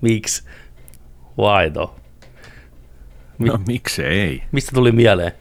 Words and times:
Miksi? 0.00 0.42
Why 1.38 1.70
though? 1.70 1.92
Mi- 3.38 3.48
No 3.48 3.58
miksei? 3.68 4.42
Mistä 4.52 4.70
tuli 4.74 4.92
mieleen 4.92 5.32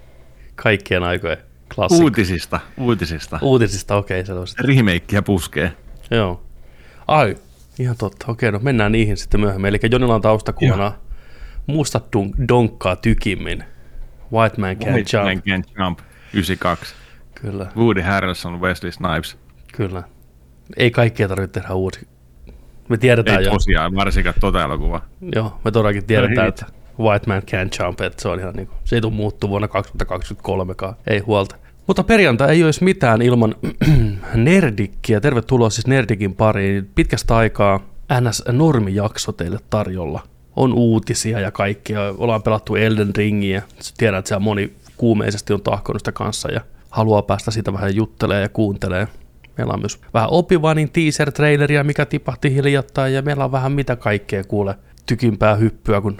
kaikkien 0.56 1.04
aikojen 1.04 1.38
klassikko? 1.76 2.04
Uutisista, 2.04 2.60
uutisista. 2.78 3.40
Uutisista, 3.42 3.96
okei, 3.96 4.22
okay, 4.22 4.46
Remakeä 4.60 5.22
puskee. 5.22 5.74
Joo. 6.12 6.44
Ai, 7.08 7.36
ihan 7.80 7.98
totta. 7.98 8.26
Okei, 8.32 8.52
no 8.52 8.60
mennään 8.60 8.92
niihin 8.92 9.18
sitten 9.18 9.40
myöhemmin. 9.40 9.70
Eli 9.70 9.80
Jonilla 9.92 10.16
on 10.16 10.22
taustakuvana 10.22 10.94
Mustat 11.68 12.06
dun- 12.16 12.48
donkkaa 12.48 12.96
tykimmin. 12.96 13.64
White 14.34 14.62
Man 14.62 14.76
Can't 14.76 14.92
White 14.94 15.18
Jump. 15.18 15.26
Man 15.26 15.38
Can't 15.38 15.84
Jump, 15.84 16.00
92. 16.34 16.96
Kyllä, 17.36 17.72
Woody 17.76 18.02
Harrelson, 18.02 18.62
Wesley 18.62 18.92
Snipes. 18.92 19.38
kyllä. 19.74 20.04
Ei 20.78 20.92
kaikkea 20.92 21.28
tarvitse 21.28 21.60
tehdä 21.60 21.74
uusi. 21.74 22.08
Me 22.90 22.98
tiedetään 22.98 23.40
Ei 23.40 23.46
jo. 23.46 23.52
tosiaan, 23.52 23.96
varsinkaan 23.96 24.36
tota 24.40 24.64
elokuvaa. 24.64 25.06
Joo, 25.36 25.60
me 25.66 25.72
todellakin 25.72 26.06
tiedetään, 26.06 26.46
hit. 26.48 26.62
että 26.62 26.74
White 27.00 27.28
Man 27.28 27.42
Can't 27.42 27.86
Jump, 27.86 28.02
että 28.02 28.22
se 28.22 28.28
on 28.28 28.40
ihan 28.40 28.54
niin 28.56 28.68
kuin, 28.68 28.78
se 28.84 28.96
ei 28.96 29.02
tule 29.02 29.14
muuttuu 29.14 29.50
vuonna 29.50 29.68
2023kaan, 29.68 30.94
ei 31.08 31.20
huolta. 31.20 31.56
Mutta 31.88 32.04
perjantai 32.04 32.50
ei 32.50 32.64
olisi 32.64 32.84
mitään 32.84 33.22
ilman 33.22 33.56
Nerdikkiä. 34.36 35.20
Tervetuloa 35.20 35.70
siis 35.70 35.88
Nerdikin 35.88 36.36
pariin. 36.36 36.90
Pitkästä 36.96 37.38
aikaa 37.38 37.80
NS 38.22 38.44
Normi-jakso 38.52 39.32
teille 39.32 39.60
tarjolla. 39.70 40.22
On 40.56 40.74
uutisia 40.74 41.40
ja 41.40 41.52
kaikkia. 41.52 42.00
Ollaan 42.18 42.44
pelattu 42.44 42.76
Elden 42.76 43.16
Ringiä. 43.16 43.62
Tiedän, 43.98 44.20
että 44.20 44.28
siellä 44.28 44.44
moni 44.44 44.74
kuumeisesti 44.98 45.54
on 45.54 45.62
tahkonut 45.62 46.00
sitä 46.00 46.12
kanssa 46.12 46.52
ja 46.52 46.62
haluaa 46.90 47.22
päästä 47.22 47.52
siitä 47.52 47.74
vähän 47.74 47.96
juttelee 47.96 48.42
ja 48.42 48.50
kuuntelee. 48.50 49.08
Meillä 49.58 49.74
on 49.74 49.80
myös 49.80 50.00
vähän 50.14 50.30
Opivanin 50.32 50.90
teaser-traileria, 50.92 51.84
mikä 51.84 52.06
tipahti 52.06 52.54
hiljattain, 52.54 53.14
ja 53.14 53.22
meillä 53.22 53.46
on 53.46 53.52
vähän 53.52 53.72
mitä 53.72 53.96
kaikkea 53.96 54.44
kuule 54.44 54.76
tykimpää 55.06 55.56
hyppyä 55.56 56.02
kuin 56.02 56.18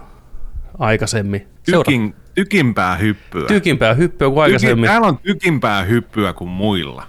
aikaisemmin. 0.80 1.48
Seura- 1.64 1.84
Tykin, 1.84 2.16
tykimpää 2.36 2.96
hyppyä. 2.96 3.48
tykimpää 3.48 3.94
hyppyä 3.94 4.30
kuin 4.30 4.44
aikaisemmin. 4.44 4.90
täällä 4.90 5.08
on 5.08 5.18
tykimpää 5.18 5.84
hyppyä 5.84 6.34
kuin 6.34 6.50
muilla. 6.50 7.04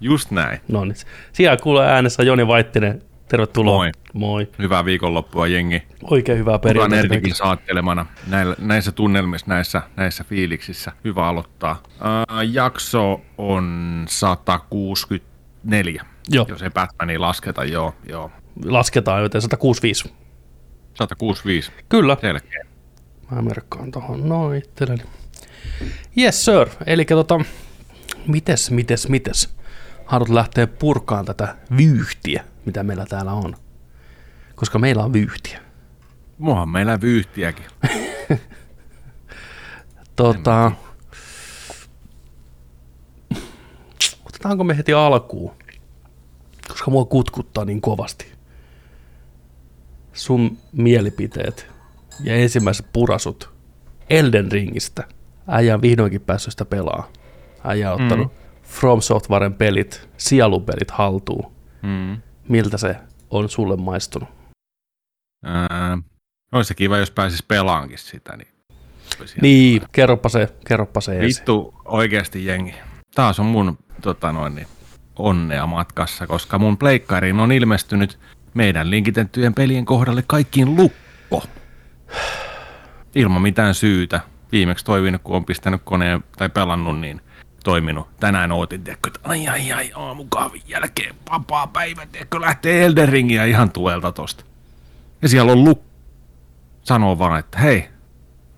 Just 0.00 0.30
näin. 0.30 0.60
No 0.68 0.84
niin. 0.84 0.94
Siellä 1.32 1.56
kuulee 1.56 1.88
äänessä 1.88 2.22
Joni 2.22 2.46
Vaittinen. 2.46 3.02
Tervetuloa. 3.28 3.76
Moi. 3.76 3.90
Moi. 4.12 4.48
Hyvää 4.58 4.84
viikonloppua, 4.84 5.46
jengi. 5.46 5.82
Oikein 6.10 6.38
hyvää 6.38 6.52
Hyvä 6.52 6.58
perjantaita. 6.58 7.02
nerdikin 7.08 7.34
saattelemana 7.34 8.06
näillä, 8.26 8.56
näissä 8.58 8.92
tunnelmissa, 8.92 9.46
näissä, 9.48 9.82
näissä 9.96 10.24
fiiliksissä. 10.24 10.92
Hyvä 11.04 11.26
aloittaa. 11.26 11.82
Uh, 11.84 12.50
jakso 12.52 13.20
on 13.38 14.04
164. 15.64 16.04
Joo, 16.28 16.46
Jos 16.48 16.62
ei 16.62 16.70
Batmania 16.70 17.20
lasketa, 17.20 17.64
joo, 17.64 17.94
joo. 18.08 18.30
lasketaan 18.64 19.22
joten 19.22 19.42
165. 19.42 20.14
165, 20.94 21.72
Kyllä. 21.88 22.16
selkeä. 22.20 22.64
Mä 23.30 23.42
merkkaan 23.42 23.90
tohon 23.90 24.28
noin 24.28 24.58
itselleni. 24.58 25.02
Yes 26.18 26.44
sir. 26.44 26.68
Eli 26.86 27.04
tota, 27.04 27.40
mites, 28.26 28.70
mites, 28.70 29.08
mites? 29.08 29.56
Haluat 30.06 30.28
lähteä 30.28 30.66
purkaan 30.66 31.24
tätä 31.24 31.56
vyyhtiä, 31.76 32.44
mitä 32.64 32.82
meillä 32.82 33.06
täällä 33.06 33.32
on. 33.32 33.56
Koska 34.54 34.78
meillä 34.78 35.04
on 35.04 35.12
vyyhtiä. 35.12 35.60
Muahan 36.38 36.68
meillä 36.68 37.00
vyyhtiäkin. 37.00 37.66
Tota, 40.16 40.72
otetaanko 44.44 44.64
me 44.64 44.76
heti 44.76 44.92
alkuun? 44.92 45.52
Koska 46.68 46.90
mua 46.90 47.04
kutkuttaa 47.04 47.64
niin 47.64 47.80
kovasti. 47.80 48.32
Sun 50.12 50.58
mielipiteet 50.72 51.66
ja 52.24 52.34
ensimmäiset 52.34 52.86
purasut 52.92 53.50
Elden 54.10 54.52
Ringistä. 54.52 55.08
Äijä 55.48 55.74
on 55.74 55.82
vihdoinkin 55.82 56.20
päässyt 56.20 56.50
sitä 56.52 56.64
pelaa. 56.64 57.08
Äijä 57.64 57.92
on 57.92 58.02
ottanut 58.02 58.32
mm. 58.32 58.38
From 58.62 59.00
Softwaren 59.00 59.54
pelit, 59.54 60.08
sielupelit 60.16 60.90
haltuun. 60.90 61.52
Mm. 61.82 62.22
Miltä 62.48 62.78
se 62.78 62.96
on 63.30 63.48
sulle 63.48 63.76
maistunut? 63.76 64.28
Ää, 65.44 65.98
olisi 66.52 66.68
se 66.68 66.74
kiva, 66.74 66.98
jos 66.98 67.10
pääsis 67.10 67.42
pelaankin 67.42 67.98
sitä. 67.98 68.36
Niin, 68.36 68.48
Niin, 69.40 69.82
kerropa 69.92 70.28
se, 70.28 70.48
kerropa 70.66 71.00
se 71.00 71.12
ensin. 71.12 71.40
Vittu 71.40 71.74
oikeasti 71.84 72.46
jengi. 72.46 72.74
Taas 73.14 73.40
on 73.40 73.46
mun 73.46 73.78
tota 74.02 74.32
noin, 74.32 74.54
niin, 74.54 74.66
onnea 75.16 75.66
matkassa, 75.66 76.26
koska 76.26 76.58
mun 76.58 76.78
pleikkariin 76.78 77.40
on 77.40 77.52
ilmestynyt 77.52 78.18
meidän 78.54 78.90
linkitettyjen 78.90 79.54
pelien 79.54 79.84
kohdalle 79.84 80.24
kaikkiin 80.26 80.76
lukko. 80.76 81.42
Ilman 83.14 83.42
mitään 83.42 83.74
syytä. 83.74 84.20
Viimeksi 84.52 84.84
toiminut, 84.84 85.22
kun 85.22 85.36
on 85.36 85.44
pistänyt 85.44 85.80
koneen 85.84 86.24
tai 86.36 86.48
pelannut, 86.48 87.00
niin 87.00 87.20
toiminut. 87.64 88.08
Tänään 88.20 88.52
ootin, 88.52 88.84
tiedätkö, 88.84 89.10
että 89.14 89.28
ai 89.28 89.48
ai 89.48 89.72
ai, 89.72 89.92
aamukahvin 89.94 90.62
jälkeen 90.66 91.14
vapaa 91.30 91.66
päivä, 91.66 92.06
tiedätkö, 92.06 92.40
lähtee 92.40 92.84
Elden 92.84 93.08
Ringiä 93.08 93.44
ihan 93.44 93.70
tuelta 93.70 94.12
tosta. 94.12 94.44
Ja 95.22 95.28
siellä 95.28 95.52
on 95.52 95.64
lukko. 95.64 95.84
Sanoo 96.82 97.18
vaan, 97.18 97.38
että 97.38 97.58
hei, 97.58 97.88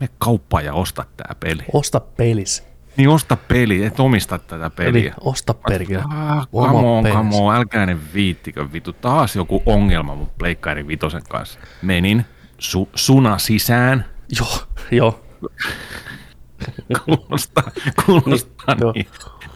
me 0.00 0.08
kauppaan 0.18 0.64
ja 0.64 0.74
osta 0.74 1.04
tää 1.16 1.36
peli. 1.41 1.62
Osta 1.72 2.00
pelis. 2.00 2.64
Niin 2.96 3.08
osta 3.08 3.36
peli, 3.36 3.84
et 3.84 4.00
omista 4.00 4.38
tätä 4.38 4.64
Eli 4.66 4.70
peliä. 4.92 5.14
osta 5.20 5.54
perkele. 5.54 6.02
Ah, 6.14 6.48
come 6.52 6.78
on, 6.88 7.04
come 7.04 7.36
on, 7.36 7.54
älkää 7.54 7.86
ne 7.86 7.96
viittikö 8.14 8.68
vittu. 8.72 8.92
Taas 8.92 9.36
joku 9.36 9.62
ongelma 9.66 10.14
mun 10.14 10.30
pleikkari 10.38 10.86
vitosen 10.86 11.22
kanssa. 11.28 11.58
Menin 11.82 12.24
su, 12.58 12.88
suna 12.94 13.38
sisään. 13.38 14.04
Joo, 14.38 14.58
joo. 14.90 15.20
Kuulostaa, 17.04 17.70
kuulostaa 18.06 18.76
Joo. 18.80 18.92
niin, 18.92 19.06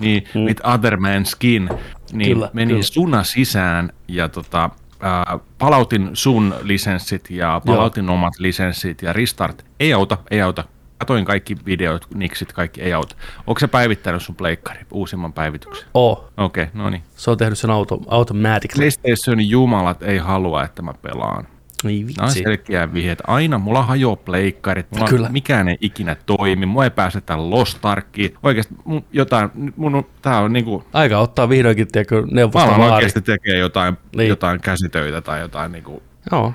niin 0.01 0.25
Mm. 0.35 0.41
with 0.41 0.61
other 0.69 0.97
man 0.97 1.27
skin. 1.27 1.69
Niin 2.13 2.33
Kyllä, 2.33 2.51
menin 2.53 2.69
kyllä. 2.69 2.83
suna 2.83 3.25
sisään 3.25 3.93
ja 4.09 4.29
tota, 4.29 4.71
ää, 5.01 5.39
palautin 5.59 6.11
sun 6.15 6.55
lisenssit 6.63 7.31
ja 7.31 7.61
palautin 7.67 8.11
omat 8.11 8.35
lisenssit 8.39 9.03
ja 9.03 9.13
restart. 9.13 9.65
Ei 9.81 9.93
auta, 9.93 10.19
ei 10.31 10.43
auta. 10.43 10.65
Katoin 11.01 11.25
kaikki 11.25 11.57
videot, 11.67 12.07
niksit, 12.15 12.53
kaikki 12.53 12.83
ei 12.83 12.93
auta. 12.93 13.17
Onko 13.47 13.59
se 13.59 13.67
päivittänyt 13.67 14.23
sun 14.23 14.35
pleikkari, 14.35 14.81
uusimman 14.91 15.33
päivityksen? 15.33 15.89
Oo. 15.95 16.31
Okei, 16.37 16.63
okay, 16.65 16.75
no 16.83 16.91
niin. 16.91 17.03
Se 17.17 17.31
on 17.31 17.39
tehnyt 17.39 17.59
sen 17.59 17.71
auto, 17.71 18.01
automatically. 18.09 18.77
PlayStation 18.81 19.49
jumalat 19.49 20.03
ei 20.03 20.19
halua, 20.19 20.65
että 20.65 20.83
mä 20.83 20.95
pelaan. 21.03 21.47
Ei 21.85 21.99
Nämä 22.03 22.07
on 22.19 22.27
vitsi. 22.27 22.43
selkeä 22.43 22.93
vihje, 22.95 23.13
että 23.13 23.25
aina 23.27 23.59
mulla 23.59 23.83
hajoaa 23.83 24.17
pleikkarit, 24.17 24.87
mulla 24.93 25.07
Kyllä. 25.09 25.29
mikään 25.29 25.69
ei 25.69 25.77
ikinä 25.81 26.17
toimi, 26.27 26.67
mua 26.67 26.85
ei 26.85 26.91
pääsetä 26.91 27.51
Lost 27.51 27.85
Arkiin. 27.87 28.35
Oikeasti 28.43 28.75
mun, 28.85 29.05
jotain, 29.13 29.51
mun, 29.77 29.95
on- 29.95 30.07
tää 30.23 30.41
on 30.41 30.53
niinku, 30.53 30.85
Aika 30.93 31.19
ottaa 31.19 31.49
vihdoinkin, 31.49 31.89
tiedätkö, 31.93 32.21
mä 32.23 32.29
neuvosta 32.31 32.69
alan 32.69 32.81
laari. 32.81 32.95
oikeasti 32.95 33.21
tekee 33.21 33.59
jotain, 33.59 33.97
niin. 34.17 34.29
jotain 34.29 34.61
käsitöitä 34.61 35.21
tai 35.21 35.41
jotain 35.41 35.73
niinku, 35.73 36.03
Joo, 36.33 36.53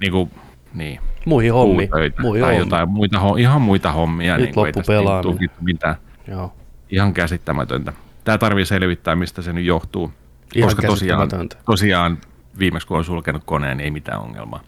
niinku 0.00 0.30
niin, 0.74 1.00
muihin 1.28 1.52
hommiin. 1.52 1.90
Muihin 2.20 2.42
tai 2.42 2.50
hommiin. 2.50 2.58
jotain 2.58 2.88
muita, 2.88 3.20
ihan 3.38 3.62
muita 3.62 3.92
hommia. 3.92 4.38
Nyt 4.38 4.48
ei 4.48 4.52
loppu 4.56 4.82
pelaaminen. 4.86 5.50
mitään. 5.60 5.96
Joo, 6.28 6.52
Ihan 6.90 7.14
käsittämätöntä. 7.14 7.92
Tää 8.24 8.38
tarvii 8.38 8.64
selvittää, 8.64 9.16
mistä 9.16 9.42
se 9.42 9.52
nyt 9.52 9.64
johtuu. 9.64 10.12
Ihan 10.54 10.66
koska 10.66 10.86
tosiaan, 10.86 11.28
tosiaan 11.64 12.18
viimeksi 12.58 12.88
kun 12.88 12.96
on 12.96 13.04
sulkenut 13.04 13.42
koneen, 13.44 13.76
niin 13.76 13.84
ei 13.84 13.90
mitään 13.90 14.20
ongelmaa. 14.20 14.60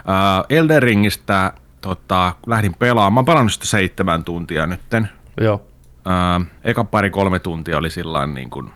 Uh, 0.00 0.46
Elden 0.48 0.82
Ringistä 0.82 1.52
tota, 1.80 2.32
lähdin 2.46 2.74
pelaamaan. 2.78 3.12
Mä 3.12 3.18
oon 3.18 3.24
pelannut 3.24 3.52
sitä 3.52 3.66
seitsemän 3.66 4.24
tuntia 4.24 4.66
nytten. 4.66 5.08
joo. 5.40 5.54
Uh, 6.06 6.46
eka 6.64 6.84
pari 6.84 7.10
kolme 7.10 7.38
tuntia 7.38 7.78
oli 7.78 7.90
sillä 7.90 8.26
niin 8.26 8.50
kuin, 8.50 8.70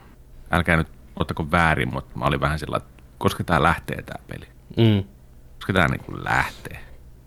älkää 0.51 0.77
nyt 0.77 0.89
ottako 1.17 1.51
väärin, 1.51 1.93
mutta 1.93 2.19
mä 2.19 2.25
olin 2.25 2.41
vähän 2.41 2.59
sillä 2.59 2.81
koska 3.19 3.45
tää 3.45 3.63
lähtee 3.63 4.03
tää 4.03 4.19
peli. 4.29 4.47
Mm. 4.77 5.05
Koska 5.55 5.73
tää 5.73 5.89
niin 5.89 6.01
kuin 6.05 6.25
lähtee. 6.25 6.81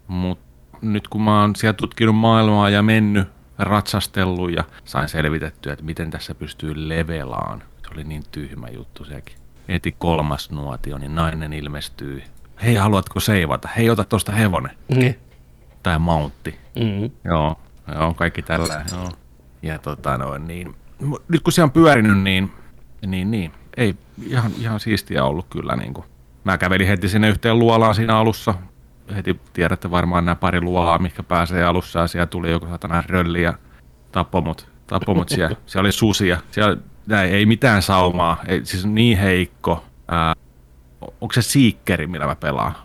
Mut 0.07 0.39
nyt 0.81 1.07
kun 1.07 1.21
mä 1.21 1.41
oon 1.41 1.55
siellä 1.55 1.73
tutkinut 1.73 2.15
maailmaa 2.15 2.69
ja 2.69 2.83
mennyt, 2.83 3.27
ratsastellut 3.59 4.51
ja 4.51 4.63
sain 4.85 5.09
selvitettyä, 5.09 5.73
että 5.73 5.85
miten 5.85 6.11
tässä 6.11 6.35
pystyy 6.35 6.89
levelaan. 6.89 7.63
Se 7.81 7.93
oli 7.93 8.03
niin 8.03 8.23
tyhmä 8.31 8.67
juttu 8.67 9.05
sekin. 9.05 9.35
Heti 9.67 9.95
kolmas 9.99 10.51
nuotio, 10.51 10.97
niin 10.97 11.15
nainen 11.15 11.53
ilmestyy. 11.53 12.23
Hei, 12.63 12.75
haluatko 12.75 13.19
seivata? 13.19 13.69
Hei, 13.77 13.89
ota 13.89 14.03
tosta 14.03 14.31
hevonen. 14.31 14.77
Niin. 14.87 15.19
Tai 15.83 15.99
mountti. 15.99 16.59
Mm. 16.75 17.11
Joo, 17.23 17.59
joo, 17.95 18.13
kaikki 18.13 18.41
tällä. 18.41 18.85
Joo. 18.91 19.09
Ja 19.61 19.79
tota 19.79 20.17
noin, 20.17 20.47
niin, 20.47 20.75
nyt 21.27 21.41
kun 21.43 21.53
se 21.53 21.63
on 21.63 21.71
pyörinyt, 21.71 22.19
niin, 22.19 22.51
niin, 23.05 23.31
niin 23.31 23.51
ei 23.77 23.95
ihan, 24.23 24.51
ihan 24.59 24.79
siistiä 24.79 25.23
ollut 25.23 25.45
kyllä. 25.49 25.75
Niin 25.75 25.93
kuin. 25.93 26.05
Mä 26.43 26.57
kävelin 26.57 26.87
heti 26.87 27.09
sinne 27.09 27.29
yhteen 27.29 27.59
luolaan 27.59 27.95
siinä 27.95 28.17
alussa. 28.17 28.53
Heti 29.15 29.39
tiedätte 29.53 29.91
varmaan 29.91 30.25
nämä 30.25 30.35
pari 30.35 30.61
luolaa, 30.61 30.99
mikä 30.99 31.23
pääsee 31.23 31.63
alussa. 31.63 31.99
Ja 31.99 32.07
siellä 32.07 32.25
tuli 32.25 32.51
joku 32.51 32.67
satana 32.67 33.03
rölli 33.07 33.41
ja 33.41 33.53
tappoi 34.11 34.41
mut, 34.41 34.69
tappoi 34.87 35.15
mut 35.15 35.29
siellä. 35.29 35.55
siellä 35.65 35.85
oli 35.85 35.91
susia. 35.91 36.39
Siellä 36.51 36.77
näin, 37.07 37.33
ei 37.33 37.45
mitään 37.45 37.81
saumaa. 37.81 38.37
Ei, 38.47 38.65
siis 38.65 38.85
niin 38.85 39.17
heikko. 39.17 39.83
Ää, 40.07 40.33
onko 41.01 41.33
se 41.33 41.41
siikkeri, 41.41 42.07
millä 42.07 42.25
mä 42.25 42.35
pelaan? 42.35 42.75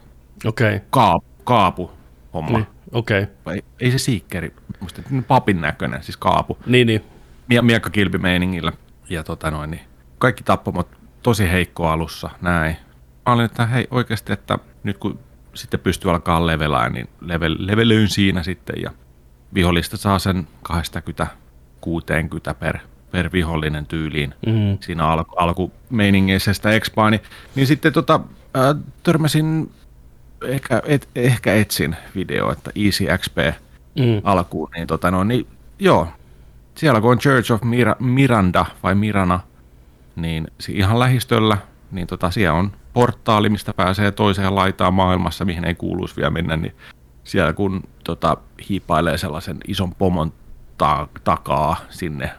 Okei. 0.45 0.77
Okay. 0.77 0.87
Kaap, 0.91 1.25
kaapu 1.45 1.91
homma. 2.35 2.59
Niin, 2.59 2.67
okei. 2.93 3.23
Okay. 3.23 3.55
Ei, 3.55 3.65
ei 3.81 3.91
se 3.91 3.99
siikkeri, 3.99 4.55
musta 4.81 5.03
papin 5.29 5.61
näköinen, 5.61 6.03
siis 6.03 6.17
kaapu. 6.17 6.59
Niin, 6.67 6.87
niin. 6.87 7.05
Mie- 7.49 7.63
miekkakilpimeiningillä. 7.63 8.73
Ja 9.09 9.25
tota 9.25 9.51
noin, 9.51 9.71
niin 9.71 9.83
kaikki 10.19 10.43
tappamot 10.43 10.89
tosi 11.23 11.51
heikko 11.51 11.89
alussa, 11.89 12.31
näin. 12.41 12.77
Mä 13.27 13.33
olin, 13.33 13.45
että 13.45 13.67
hei 13.67 13.87
oikeasti, 13.91 14.33
että 14.33 14.59
nyt 14.83 14.99
kun 14.99 15.19
sitten 15.55 15.81
pystyy 15.81 16.11
alkaa 16.11 16.47
levelää, 16.47 16.89
niin 16.89 17.09
level, 17.21 17.57
levelöin 17.59 18.09
siinä 18.09 18.43
sitten 18.43 18.77
ja 18.83 18.91
vihollista 19.55 19.97
saa 19.97 20.19
sen 20.19 20.49
20-60 20.73 22.55
per, 22.59 22.79
per 23.11 23.33
vihollinen 23.33 23.87
tyyliin 23.87 24.35
Mm. 24.47 24.79
siinä 24.81 25.07
al- 25.07 25.25
alkumeiningeissä 25.37 26.53
sitä 26.53 26.71
expaa, 26.71 27.11
niin, 27.11 27.21
niin 27.55 27.67
sitten 27.67 27.93
tota, 27.93 28.21
ää, 28.55 28.75
törmäsin, 29.03 29.71
ehkä, 30.45 30.83
et, 30.85 31.09
ehkä 31.15 31.55
etsin 31.55 31.97
video, 32.15 32.53
että 32.53 32.71
Easy 32.85 33.05
XP 33.19 33.39
Mm. 33.99 34.21
alkuun, 34.25 34.69
niin, 34.75 34.87
tota, 34.87 35.11
no, 35.11 35.25
niin 35.25 35.47
joo, 35.79 36.09
siellä 36.75 37.01
kun 37.01 37.11
on 37.11 37.19
Church 37.19 37.53
of 37.53 37.63
Mira- 37.63 37.97
Miranda 37.99 38.67
vai 38.83 38.95
Mirana, 38.95 39.41
niin 40.17 40.47
ihan 40.69 40.99
lähistöllä, 40.99 41.57
niin 41.91 42.07
tota, 42.07 42.31
siellä 42.31 42.59
on 42.59 42.73
portaali, 42.93 43.49
mistä 43.49 43.75
pääsee 43.75 44.11
toiseen 44.11 44.55
laitaan 44.55 44.95
maailmassa, 44.95 45.45
mihin 45.45 45.65
ei 45.65 45.75
kuuluisi 45.75 46.17
vielä 46.17 46.31
mennä, 46.31 46.57
niin 46.57 46.75
siellä 47.25 47.53
kun 47.53 47.83
tota, 48.05 48.37
hiipailee 48.69 49.19
sellaisen 49.19 49.59
ison 49.69 49.95
pomon 49.95 50.33
ta- 50.79 51.09
takaa 51.25 51.77
sinne 51.91 52.31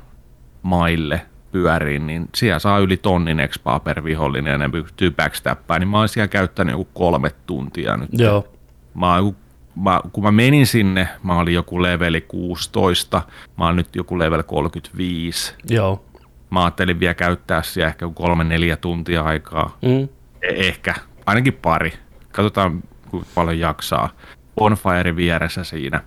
maille 0.61 1.21
pyöriin, 1.51 2.07
niin 2.07 2.29
siellä 2.35 2.59
saa 2.59 2.79
yli 2.79 2.97
tonnin 2.97 3.39
expaa 3.39 3.79
per 3.79 4.03
vihollinen 4.03 4.51
ja 4.51 4.57
ne 4.57 4.69
pystyy 4.69 5.11
backstappaan, 5.11 5.81
niin 5.81 5.87
mä 5.87 5.97
oon 5.97 6.09
siellä 6.09 6.27
käyttänyt 6.27 6.71
joku 6.71 6.87
kolme 6.93 7.31
tuntia 7.45 7.97
nyt. 7.97 8.09
Joo. 8.13 8.47
Mä, 8.93 9.15
oon 9.15 9.35
mä, 9.75 10.01
kun 10.13 10.23
mä 10.23 10.31
menin 10.31 10.67
sinne, 10.67 11.07
mä 11.23 11.39
olin 11.39 11.53
joku 11.53 11.81
leveli 11.81 12.21
16, 12.21 13.21
mä 13.57 13.65
oon 13.65 13.75
nyt 13.75 13.95
joku 13.95 14.19
level 14.19 14.43
35. 14.43 15.53
Joo. 15.69 16.05
Mä 16.49 16.63
ajattelin 16.63 16.99
vielä 16.99 17.13
käyttää 17.13 17.63
siellä 17.63 17.87
ehkä 17.87 18.09
kolme 18.13 18.43
neljä 18.43 18.77
tuntia 18.77 19.23
aikaa. 19.23 19.77
Mm. 19.81 20.07
Ehkä, 20.43 20.93
ainakin 21.25 21.53
pari. 21.53 21.93
Katsotaan, 22.31 22.83
kuinka 23.09 23.29
paljon 23.35 23.59
jaksaa. 23.59 24.09
Bonfire 24.55 25.15
vieressä 25.15 25.63
siinä. 25.63 26.03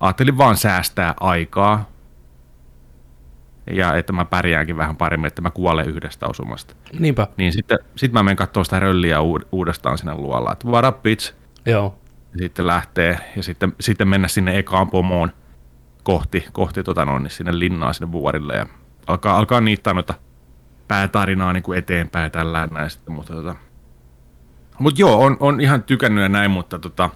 Ajattelin 0.00 0.38
vaan 0.38 0.56
säästää 0.56 1.14
aikaa. 1.20 1.90
Ja 3.70 3.96
että 3.96 4.12
mä 4.12 4.24
pärjäänkin 4.24 4.76
vähän 4.76 4.96
paremmin, 4.96 5.26
että 5.26 5.42
mä 5.42 5.50
kuolen 5.50 5.88
yhdestä 5.88 6.26
osumasta. 6.26 6.74
Niinpä. 6.98 7.26
Niin 7.36 7.52
sitten 7.52 7.78
sit 7.96 8.12
mä 8.12 8.22
menen 8.22 8.36
katsomaan 8.36 8.64
sitä 8.64 8.80
rölliä 8.80 9.18
uud- 9.18 9.46
uudestaan 9.52 9.98
sinne 9.98 10.14
luolla. 10.14 10.52
Että 10.52 10.68
what 10.68 10.84
up, 10.84 11.02
bitch? 11.02 11.34
Joo. 11.66 11.98
Sitten 12.38 12.66
lähtee 12.66 13.18
ja 13.36 13.42
sitten, 13.42 13.72
sitten 13.80 14.08
mennä 14.08 14.28
sinne 14.28 14.58
ekaan 14.58 14.90
pomoon 14.90 15.32
kohti, 16.02 16.44
kohti 16.52 16.82
tota 16.82 17.04
noin, 17.04 17.30
sinne 17.30 17.58
linnaan 17.58 17.94
sinne 17.94 18.12
vuorille 18.12 18.56
ja 18.56 18.66
alkaa, 19.06 19.38
alkaa 19.38 19.60
niittää 19.60 19.94
noita 19.94 20.14
päätarinaa 20.92 21.52
niin 21.52 21.62
kuin 21.62 21.78
eteenpäin 21.78 22.22
ja 22.22 22.30
tällä 22.30 22.68
näin 22.70 22.90
sitten, 22.90 23.14
mutta 23.14 23.32
tota. 23.34 23.54
Mut 24.78 24.98
joo, 24.98 25.24
on, 25.24 25.36
on 25.40 25.60
ihan 25.60 25.82
tykännyt 25.82 26.22
ja 26.22 26.28
näin, 26.28 26.50
mutta 26.50 26.78
tota, 26.78 27.10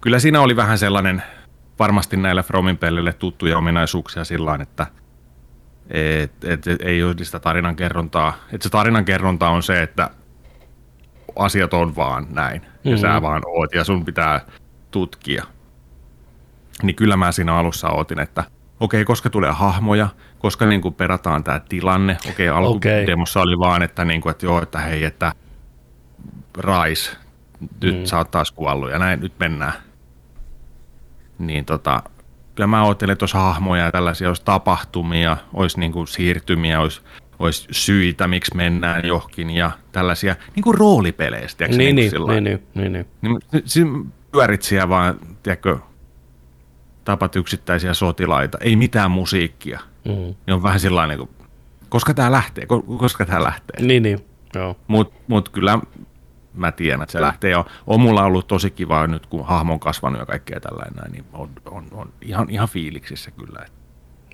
kyllä 0.00 0.18
siinä 0.18 0.40
oli 0.40 0.56
vähän 0.56 0.78
sellainen 0.78 1.22
varmasti 1.78 2.16
näille 2.16 2.42
Fromin 2.42 2.78
pelille 2.78 3.12
tuttuja 3.12 3.58
ominaisuuksia 3.58 4.24
sillä 4.24 4.58
että 4.60 4.86
et, 5.90 6.44
et, 6.44 6.66
et, 6.66 6.82
ei 6.82 7.02
ole 7.04 7.14
sitä 7.22 7.38
tarinan 7.38 7.76
kerrontaa. 7.76 8.34
Et 8.52 8.62
se 8.62 8.68
tarinan 8.68 9.04
kerronta 9.04 9.48
on 9.48 9.62
se, 9.62 9.82
että 9.82 10.10
asiat 11.38 11.74
on 11.74 11.96
vaan 11.96 12.26
näin. 12.30 12.62
Ja 12.84 12.90
Mhm. 12.90 13.00
sä 13.00 13.22
vaan 13.22 13.42
oot 13.46 13.74
ja 13.74 13.84
sun 13.84 14.04
pitää 14.04 14.40
tutkia. 14.90 15.44
Niin 16.82 16.96
kyllä 16.96 17.16
mä 17.16 17.32
siinä 17.32 17.54
alussa 17.56 17.88
ootin, 17.88 18.18
että 18.20 18.44
okei, 18.80 19.04
koska 19.04 19.30
tulee 19.30 19.50
hahmoja, 19.50 20.08
koska 20.38 20.66
niin 20.66 20.80
kuin 20.80 20.94
perataan 20.94 21.44
tämä 21.44 21.60
tilanne. 21.60 22.16
Okei, 22.30 22.48
alkudemossa 22.48 23.40
oli 23.40 23.58
vaan, 23.58 23.82
että, 23.82 24.04
niin 24.04 24.20
kuin, 24.20 24.30
että 24.30 24.46
joo, 24.46 24.62
että 24.62 24.78
hei, 24.78 25.04
että 25.04 25.32
Rais, 26.58 27.16
nyt 27.82 27.98
Mm. 27.98 28.04
sä 28.04 28.18
oot 28.18 28.30
taas 28.30 28.52
kuollut 28.52 28.90
ja 28.90 28.98
näin, 28.98 29.20
nyt 29.20 29.32
mennään. 29.38 29.72
Niin 31.38 31.64
tota, 31.64 32.02
kyllä 32.54 32.66
mä 32.66 32.84
ajattelin, 32.84 33.12
että 33.12 33.22
olisi 33.22 33.36
hahmoja 33.36 33.84
ja 33.84 33.92
tällaisia, 33.92 34.28
olisi 34.28 34.44
tapahtumia, 34.44 35.36
olisi 35.54 35.80
niin 35.80 35.92
kuin 35.92 36.06
siirtymiä, 36.06 36.80
olisi, 36.80 37.00
olisi 37.38 37.68
syitä, 37.70 38.28
miksi 38.28 38.56
mennään 38.56 39.06
johonkin 39.06 39.50
ja 39.50 39.70
tällaisia 39.92 40.36
niin 40.56 40.62
kuin 40.64 40.78
roolipeleistä. 40.78 41.58
tiedätkö, 41.58 41.76
Niin, 41.78 41.88
kuin 41.88 41.96
niin, 41.96 42.10
sillä 42.10 42.32
niin, 42.32 42.44
lailla. 42.44 42.60
niin, 42.74 42.92
niin, 42.92 43.06
niin. 43.22 43.40
Niin 43.52 43.62
siinä 43.64 43.90
pyörit 44.32 44.62
siellä 44.62 44.88
vaan, 44.88 45.14
tiedätkö, 45.42 45.78
tapat 47.10 47.36
yksittäisiä 47.36 47.94
sotilaita, 47.94 48.58
ei 48.60 48.76
mitään 48.76 49.10
musiikkia. 49.10 49.80
Mm. 50.04 50.12
Niin 50.12 50.54
on 50.54 50.62
vähän 50.62 50.80
sellainen, 50.80 51.18
kuin, 51.18 51.30
koska 51.88 52.14
tämä 52.14 52.32
lähtee, 52.32 52.64
ko- 52.64 52.98
koska 52.98 53.26
tämä 53.26 53.42
lähtee. 53.42 53.82
Niin, 53.86 54.02
niin. 54.02 54.18
Joo. 54.54 54.76
Mutta 54.86 55.14
mut 55.28 55.48
kyllä 55.48 55.78
mä 56.54 56.72
tiedän, 56.72 57.02
että 57.02 57.12
se 57.12 57.20
lähtee. 57.20 57.50
Ja 57.50 57.64
on 57.86 58.00
mulla 58.00 58.24
ollut 58.24 58.46
tosi 58.46 58.70
kiva 58.70 59.06
nyt, 59.06 59.26
kun 59.26 59.46
hahmo 59.46 59.72
on 59.72 59.80
kasvanut 59.80 60.20
ja 60.20 60.26
kaikkea 60.26 60.60
tällainen, 60.60 61.12
niin 61.12 61.24
on, 61.32 61.48
on, 61.70 61.84
on 61.92 62.12
ihan, 62.22 62.50
ihan 62.50 62.68
fiiliksissä 62.68 63.30
kyllä. 63.30 63.66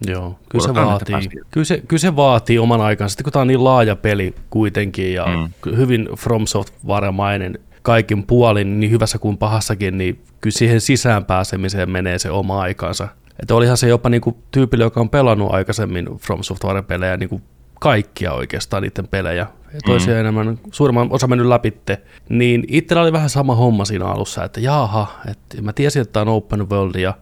Joo, 0.06 0.38
kyllä 0.48 0.64
se, 0.64 0.70
että 0.70 0.84
vaatii, 0.84 1.28
kyllä, 1.50 1.64
se, 1.64 1.82
kyllä 1.88 2.00
se 2.00 2.16
vaatii 2.16 2.58
oman 2.58 2.80
aikansa, 2.80 3.12
sitten 3.12 3.24
kun 3.24 3.32
tämä 3.32 3.40
on 3.40 3.46
niin 3.46 3.64
laaja 3.64 3.96
peli 3.96 4.34
kuitenkin 4.50 5.14
ja 5.14 5.26
Mm. 5.26 5.76
hyvin 5.76 6.08
From 6.18 6.46
Software-mainen 6.46 7.58
kaikin 7.86 8.26
puolin, 8.26 8.80
niin 8.80 8.90
hyvässä 8.90 9.18
kuin 9.18 9.38
pahassakin, 9.38 9.98
niin 9.98 10.22
kyllä 10.40 10.54
siihen 10.54 10.80
sisään 10.80 11.24
pääsemiseen 11.24 11.90
menee 11.90 12.18
se 12.18 12.30
oma 12.30 12.60
aikansa. 12.60 13.08
Että 13.40 13.54
olihan 13.54 13.76
se 13.76 13.88
jopa 13.88 14.08
niinku 14.08 14.38
tyypille, 14.50 14.84
joka 14.84 15.00
on 15.00 15.10
pelannut 15.10 15.54
aikaisemmin 15.54 16.06
From 16.18 16.42
Software-pelejä, 16.42 17.16
niinku 17.16 17.40
kaikkia 17.80 18.32
oikeastaan 18.32 18.82
niiden 18.82 19.08
pelejä. 19.08 19.46
Ja 19.74 19.80
toisia 19.86 20.14
mm. 20.14 20.20
enemmän, 20.20 20.58
suurimman 20.72 21.08
osa 21.10 21.26
mennyt 21.26 21.46
läpitte. 21.46 22.02
Niin 22.28 22.64
itsellä 22.68 23.02
oli 23.02 23.12
vähän 23.12 23.30
sama 23.30 23.54
homma 23.54 23.84
siinä 23.84 24.04
alussa, 24.04 24.44
että 24.44 24.60
jaha, 24.60 25.20
että 25.30 25.62
mä 25.62 25.72
tiesin, 25.72 26.02
että 26.02 26.12
tämä 26.12 26.30
on 26.30 26.36
open 26.36 26.70
world 26.70 26.94
ja 26.94 27.14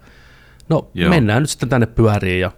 no 0.68 0.76
Joo. 0.76 0.90
Joo. 0.94 1.10
mennään 1.10 1.42
nyt 1.42 1.50
sitten 1.50 1.68
tänne 1.68 1.86
pyöriin 1.86 2.40
ja 2.40 2.50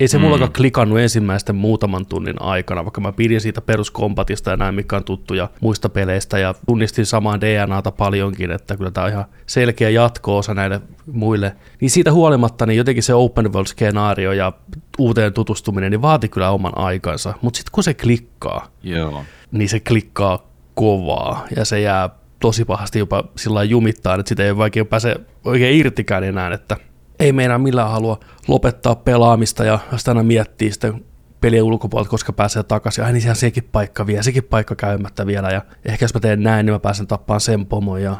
ei 0.00 0.08
se 0.08 0.18
mm. 0.18 0.22
mullakaan 0.22 0.52
klikannut 0.52 0.98
ensimmäisten 0.98 1.56
muutaman 1.56 2.06
tunnin 2.06 2.42
aikana, 2.42 2.84
vaikka 2.84 3.00
mä 3.00 3.12
pidin 3.12 3.40
siitä 3.40 3.60
peruskompatista 3.60 4.50
ja 4.50 4.56
näin, 4.56 4.74
mikä 4.74 4.96
on 4.96 5.04
tuttuja 5.04 5.48
muista 5.60 5.88
peleistä, 5.88 6.38
ja 6.38 6.54
tunnistin 6.66 7.06
samaa 7.06 7.40
DNAta 7.40 7.92
paljonkin, 7.92 8.50
että 8.50 8.76
kyllä 8.76 8.90
tämä 8.90 9.04
on 9.04 9.12
ihan 9.12 9.24
selkeä 9.46 9.90
jatko-osa 9.90 10.54
näille 10.54 10.80
muille. 11.12 11.56
Niin 11.80 11.90
siitä 11.90 12.12
huolimatta, 12.12 12.66
niin 12.66 12.76
jotenkin 12.76 13.02
se 13.02 13.14
open 13.14 13.52
world-skenaario 13.52 14.32
ja 14.32 14.52
uuteen 14.98 15.32
tutustuminen, 15.32 15.90
niin 15.90 16.02
vaati 16.02 16.28
kyllä 16.28 16.50
oman 16.50 16.78
aikansa, 16.78 17.34
mutta 17.42 17.56
sitten 17.56 17.72
kun 17.72 17.84
se 17.84 17.94
klikkaa, 17.94 18.68
Joo. 18.82 19.24
niin 19.52 19.68
se 19.68 19.80
klikkaa 19.80 20.46
kovaa, 20.74 21.46
ja 21.56 21.64
se 21.64 21.80
jää 21.80 22.10
tosi 22.40 22.64
pahasti 22.64 22.98
jopa 22.98 23.24
sillä 23.36 23.64
jumittaa, 23.64 24.14
että 24.14 24.28
sitä 24.28 24.44
ei 24.44 24.50
oikein 24.50 24.86
pääse 24.86 25.16
oikein 25.44 25.78
irtikään 25.78 26.24
enää, 26.24 26.54
että 26.54 26.76
ei 27.20 27.32
meinaa 27.32 27.58
millään 27.58 27.90
halua 27.90 28.20
lopettaa 28.48 28.94
pelaamista 28.94 29.64
ja 29.64 29.78
sitä 29.96 30.10
aina 30.10 30.22
miettii 30.22 30.72
sitten 30.72 31.04
pelien 31.40 31.62
ulkopuolelta, 31.62 32.10
koska 32.10 32.32
pääsee 32.32 32.62
takaisin. 32.62 33.04
Ai 33.04 33.12
niin 33.12 33.20
sehän 33.22 33.36
sekin 33.36 33.68
paikka 33.72 34.06
vielä, 34.06 34.22
sekin 34.22 34.44
paikka 34.44 34.74
käymättä 34.74 35.26
vielä 35.26 35.50
ja 35.50 35.62
ehkä 35.84 36.04
jos 36.04 36.14
mä 36.14 36.20
teen 36.20 36.42
näin, 36.42 36.66
niin 36.66 36.74
mä 36.74 36.78
pääsen 36.78 37.06
tappaan 37.06 37.40
sen 37.40 37.66
pomon 37.66 38.02
ja 38.02 38.16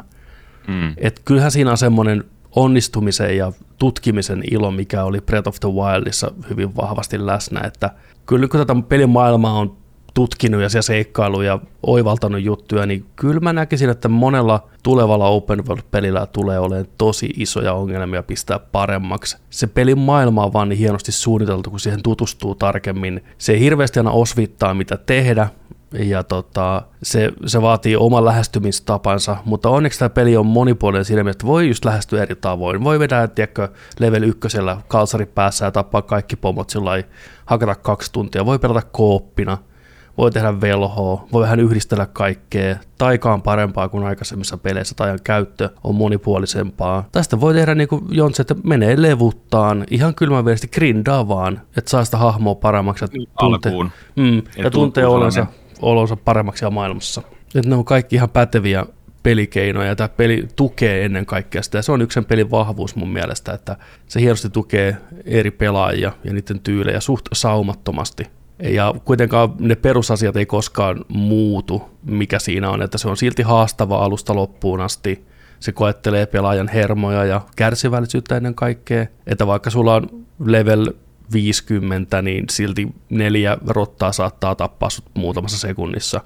Mm. 0.67 0.93
et 0.97 1.21
kyllähän 1.25 1.51
siinä 1.51 1.71
on 1.71 1.77
semmoinen 1.77 2.23
onnistumisen 2.55 3.37
ja 3.37 3.51
tutkimisen 3.79 4.43
ilo, 4.51 4.71
mikä 4.71 5.03
oli 5.03 5.21
Breath 5.21 5.47
of 5.47 5.59
the 5.59 5.69
Wildissa 5.69 6.31
hyvin 6.49 6.75
vahvasti 6.75 7.25
läsnä, 7.25 7.61
että 7.61 7.91
kyllä 8.25 8.47
kun 8.47 8.59
tätä 8.59 8.75
pelin 8.89 9.09
maailmaa 9.09 9.53
on 9.53 9.77
tutkinut 10.17 10.61
ja 10.61 10.81
seikkailu 10.81 11.41
ja 11.41 11.59
oivaltanut 11.83 12.41
juttuja, 12.41 12.85
niin 12.85 13.05
kyllä 13.15 13.39
mä 13.39 13.53
näkisin, 13.53 13.89
että 13.89 14.09
monella 14.09 14.67
tulevalla 14.83 15.27
open 15.27 15.67
world-pelillä 15.67 16.25
tulee 16.25 16.59
olemaan 16.59 16.87
tosi 16.97 17.33
isoja 17.37 17.73
ongelmia 17.73 18.23
pistää 18.23 18.59
paremmaksi. 18.59 19.37
Se 19.49 19.67
pelin 19.67 19.99
maailma 19.99 20.43
on 20.43 20.53
vaan 20.53 20.69
niin 20.69 20.79
hienosti 20.79 21.11
suunniteltu, 21.11 21.69
kun 21.69 21.79
siihen 21.79 22.03
tutustuu 22.03 22.55
tarkemmin. 22.55 23.23
Se 23.37 23.53
ei 23.53 23.59
hirveästi 23.59 23.99
aina 23.99 24.11
osvittaa, 24.11 24.73
mitä 24.73 24.97
tehdä, 24.97 25.47
ja 25.91 26.23
tota, 26.23 26.81
se, 27.03 27.31
se 27.45 27.61
vaatii 27.61 27.95
oman 27.95 28.25
lähestymistapansa, 28.25 29.37
mutta 29.45 29.69
onneksi 29.69 29.99
tämä 29.99 30.09
peli 30.09 30.37
on 30.37 30.45
monipuolinen 30.45 31.05
siinä 31.05 31.23
mielessä, 31.23 31.37
että 31.37 31.47
voi 31.47 31.67
just 31.67 31.85
lähestyä 31.85 32.23
eri 32.23 32.35
tavoin. 32.35 32.83
Voi 32.83 32.99
vedää, 32.99 33.27
tiedätkö, 33.27 33.69
level 33.99 34.23
ykkösellä 34.23 34.77
kalsari 34.87 35.25
päässä 35.25 35.65
ja 35.65 35.71
tappaa 35.71 36.01
kaikki 36.01 36.35
pomot 36.35 36.69
sillä 36.69 37.03
hakata 37.45 37.75
kaksi 37.75 38.11
tuntia. 38.11 38.45
Voi 38.45 38.59
pelata 38.59 38.81
kooppina, 38.81 39.57
voi 40.17 40.31
tehdä 40.31 40.61
velhoa, 40.61 41.27
voi 41.33 41.43
vähän 41.43 41.59
yhdistellä 41.59 42.05
kaikkea. 42.05 42.75
Taika 42.97 43.33
on 43.33 43.41
parempaa 43.41 43.89
kuin 43.89 44.03
aikaisemmissa 44.03 44.57
peleissä, 44.57 44.95
taian 44.95 45.19
käyttö 45.23 45.69
on 45.83 45.95
monipuolisempaa. 45.95 47.07
Tästä 47.11 47.41
voi 47.41 47.53
tehdä 47.53 47.75
niin 47.75 47.87
kuin 47.87 48.05
Jontse, 48.11 48.41
että 48.41 48.55
menee 48.63 49.01
levuttaan, 49.01 49.85
ihan 49.91 50.15
kylmäverisesti 50.15 50.67
grindaa 50.67 51.27
vaan, 51.27 51.61
että 51.77 51.91
saa 51.91 52.05
sitä 52.05 52.17
hahmoa 52.17 52.55
paremmaksi 52.55 53.03
ja 53.03 53.07
tuntee, 53.07 53.71
Alkuun. 53.71 53.91
mm, 54.15 54.37
ja 54.57 54.63
Ja 54.63 54.71
tuntee 54.71 55.05
olonsa, 55.05 55.45
olonsa 55.81 56.15
paremmaksi 56.15 56.65
ja 56.65 56.69
maailmassa. 56.69 57.21
Että 57.55 57.69
ne 57.69 57.75
on 57.75 57.85
kaikki 57.85 58.15
ihan 58.15 58.29
päteviä 58.29 58.85
pelikeinoja. 59.23 59.95
Tämä 59.95 60.09
peli 60.09 60.47
tukee 60.55 61.05
ennen 61.05 61.25
kaikkea 61.25 61.63
sitä. 61.63 61.77
Ja 61.77 61.81
se 61.81 61.91
on 61.91 62.01
yksi 62.01 62.13
sen 62.13 62.25
pelin 62.25 62.51
vahvuus 62.51 62.95
mun 62.95 63.09
mielestä, 63.09 63.53
että 63.53 63.77
se 64.07 64.21
hienosti 64.21 64.49
tukee 64.49 64.97
eri 65.25 65.51
pelaajia 65.51 66.11
ja 66.23 66.33
niiden 66.33 66.59
tyylejä 66.59 66.99
suht 66.99 67.25
saumattomasti. 67.33 68.27
Ja 68.59 68.93
kuitenkaan 69.05 69.53
ne 69.59 69.75
perusasiat 69.75 70.35
ei 70.35 70.45
koskaan 70.45 71.05
muutu, 71.07 71.89
mikä 72.03 72.39
siinä 72.39 72.69
on, 72.69 72.81
että 72.81 72.97
se 72.97 73.09
on 73.09 73.17
silti 73.17 73.43
haastava 73.43 73.97
alusta 73.97 74.35
loppuun 74.35 74.81
asti. 74.81 75.25
Se 75.59 75.71
koettelee 75.71 76.25
pelaajan 76.25 76.67
hermoja 76.67 77.25
ja 77.25 77.41
kärsivällisyyttä 77.55 78.37
ennen 78.37 78.55
kaikkea. 78.55 79.05
Että 79.27 79.47
vaikka 79.47 79.69
sulla 79.69 79.95
on 79.95 80.25
level 80.45 80.93
50, 81.33 82.21
niin 82.21 82.45
silti 82.49 82.87
neljä 83.09 83.57
rottaa 83.67 84.11
saattaa 84.11 84.55
tappaa 84.55 84.89
sut 84.89 85.05
muutamassa 85.13 85.57
sekunnissa. 85.57 86.21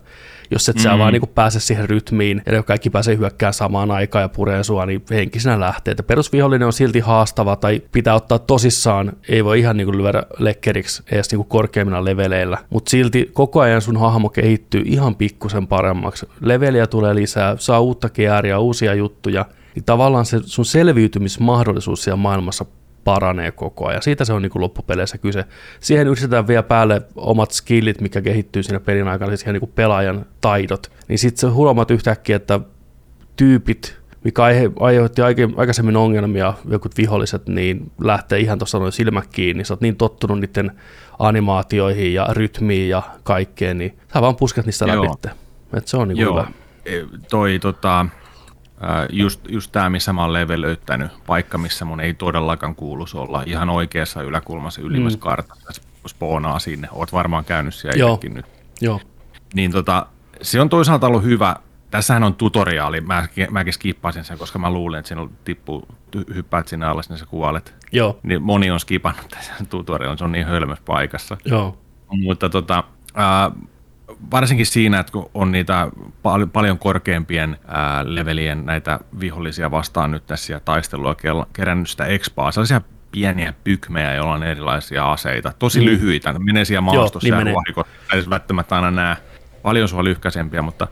Jos 0.51 0.69
et 0.69 0.75
mm. 0.75 0.81
sä 0.81 0.97
vaan 0.97 1.13
niin 1.13 1.29
pääse 1.35 1.59
siihen 1.59 1.89
rytmiin, 1.89 2.41
ja 2.51 2.63
kaikki 2.63 2.89
pääsee 2.89 3.17
hyökkään 3.17 3.53
samaan 3.53 3.91
aikaan 3.91 4.21
ja 4.21 4.29
puree 4.29 4.63
sua, 4.63 4.85
niin 4.85 5.03
henkisenä 5.11 5.59
lähtee. 5.59 5.91
Että 5.91 6.03
perusvihollinen 6.03 6.65
on 6.65 6.73
silti 6.73 6.99
haastava, 6.99 7.55
tai 7.55 7.81
pitää 7.91 8.15
ottaa 8.15 8.39
tosissaan, 8.39 9.13
ei 9.29 9.45
voi 9.45 9.59
ihan 9.59 9.77
niin 9.77 9.97
lyödä 9.97 10.23
lekkeriksi 10.39 11.03
edes 11.11 11.31
niin 11.31 11.45
korkeimmilla 11.45 12.05
leveleillä, 12.05 12.57
mutta 12.69 12.89
silti 12.89 13.29
koko 13.33 13.59
ajan 13.59 13.81
sun 13.81 13.99
hahmo 13.99 14.29
kehittyy 14.29 14.83
ihan 14.85 15.15
pikkusen 15.15 15.67
paremmaksi. 15.67 16.29
Leveliä 16.41 16.87
tulee 16.87 17.15
lisää, 17.15 17.55
saa 17.57 17.79
uutta 17.79 18.09
keäriä, 18.09 18.59
uusia 18.59 18.93
juttuja, 18.93 19.45
niin 19.75 19.83
tavallaan 19.83 20.25
se 20.25 20.39
sun 20.45 20.65
selviytymismahdollisuus 20.65 22.03
siellä 22.03 22.17
maailmassa 22.17 22.65
paranee 23.03 23.51
koko 23.51 23.87
ajan. 23.87 24.01
Siitä 24.01 24.25
se 24.25 24.33
on 24.33 24.41
niin 24.41 24.49
kuin 24.49 24.61
loppupeleissä 24.61 25.17
kyse. 25.17 25.45
Siihen 25.79 26.07
yhdistetään 26.07 26.47
vielä 26.47 26.63
päälle 26.63 27.01
omat 27.15 27.51
skillit, 27.51 28.01
mikä 28.01 28.21
kehittyy 28.21 28.63
siinä 28.63 28.79
pelin 28.79 29.07
aikana, 29.07 29.29
siis 29.29 29.41
ihan 29.41 29.53
niin 29.53 29.59
kuin 29.59 29.71
pelaajan 29.75 30.25
taidot. 30.41 30.91
Niin 31.07 31.19
sitten 31.19 31.39
se 31.39 31.47
huomaat 31.47 31.91
yhtäkkiä, 31.91 32.35
että 32.35 32.59
tyypit, 33.35 33.97
mikä 34.23 34.43
aihe, 34.43 34.71
aiheutti 34.79 35.21
aikaisemmin 35.55 35.97
ongelmia, 35.97 36.53
jotkut 36.69 36.97
viholliset, 36.97 37.47
niin 37.47 37.91
lähtee 38.03 38.39
ihan 38.39 38.59
tuossa 38.59 38.79
noin 38.79 38.91
silmät 38.91 39.27
kiinni. 39.27 39.65
Sä 39.65 39.73
oot 39.73 39.81
niin 39.81 39.95
tottunut 39.95 40.39
niiden 40.39 40.71
animaatioihin 41.19 42.13
ja 42.13 42.27
rytmiin 42.31 42.89
ja 42.89 43.01
kaikkeen, 43.23 43.77
niin 43.77 43.97
sä 44.13 44.21
vaan 44.21 44.35
pusket 44.35 44.65
niistä 44.65 44.87
läpi. 44.87 45.29
Et 45.73 45.87
se 45.87 45.97
on 45.97 46.07
niin 46.07 46.17
Joo. 46.17 46.33
hyvä. 46.33 46.47
E, 46.85 46.91
toi 47.29 47.59
tota, 47.59 48.05
just, 49.09 49.41
just 49.49 49.71
tämä, 49.71 49.89
missä 49.89 50.13
mä 50.13 50.21
oon 50.21 50.33
levelöittänyt, 50.33 51.11
paikka, 51.27 51.57
missä 51.57 51.85
mun 51.85 51.99
ei 51.99 52.13
todellakaan 52.13 52.75
kuuluisi 52.75 53.17
olla, 53.17 53.43
ihan 53.45 53.69
oikeassa 53.69 54.21
yläkulmassa 54.21 54.81
ylimmässä 54.81 55.17
mm. 55.17 55.23
kartassa, 55.23 55.81
spoonaa 56.07 56.59
sinne. 56.59 56.87
Oot 56.91 57.13
varmaan 57.13 57.45
käynyt 57.45 57.75
siellä 57.75 57.99
Joo. 57.99 58.19
nyt. 58.23 58.45
Joo. 58.81 59.01
Niin 59.53 59.71
tota, 59.71 60.05
se 60.41 60.61
on 60.61 60.69
toisaalta 60.69 61.07
ollut 61.07 61.23
hyvä. 61.23 61.55
Tässähän 61.91 62.23
on 62.23 62.35
tutoriaali, 62.35 63.01
mä, 63.01 63.27
mäkin 63.49 63.73
skippasin 63.73 64.23
sen, 64.23 64.37
koska 64.37 64.59
mä 64.59 64.71
luulin, 64.71 64.99
että 64.99 65.07
siinä 65.07 65.27
tippuu, 65.43 65.87
hyppäät 66.35 66.67
sinne 66.67 66.85
alas, 66.85 67.09
niin 67.09 67.19
sä 67.19 67.25
kuolet. 67.25 67.75
Joo. 67.91 68.19
Niin 68.23 68.41
moni 68.41 68.71
on 68.71 68.79
skipannut 68.79 69.27
tässä 69.35 69.53
tutoriaalin, 69.69 70.17
se 70.17 70.23
on 70.23 70.31
niin 70.31 70.45
hölmössä 70.45 70.83
paikassa. 70.85 71.37
Joo. 71.45 71.77
Mutta 72.09 72.49
tota, 72.49 72.83
äh, 73.17 73.67
varsinkin 74.31 74.65
siinä, 74.65 74.99
että 74.99 75.11
kun 75.11 75.29
on 75.33 75.51
niitä 75.51 75.91
pal- 76.23 76.47
paljon 76.53 76.79
korkeampien 76.79 77.57
ää, 77.67 78.03
levelien 78.15 78.65
näitä 78.65 78.99
vihollisia 79.19 79.71
vastaan 79.71 80.11
nyt 80.11 80.27
tässä 80.27 80.61
taistelua 80.65 81.15
kerännyt 81.53 81.89
sitä 81.89 82.05
expaa, 82.05 82.51
sellaisia 82.51 82.81
pieniä 83.11 83.53
pykmejä, 83.63 84.13
joilla 84.13 84.33
on 84.33 84.43
erilaisia 84.43 85.11
aseita, 85.11 85.53
tosi 85.59 85.79
mm. 85.79 85.85
lyhyitä, 85.85 86.33
ne 86.33 86.39
menee 86.39 86.65
siellä 86.65 86.81
maastossa 86.81 87.27
Joo, 87.27 87.37
niin 87.37 87.47
ja 87.47 87.53
ruohikot, 87.53 87.87
ei 88.13 88.23
välttämättä 88.29 88.75
aina 88.75 88.91
näe 88.91 89.15
paljon 89.61 89.87
sua 89.87 90.03
lyhkäisempiä, 90.03 90.61
mutta 90.61 90.87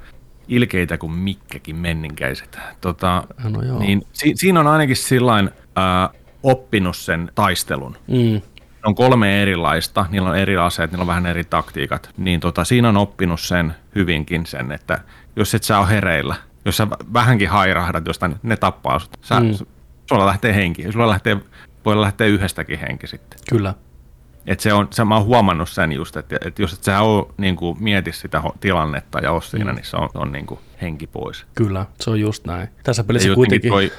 ilkeitä 0.48 0.98
kuin 0.98 1.12
mikkekin 1.12 1.76
menninkäiset. 1.76 2.60
Tota, 2.82 3.24
no 3.44 3.80
niin, 3.80 4.02
si- 4.14 4.34
siinä 4.36 4.60
on 4.60 4.68
ainakin 4.68 4.96
sillain 4.96 5.50
äh, 5.78 6.20
oppinut 6.44 6.98
sen 6.98 7.32
taistelun. 7.36 7.98
Mm 8.08 8.42
on 8.86 8.96
kolme 8.96 9.42
erilaista, 9.42 10.06
niillä 10.10 10.30
on 10.30 10.38
eri 10.38 10.58
aseet, 10.58 10.92
niillä 10.92 11.04
on 11.04 11.08
vähän 11.08 11.26
eri 11.26 11.44
taktiikat, 11.44 12.10
niin 12.18 12.40
tota, 12.40 12.64
siinä 12.64 12.90
on 12.90 12.98
oppinut 12.98 13.40
sen 13.40 13.76
hyvinkin 13.96 14.46
sen, 14.46 14.72
että 14.72 15.00
jos 15.36 15.56
et 15.56 15.64
sä 15.64 15.80
ole 15.80 15.90
hereillä, 15.90 16.36
jos 16.66 16.78
sä 16.78 16.88
vähänkin 17.14 17.50
hairahdat 17.50 18.08
jostain, 18.08 18.36
ne 18.44 18.58
tappaa 18.58 19.00
sut. 19.00 19.18
Sä, 19.22 19.40
mm. 19.40 19.52
Sulla 20.10 20.26
lähtee 20.26 20.56
henki, 20.56 20.92
sulla 20.92 21.10
lähtee, 21.10 21.38
voi 21.86 22.02
lähteä 22.02 22.28
yhdestäkin 22.28 22.80
henki 22.80 23.08
sitten. 23.08 23.40
Kyllä. 23.50 23.74
Et 24.48 24.60
se 24.60 24.74
on, 24.74 24.88
se, 24.92 25.06
mä 25.06 25.16
oon 25.16 25.26
huomannut 25.26 25.70
sen 25.70 25.92
just, 25.92 26.18
että, 26.18 26.38
että 26.46 26.62
jos 26.62 26.74
et 26.74 26.84
sä 26.84 27.02
oo, 27.02 27.34
niin 27.38 27.56
kuin, 27.56 27.84
mieti 27.84 28.12
sitä 28.12 28.44
tilannetta 28.60 29.20
ja 29.20 29.32
oo 29.32 29.42
siinä, 29.42 29.72
mm. 29.72 29.76
niin 29.76 29.86
se 29.86 29.98
on, 29.98 30.10
on 30.14 30.32
niin 30.32 30.46
kuin, 30.46 30.60
henki 30.82 31.08
pois. 31.08 31.46
Kyllä, 31.56 31.86
se 32.00 32.10
on 32.10 32.20
just 32.20 32.46
näin. 32.46 32.70
Tässä 32.84 33.04
pelissä 33.04 33.36
kuitenkin... 33.36 33.72
Toi, 33.72 33.92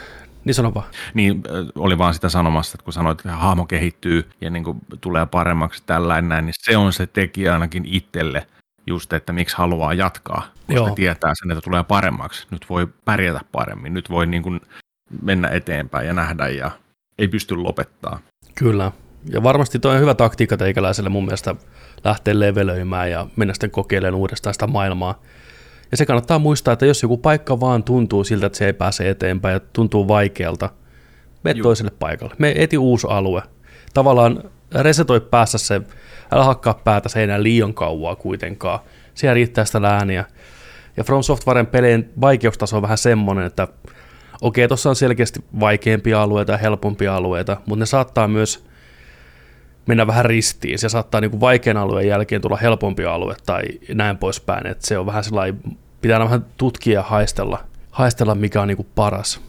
niin 0.45 0.55
sano 0.55 0.75
vaan. 0.75 0.87
Niin, 1.15 1.43
oli 1.75 1.99
vaan 1.99 2.15
sitä 2.15 2.29
sanomassa, 2.29 2.77
että 2.77 2.85
kun 2.85 2.93
sanoit, 2.93 3.21
että 3.21 3.37
hahmo 3.37 3.67
kehittyy 3.67 4.31
ja 4.41 4.51
niin 4.51 4.65
kuin 4.65 4.79
tulee 5.01 5.27
paremmaksi 5.27 5.83
tällainen 5.87 6.29
näin, 6.29 6.47
niin 6.47 6.55
se 6.59 6.77
on 6.77 6.93
se 6.93 7.07
tekijä 7.07 7.53
ainakin 7.53 7.85
itselle 7.87 8.47
just, 8.87 9.13
että 9.13 9.33
miksi 9.33 9.57
haluaa 9.57 9.95
jatkaa, 9.95 10.43
koska 10.67 10.75
Joo. 10.75 10.95
tietää 10.95 11.33
sen, 11.35 11.51
että 11.51 11.65
tulee 11.65 11.85
paremmaksi. 11.85 12.47
Nyt 12.51 12.67
voi 12.71 12.89
pärjätä 13.05 13.41
paremmin, 13.53 13.95
nyt 13.95 14.11
voi 14.11 14.27
niin 14.27 14.43
kuin 14.43 14.61
mennä 15.23 15.49
eteenpäin 15.49 16.07
ja 16.07 16.13
nähdä 16.13 16.49
ja 16.49 16.71
ei 17.19 17.29
pysty 17.29 17.57
lopettaa. 17.57 18.21
Kyllä, 18.55 18.93
ja 19.33 19.43
varmasti 19.43 19.79
tuo 19.79 19.91
on 19.91 20.01
hyvä 20.01 20.15
taktiikka 20.15 20.57
teikäläiselle 20.57 21.11
mun 21.11 21.25
mielestä 21.25 21.55
lähteä 22.05 22.41
levelöimään 22.41 23.11
ja 23.11 23.27
mennä 23.37 23.55
sitten 23.55 23.71
kokeilemaan 23.71 24.21
uudestaan 24.21 24.55
sitä 24.55 24.67
maailmaa. 24.67 25.21
Ja 25.91 25.97
se 25.97 26.07
kannattaa 26.07 26.39
muistaa, 26.39 26.73
että 26.73 26.87
jos 26.87 27.03
joku 27.03 27.17
paikka 27.17 27.61
vaan 27.61 27.85
tuntuu 27.85 28.25
siltä, 28.25 28.47
että 28.47 28.59
se 28.59 28.67
ei 28.67 28.73
pääse 28.73 29.11
eteenpäin 29.11 29.53
ja 29.53 29.61
tuntuu 29.73 30.09
vaikealta, 30.09 30.71
mene 31.45 31.59
Juh. 31.59 31.63
toiselle 31.63 31.91
paikalle. 31.99 32.35
Me 32.39 32.55
eti 32.57 32.79
uusi 32.79 33.07
alue. 33.11 33.43
Tavallaan 33.95 34.45
resetoi 34.75 35.21
päässä 35.21 35.59
se, 35.59 35.81
älä 36.33 36.45
hakkaa 36.45 36.75
päätä 36.75 37.09
seinään 37.09 37.43
liian 37.43 37.75
kauaa 37.75 38.17
kuitenkaan. 38.17 38.81
Siellä 39.15 39.35
riittää 39.35 39.65
sitä 39.65 39.83
lääniä. 39.83 40.25
Ja 40.97 41.05
From 41.05 41.23
Softwaren 41.23 41.67
pelien 41.67 42.11
vaikeustaso 42.21 42.77
on 42.77 42.83
vähän 42.83 42.99
semmoinen, 42.99 43.45
että 43.45 43.69
okei, 44.41 44.69
tuossa 44.69 44.89
on 44.89 44.97
selkeästi 44.97 45.45
vaikeampia 45.61 46.23
alueita 46.23 46.53
ja 46.53 46.59
helpompia 46.59 47.17
alueita, 47.17 47.57
mutta 47.67 47.81
ne 47.81 47.87
saattaa 47.87 48.29
myös 48.29 48.65
mennä 49.87 50.07
vähän 50.07 50.25
ristiin. 50.25 50.79
Se 50.79 50.89
saattaa 50.89 51.21
niin 51.21 51.31
kuin 51.31 51.41
vaikean 51.41 51.77
alueen 51.77 52.09
jälkeen 52.09 52.43
tulla 52.43 52.57
helpompi 52.57 53.05
alue 53.05 53.37
tai 53.47 53.63
näin 53.95 54.19
poispäin. 54.19 54.67
Että 54.67 54.87
se 54.87 54.99
on 54.99 55.07
vähän 55.07 55.25
sellainen, 55.25 55.61
pitää 56.01 56.21
vähän 56.21 56.47
tutkia 56.57 56.95
ja 56.95 57.03
haistella, 57.03 57.65
haistella 57.91 58.35
mikä 58.35 58.63
on 58.63 58.69
niin 58.69 58.77
kuin 58.77 58.89
paras, 58.95 59.41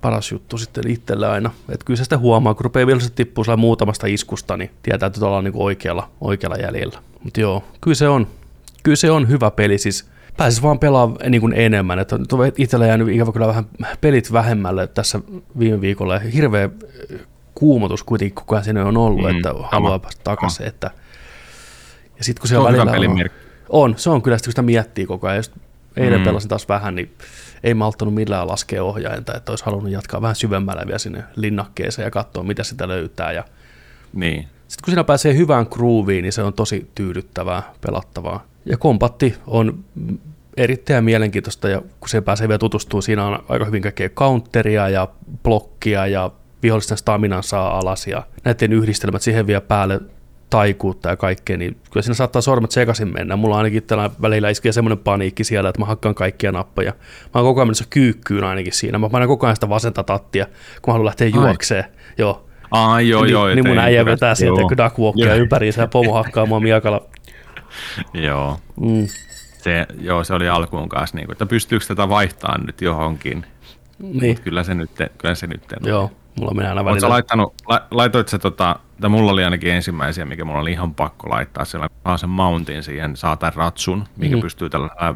paras 0.00 0.32
juttu 0.32 0.58
sitten 0.58 0.90
itselle 0.90 1.28
aina. 1.28 1.50
Että 1.68 1.84
kyllä 1.84 1.96
se 1.98 2.04
sitten 2.04 2.18
huomaa, 2.18 2.54
kun 2.54 2.64
rupeaa 2.64 2.86
vielä 2.86 3.00
tippuu 3.14 3.44
muutamasta 3.56 4.06
iskusta, 4.06 4.56
niin 4.56 4.70
tietää, 4.82 5.06
että 5.06 5.26
ollaan 5.26 5.44
niin 5.44 5.54
oikealla, 5.56 6.10
oikealla 6.20 6.56
jäljellä. 6.56 6.98
Mutta 7.22 7.40
joo, 7.40 7.64
kyllä 7.80 7.94
se 7.94 8.08
on, 8.08 8.26
kyllä 8.82 8.96
se 8.96 9.10
on 9.10 9.28
hyvä 9.28 9.50
peli. 9.50 9.78
Siis 9.78 10.08
pääsis 10.36 10.62
vaan 10.62 10.78
pelaa 10.78 11.12
niin 11.28 11.40
kuin 11.40 11.52
enemmän. 11.52 11.98
Että 11.98 12.16
itsellä 12.58 12.86
jäänyt 12.86 13.08
ikävä 13.08 13.32
kyllä 13.32 13.46
vähän 13.46 13.66
pelit 14.00 14.32
vähemmälle 14.32 14.86
tässä 14.86 15.20
viime 15.58 15.80
viikolla. 15.80 16.18
Hirveä 16.18 16.70
kuumotus 17.64 18.02
kuitenkin 18.02 18.34
koko 18.34 18.54
ajan 18.54 18.64
siinä 18.64 18.84
on 18.84 18.96
ollut, 18.96 19.30
mm, 19.30 19.36
että 19.36 19.54
haluaa 19.62 19.98
päästä 19.98 20.20
takaisin. 20.24 20.66
Että, 20.66 20.90
ja 22.18 22.24
sitten 22.24 22.40
kun 22.40 22.48
se 22.48 22.58
on 22.58 22.64
välillä 22.64 22.82
on, 22.92 23.30
on, 23.68 23.94
se 23.96 24.10
on 24.10 24.22
kyllä, 24.22 24.36
kun 24.44 24.52
sitä 24.52 24.62
miettii 24.62 25.06
koko 25.06 25.26
ajan. 25.26 25.36
Just 25.38 25.52
eilen 25.96 26.20
mm. 26.20 26.24
pelasin 26.24 26.48
taas 26.48 26.68
vähän, 26.68 26.94
niin 26.94 27.14
ei 27.62 27.74
malttanut 27.74 28.14
millään 28.14 28.48
laskea 28.48 28.84
ohjainta, 28.84 29.34
että 29.34 29.52
olisi 29.52 29.64
halunnut 29.64 29.92
jatkaa 29.92 30.22
vähän 30.22 30.36
syvemmällä 30.36 30.82
vielä 30.86 30.98
sinne 30.98 31.24
linnakkeeseen 31.36 32.06
ja 32.06 32.10
katsoa, 32.10 32.42
mitä 32.42 32.64
sitä 32.64 32.88
löytää. 32.88 33.32
Ja 33.32 33.44
niin. 34.12 34.42
Sitten 34.42 34.84
kun 34.84 34.92
siinä 34.92 35.04
pääsee 35.04 35.36
hyvään 35.36 35.66
grooveen, 35.70 36.22
niin 36.22 36.32
se 36.32 36.42
on 36.42 36.52
tosi 36.52 36.90
tyydyttävää, 36.94 37.62
pelattavaa. 37.80 38.46
Ja 38.64 38.76
kompatti 38.76 39.34
on 39.46 39.84
erittäin 40.56 41.04
mielenkiintoista, 41.04 41.68
ja 41.68 41.80
kun 41.80 42.08
se 42.08 42.20
pääsee 42.20 42.48
vielä 42.48 42.58
tutustumaan, 42.58 43.02
siinä 43.02 43.26
on 43.26 43.44
aika 43.48 43.64
hyvin 43.64 43.82
kaikkea 43.82 44.08
counteria 44.08 44.88
ja 44.88 45.08
blokkia 45.42 46.06
ja 46.06 46.30
vihollisten 46.64 46.98
staminan 46.98 47.42
saa 47.42 47.78
alas 47.78 48.06
ja 48.06 48.22
näiden 48.44 48.72
yhdistelmät 48.72 49.22
siihen 49.22 49.46
vielä 49.46 49.60
päälle 49.60 50.00
taikuutta 50.50 51.08
ja 51.08 51.16
kaikkea, 51.16 51.56
niin 51.56 51.76
kyllä 51.90 52.02
siinä 52.02 52.14
saattaa 52.14 52.42
sormet 52.42 52.70
sekaisin 52.70 53.12
mennä. 53.12 53.36
Mulla 53.36 53.56
ainakin 53.56 53.82
tällä 53.82 54.10
välillä 54.22 54.50
iskee 54.50 54.72
semmoinen 54.72 54.98
paniikki 54.98 55.44
siellä, 55.44 55.68
että 55.68 55.80
mä 55.80 55.86
hakkaan 55.86 56.14
kaikkia 56.14 56.52
nappoja. 56.52 56.92
Mä 56.92 57.30
oon 57.34 57.44
koko 57.44 57.60
ajan 57.60 57.68
menossa 57.68 57.84
kyykkyyn 57.90 58.44
ainakin 58.44 58.72
siinä. 58.72 58.98
Mä 58.98 59.08
panen 59.08 59.28
koko 59.28 59.46
ajan 59.46 59.56
sitä 59.56 59.68
vasenta 59.68 60.02
tattia, 60.02 60.46
kun 60.46 60.52
mä 60.86 60.92
haluan 60.92 61.06
lähteä 61.06 61.28
juokseen. 61.28 61.84
Joo. 62.18 62.48
Ai, 62.70 63.08
joo, 63.08 63.22
niin, 63.22 63.32
joo. 63.32 63.46
Niin 63.46 63.68
mun 63.68 63.78
äijä 63.78 64.04
vetää 64.04 64.34
sieltä 64.34 64.60
duckwalkia 64.60 65.34
ympäriinsä 65.34 65.82
ja 65.82 65.88
pomo 65.88 66.12
hakkaa 66.12 66.46
mua 66.46 66.60
miakalla. 66.60 67.02
joo. 68.14 68.58
Mm. 68.80 69.06
Se, 69.58 69.86
joo, 70.00 70.24
se 70.24 70.34
oli 70.34 70.48
alkuun 70.48 70.88
kanssa, 70.88 71.16
niin 71.16 71.26
kuin, 71.26 71.34
että 71.34 71.46
pystyykö 71.46 71.84
tätä 71.86 72.08
vaihtamaan 72.08 72.66
nyt 72.66 72.80
johonkin. 72.80 73.46
Niin. 73.98 74.36
Mut 74.36 74.40
kyllä 74.40 74.62
se 74.62 74.74
nyt, 74.74 74.90
kyllä 75.18 75.34
se 75.34 75.46
nyt 75.46 75.62
Joo. 75.84 76.10
Mulla 76.40 76.54
menee 76.54 76.68
aina 76.68 76.84
välillä. 76.84 77.08
laittanut, 77.08 77.54
la, 77.68 77.82
laitoit 77.90 78.28
se 78.28 78.38
tota, 78.38 78.76
tai 79.00 79.10
mulla 79.10 79.32
oli 79.32 79.44
ainakin 79.44 79.72
ensimmäisiä, 79.72 80.24
mikä 80.24 80.44
mulla 80.44 80.60
oli 80.60 80.72
ihan 80.72 80.94
pakko 80.94 81.30
laittaa, 81.30 81.64
siellä 81.64 81.88
saa 82.04 82.16
sen 82.16 82.30
mountin 82.30 82.82
siihen, 82.82 83.16
saa 83.16 83.36
tämän 83.36 83.54
ratsun, 83.54 84.04
mikä 84.16 84.30
mm-hmm. 84.30 84.42
pystyy 84.42 84.70
tällä 84.70 85.14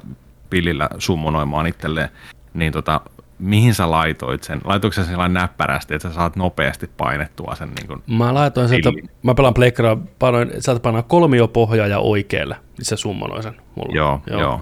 pillillä 0.51 0.89
summonoimaan 0.99 1.67
itselleen 1.67 2.09
niin 2.55 2.73
tota, 2.73 3.01
mihin 3.39 3.75
sä 3.75 3.91
laitoit 3.91 4.43
sen? 4.43 4.61
Laitoiko 4.65 4.95
sä 4.95 5.05
sellainen 5.05 5.35
näppärästi, 5.35 5.95
että 5.95 6.09
sä 6.09 6.15
saat 6.15 6.37
nopeasti 6.37 6.91
painettua 6.97 7.55
sen? 7.55 7.69
Niin 7.69 7.87
kuin 7.87 8.03
Mä 8.07 8.35
laitoin 8.35 8.69
sen, 8.69 8.77
että 8.77 8.91
mä 9.23 9.35
pelaan 9.35 9.55
pleikkaraa, 9.55 9.97
painoin, 10.19 10.51
sieltä 10.59 10.81
painaa 10.81 11.03
kolmiopohja 11.03 11.87
ja 11.87 11.99
oikealle, 11.99 12.57
niin 12.79 12.85
se 12.85 12.97
summonoi 12.97 13.43
sen 13.43 13.57
mulla. 13.75 13.97
joo, 13.97 14.21
joo, 14.31 14.41
joo. 14.41 14.61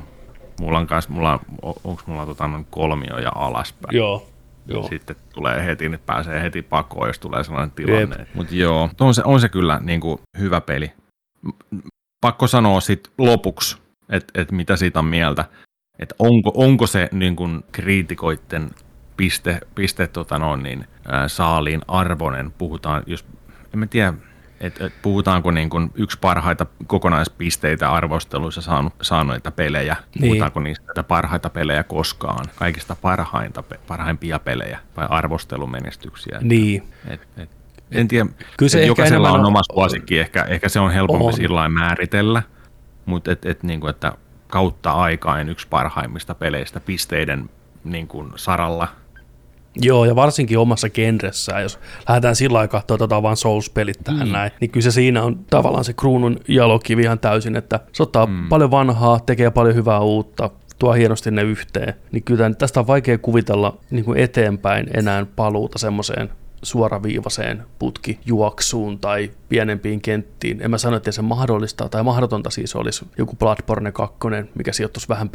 Mulla 0.60 0.78
on 0.78 0.86
kans, 0.86 1.08
mulla, 1.08 1.40
onko 1.62 2.02
mulla 2.06 2.26
tota 2.26 2.50
kolmio 2.70 3.18
ja 3.18 3.32
alaspäin? 3.34 3.96
Joo. 3.96 4.26
Joo. 4.68 4.88
Sitten 4.88 5.16
tulee 5.34 5.64
heti, 5.64 5.88
niin 5.88 6.00
pääsee 6.06 6.42
heti 6.42 6.62
pakoon, 6.62 7.08
jos 7.08 7.18
tulee 7.18 7.44
sellainen 7.44 7.70
tilanne. 7.70 8.26
Mutta 8.34 8.54
joo, 8.54 8.90
on 9.00 9.14
se, 9.14 9.22
on 9.24 9.40
se 9.40 9.48
kyllä 9.48 9.80
niin 9.82 10.00
kuin 10.00 10.18
hyvä 10.38 10.60
peli. 10.60 10.92
Pakko 12.20 12.46
sanoa 12.46 12.80
sitten 12.80 13.12
lopuksi, 13.18 13.78
että 14.08 14.40
et 14.40 14.52
mitä 14.52 14.76
siitä 14.76 14.98
on 14.98 15.04
mieltä. 15.04 15.44
Että 15.98 16.14
onko, 16.18 16.52
onko 16.54 16.86
se 16.86 17.08
niin 17.12 17.36
kuin 17.36 17.64
kriitikoiden 17.72 18.70
piste, 19.16 19.60
piste 19.74 20.06
tota 20.06 20.38
no, 20.38 20.56
niin, 20.56 20.84
ää, 21.08 21.28
saaliin 21.28 21.80
arvoinen. 21.88 22.52
Puhutaan, 22.58 23.02
jos, 23.06 23.24
en 23.74 23.78
mä 23.78 23.86
tiedä, 23.86 24.14
et, 24.60 24.80
et 24.80 24.92
puhutaanko 25.02 25.50
niin 25.50 25.70
kuin 25.70 25.90
yksi 25.94 26.18
parhaita 26.20 26.66
kokonaispisteitä 26.86 27.92
arvosteluissa 27.92 28.60
saanut, 28.60 28.92
saaneita 29.02 29.50
pelejä, 29.50 29.96
niin. 30.14 30.28
puhutaanko 30.28 30.60
niistä 30.60 31.02
parhaita 31.02 31.50
pelejä 31.50 31.82
koskaan, 31.82 32.44
kaikista 32.56 32.96
parhainta, 33.02 33.62
parhaimpia 33.88 34.38
pelejä 34.38 34.78
vai 34.96 35.06
arvostelumenestyksiä. 35.10 36.38
Niin. 36.42 36.82
Et, 37.08 37.28
et, 37.36 37.50
en 37.90 38.08
tiedä, 38.08 38.26
Kyllä 38.56 38.70
se 38.70 38.86
jokaisella 38.86 39.32
on 39.32 39.46
oma 39.46 39.60
suosikki, 39.72 40.18
ehkä, 40.18 40.42
ehkä 40.42 40.68
se 40.68 40.80
on 40.80 40.90
helpompi 40.90 41.24
on. 41.24 41.32
sillä 41.32 41.68
määritellä, 41.68 42.42
mutta 43.06 43.32
et, 43.32 43.46
et, 43.46 43.62
niin 43.62 43.80
kuin, 43.80 43.90
että 43.90 44.12
kautta 44.48 44.90
aikain 44.90 45.48
yksi 45.48 45.68
parhaimmista 45.68 46.34
peleistä 46.34 46.80
pisteiden 46.80 47.50
niin 47.84 48.08
kuin 48.08 48.32
saralla– 48.36 48.88
Joo, 49.80 50.04
ja 50.04 50.16
varsinkin 50.16 50.58
omassa 50.58 50.90
genressään, 50.90 51.62
jos 51.62 51.78
lähdetään 52.08 52.36
sillä 52.36 52.58
aikaa 52.58 52.82
katsoa, 52.86 53.04
että 53.04 53.22
vaan 53.22 53.36
Souls-pelit 53.36 54.04
tähän 54.04 54.28
mm. 54.28 54.32
näin, 54.32 54.50
niin 54.60 54.70
kyllä 54.70 54.84
se 54.84 54.90
siinä 54.90 55.22
on 55.22 55.38
tavallaan 55.50 55.84
se 55.84 55.92
kruunun 55.92 56.36
jalokivi 56.48 57.02
ihan 57.02 57.18
täysin, 57.18 57.56
että 57.56 57.80
se 57.92 58.02
ottaa 58.02 58.26
mm. 58.26 58.48
paljon 58.48 58.70
vanhaa, 58.70 59.20
tekee 59.20 59.50
paljon 59.50 59.74
hyvää 59.74 60.00
uutta, 60.00 60.50
tuo 60.78 60.92
hienosti 60.92 61.30
ne 61.30 61.42
yhteen, 61.42 61.94
niin 62.12 62.22
kyllä 62.22 62.50
tästä 62.50 62.80
on 62.80 62.86
vaikea 62.86 63.18
kuvitella 63.18 63.78
niin 63.90 64.04
kuin 64.04 64.18
eteenpäin 64.18 64.86
enää 64.94 65.26
paluuta 65.36 65.78
semmoiseen 65.78 66.30
suoraviivaseen 66.62 67.62
putkijuoksuun 67.78 68.98
tai 68.98 69.30
pienempiin 69.48 70.00
kenttiin. 70.00 70.62
En 70.62 70.70
mä 70.70 70.78
sano, 70.78 70.96
että 70.96 71.12
se 71.12 71.22
mahdollista 71.22 71.88
tai 71.88 72.02
mahdotonta 72.02 72.50
siis 72.50 72.76
olisi 72.76 73.04
joku 73.18 73.36
Bloodborne 73.36 73.92
2, 73.92 74.16
mikä 74.54 74.72
sijoittuisi 74.72 75.08
vähän 75.08 75.30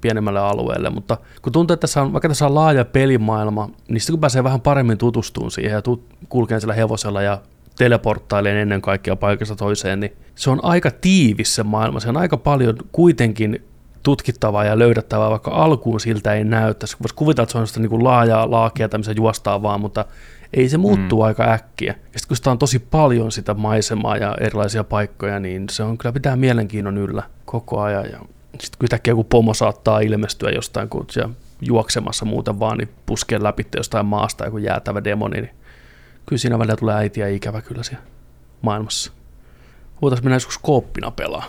pienemmälle 0.00 0.40
alueelle, 0.40 0.90
mutta 0.90 1.18
kun 1.42 1.52
tuntuu, 1.52 1.74
että 1.74 1.80
tässä 1.80 2.02
on, 2.02 2.12
vaikka 2.12 2.28
tässä 2.28 2.46
on 2.46 2.54
laaja 2.54 2.84
pelimaailma, 2.84 3.70
niin 3.88 4.00
sitten 4.00 4.12
kun 4.12 4.20
pääsee 4.20 4.44
vähän 4.44 4.60
paremmin 4.60 4.98
tutustumaan 4.98 5.50
siihen 5.50 5.72
ja 5.72 5.82
tu- 5.82 6.04
kulkeen 6.28 6.60
sillä 6.60 6.74
hevosella 6.74 7.22
ja 7.22 7.40
teleporttailen 7.78 8.56
ennen 8.56 8.82
kaikkea 8.82 9.16
paikasta 9.16 9.56
toiseen, 9.56 10.00
niin 10.00 10.16
se 10.34 10.50
on 10.50 10.64
aika 10.64 10.90
tiivis 10.90 11.54
se 11.54 11.62
maailma. 11.62 12.00
Se 12.00 12.08
on 12.08 12.16
aika 12.16 12.36
paljon 12.36 12.76
kuitenkin 12.92 13.64
tutkittavaa 14.02 14.64
ja 14.64 14.78
löydettävää, 14.78 15.30
vaikka 15.30 15.50
alkuun 15.50 16.00
siltä 16.00 16.34
ei 16.34 16.44
näyttäisi. 16.44 16.96
Voisi 17.02 17.14
kuvitella, 17.14 17.42
että 17.42 17.52
se 17.52 17.58
on 17.58 17.66
sitä 17.66 17.80
niin 17.80 18.04
laajaa 18.04 18.50
laakea, 18.50 18.88
tämmöistä 18.88 19.12
juostaa 19.16 19.62
vaan, 19.62 19.80
mutta 19.80 20.04
ei 20.54 20.68
se 20.68 20.78
muuttuu 20.78 21.18
mm. 21.18 21.26
aika 21.26 21.52
äkkiä. 21.52 21.92
Ja 21.92 22.18
sitten 22.18 22.28
kun 22.28 22.36
sitä 22.36 22.50
on 22.50 22.58
tosi 22.58 22.78
paljon 22.78 23.32
sitä 23.32 23.54
maisemaa 23.54 24.16
ja 24.16 24.34
erilaisia 24.40 24.84
paikkoja, 24.84 25.40
niin 25.40 25.68
se 25.68 25.82
on 25.82 25.98
kyllä 25.98 26.12
pitää 26.12 26.36
mielenkiinnon 26.36 26.98
yllä 26.98 27.22
koko 27.44 27.80
ajan. 27.80 28.04
Ja 28.04 28.18
sitten 28.60 28.78
yhtäkkiä 28.82 29.10
joku 29.12 29.24
pomo 29.24 29.54
saattaa 29.54 30.00
ilmestyä 30.00 30.50
jostain, 30.50 30.88
kun 30.88 31.06
se 31.10 31.22
juoksemassa 31.60 32.24
muuten 32.24 32.60
vaan, 32.60 32.78
niin 32.78 32.88
puskee 33.06 33.42
läpi 33.42 33.66
jostain 33.76 34.06
maasta 34.06 34.44
joku 34.44 34.58
jäätävä 34.58 35.04
demoni, 35.04 35.40
niin 35.40 35.54
kyllä 36.26 36.40
siinä 36.40 36.58
välillä 36.58 36.76
tulee 36.76 36.94
äitiä 36.94 37.28
ikävä 37.28 37.62
kyllä 37.62 37.82
siellä 37.82 38.04
maailmassa. 38.62 39.12
Voitaisiin 40.02 40.26
mennä 40.26 40.36
joskus 40.36 40.58
kooppina 40.58 41.10
pelaa. 41.10 41.44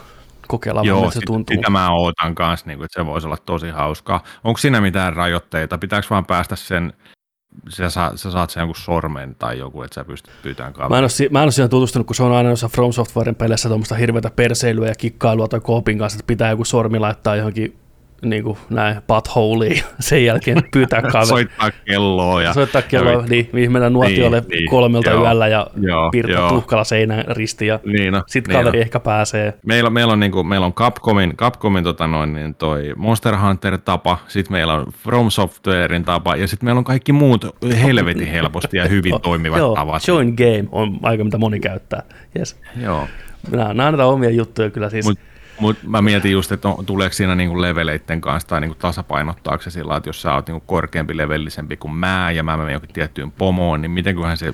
Kokeilla, 0.48 0.82
Joo, 0.84 1.12
se 1.12 1.20
tuntuu. 1.26 1.56
sitä 1.56 1.70
mä 1.70 1.90
ootan 1.92 2.36
kanssa, 2.36 2.68
niin 2.68 2.84
että 2.84 3.02
se 3.02 3.06
voisi 3.06 3.28
olla 3.28 3.38
tosi 3.38 3.70
hauskaa. 3.70 4.24
Onko 4.44 4.58
siinä 4.58 4.82
mitään 4.82 5.14
rajoitteita? 5.14 5.78
Pitääkö 5.78 6.08
vaan 6.10 6.26
päästä 6.26 6.56
sen 6.56 6.94
sä, 7.70 7.90
sa, 7.90 8.12
sä 8.16 8.32
saat 8.32 8.50
sen 8.50 8.62
jonkun 8.62 8.76
sormen 8.76 9.36
tai 9.36 9.58
joku, 9.58 9.82
että 9.82 9.96
sä 9.96 10.06
pystyt 10.06 10.34
pyytämään 10.44 10.74
kaveria. 10.74 10.90
Mä 10.90 10.98
en, 10.98 11.04
ole, 11.04 11.30
mä 11.30 11.40
en 11.40 11.44
ole 11.44 11.52
siihen 11.52 11.70
tutustunut, 11.70 12.08
kun 12.08 12.16
se 12.16 12.24
on 12.24 12.32
aina 12.32 12.50
jossain 12.50 12.72
From 12.72 12.92
Softwaren 12.92 13.36
peleissä 13.36 13.70
tuommoista 13.70 13.96
hirveätä 13.96 14.32
perseilyä 14.36 14.88
ja 14.88 14.96
kikkailua 14.96 15.48
tai 15.48 15.60
koopin 15.60 15.98
kanssa, 15.98 16.18
että 16.18 16.28
pitää 16.28 16.50
joku 16.50 16.66
sormi 16.66 17.00
laittaa 17.00 17.36
johonkin 17.36 17.78
niin 18.22 18.44
kuin 18.44 18.58
näin 18.70 19.02
butholeiin, 19.08 19.84
sen 20.00 20.26
jälkeen 20.26 20.64
pyytää 20.72 21.02
kaveri. 21.12 21.26
Soittaa 21.26 21.72
kelloa. 21.86 22.42
Ja, 22.42 22.54
Soittaa 22.54 22.82
kelloa, 22.82 23.12
ja 23.12 23.22
niin, 23.22 23.50
mihin 23.54 23.72
mennään 23.72 23.94
nuotiolle 23.94 24.40
niin, 24.40 24.50
niin, 24.50 24.70
kolmelta 24.70 25.10
joo, 25.10 25.24
yöllä 25.24 25.48
ja 25.48 25.68
joo, 25.82 26.12
piirtää 26.12 26.50
tuhkalla 26.50 26.84
seinän 26.84 27.24
risti 27.28 27.68
ja 27.68 27.80
niin 27.86 28.14
no, 28.14 28.24
sitten 28.28 28.54
niin 28.54 28.64
kaveri 28.64 28.80
no. 28.80 28.82
ehkä 28.82 29.00
pääsee. 29.00 29.54
Meillä, 29.66 29.90
meillä, 29.90 30.14
on, 30.14 30.20
niin 30.20 30.32
kuin, 30.32 30.48
meillä 30.48 30.66
on 30.66 30.74
Capcomin, 30.74 31.38
Capcomin 31.38 31.84
tota 31.84 32.08
noin, 32.08 32.34
niin 32.34 32.56
toi 32.56 32.94
Monster 32.96 33.38
Hunter-tapa, 33.38 34.18
sitten 34.28 34.52
meillä 34.52 34.74
on 34.74 34.86
From 35.04 35.30
Softwarein 35.30 36.06
tapa 36.06 36.36
ja 36.36 36.48
sitten 36.48 36.66
meillä 36.66 36.80
on 36.80 36.86
kaikki 36.86 37.12
muut 37.12 37.56
helvetin 37.84 38.28
helposti 38.28 38.78
ja 38.78 38.88
hyvin 38.96 39.22
toimivat 39.22 39.60
joo, 39.60 39.76
tavat. 39.76 40.08
Join 40.08 40.34
Game 40.38 40.68
on 40.72 41.00
aika 41.04 41.24
mitä 41.24 41.38
moni 41.38 41.60
käyttää. 41.60 42.04
Yes. 42.40 42.60
Joo. 42.82 43.08
Nämä, 43.52 43.74
nämä 43.74 44.06
on 44.06 44.14
omia 44.14 44.30
juttuja 44.30 44.70
kyllä 44.70 44.90
siis. 44.90 45.06
Mut, 45.06 45.20
mutta 45.60 45.88
mä 45.88 46.02
mietin 46.02 46.32
just, 46.32 46.52
että 46.52 46.68
on, 46.70 46.86
tuleeko 46.86 47.14
siinä 47.14 47.36
niinku 47.36 47.62
leveleiden 47.62 48.22
kanssa 48.22 48.50
tai 48.50 48.62
niinku 48.62 48.76
tasapainottaako 48.80 49.64
se 49.64 49.70
sillä, 49.70 49.98
että 49.98 50.10
jos 50.10 50.22
sä 50.22 50.34
oot 50.34 50.48
niinku 50.48 50.64
korkeampi 50.66 51.18
levellisempi 51.18 51.78
kuin 51.78 51.94
mä 51.94 52.32
ja 52.32 52.44
mä 52.44 52.58
menen 52.58 52.74
johonkin 52.74 52.94
tiettyyn 52.94 53.32
pomoon, 53.32 53.82
niin 53.82 53.92
mitenköhän 53.92 54.38
se 54.38 54.54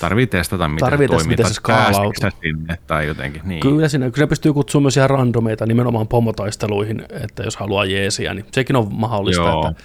tarvii 0.00 0.26
testata, 0.26 0.68
miten 0.68 0.90
tarvii 0.90 1.08
se 1.08 1.14
toimii, 1.14 1.28
miten 1.28 1.46
se 1.46 1.54
skaalautuu. 1.54 2.30
sinne 2.42 2.78
tai 2.86 3.06
jotenkin. 3.06 3.42
Niin. 3.44 3.60
Kyllä, 3.60 3.88
siinä, 3.88 4.10
kyllä 4.10 4.26
pystyy 4.26 4.52
kutsumaan 4.52 4.82
myös 4.82 4.96
ihan 4.96 5.10
randomeita 5.10 5.66
nimenomaan 5.66 6.08
pomotaisteluihin, 6.08 7.02
että 7.10 7.42
jos 7.42 7.56
haluaa 7.56 7.84
jeesiä, 7.84 8.34
niin 8.34 8.46
sekin 8.52 8.76
on 8.76 8.88
mahdollista. 8.90 9.42
Joo. 9.42 9.68
Että 9.70 9.82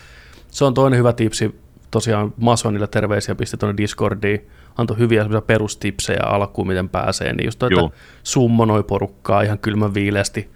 se 0.52 0.66
on 0.66 0.74
toinen 0.74 1.00
hyvä 1.00 1.14
tipsi. 1.14 1.62
Tosiaan 1.92 2.34
Masonille 2.38 2.88
terveisiä 2.88 3.36
pisti 3.36 3.58
tuonne 3.58 3.78
Discordiin. 3.78 4.48
Antoi 4.78 4.98
hyviä 4.98 5.26
perustipsejä 5.48 6.24
alkuun, 6.24 6.68
miten 6.68 6.90
pääsee. 6.90 7.34
Niin 7.34 7.46
just 7.46 7.60
toi, 7.60 7.70
että 7.74 7.98
summonoi 8.24 8.84
porukkaa 8.84 9.42
ihan 9.42 9.60
kylmän 9.60 9.94
viileästi. 9.94 10.50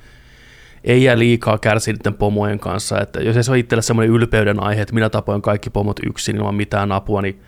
Ei 0.83 1.03
jää 1.03 1.19
liikaa 1.19 1.57
kärsiä 1.57 1.93
niiden 1.93 2.13
pomojen 2.13 2.59
kanssa. 2.59 3.01
Että 3.01 3.19
jos 3.19 3.37
ei 3.37 3.43
se 3.43 3.51
ole 3.51 3.59
itselle 3.59 3.81
semmoinen 3.81 4.15
ylpeyden 4.15 4.63
aihe, 4.63 4.81
että 4.81 4.93
minä 4.93 5.09
tapoin 5.09 5.41
kaikki 5.41 5.69
pomot 5.69 5.99
yksin 6.05 6.35
ilman 6.35 6.55
mitään 6.55 6.91
apua, 6.91 7.21
niin 7.21 7.41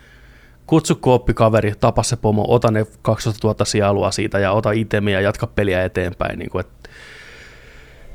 kutsu 0.66 0.94
kooppikaveri, 0.94 1.72
tapa 1.80 2.02
se 2.02 2.16
pomo, 2.16 2.44
ota 2.48 2.70
ne 2.70 2.86
12 3.02 3.48
000 3.48 3.64
sielua 3.64 4.10
siitä 4.10 4.38
ja 4.38 4.52
ota 4.52 4.70
itemiä 4.70 5.14
ja 5.14 5.20
jatka 5.20 5.46
peliä 5.46 5.84
eteenpäin. 5.84 6.38
Niin 6.38 6.50
kuin, 6.50 6.60
että 6.60 6.88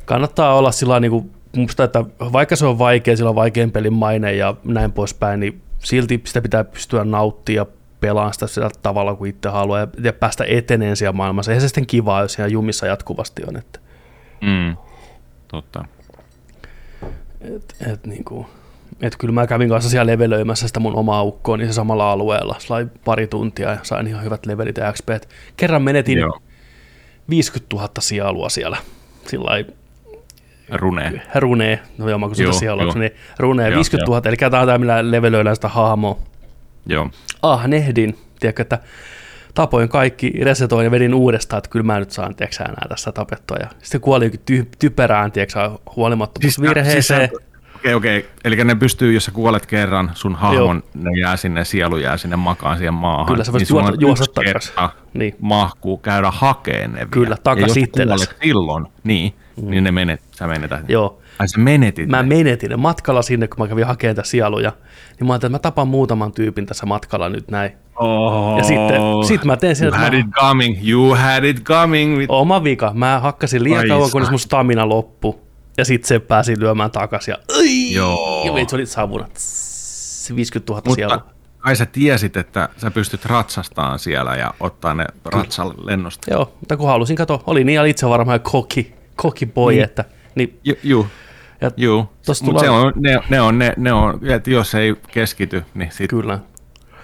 kannattaa 0.06 0.58
olla 0.58 0.72
sillä 0.72 1.00
niin 1.00 1.12
kuin, 1.12 1.32
musta, 1.56 1.84
että 1.84 2.06
vaikka 2.20 2.56
se 2.56 2.66
on 2.66 2.80
vaikea, 2.80 3.18
sillä 3.18 3.30
on 3.30 3.36
vaikein 3.36 3.72
pelin 3.72 3.94
maine 3.94 4.34
ja 4.34 4.56
näin 4.64 4.92
poispäin, 4.92 5.40
niin 5.40 5.62
silti 5.80 6.22
sitä 6.26 6.42
pitää 6.42 6.64
pystyä 6.64 7.04
nauttia 7.04 7.66
pelaan 8.04 8.34
sitä 8.34 8.48
sillä 8.48 8.70
tavalla 8.82 9.16
kuin 9.16 9.30
itse 9.30 9.50
haluaa 9.50 9.80
ja, 9.80 9.88
ja 10.04 10.14
päästä 10.14 10.44
eteneen 10.48 10.98
siellä 10.98 11.14
maailmassa. 11.14 11.52
Eihän 11.52 11.62
se 11.62 11.68
sitten 11.68 11.88
kivaa, 11.88 12.22
jos 12.22 12.34
siellä 12.34 12.52
jumissa 12.52 12.88
jatkuvasti 12.88 13.42
on. 13.48 13.58
Että. 13.58 13.80
Mm, 14.42 14.78
totta. 15.48 15.86
Et, 17.42 17.76
et, 17.88 18.06
niin 18.06 18.24
kuin, 18.24 18.48
et 19.02 19.16
kyllä 19.18 19.34
mä 19.34 19.48
kävin 19.48 19.70
kanssa 19.70 19.90
siellä 19.90 20.12
levelöimässä 20.12 20.68
sitä 20.68 20.80
mun 20.80 20.96
omaa 20.96 21.24
ukkoa 21.24 21.58
niin 21.58 21.68
se 21.68 21.74
samalla 21.74 22.12
alueella. 22.12 22.56
Sai 22.60 22.88
pari 23.06 23.28
tuntia 23.28 23.70
ja 23.70 23.78
sain 23.84 24.08
ihan 24.08 24.24
hyvät 24.24 24.46
levelit 24.46 24.78
ja 24.78 24.94
XP. 24.94 25.10
Kerran 25.58 25.82
menetin 25.82 26.18
Joo. 26.18 26.40
50 27.30 27.76
000 27.76 27.90
sielua 28.00 28.50
siellä. 28.50 28.78
Sillä 29.28 29.50
Rune. 30.70 31.22
Rune, 31.36 31.80
no 31.98 32.10
joo, 32.10 32.20
mä 32.20 32.28
kun 32.28 32.54
sielua, 32.54 32.94
niin 32.94 33.12
Rune, 33.40 33.76
50 33.76 34.12
000, 34.12 34.22
eli 34.26 34.36
tämä 34.38 34.62
on 34.62 34.68
tämä, 34.68 34.78
millä 34.78 35.12
levelöidään 35.12 35.56
sitä 35.56 35.68
hahmoa. 35.68 36.20
Joo. 36.86 37.10
Ah, 37.42 37.68
nehdin, 37.68 38.18
tiedätkö, 38.40 38.62
että 38.62 38.80
tapoin 39.54 39.90
kaikki, 39.90 40.30
resetoin 40.44 40.84
ja 40.84 40.92
vedin 40.92 41.14
uudestaan, 41.14 41.58
että 41.58 41.70
kyllä 41.70 41.86
mä 41.86 42.00
nyt 42.00 42.12
saan, 42.12 42.36
tiedätkö, 42.36 42.64
enää 42.64 42.86
tässä 42.90 43.12
tapettua. 43.12 43.58
Ja 43.60 43.68
sitten 43.82 44.02
kuoli 44.02 44.30
ty- 44.52 44.68
typerään, 44.80 45.32
tiedätkö, 45.32 45.72
huolimattomuusvirheeseen. 45.96 47.30
Siis, 47.30 47.42
Okei, 47.84 47.94
okay, 47.96 47.98
okei. 47.98 48.20
Okay. 48.20 48.32
Eli 48.44 48.64
ne 48.64 48.76
pystyy, 48.76 49.14
jos 49.14 49.26
sä 49.26 49.32
kuolet 49.32 49.66
kerran, 49.66 50.12
sun 50.14 50.36
hahmon, 50.36 50.84
Joo. 50.96 51.04
ne 51.04 51.20
jää 51.20 51.38
sinne, 51.38 51.64
sielu 51.64 51.98
jää 51.98 52.18
sinne 52.18 52.36
makaan 52.36 52.78
siihen 52.78 52.94
maahan. 52.94 53.26
Kyllä, 53.26 53.44
sä 53.44 53.52
voisit 53.52 53.70
niin 53.70 53.78
juosta, 53.78 54.02
juosta 54.02 54.34
takaisin. 54.34 54.74
Niin. 55.14 55.36
Mahkuu 55.40 55.98
käydä 55.98 56.32
hakeen 56.32 56.94
ne 56.94 57.08
Kyllä, 57.12 57.38
takaisin 57.44 57.84
itsellesi. 57.84 58.30
silloin, 58.44 58.86
niin, 59.04 59.34
mm. 59.62 59.70
niin 59.70 59.84
ne 59.84 59.92
menet, 59.92 60.22
sä 60.32 60.48
menetät. 60.48 60.90
Joo. 60.90 61.22
Ai 61.40 61.48
sä 61.48 61.58
menetit 61.58 62.10
Mä 62.10 62.24
ne. 62.24 62.36
menetin 62.36 62.80
matkalla 62.80 63.22
sinne, 63.22 63.48
kun 63.48 63.58
mä 63.60 63.68
kävin 63.68 63.86
hakemaan 63.86 64.16
tätä 64.16 64.28
sieluja. 64.28 64.72
Niin 65.20 65.28
mä 65.28 65.34
ajattelin, 65.34 65.50
että 65.56 65.68
mä 65.68 65.72
tapan 65.72 65.88
muutaman 65.88 66.32
tyypin 66.34 66.66
tässä 66.66 66.86
matkalla 66.86 67.30
nyt 67.30 67.52
näin. 67.52 67.72
Oh, 67.96 68.58
ja 68.58 68.64
sitten 68.64 69.02
sit 69.28 69.46
mä 69.46 69.58
teen 69.58 69.76
sen, 69.76 69.88
You 69.88 69.98
had 69.98 70.14
mä... 70.14 70.20
it 70.20 70.26
coming, 70.40 70.90
you 70.90 71.16
had 71.16 71.44
it 71.44 71.64
coming. 71.64 72.18
With... 72.18 72.32
Oma 72.32 72.64
vika. 72.64 72.92
Mä 72.94 73.20
hakkasin 73.20 73.64
liian 73.64 73.80
Ai 73.80 73.88
kauan, 73.88 74.12
kunnes 74.12 74.30
mun 74.30 74.40
stamina 74.40 74.90
loppu. 74.90 75.40
Ja 75.78 75.86
sitten 75.86 76.08
se 76.08 76.20
pääsi 76.20 76.60
lyömään 76.60 76.92
takaisin 76.92 77.32
ja, 77.32 77.38
Ai! 77.60 77.94
Joo. 77.94 78.44
ja 78.60 78.66
se 78.70 78.76
oli 78.76 78.86
savuna. 78.86 79.28
Tss, 79.34 80.34
50 80.36 80.74
000 80.74 80.82
Mutta 80.86 80.96
siellä. 80.96 81.20
kai 81.60 81.76
sä 81.76 81.86
tiesit, 81.86 82.38
että 82.38 82.70
sä 82.78 82.92
pystyt 82.92 83.26
ratsastaan 83.26 84.00
siellä 84.00 84.36
ja 84.36 84.54
ottaa 84.60 84.94
ne 84.94 85.06
ratsalle 85.26 85.74
lennosta. 85.78 86.34
Joo, 86.34 86.54
mutta 86.60 86.78
kun 86.78 86.88
halusin 86.88 87.16
katsoa, 87.16 87.44
oli 87.48 87.64
niin 87.64 87.86
itse 87.88 88.10
varmaan 88.10 88.40
koki, 88.42 88.94
koki 89.16 89.46
boy, 89.46 89.74
Niin. 89.74 89.84
että 89.84 90.06
niin, 90.36 90.60
Ju, 90.64 90.76
ju, 90.84 91.08
ja 91.62 91.72
tullaan- 92.46 92.66
se 92.66 92.70
on, 92.70 92.94
ne, 92.96 93.20
ne 93.30 93.42
on, 93.42 93.60
ne, 93.60 93.74
ne 93.78 93.94
on, 93.94 94.20
että 94.32 94.50
jos 94.50 94.76
ei 94.76 94.96
keskity, 95.08 95.64
niin 95.74 95.92
sitten 95.92 96.08
kyllä. 96.08 96.40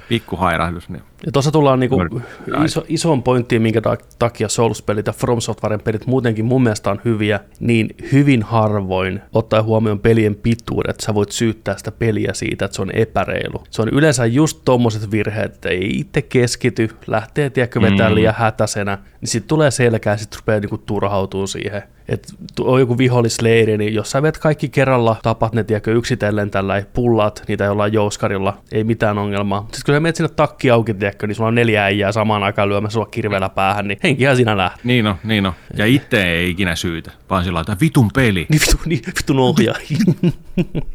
pikku 0.10 0.36
hairahdus. 0.36 0.90
Niin. 0.90 1.04
Ja 1.26 1.32
tuossa 1.32 1.52
tullaan 1.52 1.80
niinku 1.80 2.22
iso, 2.66 2.86
isoon 2.88 3.24
pointtiin, 3.24 3.62
minkä 3.62 3.82
ta- 3.82 3.98
takia 4.20 4.48
Souls-pelit 4.48 5.08
ja 5.08 5.14
From 5.14 5.42
Softwaren 5.42 5.82
pelit 5.82 6.06
muutenkin 6.08 6.46
mun 6.46 6.64
mielestä 6.64 6.92
on 6.92 7.02
hyviä, 7.06 7.40
niin 7.60 7.90
hyvin 8.12 8.44
harvoin, 8.44 9.22
ottaen 9.34 9.64
huomioon 9.64 10.00
pelien 10.00 10.36
pituudet, 10.36 11.00
sä 11.00 11.14
voit 11.14 11.32
syyttää 11.32 11.78
sitä 11.78 11.92
peliä 11.92 12.34
siitä, 12.34 12.66
että 12.66 12.76
se 12.76 12.82
on 12.82 12.92
epäreilu. 12.96 13.64
Se 13.70 13.82
on 13.82 13.90
yleensä 13.90 14.26
just 14.26 14.62
tommoset 14.66 15.12
virheet, 15.12 15.54
että 15.56 15.70
ei 15.70 15.90
itse 16.00 16.22
keskity, 16.22 16.90
lähtee 17.08 17.50
tiedätkö 17.50 17.82
vetää 17.82 18.10
Mm. 18.10 18.16
liian 18.16 18.36
hätäisenä, 18.38 18.98
niin 19.22 19.30
sitten 19.30 19.48
tulee 19.50 19.72
selkää 19.72 20.14
ja 20.14 20.18
sitten 20.18 20.40
rupeaa 20.40 20.60
niinku 20.60 20.78
turhautuu 20.78 21.48
siihen. 21.48 21.82
Et 22.10 22.34
tu- 22.56 22.72
on 22.72 22.80
joku 22.80 22.98
vihollisleiri, 22.98 23.78
niin 23.78 23.94
jos 23.94 24.12
sä 24.12 24.22
vet 24.22 24.38
kaikki 24.38 24.70
kerralla, 24.70 25.16
tapat 25.24 25.54
ne 25.54 25.64
tiedätkö, 25.64 25.92
yksitellen 25.94 26.52
tällä, 26.52 26.78
ja 26.78 26.84
pullaat 26.94 27.44
niitä 27.48 27.64
jollain 27.64 27.94
jouskarilla, 27.94 28.58
ei 28.72 28.84
mitään 28.84 29.18
ongelmaa. 29.18 29.60
Sitten 29.62 29.82
kun 29.86 29.96
sä 29.96 30.00
menet 30.00 30.16
sinne 30.16 30.30
takki 30.36 30.72
auki, 30.72 30.94
tiedätkö, 30.94 31.09
niin 31.28 31.36
sulla 31.36 31.48
on 31.48 31.56
neljä 31.56 31.84
äijää 31.84 32.12
samaan 32.12 32.44
aikaan 32.44 32.70
lyömässä 32.70 32.94
sua 32.94 33.06
kirveellä 33.06 33.50
päähän, 33.50 33.88
niin 33.88 34.00
henkihän 34.04 34.36
siinä 34.36 34.58
lähtee. 34.58 34.82
Niin 34.84 35.08
on, 35.08 35.16
niin 35.24 35.46
on. 35.46 35.54
Ja 35.78 35.86
itse 35.86 36.24
ei 36.24 36.50
ikinä 36.50 36.76
syytä, 36.76 37.12
vaan 37.30 37.44
sillä 37.44 37.60
että 37.60 37.78
vitun 37.82 38.12
peli. 38.14 38.48
Niin 38.50 38.62
vitu, 38.68 38.78
niin 38.86 39.02
vitun 39.08 39.40
ohjaa. 39.40 39.76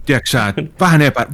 Tiedätkö 0.07 0.31
sä, 0.31 0.55
vähän 0.81 1.03
epä... 1.03 1.27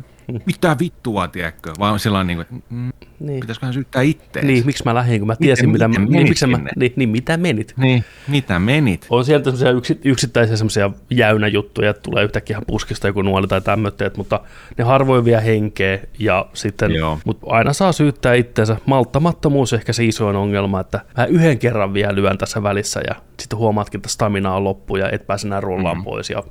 Mitä 0.46 0.76
vittua, 0.80 1.28
tiedätkö? 1.28 1.72
Vaan 1.78 1.98
sillä 1.98 2.24
niin 2.24 2.36
kuin, 2.36 2.62
mm, 2.70 2.92
niin. 3.20 3.40
pitäisiköhän 3.40 3.74
syyttää 3.74 4.02
ittees. 4.02 4.46
niin, 4.46 4.66
miksi 4.66 4.84
mä 4.84 4.94
lähdin, 4.94 5.20
kun 5.20 5.26
mä 5.26 5.36
tiesin, 5.36 5.70
Miten- 5.70 5.90
mitä, 5.90 6.00
miten 6.00 6.12
niin, 6.12 6.28
miksi 6.28 6.46
mä, 6.46 6.58
niin, 6.76 6.92
niin, 6.96 7.08
mitä 7.08 7.36
menit? 7.36 7.74
Niin, 7.76 8.04
mitä 8.28 8.58
menit? 8.58 9.06
On 9.10 9.24
sieltä 9.24 9.44
semmoisia 9.44 9.70
yksi, 9.70 10.00
yksittäisiä 10.04 10.56
semmoisia 10.56 10.90
jäynäjuttuja, 11.10 11.90
että 11.90 12.02
tulee 12.02 12.24
yhtäkkiä 12.24 12.54
ihan 12.54 12.64
puskista 12.66 13.06
joku 13.06 13.22
nuoli 13.22 13.48
tai 13.48 13.60
tämmöitteet, 13.60 14.16
mutta 14.16 14.40
ne 14.78 14.84
harvoin 14.84 15.24
vie 15.24 15.44
henkeä 15.44 15.98
ja 16.18 16.46
sitten, 16.54 16.94
Joo. 16.94 17.18
mutta 17.24 17.46
aina 17.50 17.72
saa 17.72 17.92
syyttää 17.92 18.34
itseensä. 18.34 18.76
Malttamattomuus 18.86 19.72
ehkä 19.72 19.92
se 19.92 20.04
isoin 20.04 20.36
ongelma, 20.36 20.80
että 20.80 21.00
mä 21.16 21.24
yhden 21.24 21.58
kerran 21.58 21.94
vielä 21.94 22.14
lyön 22.14 22.38
tässä 22.38 22.62
välissä 22.62 23.00
ja 23.08 23.14
sitten 23.40 23.58
huomaatkin, 23.58 23.98
että 23.98 24.08
stamina 24.08 24.54
on 24.54 24.64
loppu 24.64 24.96
ja 24.96 25.10
et 25.10 25.26
pääse 25.26 25.46
enää 25.46 25.60
rollaan 25.60 25.96
mm. 25.96 26.04
pois 26.04 26.30
ja 26.30 26.42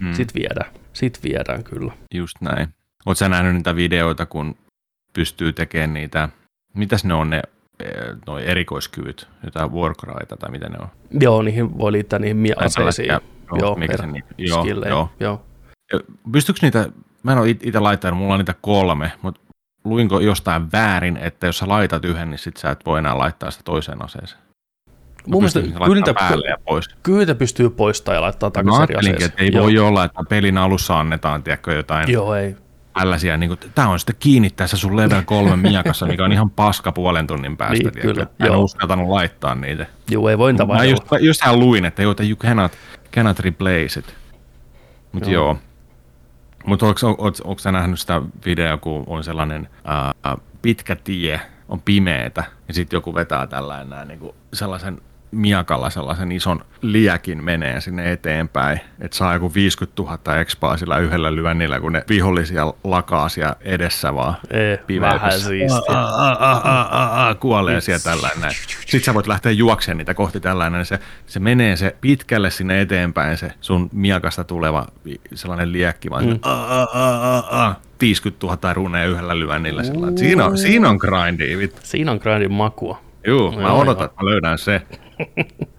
mm. 0.00 0.12
sit 0.12 0.34
viedään. 0.34 0.70
Sit 0.92 1.20
viedään 1.22 1.64
kyllä. 1.64 1.92
Just 2.14 2.36
näin. 2.40 2.68
Oletko 3.06 3.18
sä 3.18 3.28
nähnyt 3.28 3.54
niitä 3.54 3.76
videoita, 3.76 4.26
kun 4.26 4.56
pystyy 5.12 5.52
tekemään 5.52 5.94
niitä, 5.94 6.28
mitäs 6.74 7.04
ne 7.04 7.14
on 7.14 7.30
ne 7.30 7.42
eh, 7.80 7.90
noi 8.26 8.46
erikoiskyvyt, 8.46 9.28
jotain 9.44 9.72
Warcryta 9.72 10.36
tai 10.36 10.50
mitä 10.50 10.68
ne 10.68 10.78
on? 10.80 10.88
Joo, 11.20 11.42
niihin 11.42 11.78
voi 11.78 11.92
liittää 11.92 12.18
niihin 12.18 12.36
mie- 12.36 12.54
aseisiin. 12.64 13.08
joo, 13.08 13.20
Joo, 13.60 13.74
mikä 13.74 13.92
per- 13.92 14.00
se 14.00 14.06
nimi- 14.06 14.24
joo, 14.38 14.64
joo. 14.88 15.10
joo. 15.20 15.42
Pystyykö 16.32 16.58
niitä, 16.62 16.88
mä 17.22 17.32
en 17.32 17.38
ole 17.38 17.50
itse 17.50 17.80
laittanut, 17.80 18.18
mulla 18.18 18.34
on 18.34 18.40
niitä 18.40 18.54
kolme, 18.60 19.12
mutta 19.22 19.40
luinko 19.84 20.20
jostain 20.20 20.72
väärin, 20.72 21.16
että 21.16 21.46
jos 21.46 21.58
sä 21.58 21.68
laitat 21.68 22.04
yhden, 22.04 22.30
niin 22.30 22.38
sit 22.38 22.56
sä 22.56 22.70
et 22.70 22.86
voi 22.86 22.98
enää 22.98 23.18
laittaa 23.18 23.50
sitä 23.50 23.62
toiseen 23.64 24.04
aseeseen? 24.04 24.40
Mun 25.26 25.42
mielestä 25.42 25.60
niitä, 25.60 26.14
päälle 26.14 26.48
ja 26.48 26.56
pois. 26.64 26.88
niitä 27.08 27.34
pystyy 27.34 27.70
poistamaan 27.70 28.16
ja 28.16 28.20
laittaa 28.22 28.50
takaisin 28.50 28.82
eri 28.82 28.94
ajattelinkin, 28.94 29.16
aseeseen. 29.24 29.30
että 29.30 29.42
ei 29.42 29.52
Joo. 29.52 29.64
voi 29.64 29.78
olla, 29.78 30.04
että 30.04 30.20
pelin 30.28 30.58
alussa 30.58 31.00
annetaan, 31.00 31.42
tiedätkö, 31.42 31.72
jotain 31.72 32.10
Joo, 32.10 32.34
ei. 32.34 32.56
Tällaisia, 32.98 33.36
niin 33.36 33.48
kuin, 33.48 33.60
tämä 33.74 33.88
on 33.88 33.98
sitten 33.98 34.16
kiinni 34.18 34.50
tässä 34.50 34.76
sun 34.76 34.96
level 34.96 35.22
3 35.24 35.56
miakassa, 35.70 36.06
mikä 36.06 36.24
on 36.24 36.32
ihan 36.32 36.50
paska 36.50 36.92
puolen 36.92 37.26
tunnin 37.26 37.56
päästä. 37.56 37.74
Niin, 37.74 37.92
tiedätkö? 37.92 38.12
kyllä, 38.14 38.26
en 38.40 38.46
joo. 38.46 38.62
uskaltanut 38.62 39.08
laittaa 39.08 39.54
niitä. 39.54 39.86
Joo, 40.10 40.28
ei 40.28 40.38
voi 40.38 40.52
niitä 40.52 40.66
Mä 40.66 40.84
just, 40.84 41.02
just 41.20 41.40
hän 41.42 41.60
luin, 41.60 41.84
että 41.84 42.02
joo, 42.02 42.14
you 42.20 42.36
cannot, 42.36 42.72
cannot 43.14 43.38
replace 43.38 44.00
it. 44.00 44.14
Mutta 45.12 45.30
Joo. 45.30 45.44
joo. 45.44 45.58
Mutta 46.66 46.86
onko 47.44 47.58
sä 47.58 47.72
nähnyt 47.72 48.00
sitä 48.00 48.22
videoa, 48.44 48.76
kun 48.76 49.04
on 49.06 49.24
sellainen 49.24 49.68
ää, 49.84 50.14
pitkä 50.62 50.96
tie, 50.96 51.40
on 51.68 51.80
pimeetä, 51.80 52.44
ja 52.68 52.74
sitten 52.74 52.96
joku 52.96 53.14
vetää 53.14 53.46
tällainen 53.46 54.08
niin 54.08 54.30
sellaisen 54.52 55.00
miakalla 55.30 55.90
sellaisen 55.90 56.32
ison 56.32 56.64
liäkin 56.82 57.44
menee 57.44 57.80
sinne 57.80 58.12
eteenpäin, 58.12 58.80
että 59.00 59.16
saa 59.16 59.34
joku 59.34 59.54
50 59.54 60.02
000 60.02 60.40
expaa 60.40 60.76
sillä 60.76 60.98
yhdellä 60.98 61.34
lyönnillä, 61.34 61.80
kun 61.80 61.92
ne 61.92 62.04
vihollisia 62.08 62.74
lakaa 62.84 63.28
siellä 63.28 63.56
edessä 63.60 64.14
vaan 64.14 64.34
Ei, 64.50 64.78
pimeydessä. 64.86 65.50
kuolee 67.40 67.80
siellä 67.80 68.02
tällainen 68.04 68.40
näin. 68.40 68.54
Sitten 68.80 69.00
sä 69.00 69.14
voit 69.14 69.26
lähteä 69.26 69.52
juokseen 69.52 69.96
niitä 69.96 70.14
kohti 70.14 70.40
tällainen, 70.40 70.86
se, 70.86 70.98
se 71.26 71.40
menee 71.40 71.76
se 71.76 71.96
pitkälle 72.00 72.50
sinne 72.50 72.80
eteenpäin 72.80 73.38
se 73.38 73.52
sun 73.60 73.90
miakasta 73.92 74.44
tuleva 74.44 74.86
sellainen 75.34 75.72
liekki, 75.72 76.10
vaan 76.10 76.26
mm. 76.26 76.38
aa, 76.42 76.88
aa, 76.92 77.48
aa. 77.50 77.80
50 78.00 78.46
000 78.46 78.72
runea 78.74 79.06
yhdellä 79.06 79.38
lyönnillä. 79.38 79.82
Sillä, 79.82 80.12
siinä, 80.16 80.44
on, 80.46 80.58
siinä 80.58 80.88
on 80.88 80.96
grindia. 80.96 81.68
Siinä 81.82 82.12
on 82.12 82.18
grindin 82.22 82.52
makua. 82.52 83.00
Juu, 83.26 83.52
mä 83.52 83.72
odotan, 83.72 84.06
että 84.06 84.24
mä 84.24 84.30
löydän 84.30 84.58
se. 84.58 84.82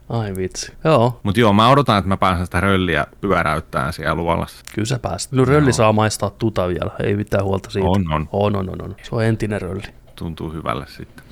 Ai 0.10 0.34
vitsi. 0.38 0.74
Joo, 0.84 1.20
Mutta 1.24 1.40
joo, 1.40 1.54
mä 1.54 1.70
odotan, 1.70 1.98
että 1.98 2.08
mä 2.10 2.18
pääsen 2.18 2.46
sitä 2.46 2.60
rölliä 2.60 3.06
pyöräyttämään 3.22 3.94
siellä 3.94 4.16
luolassa. 4.16 4.64
kyllä 4.76 4.86
sä 4.86 5.00
pääsit. 5.00 5.32
Kyllä 5.32 5.46
rölli 5.46 5.74
saa 5.74 5.94
maistaa 5.94 6.30
tuta 6.30 6.68
vielä, 6.68 6.92
ei 7.04 7.16
mitään 7.16 7.44
huolta 7.44 7.70
siitä. 7.70 7.88
On, 7.90 8.14
on. 8.14 8.30
On, 8.32 8.56
on, 8.56 8.70
on, 8.70 8.82
on. 8.82 8.96
Se 9.04 9.16
on 9.16 9.24
entinen 9.24 9.62
rölli. 9.62 9.84
Tuntuu 10.16 10.54
hyvälle 10.54 10.86
sitten. 10.88 11.26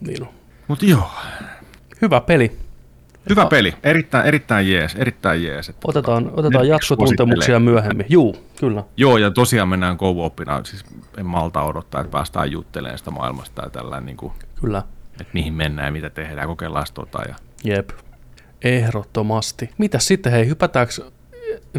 Niin 0.00 0.22
on. 0.22 0.28
Mutta 0.68 0.84
joo, 0.86 1.10
Hyvä 2.02 2.20
peli. 2.20 2.52
hyvä 3.30 3.46
peli. 3.46 3.74
Erittäin, 3.82 4.26
erittäin 4.26 4.72
jees, 4.72 4.94
erittäin 4.94 5.44
jees. 5.44 5.68
Että 5.68 5.88
Otetaan, 5.88 6.30
otetaan 6.32 6.62
Nyt 6.62 6.70
jatkotuntemuksia 6.70 7.60
myöhemmin. 7.60 8.06
Juu, 8.08 8.36
kyllä. 8.60 8.84
Joo, 8.96 9.16
ja 9.16 9.30
tosiaan 9.30 9.68
mennään 9.68 9.98
co-opina, 9.98 10.64
siis 10.64 10.84
en 11.18 11.26
malta 11.26 11.62
odottaa, 11.62 12.00
että 12.00 12.10
päästään 12.10 12.52
juttelemaan 12.52 12.98
sitä 12.98 13.10
maailmasta 13.10 13.62
ja 13.62 13.70
tällä, 13.70 14.00
niin 14.00 14.16
kuin, 14.16 14.32
Kyllä. 14.60 14.82
Että 15.20 15.34
mihin 15.34 15.54
mennään 15.54 15.86
ja 15.86 15.92
mitä 15.92 16.10
tehdään, 16.10 16.48
kokeillaan 16.48 16.86
tota. 16.94 17.18
Ja... 17.28 17.34
Jep. 17.64 17.90
Ehdottomasti. 18.64 19.70
Mitäs 19.78 20.06
sitten, 20.06 20.32
hei, 20.32 20.46
hypätäänkö 20.46 20.92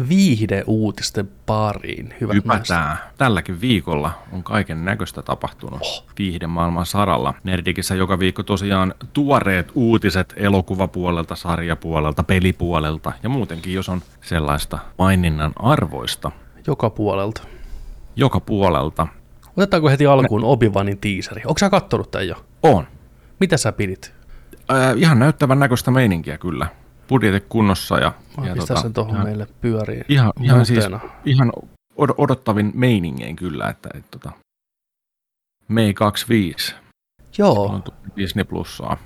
viihdeuutisten 0.08 1.28
pariin? 1.46 2.14
Hyvät 2.20 2.44
naiset? 2.44 2.76
Hypätään. 2.76 2.96
Tälläkin 3.18 3.60
viikolla 3.60 4.10
on 4.32 4.42
kaiken 4.42 4.84
näköistä 4.84 5.22
tapahtunut 5.22 5.80
oh. 5.82 6.04
viihdemaailman 6.18 6.86
saralla. 6.86 7.34
Nerdikissä 7.44 7.94
joka 7.94 8.18
viikko 8.18 8.42
tosiaan 8.42 8.94
tuoreet 9.12 9.72
uutiset 9.74 10.34
elokuvapuolelta, 10.36 11.36
sarjapuolelta, 11.36 12.22
pelipuolelta 12.22 13.12
ja 13.22 13.28
muutenkin, 13.28 13.74
jos 13.74 13.88
on 13.88 14.02
sellaista 14.20 14.78
maininnan 14.98 15.52
arvoista 15.56 16.30
Joka 16.66 16.90
puolelta. 16.90 17.42
joka 18.16 18.40
puolelta. 18.40 19.06
Otetaanko 19.56 19.88
heti 19.88 20.06
alkuun 20.06 20.44
Obi-Wanin 20.44 20.98
tiiseri? 21.00 21.42
Onko 21.46 21.58
sä 21.58 21.70
kattonut 21.70 22.10
tämän 22.10 22.28
jo? 22.28 22.34
On. 22.62 22.86
Mitä 23.40 23.56
sä 23.56 23.72
pidit? 23.72 24.12
Äh, 24.70 24.96
ihan 24.96 25.18
näyttävän 25.18 25.58
näköistä 25.58 25.90
meininkiä 25.90 26.38
kyllä. 26.38 26.66
Budjetit 27.08 27.44
kunnossa 27.48 27.98
ja, 27.98 28.12
Mä 28.40 28.46
ja 28.46 28.54
pistän 28.54 28.76
sen 28.82 28.92
tuohon 28.92 29.22
meille 29.24 29.46
pyöriin. 29.60 30.04
ihan, 30.08 30.32
ihan, 30.42 30.66
siis, 30.66 30.84
ihan 31.24 31.52
od- 32.00 32.14
odottavin 32.18 32.72
meiningein 32.74 33.36
kyllä, 33.36 33.68
että, 33.68 33.88
että 33.94 34.18
tota, 34.18 34.32
Mei 35.68 35.94
25 35.94 36.74
Joo, 37.38 37.82
Disney 38.16 38.44
Plussaa. 38.44 38.96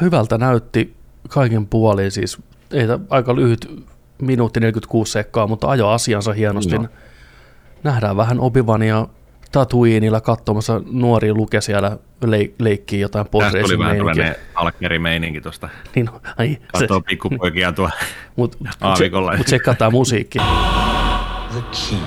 hyvältä 0.00 0.38
näytti 0.38 0.96
kaiken 1.28 1.66
puolin. 1.66 2.10
Siis 2.10 2.38
ei 2.70 2.86
aika 3.10 3.36
lyhyt 3.36 3.84
minuutti 4.22 4.60
46 4.60 5.12
sekkaa, 5.12 5.46
mutta 5.46 5.68
ajo 5.70 5.88
asiansa 5.88 6.32
hienosti. 6.32 6.74
Joo. 6.74 6.86
Nähdään 7.84 8.16
vähän 8.16 8.38
Obi-Wania 8.38 9.08
Tatooinilla 9.52 10.20
katsomassa 10.20 10.80
nuori 10.90 11.32
luke 11.34 11.60
siellä 11.60 11.98
leik- 12.24 12.54
leikkii 12.58 13.00
jotain 13.00 13.26
Tästä 13.38 13.60
tuli 13.60 13.78
vähän 13.78 13.96
tällainen 13.96 14.34
alkkerimeininki 14.54 15.40
tuosta. 15.40 15.68
Niin, 15.94 16.10
ai, 16.38 16.48
se, 16.48 16.60
Katsoo 16.78 17.00
pikkupoikia 17.00 17.72
tuo 17.72 17.90
mut, 18.36 18.56
se, 18.60 18.68
aavikolla. 18.80 19.36
mut 19.36 19.46
tsekkaa 19.46 19.74
tää 19.74 19.90
musiikki. 19.90 20.38
the 21.52 21.62
key 21.70 21.98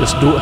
Jos, 0.00 0.16
du, 0.20 0.40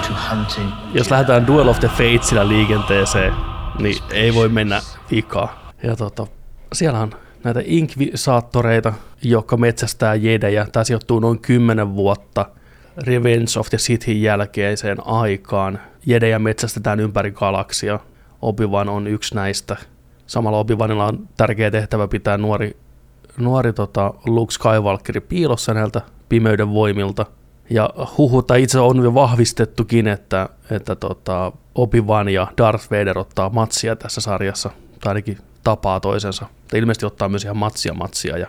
jos 0.94 1.10
lähdetään 1.10 1.46
Duel 1.46 1.68
of 1.68 1.80
the 1.80 1.88
Fatesillä 1.88 2.48
liikenteeseen, 2.48 3.34
niin 3.78 4.02
ei 4.10 4.34
voi 4.34 4.48
mennä 4.48 4.80
vikaa. 5.10 5.72
Ja 5.82 5.96
tota, 5.96 6.26
siellä 6.72 7.00
on 7.00 7.10
näitä 7.44 7.60
inkvisaattoreita, 7.64 8.92
jotka 9.22 9.56
metsästää 9.56 10.14
jedejä. 10.14 10.66
Tämä 10.72 10.84
sijoittuu 10.84 11.20
noin 11.20 11.38
10 11.38 11.94
vuotta 11.94 12.46
Revenge 12.96 13.58
of 13.58 13.68
the 13.70 13.78
Sith 13.78 14.08
jälkeiseen 14.08 15.06
aikaan. 15.06 15.80
Jedejä 16.06 16.38
metsästetään 16.38 17.00
ympäri 17.00 17.30
galaksia. 17.30 18.00
Obi-Wan 18.42 18.88
on 18.88 19.06
yksi 19.06 19.34
näistä. 19.34 19.76
Samalla 20.26 20.58
Obi-Wanilla 20.64 21.04
on 21.08 21.28
tärkeä 21.36 21.70
tehtävä 21.70 22.08
pitää 22.08 22.38
nuori 22.38 22.76
nuori 23.38 23.72
tota, 23.72 24.14
Luke 24.26 24.52
Skywalkeri 24.52 25.20
piilossa 25.20 25.74
näiltä 25.74 26.00
pimeyden 26.28 26.70
voimilta. 26.74 27.26
Ja 27.70 27.90
huhu, 28.18 28.42
tai 28.42 28.62
itse 28.62 28.78
on 28.78 29.04
jo 29.04 29.14
vahvistettukin, 29.14 30.06
että, 30.08 30.48
että 30.70 30.96
tota, 30.96 31.52
Obi-Wan 31.74 32.28
ja 32.28 32.46
Darth 32.58 32.90
Vader 32.90 33.18
ottaa 33.18 33.50
matsia 33.50 33.96
tässä 33.96 34.20
sarjassa, 34.20 34.70
tai 35.00 35.10
ainakin 35.10 35.38
tapaa 35.64 36.00
toisensa. 36.00 36.46
Tai 36.68 36.80
ilmeisesti 36.80 37.06
ottaa 37.06 37.28
myös 37.28 37.44
ihan 37.44 37.56
matsia 37.56 37.94
matsia, 37.94 38.38
ja 38.38 38.46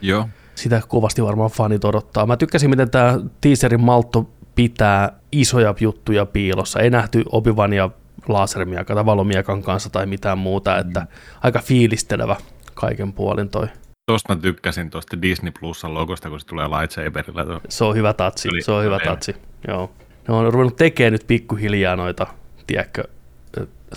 Joo. 0.00 0.28
Sitä 0.58 0.82
kovasti 0.88 1.22
varmaan 1.24 1.50
fanit 1.50 1.84
odottaa. 1.84 2.26
Mä 2.26 2.36
tykkäsin, 2.36 2.70
miten 2.70 2.90
tämä 2.90 3.18
teaserin 3.40 3.80
maltto 3.80 4.30
pitää 4.54 5.12
isoja 5.32 5.74
juttuja 5.80 6.26
piilossa. 6.26 6.80
Ei 6.80 6.90
nähty 6.90 7.24
Obi-Wan 7.32 7.72
ja 7.72 7.90
lasermiakan 8.28 8.96
tai 8.96 9.06
valomiekan 9.06 9.62
kanssa 9.62 9.90
tai 9.90 10.06
mitään 10.06 10.38
muuta, 10.38 10.78
että 10.78 11.06
aika 11.42 11.58
fiilistelevä 11.58 12.36
kaiken 12.74 13.12
puolin 13.12 13.48
toi. 13.48 13.66
Tuosta 14.10 14.34
mä 14.34 14.40
tykkäsin 14.40 14.90
tuosta 14.90 15.22
Disney 15.22 15.52
Plusan 15.60 15.94
logosta, 15.94 16.30
kun 16.30 16.40
se 16.40 16.46
tulee 16.46 16.68
lightsaberilla. 16.68 17.60
Se 17.68 17.84
on 17.84 17.94
hyvä 17.96 18.12
tatsi, 18.12 18.48
Oli- 18.48 18.62
se 18.62 18.72
on 18.72 18.84
hyvä 18.84 18.98
tatsi, 19.04 19.36
joo. 19.68 19.90
Ne 20.28 20.34
on 20.34 20.52
ruvennut 20.52 20.76
tekemään 20.76 21.12
nyt 21.12 21.24
pikkuhiljaa 21.26 21.96
noita, 21.96 22.26
tiedätkö, 22.66 23.04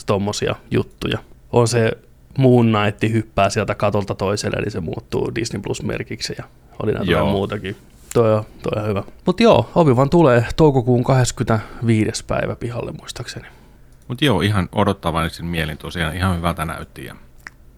tommosia 0.05 0.55
juttuja. 0.71 1.17
On 1.51 1.67
se 1.67 1.91
Moon 2.37 2.65
Knight 2.65 3.13
hyppää 3.13 3.49
sieltä 3.49 3.75
katolta 3.75 4.15
toiselle, 4.15 4.61
niin 4.61 4.71
se 4.71 4.79
muuttuu 4.79 5.31
Disney 5.35 5.61
Plus-merkiksi 5.61 6.35
ja 6.37 6.43
oli 6.83 6.91
näitä 6.91 7.23
muutakin. 7.23 7.75
Toi 8.13 8.33
on, 8.33 8.43
toi 8.63 8.81
on 8.83 8.89
hyvä. 8.89 9.03
Mutta 9.25 9.43
joo, 9.43 9.69
Obi-Wan 9.75 10.09
tulee 10.09 10.45
toukokuun 10.55 11.03
25. 11.03 12.25
päivä 12.25 12.55
pihalle 12.55 12.91
muistaakseni. 12.91 13.47
Mutta 14.07 14.25
joo, 14.25 14.41
ihan 14.41 14.69
odottavaisin 14.71 15.45
mielin 15.45 15.77
tosiaan. 15.77 16.15
Ihan 16.15 16.37
hyvältä 16.37 16.65
näytti. 16.65 17.05
Ja 17.05 17.15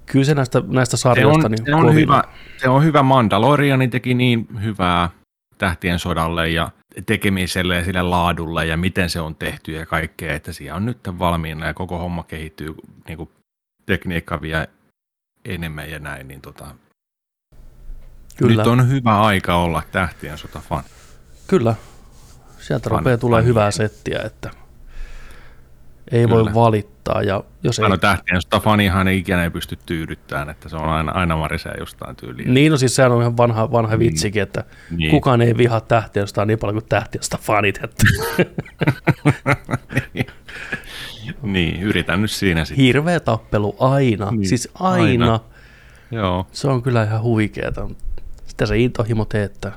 Kyllä 0.05 0.25
se 0.25 0.35
näistä, 0.35 0.61
näistä 0.67 0.97
se, 0.97 1.01
sarjoista 1.01 1.47
on, 1.47 1.51
niin 1.51 1.65
se, 1.65 1.75
on 1.75 1.93
hyvä, 1.93 2.23
se 2.57 2.69
on 2.69 2.83
hyvä. 2.83 3.03
Mandaloriani 3.03 3.87
teki 3.87 4.13
niin 4.13 4.47
hyvää 4.61 5.09
tähtien 5.57 5.99
sodalle 5.99 6.49
ja 6.49 6.69
tekemiselle 7.05 7.75
ja 7.75 7.83
sille 7.83 8.01
laadulle 8.01 8.65
ja 8.65 8.77
miten 8.77 9.09
se 9.09 9.19
on 9.19 9.35
tehty 9.35 9.71
ja 9.71 9.85
kaikkea, 9.85 10.33
että 10.33 10.53
siellä 10.53 10.75
on 10.75 10.85
nyt 10.85 10.97
valmiina 11.19 11.65
ja 11.65 11.73
koko 11.73 11.97
homma 11.97 12.23
kehittyy, 12.23 12.75
niin 13.07 13.17
kuin 13.17 13.29
tekniikka 13.85 14.41
vie 14.41 14.67
enemmän 15.45 15.91
ja 15.91 15.99
näin, 15.99 16.27
niin 16.27 16.41
tota, 16.41 16.65
Kyllä, 18.37 18.63
nyt 18.63 18.67
on 18.71 18.89
hyvä 18.89 19.21
aika 19.21 19.55
olla 19.55 19.83
tähtien 19.91 20.37
sota 20.37 20.59
fan. 20.69 20.83
kyllä. 21.47 21.75
Sieltä 22.59 22.89
Fan- 22.89 22.97
rupeaa 22.99 23.17
tulee 23.17 23.43
hyvää 23.43 23.71
settiä, 23.71 24.19
että 24.25 24.49
ei 26.11 26.29
voi 26.29 26.43
Kyllä. 26.43 26.53
valittaa. 26.53 27.21
Ja 27.23 27.43
jos 27.63 27.79
ei 27.79 27.89
No 27.89 27.97
tähtien 27.97 28.41
sota 28.41 28.59
fanihan 28.59 29.07
ei 29.07 29.17
ikinä 29.17 29.43
ei 29.43 29.49
pysty 29.49 29.77
tyydyttämään, 29.85 30.49
että 30.49 30.69
se 30.69 30.75
on 30.75 30.89
aina, 30.89 31.11
aina 31.11 31.37
marisee 31.37 31.73
jostain 31.79 32.15
tyyliin. 32.15 32.53
Niin, 32.53 32.71
no 32.71 32.77
siis 32.77 32.95
sehän 32.95 33.11
on 33.11 33.21
ihan 33.21 33.37
vanha, 33.37 33.71
vanha 33.71 33.99
vitsikin, 33.99 34.43
että 34.43 34.63
Niin. 34.89 34.97
niin. 34.97 35.11
kukaan 35.11 35.41
ei 35.41 35.57
vihaa 35.57 35.81
tähtiöstä 35.81 36.45
niin 36.45 36.59
paljon 36.59 36.75
kuin 36.81 36.89
tähtiöstä 36.89 37.37
fanit. 37.41 37.79
Että 37.83 38.03
Niin, 41.53 41.81
yritän 41.83 42.21
nyt 42.21 42.31
siinä 42.31 42.65
sitten. 42.65 42.85
hirveä 42.85 43.19
tappelu 43.19 43.75
aina, 43.79 44.31
Niin, 44.31 44.47
siis 44.47 44.69
aina. 44.79 45.03
aina. 45.05 45.39
Joo, 46.11 46.45
Se 46.51 46.67
on 46.67 46.81
kyllä 46.81 47.03
ihan 47.03 47.21
huikeeta. 47.21 47.89
Sitä 48.45 48.65
se 48.65 48.77
intohimo 48.77 49.25
teettää. 49.25 49.71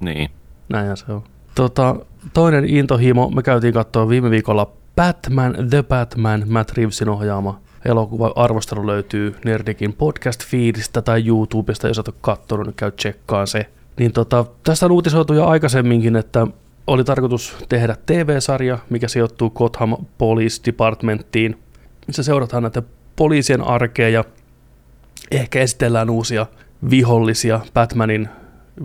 niin. 0.00 0.30
Näinhän 0.68 0.96
se 0.96 1.12
on. 1.12 1.22
Tota, 1.54 1.96
toinen 2.34 2.64
intohimo, 2.68 3.30
me 3.30 3.42
käytiin 3.42 3.74
katsoa 3.74 4.08
viime 4.08 4.30
viikolla 4.30 4.72
Batman, 4.96 5.54
The 5.70 5.82
Batman, 5.82 6.42
Matt 6.48 6.70
Reevesin 6.76 7.08
ohjaama 7.08 7.60
elokuva. 7.84 8.32
Arvostelu 8.36 8.86
löytyy 8.86 9.34
Nerdikin 9.44 9.92
podcast-feedistä 9.92 11.02
tai 11.02 11.26
YouTubesta, 11.26 11.88
jos 11.88 11.98
et 11.98 12.08
ole 12.08 12.14
katsonut, 12.20 12.66
niin 12.66 12.74
käy 12.74 12.90
tsekkaan 12.90 13.46
se. 13.46 13.66
Niin 13.98 14.12
tota, 14.12 14.44
tästä 14.62 14.86
on 14.86 14.92
uutisoitu 14.92 15.32
jo 15.34 15.46
aikaisemminkin, 15.46 16.16
että 16.16 16.46
oli 16.86 17.04
tarkoitus 17.04 17.56
tehdä 17.68 17.96
TV-sarja, 18.06 18.78
mikä 18.90 19.08
sijoittuu 19.08 19.50
Gotham 19.50 19.96
Police 20.18 20.62
Departmenttiin, 20.66 21.62
missä 22.06 22.22
seurataan 22.22 22.62
näitä 22.62 22.82
poliisien 23.16 23.60
arkea 23.60 24.08
ja 24.08 24.24
ehkä 25.30 25.60
esitellään 25.60 26.10
uusia 26.10 26.46
vihollisia 26.90 27.60
Batmanin 27.74 28.28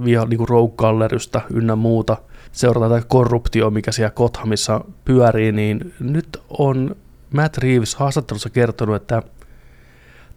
viha, 0.05 0.25
niin 0.25 0.39
Gallerystä 0.75 1.41
ynnä 1.53 1.75
muuta. 1.75 2.17
Seurataan 2.51 2.91
tätä 2.91 3.07
korruptio, 3.07 3.69
mikä 3.69 3.91
siellä 3.91 4.11
Gothamissa 4.11 4.85
pyörii, 5.05 5.51
niin 5.51 5.93
nyt 5.99 6.37
on 6.49 6.95
Matt 7.33 7.57
Reeves 7.57 7.95
haastattelussa 7.95 8.49
kertonut, 8.49 8.95
että 8.95 9.21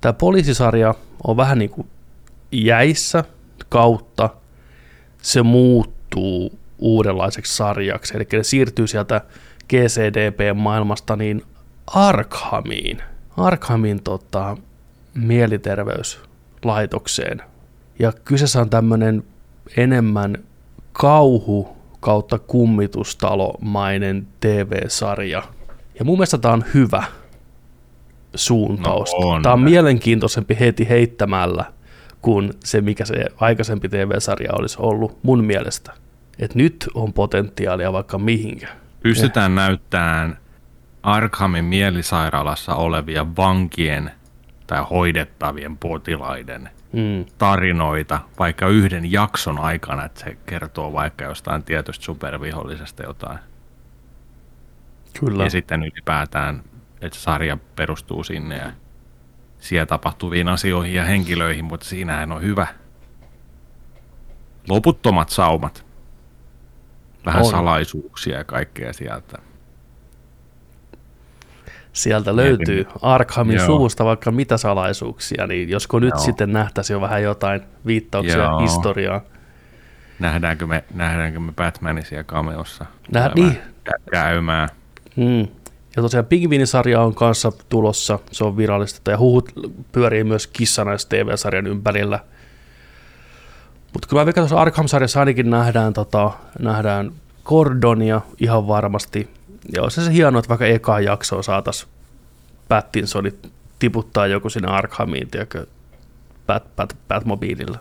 tämä 0.01 0.13
poliisisarja 0.13 0.95
on 1.27 1.37
vähän 1.37 1.59
niin 1.59 1.71
kuin 1.71 1.89
jäissä 2.53 3.25
kautta. 3.69 4.31
Se 5.23 5.43
muuttuu 5.43 6.59
uudenlaiseksi 6.79 7.57
sarjaksi, 7.57 8.17
eli 8.17 8.27
ne 8.33 8.43
siirtyy 8.43 8.87
sieltä 8.87 9.21
GCDP-maailmasta 9.69 11.17
niin 11.17 11.43
Arkhamiin, 11.87 13.03
Arkhamin 13.37 14.03
tota, 14.03 14.57
mieliterveyslaitokseen. 15.15 17.43
Ja 17.99 18.13
kyseessä 18.25 18.61
on 18.61 18.71
tämmöinen 18.71 19.25
enemmän 19.77 20.37
kauhu 20.93 21.77
kautta 22.01 22.39
kummitustalomainen 22.39 24.27
TV-sarja. 24.41 25.43
Ja 25.99 26.05
mun 26.05 26.19
mielestä 26.19 26.39
tämä 26.39 26.55
on 26.55 26.65
hyvä 26.75 27.05
suuntaus. 28.35 29.11
No 29.21 29.29
on. 29.29 29.43
tämä 29.43 29.53
on 29.53 29.61
mielenkiintoisempi 29.61 30.57
heti 30.61 30.89
heittämällä 30.89 31.65
kuin 32.23 32.53
se, 32.65 32.81
mikä 32.81 33.05
se 33.05 33.27
aikaisempi 33.37 33.89
TV-sarja 33.89 34.53
olisi 34.53 34.77
ollut 34.81 35.19
mun 35.23 35.45
mielestä. 35.45 35.93
Et 36.39 36.55
nyt 36.55 36.89
on 36.95 37.13
potentiaalia 37.13 37.93
vaikka 37.93 38.19
mihinkä. 38.19 38.69
Pystytään 39.01 39.55
näyttämään 39.55 40.39
Arkhamin 41.03 41.65
mielisairaalassa 41.65 42.75
olevia 42.75 43.27
vankien 43.37 44.11
tai 44.67 44.85
hoidettavien 44.91 45.77
potilaiden 45.77 46.71
Mm, 46.93 47.25
tarinoita 47.39 48.21
vaikka 48.39 48.69
yhden 48.69 49.13
jakson 49.13 49.59
aikana, 49.59 50.05
että 50.05 50.21
se 50.21 50.37
kertoo 50.47 50.93
vaikka 50.93 51.25
jostain 51.25 51.63
tietystä 51.63 52.05
supervihollisesta 52.05 53.03
jotain. 53.03 53.39
kyllä. 55.21 55.45
Ja 55.45 55.51
sitten 55.51 55.83
ylipäätään, 55.83 56.63
että 57.01 57.19
sarja 57.19 57.59
perustuu 57.77 58.25
sinne 58.25 58.57
ja 58.57 58.73
siellä 59.59 59.87
tapahtuviin 59.87 60.49
asioihin 60.49 60.95
ja 60.95 61.05
henkilöihin, 61.05 61.65
mutta 61.65 61.87
siinähän 61.87 62.33
on 62.33 62.43
hyvä. 62.43 62.67
Loputtomat 64.69 65.29
saumat. 65.29 65.88
Vähän 67.27 67.43
On. 67.45 67.51
salaisuuksia 67.51 68.39
ja 68.39 68.45
kaikkea 68.45 68.93
sieltä. 68.93 69.39
Sieltä 71.93 72.37
löytyy 72.37 72.87
Arkhamin 73.03 73.57
Joo. 73.57 73.67
suvusta 73.67 74.05
vaikka 74.05 74.31
mitä 74.31 74.57
salaisuuksia, 74.57 75.47
niin 75.47 75.69
josko 75.69 75.99
nyt 75.99 76.11
Joo. 76.15 76.19
sitten 76.25 76.53
nähtäisiin 76.53 76.95
jo 76.95 77.01
vähän 77.01 77.23
jotain 77.23 77.61
viittauksia 77.87 78.37
Joo. 78.37 78.61
historiaan. 78.61 79.21
Nähdäänkö 80.19 80.67
me, 80.67 80.85
nähdäänkö 80.95 81.41
me 81.41 81.53
Batmanisia 81.53 82.25
cameossa? 82.25 82.85
Nä- 83.13 83.31
Tulee 83.35 83.51
niin. 83.51 83.59
kä- 83.91 84.03
Käymään. 84.11 84.69
Mm. 85.17 85.41
Ja 85.97 86.03
tosiaan 86.03 86.27
Pingviinisarja 86.27 87.01
on 87.03 87.15
kanssa 87.15 87.53
tulossa, 87.69 88.19
se 88.33 88.45
on 88.45 88.57
virallista, 88.57 89.11
ja 89.11 89.19
huhut 89.19 89.53
pyörii 89.93 90.25
myös 90.25 90.47
kissanais 90.47 91.07
TV-sarjan 91.07 91.67
ympärillä. 91.67 92.19
Mutta 93.93 94.09
kyllä 94.09 94.21
mä 94.21 94.27
veikkaan 94.27 94.49
tuossa 94.49 94.61
Arkham-sarjassa 94.63 95.21
ainakin 95.21 95.51
nähdään, 95.51 95.93
tota, 95.93 96.31
nähdään 96.59 97.13
Gordonia 97.45 98.21
ihan 98.41 98.69
varmasti. 98.69 99.31
Ja 99.75 99.83
olisi 99.83 100.05
se 100.05 100.13
hienoa, 100.13 100.39
että 100.39 100.49
vaikka 100.49 100.67
eka 100.67 101.01
jaksoa 101.01 101.43
saataisiin 101.43 101.91
Pattinsonit 102.69 103.53
tiputtaa 103.79 104.27
joku 104.27 104.51
sinne 104.51 104.69
Arkhamiin, 104.69 105.31
tiedätkö, 105.31 105.67
Bat, 106.47 106.77
Bat, 106.77 106.97
Batmobiililla. 107.09 107.79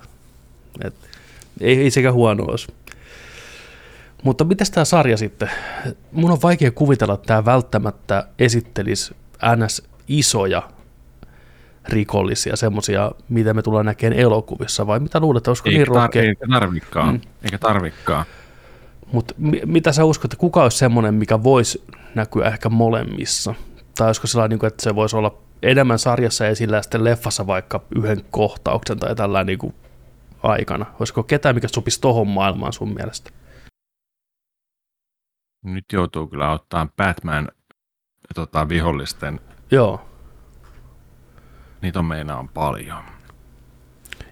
Et, 0.83 0.93
ei, 1.61 1.81
ei 1.81 1.91
sekä 1.91 2.11
huono 2.11 2.43
olisi. 2.43 2.67
Mutta 4.23 4.43
miten 4.43 4.67
tämä 4.71 4.85
sarja 4.85 5.17
sitten? 5.17 5.51
Mun 6.11 6.31
on 6.31 6.41
vaikea 6.41 6.71
kuvitella, 6.71 7.13
että 7.13 7.27
tämä 7.27 7.45
välttämättä 7.45 8.27
esittelisi 8.39 9.15
NS 9.55 9.83
isoja 10.07 10.69
rikollisia, 11.89 12.55
semmoisia, 12.55 13.11
mitä 13.29 13.53
me 13.53 13.61
tullaan 13.61 13.85
näkemään 13.85 14.19
elokuvissa, 14.19 14.87
vai 14.87 14.99
mitä 14.99 15.19
luulet, 15.19 15.47
olisiko 15.47 15.69
niin 15.69 15.79
Eikä, 15.79 15.91
tar- 15.91 15.95
rohkea? 15.95 16.23
eikä 16.23 16.47
tarvikaan. 16.51 17.13
Mm. 17.13 17.21
Eikä 17.43 17.57
tarvikaan. 17.57 18.25
Mutta 19.11 19.33
mi- 19.37 19.61
mitä 19.65 19.91
sä 19.91 20.03
uskot, 20.05 20.25
että 20.33 20.39
kuka 20.39 20.63
olisi 20.63 20.77
semmoinen, 20.77 21.13
mikä 21.13 21.43
voisi 21.43 21.83
näkyä 22.15 22.47
ehkä 22.47 22.69
molemmissa? 22.69 23.53
Tai 23.97 24.07
olisiko 24.07 24.27
sellainen, 24.27 24.59
niin 24.59 24.67
että 24.67 24.83
se 24.83 24.95
voisi 24.95 25.15
olla 25.15 25.37
enemmän 25.63 25.99
sarjassa 25.99 26.47
esillä 26.47 26.75
ja 26.77 26.81
sitten 26.81 27.03
leffassa 27.03 27.47
vaikka 27.47 27.81
yhden 27.95 28.21
kohtauksen 28.31 28.99
tai 28.99 29.15
tällainen 29.15 29.45
niin 29.47 29.59
kuin 29.59 29.73
aikana? 30.43 30.85
Olisiko 30.99 31.23
ketään, 31.23 31.55
mikä 31.55 31.67
sopisi 31.67 32.01
tohon 32.01 32.27
maailmaan 32.27 32.73
sun 32.73 32.93
mielestä? 32.93 33.29
Nyt 35.65 35.85
joutuu 35.93 36.27
kyllä 36.27 36.51
ottaa 36.51 36.87
Batman 36.97 37.47
tota, 38.35 38.69
vihollisten. 38.69 39.39
Joo. 39.71 40.06
Niitä 41.81 41.99
on 41.99 42.05
meinaan 42.05 42.47
paljon. 42.47 43.03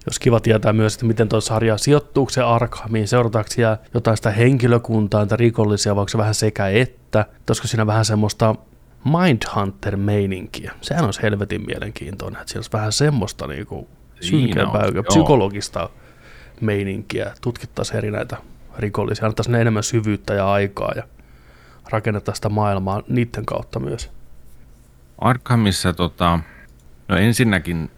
Jos 0.06 0.20
kiva 0.20 0.40
tietää 0.40 0.74
myös, 0.74 0.94
että 0.94 1.06
miten 1.06 1.30
tuo 1.30 1.42
sarja 1.42 1.78
sijoittuu 1.78 2.30
se 2.30 2.42
Arkhamiin, 2.42 3.08
seurataanko 3.08 3.52
siellä 3.52 3.78
jotain 3.94 4.18
sitä 4.18 4.32
henkilökuntaa 4.32 5.26
tai 5.26 5.38
rikollisia, 5.38 5.96
vai 5.96 6.02
onko 6.02 6.10
se 6.10 6.18
vähän 6.18 6.36
sekä 6.36 6.68
että, 6.68 7.26
olisiko 7.50 7.68
siinä 7.68 7.88
vähän 7.88 8.06
semmoista 8.06 8.56
Mindhunter-meininkiä. 9.06 10.72
Sehän 10.82 11.06
olisi 11.06 11.22
helvetin 11.22 11.66
mielenkiintoinen, 11.66 12.42
että 12.42 12.52
siellä 12.52 12.60
olisi 12.60 12.72
vähän 12.74 12.92
semmoista 12.92 13.48
niinku 13.48 13.88
synkempää, 14.22 14.86
on, 14.88 14.96
joo. 14.96 15.04
psykologista 15.04 15.90
meininkiä, 16.62 17.34
tutkittaisiin 17.42 17.98
eri 17.98 18.12
näitä 18.12 18.38
rikollisia, 18.78 19.26
annettaisiin 19.26 19.52
ne 19.52 19.62
enemmän 19.62 19.84
syvyyttä 19.84 20.34
ja 20.34 20.52
aikaa 20.52 20.92
ja 20.96 21.04
rakennettaisiin 21.90 22.38
sitä 22.38 22.50
maailmaa 22.50 23.04
niiden 23.08 23.46
kautta 23.46 23.80
myös. 23.80 24.12
Arkhamissa 25.20 25.94
tota, 25.94 26.40
no 27.08 27.16
ensinnäkin 27.16 27.92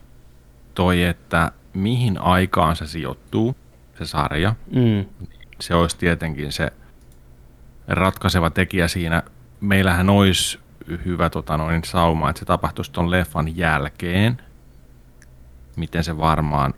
toi, 0.76 1.04
että 1.04 1.52
mihin 1.74 2.18
aikaan 2.18 2.76
se 2.76 2.88
sijoittuu, 2.88 3.56
se 3.98 4.06
sarja. 4.06 4.56
Mm. 4.76 5.06
Se 5.60 5.76
olisi 5.76 5.98
tietenkin 5.98 6.52
se 6.52 6.74
ratkaiseva 7.88 8.50
tekijä 8.50 8.88
siinä. 8.88 9.24
Meillähän 9.62 10.10
olisi 10.10 10.60
hyvä 11.06 11.30
tota 11.30 11.58
noin, 11.58 11.84
sauma, 11.84 12.30
että 12.30 12.40
se 12.40 12.46
tapahtuisi 12.46 12.92
tuon 12.92 13.12
leffan 13.12 13.58
jälkeen. 13.58 14.42
Miten 15.76 16.04
se 16.04 16.18
varmaan 16.18 16.74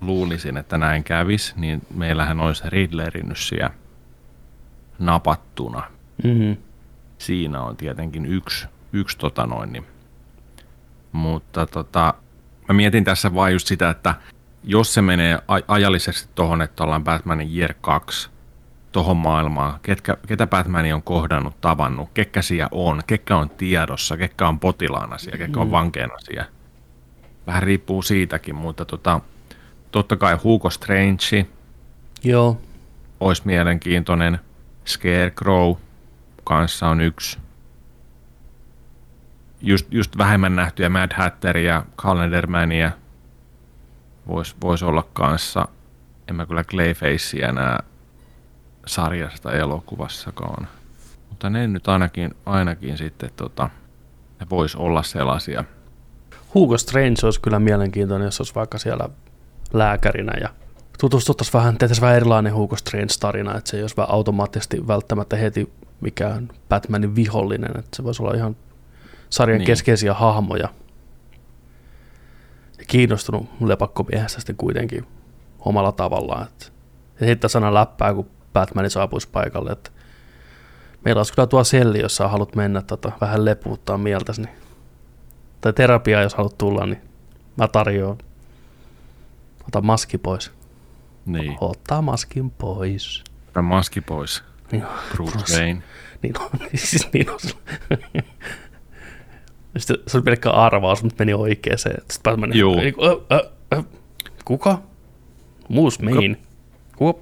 luulisin, 0.00 0.56
että 0.56 0.78
näin 0.78 1.04
kävisi, 1.04 1.54
niin 1.56 1.82
meillähän 1.94 2.40
olisi 2.40 2.62
Riddlerin 2.66 3.32
siellä 3.34 3.70
napattuna. 4.98 5.82
Mm-hmm. 6.24 6.56
Siinä 7.18 7.62
on 7.62 7.76
tietenkin 7.76 8.26
yksi, 8.26 8.66
yksi 8.92 9.18
tota 9.18 9.46
noin, 9.46 9.72
niin. 9.72 9.86
Mutta 11.16 11.66
tota, 11.66 12.14
mä 12.68 12.74
mietin 12.74 13.04
tässä 13.04 13.34
vain 13.34 13.52
just 13.52 13.66
sitä, 13.66 13.90
että 13.90 14.14
jos 14.64 14.94
se 14.94 15.02
menee 15.02 15.36
aj- 15.36 15.64
ajallisesti 15.68 16.28
tohon, 16.34 16.62
että 16.62 16.84
ollaan 16.84 17.04
Batmanin 17.04 17.58
Year 17.58 17.74
2 17.80 18.30
tohon 18.92 19.16
maailmaan, 19.16 19.80
ketkä, 19.82 20.16
ketä 20.26 20.46
Batmani 20.46 20.92
on 20.92 21.02
kohdannut, 21.02 21.60
tavannut, 21.60 22.10
ketkä 22.14 22.42
siellä 22.42 22.68
on, 22.72 23.02
ketkä 23.06 23.36
on 23.36 23.50
tiedossa, 23.50 24.16
ketkä 24.16 24.48
on 24.48 24.60
potilaana 24.60 25.18
siellä, 25.18 25.38
ketkä 25.38 25.60
on 25.60 25.70
vankeena 25.70 26.18
siellä. 26.18 26.46
Vähän 27.46 27.62
riippuu 27.62 28.02
siitäkin, 28.02 28.54
mutta 28.54 28.84
tota, 28.84 29.20
totta 29.90 30.16
kai 30.16 30.38
Hugo 30.44 30.70
Strange 30.70 31.46
Joo, 32.24 32.60
olisi 33.20 33.42
mielenkiintoinen. 33.44 34.38
Scarecrow 34.86 35.74
kanssa 36.44 36.88
on 36.88 37.00
yksi. 37.00 37.38
Just, 39.60 39.86
just 39.90 40.18
vähemmän 40.18 40.56
nähtyjä 40.56 40.88
Mad 40.88 41.12
Hatteria, 41.16 41.84
Calendarmania 41.96 42.90
voisi 44.28 44.56
vois 44.62 44.82
olla 44.82 45.04
kanssa. 45.12 45.68
En 46.28 46.36
mä 46.36 46.46
kyllä 46.46 46.64
Clayfacea 46.64 47.48
enää 47.48 47.82
sarjasta 48.86 49.52
elokuvassakaan. 49.52 50.68
Mutta 51.28 51.50
ne 51.50 51.66
nyt 51.66 51.88
ainakin, 51.88 52.34
ainakin 52.46 52.98
sitten 52.98 53.30
tota, 53.36 53.70
ne 54.40 54.46
vois 54.50 54.76
olla 54.76 55.02
sellaisia. 55.02 55.64
Hugo 56.54 56.78
Strange 56.78 57.14
olisi 57.24 57.40
kyllä 57.40 57.58
mielenkiintoinen, 57.58 58.26
jos 58.26 58.40
olisi 58.40 58.54
vaikka 58.54 58.78
siellä 58.78 59.08
lääkärinä 59.72 60.32
ja 60.40 60.48
tutustuttaisiin 61.00 61.52
vähän, 61.52 61.78
tehtäisiin 61.78 62.02
vähän 62.02 62.16
erilainen 62.16 62.54
Hugo 62.54 62.76
Strange-tarina, 62.76 63.58
että 63.58 63.70
se 63.70 63.76
ei 63.76 63.82
olisi 63.82 63.94
automaattisesti 63.98 64.88
välttämättä 64.88 65.36
heti 65.36 65.72
mikään 66.00 66.48
Batmanin 66.68 67.16
vihollinen, 67.16 67.70
että 67.78 67.96
se 67.96 68.04
voisi 68.04 68.22
olla 68.22 68.34
ihan 68.34 68.56
sarjan 69.30 69.58
Niin. 69.58 69.66
keskeisiä 69.66 70.14
hahmoja. 70.14 70.68
Ja 72.78 72.84
kiinnostunut 72.86 73.48
lepakkomiehestä 73.60 74.40
sitten 74.40 74.56
kuitenkin 74.56 75.06
omalla 75.58 75.92
tavallaan. 75.92 76.46
Että 76.46 76.66
ja 77.20 77.26
heittää 77.26 77.48
sana 77.48 77.74
läppää, 77.74 78.14
kun 78.14 78.30
Batman 78.52 78.90
saapuisi 78.90 79.28
paikalle, 79.32 79.70
että 79.72 79.90
meillä 81.04 81.18
olisi 81.20 81.32
kyllä 81.32 81.46
tuo 81.46 81.64
selli, 81.64 82.00
jos 82.00 82.16
sä 82.16 82.28
haluat 82.28 82.54
mennä 82.56 82.82
tota, 82.82 83.12
vähän 83.20 83.44
lepuuttaa 83.44 83.98
mieltäsi, 83.98 84.42
niin, 84.42 84.54
tai 85.60 85.72
terapiaa, 85.72 86.22
jos 86.22 86.34
haluat 86.34 86.58
tulla, 86.58 86.86
niin 86.86 87.00
mä 87.56 87.68
tarjoan. 87.68 88.18
Ota 89.68 89.80
maski 89.80 90.18
pois. 90.18 90.52
Niin, 91.26 91.56
Ottaa 91.60 92.02
maskin 92.02 92.50
pois. 92.50 93.24
Ota 93.48 93.62
maski 93.62 94.00
pois. 94.00 94.44
Niin, 94.72 94.84
Bruce. 95.12 95.56
Wayne. 95.56 95.82
niin 96.22 96.40
on, 96.40 96.50
siis 96.74 97.08
niin 97.12 97.30
on. 97.30 97.38
Sitten 99.78 99.96
se 100.06 100.16
oli 100.16 100.22
pelkkä 100.22 100.50
arvaus, 100.50 101.02
mutta 101.02 101.16
meni 101.18 101.34
oikeeseen. 101.34 101.96
Sitten 102.00 102.22
Batman 102.22 102.56
Juu. 102.56 102.76
niin, 102.76 102.94
ö, 103.02 103.20
ö, 103.36 103.50
ö, 103.74 103.82
kuka? 104.44 104.78
Moose 105.68 106.02
Main. 106.02 106.36
Kuka? 106.96 107.20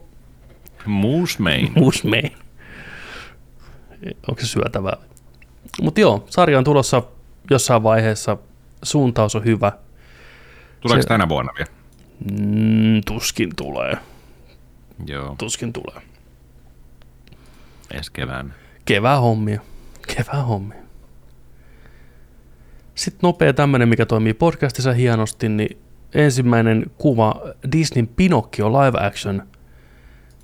Moose 0.86 1.42
Main. 1.42 1.72
Moose 1.80 2.08
Main. 2.08 2.32
Onko 4.28 4.40
se 4.40 4.46
syötävää? 4.46 4.96
Mutta 5.82 6.00
joo, 6.00 6.24
sarja 6.30 6.58
on 6.58 6.64
tulossa 6.64 7.02
jossain 7.50 7.82
vaiheessa. 7.82 8.36
Suuntaus 8.82 9.34
on 9.36 9.44
hyvä. 9.44 9.72
Tuleeko 10.80 11.02
Se- 11.02 11.08
tänä 11.08 11.28
vuonna 11.28 11.52
vielä? 11.58 11.70
Mm, 12.40 13.00
tuskin 13.06 13.50
tulee. 13.56 13.96
Joo, 15.06 15.34
Tuskin 15.38 15.72
tulee. 15.72 16.02
ensi 17.90 18.12
keväänä. 18.12 18.54
Kevää 18.84 19.20
hommia. 19.20 19.60
Kevää 20.16 20.42
hommia. 20.42 20.82
Sitten 22.94 23.20
nopea 23.22 23.52
tämmönen, 23.52 23.88
mikä 23.88 24.06
toimii 24.06 24.34
podcastissa 24.34 24.92
hienosti, 24.92 25.48
niin 25.48 25.78
ensimmäinen 26.14 26.86
kuva 26.98 27.40
Disneyn 27.72 28.08
Pinocchio 28.08 28.72
live 28.72 29.06
action 29.06 29.42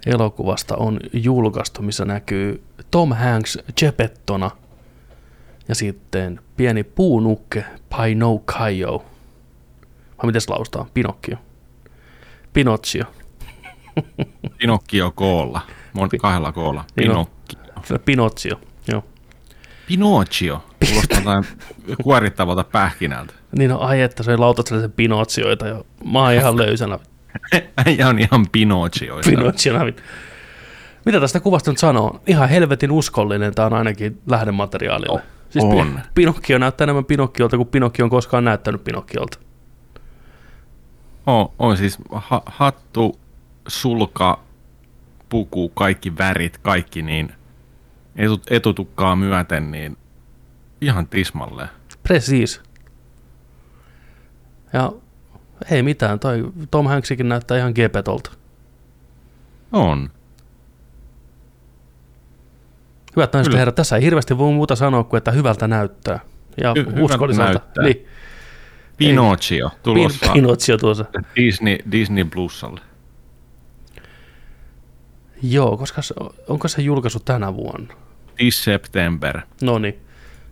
elokuvasta 0.07 0.77
on 0.77 1.01
julkaistu, 1.13 1.83
missä 1.83 2.05
näkyy 2.05 2.63
Tom 2.91 3.13
Hanks 3.13 3.59
Gepettona 3.77 4.51
ja 5.69 5.75
sitten 5.75 6.41
pieni 6.57 6.85
puunukke 6.85 7.65
Pinocchio. 7.97 8.99
Vai 10.19 10.27
miten 10.27 10.41
se 10.41 10.51
laustaa? 10.51 10.87
Pinocchio. 10.95 11.37
Pinocchio. 12.53 13.05
Pinocchio 14.59 15.11
koolla. 15.11 15.61
Mon, 15.93 16.09
kahdella 16.21 16.53
koolla. 16.53 16.85
Pinocchio. 16.95 17.99
Pinocchio. 18.05 18.61
Pinocchio. 19.91 20.65
Kuulostaa 20.87 21.43
kuorittavalta 22.03 22.65
pähkinältä. 22.65 23.33
Niin 23.59 23.73
on, 23.73 23.81
ai 23.83 24.01
että 24.01 24.23
se 24.23 24.37
lautat 24.37 24.67
sellaisen 24.67 24.93
Pinoccioita 24.93 25.67
jo. 25.69 25.87
Mä 26.13 26.23
oon 26.23 26.33
ihan 26.33 26.57
löysänä. 26.57 26.99
Äijä 27.87 28.09
on 28.09 28.19
ihan 28.19 28.47
Pinoccioista. 28.53 29.31
Pinocchiona. 29.31 29.93
Mitä 31.05 31.21
tästä 31.21 31.41
kuvasta 31.41 31.71
nyt 31.71 31.79
sanoo? 31.79 32.21
Ihan 32.27 32.49
helvetin 32.49 32.91
uskollinen 32.93 33.55
tämä 33.55 33.67
on 33.67 33.73
ainakin 33.75 34.21
lähdemateriaalille. 34.27 35.23
Siis 35.51 35.65
Pi- 35.65 35.81
On. 35.81 36.01
Pinocchio 36.15 36.59
näyttää 36.59 36.85
enemmän 36.85 37.05
Pinocchiolta 37.05 37.57
kuin 37.57 37.69
Pinocchio 37.69 38.05
on 38.05 38.11
koskaan 38.11 38.45
näyttänyt 38.45 38.85
Pinocchiolta. 38.85 39.39
on, 41.27 41.49
on 41.59 41.77
siis 41.77 41.99
ha, 42.13 42.43
hattu, 42.47 43.19
sulka, 43.69 44.41
puku, 45.29 45.69
kaikki 45.69 46.19
värit, 46.19 46.59
kaikki 46.59 47.03
niin 47.03 47.33
etut, 48.17 48.43
etutukkaa 48.51 49.17
myöten, 49.17 49.71
niin 49.71 49.97
ihan 50.81 51.07
tismalleen. 51.07 51.69
Precis. 52.03 52.63
Ja 54.73 54.93
ei 55.71 55.83
mitään, 55.83 56.21
toi 56.21 56.53
Tom 56.71 56.87
Hanksikin 56.87 57.29
näyttää 57.29 57.59
ihan 57.59 57.73
gepetolta. 57.75 58.31
On. 59.73 60.11
Hyvät 63.17 63.33
naiset 63.33 63.55
herrat, 63.55 63.75
tässä 63.75 63.97
ei 63.97 64.03
hirveästi 64.03 64.39
voi 64.39 64.53
muuta 64.53 64.77
sanoa 64.77 65.05
kuin, 65.05 65.19
että 65.19 65.31
hyvältä 65.31 65.69
näyttää. 65.69 66.21
Ja 66.63 66.75
Hy- 66.75 67.01
uskolliselta. 67.01 67.53
näyttää. 67.53 67.85
Niin, 67.85 68.07
Pinocchio 68.97 69.71
tulossa 69.83 70.27
Pin- 70.27 70.33
Pinocchio 70.33 70.77
tuossa. 70.79 71.05
Disney, 71.37 71.79
Disney 71.93 72.25
Plusalle. 72.25 72.81
Joo, 75.43 75.77
koska 75.77 76.03
se, 76.03 76.15
onko 76.49 76.69
se 76.69 76.83
julkaisu 76.83 77.21
tänä 77.21 77.55
vuonna? 77.55 77.95
This 78.37 78.65
September. 78.65 79.41
No 79.63 79.79
niin, 79.79 80.01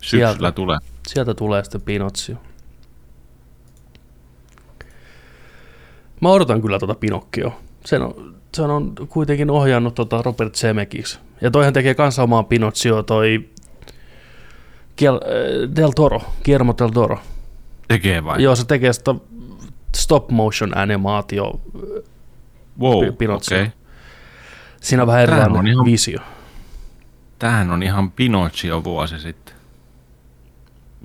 Syksyllä 0.03 0.33
Sieltä. 0.33 0.53
tulee. 0.53 0.79
sieltä 1.09 1.35
tulee 1.35 1.65
sitten 1.65 1.81
Pinocchio. 1.81 2.37
Mä 6.21 6.29
odotan 6.31 6.63
kyllä 6.63 6.79
tuota 6.79 6.95
Pinoccioa. 6.95 7.61
Sen 7.87 8.03
on, 8.03 8.35
sen 8.55 8.71
on 8.71 8.95
kuitenkin 9.09 9.51
ohjannut 9.51 9.95
tota 9.95 10.23
Robert 10.23 10.55
Zemeckis. 10.55 11.21
Ja 11.41 11.51
toihan 11.51 11.73
tekee 11.73 11.95
kanssa 11.95 12.23
omaa 12.23 12.43
Pinoccioa 12.43 13.03
toi 13.03 13.49
Kiel, 14.97 15.15
äh, 15.15 15.77
Del 15.77 15.91
Toro, 15.97 16.21
Guillermo 16.45 16.75
Del 16.79 16.89
Toro. 16.91 17.19
Tekee 17.89 18.25
vai? 18.25 18.43
Joo, 18.43 18.57
se 18.57 18.65
tekee 18.67 18.93
sitä 18.93 19.15
stop 19.97 20.31
motion 20.31 20.77
animaatio. 20.79 21.61
Wow, 22.81 23.05
Pi- 23.05 23.13
Pinocchio. 23.13 23.59
Okay. 23.59 23.71
Siinä 24.81 25.03
on 25.03 25.07
vähän 25.07 25.23
erilainen 25.23 25.57
on 25.57 25.67
ihan- 25.67 25.85
visio. 25.85 26.21
Tämähän 27.39 27.71
on 27.71 27.83
ihan 27.83 28.11
Pinocchio 28.11 28.85
vuosi 28.85 29.21
sitten. 29.21 29.55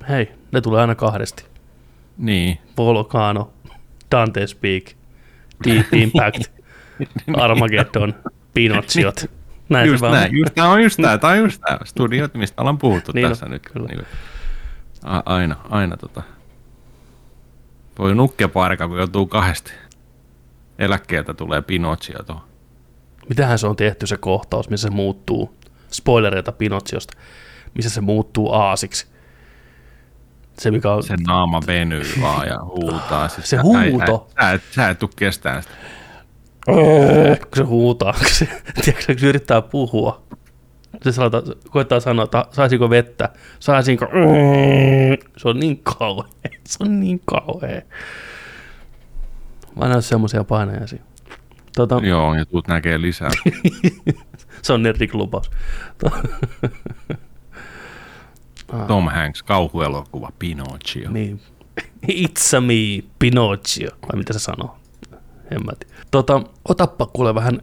Hei, 0.08 0.32
ne 0.52 0.60
tulee 0.60 0.80
aina 0.80 0.94
kahdesti. 0.94 1.44
Niin, 2.18 2.58
Volcano, 2.76 3.52
Dante 4.10 4.46
Speak, 4.46 4.84
Deep 5.66 5.86
Impact, 6.02 6.42
Armageddon, 7.36 8.14
Pinocchiot. 8.54 9.24
Näin 9.68 9.86
just 9.88 10.00
se 10.00 10.06
vaan. 10.06 10.12
näin, 10.12 10.38
just, 10.38 10.54
tämä 10.54 10.68
on 10.68 10.82
just 10.82 10.98
tämä, 11.02 11.18
tämä 11.18 11.32
on 11.32 11.38
just 11.38 11.60
tämä 11.60 11.78
studiot, 11.84 12.34
mistä 12.34 12.62
ollaan 12.62 12.78
puhuttu 12.78 13.12
Niin 13.14 13.26
on, 13.26 13.30
tässä 13.32 13.46
nyt. 13.48 13.62
kyllä. 13.72 13.88
Niin 13.88 14.06
a, 15.04 15.22
aina, 15.26 15.56
aina 15.70 15.96
tota. 15.96 16.22
Voi 17.98 18.14
nukkea 18.14 18.48
parka, 18.48 18.88
kun 18.88 18.98
joutuu 18.98 19.26
kahdesti. 19.26 19.72
Eläkkeeltä 20.78 21.34
tulee 21.34 21.62
Pinocchio 21.62 22.22
tuohon. 22.22 22.44
Mitähän 23.28 23.58
se 23.58 23.66
on 23.66 23.76
tehty 23.76 24.06
se 24.06 24.16
kohtaus, 24.16 24.70
missä 24.70 24.88
se 24.88 24.94
muuttuu, 24.94 25.54
spoilereita 25.90 26.52
Pinocciosta, 26.52 27.18
missä 27.74 27.90
se 27.90 28.00
muuttuu 28.00 28.52
aasiksi. 28.52 29.06
Se 30.58 30.70
mikä 30.70 30.92
on, 30.92 31.02
Se 31.02 31.16
naama 31.26 31.60
venyy 31.66 32.04
vaan 32.20 32.48
ja 32.48 32.58
huutaa. 32.64 33.28
Siis 33.28 33.50
Se 33.50 33.56
huuto. 33.56 34.28
Sä, 34.30 34.40
sä, 34.42 34.50
et, 34.52 34.62
sä 34.70 34.88
et 34.88 34.98
tuu 34.98 35.10
kestään 35.16 35.62
sitä. 35.62 35.74
kun 37.36 37.56
se 37.56 37.62
huutaa, 37.62 38.12
kun 38.12 38.26
se, 38.28 38.48
tiedätkö, 38.84 39.12
kun 39.12 39.20
se 39.20 39.26
yrittää 39.26 39.62
puhua. 39.62 40.22
Se 41.02 41.12
sanota, 41.12 41.42
koittaa 41.70 42.00
sanoa, 42.00 42.24
että 42.24 42.44
saisinko 42.50 42.90
vettä, 42.90 43.28
saisinko, 43.60 44.06
se 45.36 45.48
on 45.48 45.60
niin 45.60 45.80
kauhea, 45.82 46.28
se 46.66 46.78
on 46.80 47.00
niin 47.00 47.20
kauhea. 47.24 47.82
Mä 49.76 49.88
näen 49.88 50.02
semmoisia 50.02 50.44
painajaisia. 50.44 51.02
Tota, 51.76 52.00
Joo, 52.02 52.34
ja 52.34 52.46
tuut 52.46 52.68
näkee 52.68 53.00
lisää. 53.00 53.30
se 54.62 54.72
on 54.72 54.82
Nerdik 54.82 55.14
lupaus. 55.14 55.50
Tom 58.88 59.08
Hanks, 59.08 59.42
kauhuelokuva 59.42 60.30
Pinocchio. 60.38 61.10
Niin. 61.10 61.40
It's 62.10 62.56
a 62.56 62.60
me, 62.60 63.08
Pinocchio. 63.18 63.90
Vai 64.02 64.18
mitä 64.18 64.32
se 64.32 64.38
sanoo? 64.38 64.76
En 65.50 65.64
mä 65.64 65.72
tiedä. 65.78 65.94
Tota, 66.10 66.42
otappa 66.68 67.06
kuule 67.06 67.34
vähän 67.34 67.60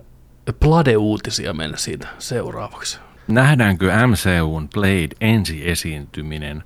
Plade-uutisia 0.59 1.53
mennä 1.53 1.78
siitä 1.78 2.07
seuraavaksi. 2.20 2.99
Nähdäänkö 3.28 3.91
MCUn 4.07 4.70
Blade 4.70 5.16
ensi-esiintyminen 5.22 6.64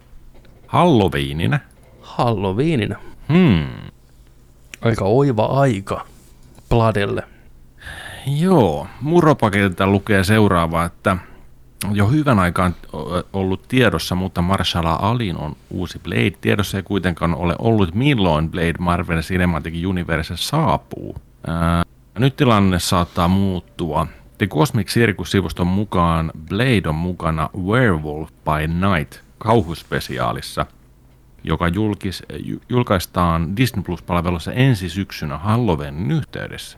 Halloweenina? 0.67 1.59
Halloweenina. 2.01 2.99
Hmm. 3.33 3.67
Aika 4.81 5.05
oiva 5.05 5.45
aika 5.45 6.07
Pladelle. 6.69 7.23
Joo, 8.27 8.87
Muropaketilta 9.01 9.87
lukee 9.87 10.23
seuraavaa, 10.23 10.85
että 10.85 11.17
jo 11.91 12.07
hyvän 12.07 12.39
aikaan 12.39 12.75
ollut 13.33 13.67
tiedossa, 13.67 14.15
mutta 14.15 14.41
Marshall 14.41 14.85
Alin 14.99 15.37
on 15.37 15.55
uusi 15.69 15.99
Blade. 15.99 16.31
Tiedossa 16.41 16.77
ei 16.77 16.83
kuitenkaan 16.83 17.35
ole 17.35 17.55
ollut, 17.59 17.95
milloin 17.95 18.51
Blade 18.51 18.73
Marvel 18.79 19.21
Cinematic 19.21 19.85
Universe 19.87 20.33
saapuu. 20.37 21.15
Ää, 21.47 21.83
nyt 22.19 22.35
tilanne 22.35 22.79
saattaa 22.79 23.27
muuttua. 23.27 24.07
The 24.37 24.47
Cosmic 24.47 24.87
Circus-sivuston 24.87 25.67
mukaan 25.67 26.31
Blade 26.49 26.89
on 26.89 26.95
mukana 26.95 27.49
Werewolf 27.65 28.29
by 28.29 28.67
Night 28.67 29.19
kauhuspesiaalissa, 29.37 30.65
joka 31.43 31.67
julkis, 31.67 32.23
ju- 32.39 32.61
julkaistaan 32.69 33.57
Disney 33.57 33.83
Plus-palvelussa 33.83 34.53
ensi 34.53 34.89
syksynä 34.89 35.37
Halloweenin 35.37 36.11
yhteydessä. 36.11 36.77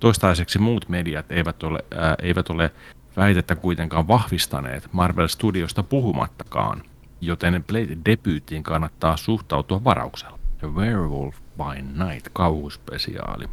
Toistaiseksi 0.00 0.58
muut 0.58 0.88
mediat 0.88 1.32
eivät 1.32 1.62
ole, 1.62 1.84
ää, 1.96 2.14
eivät 2.22 2.50
ole 2.50 2.70
väitettä 3.16 3.56
kuitenkaan 3.56 4.08
vahvistaneet 4.08 4.88
Marvel 4.92 5.28
Studiosta 5.28 5.82
puhumattakaan, 5.82 6.82
joten 7.20 7.64
Blade-debyyttiin 7.72 8.62
kannattaa 8.62 9.16
suhtautua 9.16 9.84
varauksella. 9.84 10.38
The 10.58 10.68
Werewolf 10.68 11.36
by 11.56 12.04
Night 12.04 12.28
kauhuspesiaali. 12.32 13.44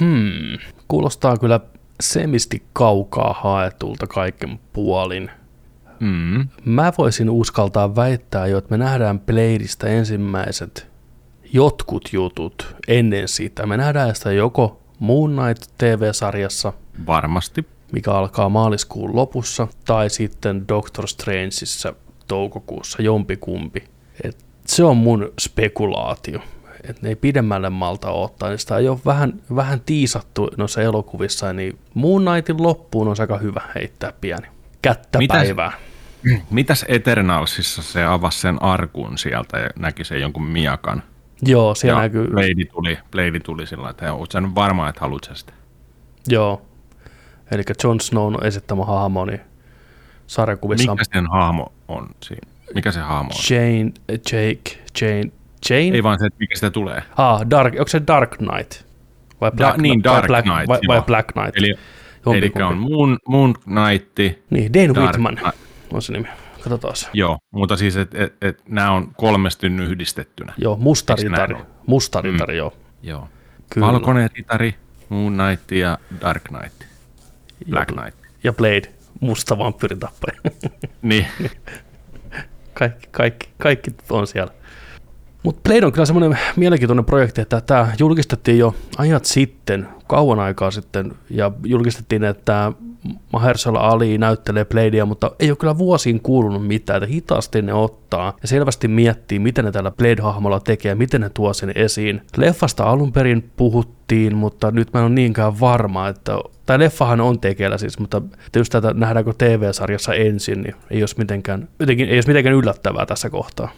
Hmm, 0.00 0.58
kuulostaa 0.88 1.36
kyllä 1.36 1.60
semisti 2.00 2.62
kaukaa 2.72 3.32
haetulta 3.40 4.06
kaiken 4.06 4.60
puolin. 4.72 5.30
Mm. 6.00 6.48
Mä 6.64 6.92
voisin 6.98 7.30
uskaltaa 7.30 7.96
väittää 7.96 8.46
jo, 8.46 8.58
että 8.58 8.70
me 8.70 8.78
nähdään 8.78 9.20
Bladeista 9.20 9.88
ensimmäiset 9.88 10.90
jotkut 11.52 12.08
jutut 12.12 12.76
ennen 12.88 13.28
sitä. 13.28 13.66
Me 13.66 13.76
nähdään 13.76 14.14
sitä 14.14 14.32
joko 14.32 14.81
Moon 15.02 15.30
Knight 15.36 15.62
TV-sarjassa, 15.78 16.72
Varmasti. 17.06 17.66
mikä 17.92 18.12
alkaa 18.12 18.48
maaliskuun 18.48 19.16
lopussa, 19.16 19.68
tai 19.84 20.10
sitten 20.10 20.68
Doctor 20.68 21.08
Strangeissa 21.08 21.94
toukokuussa, 22.28 23.02
jompikumpi. 23.02 23.84
Et 24.24 24.44
se 24.66 24.84
on 24.84 24.96
mun 24.96 25.32
spekulaatio. 25.40 26.40
Et 26.88 27.02
ne 27.02 27.08
ei 27.08 27.16
pidemmälle 27.16 27.70
malta 27.70 28.10
ottaa, 28.10 28.48
niin 28.48 28.58
sitä 28.58 28.76
ei 28.76 28.88
ole 28.88 28.98
vähän, 29.06 29.40
vähän 29.54 29.80
tiisattu 29.80 30.50
noissa 30.56 30.82
elokuvissa, 30.82 31.52
niin 31.52 31.78
Moon 31.94 32.22
Knightin 32.24 32.62
loppuun 32.62 33.08
on 33.08 33.16
aika 33.18 33.38
hyvä 33.38 33.60
heittää 33.74 34.12
pieni 34.20 34.46
kättä 34.82 35.18
Mitäs- 35.18 35.36
päivää. 35.36 35.72
Mitäs 36.50 36.84
Eternalsissa 36.88 37.82
se 37.82 38.04
avasi 38.04 38.40
sen 38.40 38.62
arkun 38.62 39.18
sieltä 39.18 39.58
ja 39.58 39.70
näki 39.78 40.04
sen 40.04 40.20
jonkun 40.20 40.46
miakan? 40.46 41.02
Joo, 41.46 41.74
siellä 41.74 41.98
ja 41.98 42.02
näkyy, 42.02 42.26
Blade 42.30 42.64
tuli, 42.72 42.98
Blade 43.10 43.40
tuli 43.40 43.66
sillä 43.66 43.90
että 43.90 44.12
oot 44.12 44.30
sä 44.30 44.40
nyt 44.40 44.54
varma, 44.54 44.88
että 44.88 45.00
haluat 45.00 45.24
sä 45.24 45.34
sitä? 45.34 45.52
joo. 46.28 46.62
Eli 47.50 47.62
Jon 47.84 48.00
Snown 48.00 48.46
esittämä 48.46 48.84
hahmo, 48.84 49.24
niin 49.24 49.40
sarjakuvissa 50.26 50.92
on 50.92 50.98
Mikä 50.98 51.04
sen 51.14 51.26
hahmo 51.30 51.72
on 51.88 52.08
siinä? 52.22 52.48
Mikä 52.74 52.92
se 52.92 53.00
hahmo 53.00 53.30
on? 53.30 53.40
Jane, 53.50 53.92
Jake, 54.08 54.78
Jane, 55.00 55.32
Jane? 55.70 55.94
Ei 55.96 56.02
vaan 56.02 56.18
se, 56.18 56.26
että 56.26 56.36
mikä 56.38 56.54
sitä 56.54 56.70
tulee. 56.70 57.02
Ah, 57.16 57.50
Dark, 57.50 57.74
onko 57.74 57.88
se 57.88 58.02
Dark 58.06 58.36
Knight? 58.36 58.84
Vai 59.40 59.50
Black, 59.50 59.78
niin, 59.78 60.04
vai 60.04 60.14
Dark 60.14 60.26
Black, 60.26 60.44
Knight, 60.48 60.68
vai, 60.68 60.78
vai. 60.88 61.02
Black 61.02 61.32
Knight? 61.32 61.56
Eli, 61.56 61.74
eli 62.36 62.52
on 62.64 62.76
Moon, 62.78 63.18
Moon 63.28 63.54
Knight, 63.54 64.40
Niin, 64.50 64.72
Dane 64.72 64.88
Dark 64.94 64.98
Whitman 64.98 65.36
Knight. 65.36 65.58
on 65.92 66.02
se 66.02 66.12
nimi. 66.12 66.28
Katsotaan 66.62 66.94
joo, 67.12 67.38
mutta 67.50 67.76
siis, 67.76 67.96
että 67.96 68.24
et, 68.24 68.34
et, 68.42 68.62
nämä 68.68 68.90
on 68.92 69.12
kolmesti 69.16 69.68
nyt 69.68 69.90
yhdistettynä. 69.90 70.52
Joo, 70.58 70.76
musta 70.76 71.14
Eikö 71.18 71.30
näin 71.30 71.48
ritari. 71.48 71.54
ole? 71.54 71.66
Musta 71.86 72.20
ritari, 72.20 72.56
joo. 72.56 72.72
Joo. 73.02 73.28
Kyllä. 73.70 73.86
Valkoinen 73.86 74.30
ritari, 74.36 74.74
Moon 75.08 75.32
Knight 75.38 75.72
ja 75.72 75.98
Dark 76.20 76.42
Knight. 76.44 76.82
Black 77.70 77.90
Ja- 77.90 77.96
Knight. 78.02 78.18
Ja 78.44 78.52
Blade, 78.52 78.92
musta 79.20 79.58
vampyyritappaja. 79.58 80.38
Niin, 81.02 81.26
kaikki, 82.74 83.08
kaikki, 83.10 83.48
kaikki 83.58 83.90
on 84.10 84.26
siellä. 84.26 84.52
Mutta 85.42 85.60
Blade 85.68 85.86
on 85.86 85.92
kyllä 85.92 86.06
semmoinen 86.06 86.38
mielenkiintoinen 86.56 87.04
projekti, 87.04 87.40
että 87.40 87.60
tämä 87.60 87.92
julkistettiin 87.98 88.58
jo 88.58 88.74
ajat 88.98 89.24
sitten, 89.24 89.88
kauan 90.12 90.40
aikaa 90.40 90.70
sitten, 90.70 91.12
ja 91.30 91.52
julkistettiin, 91.64 92.24
että 92.24 92.72
Mahershala 93.32 93.78
Ali 93.78 94.18
näyttelee 94.18 94.64
Bladea, 94.64 95.06
mutta 95.06 95.30
ei 95.40 95.50
ole 95.50 95.56
kyllä 95.56 95.78
vuosiin 95.78 96.20
kuulunut 96.20 96.66
mitään, 96.66 97.02
että 97.02 97.14
hitaasti 97.14 97.62
ne 97.62 97.74
ottaa 97.74 98.36
ja 98.42 98.48
selvästi 98.48 98.88
miettii, 98.88 99.38
miten 99.38 99.64
ne 99.64 99.72
tällä 99.72 99.90
Blade-hahmolla 99.90 100.60
tekee 100.60 100.94
miten 100.94 101.20
ne 101.20 101.30
tuo 101.30 101.52
sen 101.52 101.72
esiin. 101.74 102.22
Leffasta 102.36 102.84
alun 102.84 103.12
perin 103.12 103.50
puhuttiin, 103.56 104.36
mutta 104.36 104.70
nyt 104.70 104.92
mä 104.92 105.00
en 105.00 105.06
ole 105.06 105.14
niinkään 105.14 105.60
varma, 105.60 106.08
että 106.08 106.32
tai 106.66 106.78
leffahan 106.78 107.20
on 107.20 107.40
tekeillä 107.40 107.78
siis, 107.78 107.98
mutta 107.98 108.22
just 108.56 108.72
tätä 108.72 108.94
nähdäänkö 108.94 109.32
TV-sarjassa 109.38 110.14
ensin, 110.14 110.62
niin 110.62 110.74
ei 110.90 111.02
olisi 111.02 111.18
mitenkään, 111.18 111.68
jotenkin, 111.78 112.08
ei 112.08 112.16
olisi 112.16 112.28
mitenkään 112.28 112.56
yllättävää 112.56 113.06
tässä 113.06 113.30
kohtaa. 113.30 113.68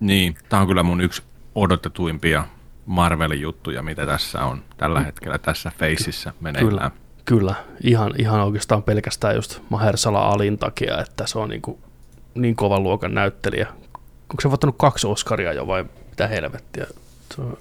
niin. 0.00 0.34
Tämä 0.48 0.60
on 0.60 0.68
kyllä 0.68 0.82
mun 0.82 1.00
yksi 1.00 1.22
odotetuimpia 1.54 2.44
Marvelin 2.86 3.40
juttuja, 3.40 3.82
mitä 3.82 4.06
tässä 4.06 4.44
on 4.44 4.64
tällä 4.76 5.00
hetkellä 5.00 5.38
tässä 5.38 5.72
Faceissa 5.78 6.32
meneillään. 6.40 6.90
Kyllä, 7.24 7.54
kyllä. 7.54 7.54
Ihan, 7.82 8.12
ihan 8.18 8.40
oikeastaan 8.40 8.82
pelkästään 8.82 9.34
just 9.34 9.60
Mahershala 9.68 10.28
Alin 10.28 10.58
takia, 10.58 11.00
että 11.00 11.26
se 11.26 11.38
on 11.38 11.48
niin, 11.48 11.62
kuin, 11.62 11.78
niin 12.34 12.56
kovan 12.56 12.82
luokan 12.82 13.14
näyttelijä. 13.14 13.66
Onko 14.30 14.40
se 14.40 14.50
voittanut 14.50 14.76
kaksi 14.78 15.06
Oscaria 15.06 15.52
jo 15.52 15.66
vai 15.66 15.84
mitä 16.10 16.28
helvettiä? 16.28 16.86
Se 17.34 17.40
on 17.40 17.58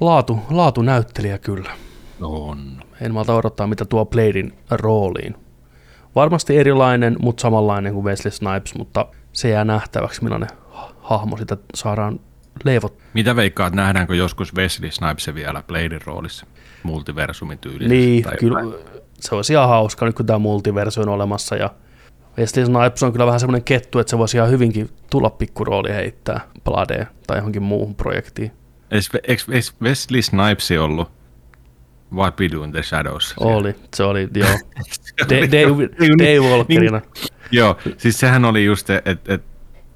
laatu, 0.00 0.38
laatu 0.50 0.82
näyttelijä 0.82 1.38
kyllä. 1.38 1.70
On. 2.22 2.82
En 3.00 3.14
malta 3.14 3.34
odottaa, 3.34 3.66
mitä 3.66 3.84
tuo 3.84 4.06
Bladein 4.06 4.58
rooliin. 4.70 5.34
Varmasti 6.14 6.56
erilainen, 6.56 7.16
mutta 7.20 7.40
samanlainen 7.40 7.94
kuin 7.94 8.04
Wesley 8.04 8.30
Snipes, 8.30 8.74
mutta 8.74 9.06
se 9.32 9.48
jää 9.48 9.64
nähtäväksi, 9.64 10.22
millainen 10.22 10.48
ha- 10.70 10.92
hahmo 11.00 11.36
sitä 11.36 11.56
saadaan 11.74 12.20
leivot. 12.64 12.98
Mitä 13.14 13.36
veikkaat, 13.36 13.74
nähdäänkö 13.74 14.14
joskus 14.14 14.54
Wesley 14.54 14.90
Snipes 14.90 15.34
vielä 15.34 15.62
Bladein 15.62 16.00
roolissa? 16.04 16.46
Multiversumin 16.82 17.58
tyylisesti? 17.58 17.94
Niin, 17.94 18.24
kyllä 18.40 18.60
jotain? 18.60 18.84
se 19.20 19.34
olisi 19.34 19.52
ihan 19.52 19.68
hauska 19.68 20.06
nyt, 20.06 20.16
kun 20.16 20.26
tämä 20.26 20.38
multiverso 20.38 21.00
on 21.00 21.08
olemassa. 21.08 21.56
Ja 21.56 21.70
Wesley 22.38 22.66
Snipes 22.66 23.02
on 23.02 23.12
kyllä 23.12 23.26
vähän 23.26 23.40
semmoinen 23.40 23.64
kettu, 23.64 23.98
että 23.98 24.10
se 24.10 24.18
voisi 24.18 24.36
ihan 24.36 24.50
hyvinkin 24.50 24.90
tulla 25.10 25.30
pikkurooli 25.30 25.90
heittää 25.90 26.40
Bladeen 26.64 27.06
tai 27.26 27.38
johonkin 27.38 27.62
muuhun 27.62 27.94
projektiin. 27.94 28.52
Eikö 28.90 29.42
Wesley 29.82 30.22
Snipes 30.22 30.70
ollut 30.80 31.10
What 32.14 32.40
We 32.40 32.48
Do 32.52 32.64
in 32.64 32.72
the 32.72 32.82
Shadows? 32.82 33.34
Oli, 33.36 33.74
se 33.96 34.04
oli, 34.04 34.28
joo. 34.34 34.48
Dave, 35.30 35.40
Dave, 35.40 35.88
Dave 36.18 36.50
Walkerina. 36.50 37.00
Joo, 37.50 37.76
siis 37.96 38.20
sehän 38.20 38.44
oli 38.44 38.64
just, 38.64 38.90
että 38.90 39.34
et, 39.34 39.42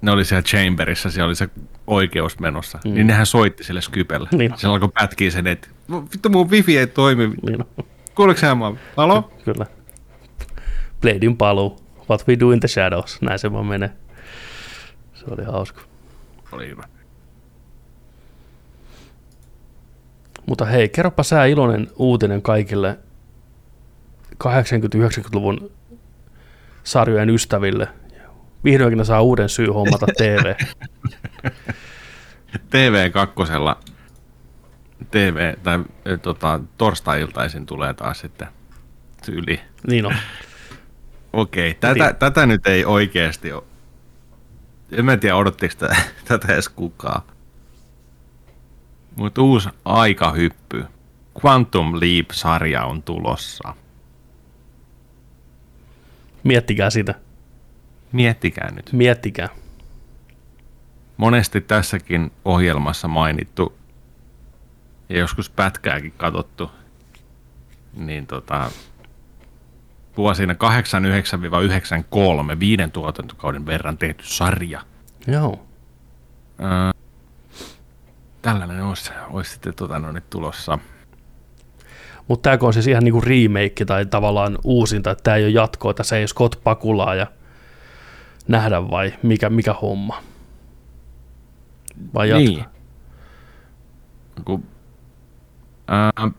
ne 0.00 0.10
oli 0.10 0.24
siellä 0.24 0.42
Chamberissa, 0.42 1.10
siellä 1.10 1.26
oli 1.26 1.34
se 1.34 1.48
oikeus 1.86 2.38
menossa, 2.38 2.78
mm. 2.84 2.94
niin 2.94 3.06
nehän 3.06 3.26
soitti 3.26 3.64
sille 3.64 3.80
Skypelle. 3.80 4.28
Niin. 4.32 4.52
Se 4.56 4.66
alkoi 4.66 4.88
pätkiä 4.88 5.30
sen, 5.30 5.46
että 5.46 5.68
vittu 6.12 6.28
mun 6.28 6.50
wifi 6.50 6.78
ei 6.78 6.86
toimi. 6.86 7.26
Niin. 7.26 7.64
Kuuleeko 8.14 8.40
sä 8.40 8.54
mua? 8.54 8.76
Halo? 8.96 9.32
Kyllä. 9.44 9.66
Bladein 11.00 11.36
paluu. 11.36 11.80
What 12.10 12.28
we 12.28 12.40
do 12.40 12.50
in 12.50 12.60
the 12.60 12.68
shadows. 12.68 13.22
Näin 13.22 13.38
se 13.38 13.52
vaan 13.52 13.66
menee. 13.66 13.90
Se 15.14 15.24
oli 15.30 15.44
hauska. 15.44 15.80
Oli 16.52 16.68
hyvä. 16.68 16.82
Mutta 20.46 20.64
hei, 20.64 20.88
kerropa 20.88 21.22
sä 21.22 21.44
iloinen 21.44 21.88
uutinen 21.96 22.42
kaikille 22.42 22.98
80-90-luvun 24.44 25.70
sarjojen 26.84 27.30
ystäville. 27.30 27.88
Vihdoinkin 28.64 28.98
ne 28.98 29.04
saa 29.04 29.22
uuden 29.22 29.48
syy 29.48 29.66
hommata 29.66 30.06
TV. 30.16 30.54
TV2 32.72 33.76
TV, 35.10 35.54
tai 35.62 35.84
e, 36.04 36.16
tota, 36.16 36.60
torstai-iltaisin 36.78 37.66
tulee 37.66 37.94
taas 37.94 38.20
sitten 38.20 38.48
tyyli. 39.26 39.60
niin 39.86 40.06
on. 40.06 40.14
Okei, 41.32 41.74
tätä, 41.74 41.94
tiedän. 41.94 42.16
tätä 42.16 42.46
nyt 42.46 42.66
ei 42.66 42.84
oikeasti 42.84 43.52
ole. 43.52 43.62
En 44.92 45.04
mä 45.04 45.16
tiedä, 45.16 45.36
odottiko 45.36 45.74
tätä, 45.78 45.96
tätä 46.24 46.52
edes 46.52 46.68
kukaan. 46.68 47.22
Mutta 49.16 49.42
uusi 49.42 49.68
aikahyppy. 49.84 50.84
Quantum 51.44 51.94
Leap-sarja 51.94 52.84
on 52.84 53.02
tulossa. 53.02 53.74
Miettikää 56.44 56.90
sitä. 56.90 57.14
Miettikää 58.12 58.70
nyt. 58.70 58.92
Miettikää. 58.92 59.48
Monesti 61.16 61.60
tässäkin 61.60 62.32
ohjelmassa 62.44 63.08
mainittu 63.08 63.78
ja 65.08 65.18
joskus 65.18 65.50
pätkääkin 65.50 66.12
katsottu, 66.16 66.70
niin 67.96 68.26
tota, 68.26 68.70
vuosina 70.16 70.54
89-93 70.54 70.56
viiden 72.60 72.90
tuotantokauden 72.90 73.66
verran 73.66 73.98
tehty 73.98 74.24
sarja. 74.26 74.80
Joo. 75.26 75.66
Ää, 76.58 76.92
tällainen 78.42 78.82
olisi, 78.82 79.12
olisi 79.30 79.50
sitten 79.50 79.74
tota, 79.74 79.98
no, 79.98 80.12
nyt 80.12 80.30
tulossa. 80.30 80.78
Mutta 82.28 82.42
tämäkö 82.42 82.66
on 82.66 82.72
siis 82.72 82.86
ihan 82.86 83.04
niinku 83.04 83.20
remake 83.20 83.84
tai 83.84 84.06
tavallaan 84.06 84.58
uusinta, 84.64 85.10
että 85.10 85.22
tämä 85.22 85.36
ei 85.36 85.44
ole 85.44 85.50
jatkoa, 85.50 85.94
tässä 85.94 86.16
ei 86.16 86.22
ole 86.22 86.28
Scott 86.28 86.64
Pakulaa 86.64 87.14
ja 87.14 87.26
nähdä 88.48 88.90
vai 88.90 89.14
mikä, 89.22 89.50
mikä 89.50 89.72
homma? 89.72 90.22
Vai 92.14 92.28
jatko? 92.28 92.44
Niin. 92.44 92.64
Kun, 94.44 94.64
ää, 95.88 96.30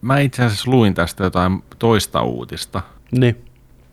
mä 0.00 0.18
itse 0.18 0.44
asiassa 0.44 0.70
luin 0.70 0.94
tästä 0.94 1.24
jotain 1.24 1.64
toista 1.78 2.22
uutista. 2.22 2.82
Niin. 3.12 3.44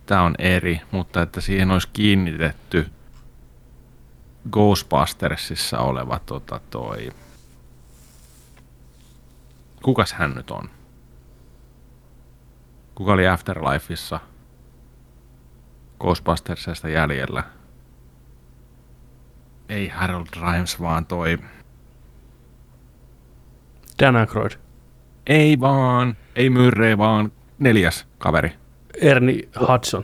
Tämä 0.05 0.22
on 0.22 0.36
eri, 0.39 0.82
mutta 0.91 1.22
että 1.22 1.41
siihen 1.41 1.72
olisi 1.72 1.89
kiinnitetty 1.93 2.91
Ghostbustersissa 4.51 5.80
oleva 5.80 6.19
tota, 6.19 6.59
toi... 6.69 7.09
Kukas 9.84 10.13
hän 10.13 10.34
nyt 10.36 10.51
on? 10.51 10.69
Kuka 12.95 13.11
oli 13.11 13.28
Afterlifeissa 13.28 14.19
Ghostbustersista 15.99 16.89
jäljellä? 16.89 17.43
Ei 19.72 19.88
Harold 19.88 20.26
Rimes, 20.36 20.82
vaan 20.82 21.05
toi... 21.05 21.38
Dan 24.01 24.15
Aykroyd. 24.15 24.51
Ei 25.28 25.59
vaan, 25.59 26.17
ei 26.36 26.49
Myrrey, 26.49 26.97
vaan 26.97 27.32
neljäs 27.59 28.07
kaveri. 28.17 28.53
Ernie 29.01 29.49
Hudson. 29.67 30.03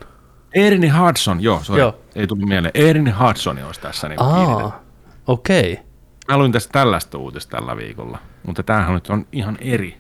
Ernie 0.53 0.89
Hudson, 0.89 1.41
joo, 1.41 1.63
sorry, 1.63 1.81
Joo. 1.81 1.99
ei 2.15 2.27
tullut 2.27 2.47
mieleen. 2.47 2.71
Ernie 2.73 3.13
Hudson 3.13 3.59
olisi 3.65 3.81
tässä 3.81 4.09
niin. 4.09 4.21
Aa, 4.21 4.83
okei. 5.27 5.73
Okay. 5.73 5.85
Mä 6.27 6.37
luin 6.37 6.51
tästä 6.51 6.71
tällaista 6.71 7.17
uutista 7.17 7.57
tällä 7.57 7.77
viikolla, 7.77 8.19
mutta 8.43 8.63
tämähän 8.63 8.93
nyt 8.93 9.09
on 9.09 9.27
ihan 9.31 9.57
eri. 9.61 9.97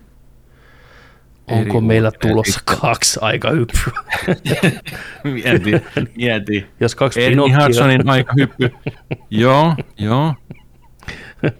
Eri 1.47 1.59
Onko 1.61 1.81
meillä 1.81 2.11
tulossa 2.11 2.59
kaksi 2.81 3.19
aikahyppyä? 3.21 3.93
Mieti, 5.23 5.71
mieti. 6.17 6.65
Jos 6.79 6.95
kaksi 6.95 7.23
Ernie 7.23 7.45
Pinokkioa- 7.45 7.63
Hudsonin 7.63 8.09
aika 8.09 8.33
hyppy. 8.39 8.71
joo, 9.29 9.75
joo. 9.97 10.33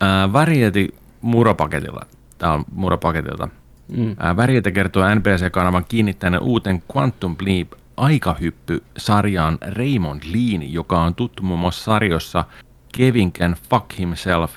Ää, 0.00 0.32
Variety 0.32 0.88
muropaketilla. 1.20 2.00
Tämä 2.38 2.52
on 2.52 2.64
muropaketilta. 2.74 3.48
Mm. 3.96 4.16
Ää, 4.18 4.36
Variety 4.36 4.70
kertoo 4.72 5.14
NBC-kanavan 5.14 5.84
kiinnittäneen 5.88 6.42
uuteen 6.42 6.82
Quantum 6.96 7.36
Leap 7.46 7.72
aikahyppy-sarjaan 7.96 9.58
Raymond 9.76 10.22
Lean, 10.24 10.72
joka 10.72 11.02
on 11.02 11.14
tuttu 11.14 11.42
muun 11.42 11.60
muassa 11.60 11.84
sarjossa 11.84 12.44
Kevin 12.96 13.32
Can 13.32 13.56
Fuck 13.70 13.98
Himself 13.98 14.54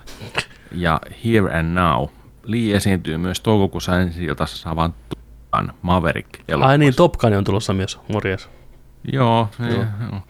ja 0.71 0.99
Here 1.25 1.59
and 1.59 1.73
Now. 1.73 2.07
Lee 2.43 2.75
esiintyy 2.75 3.17
myös 3.17 3.41
toukokuussa 3.41 3.99
ensi 3.99 4.23
iltassa 4.23 4.57
saavan 4.57 4.93
Top 5.09 5.19
Maverick 5.81 6.29
Ai 6.61 6.77
niin, 6.77 6.95
Top 6.95 7.13
Gun 7.13 7.33
on 7.33 7.43
tulossa 7.43 7.73
myös, 7.73 7.99
morjes. 8.13 8.49
Joo, 9.11 9.49
Joo. 9.59 9.71
joo. 9.71 10.21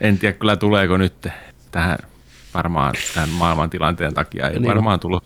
En 0.00 0.18
tiedä 0.18 0.32
kyllä 0.38 0.56
tuleeko 0.56 0.96
nyt 0.96 1.28
tähän 1.70 1.98
varmaan 2.54 2.94
tämän 3.14 3.28
maailman 3.28 3.70
tilanteen 3.70 4.14
takia 4.14 4.48
ei 4.48 4.58
Niin 4.58 4.68
varmaan 4.68 5.00
tullut. 5.00 5.24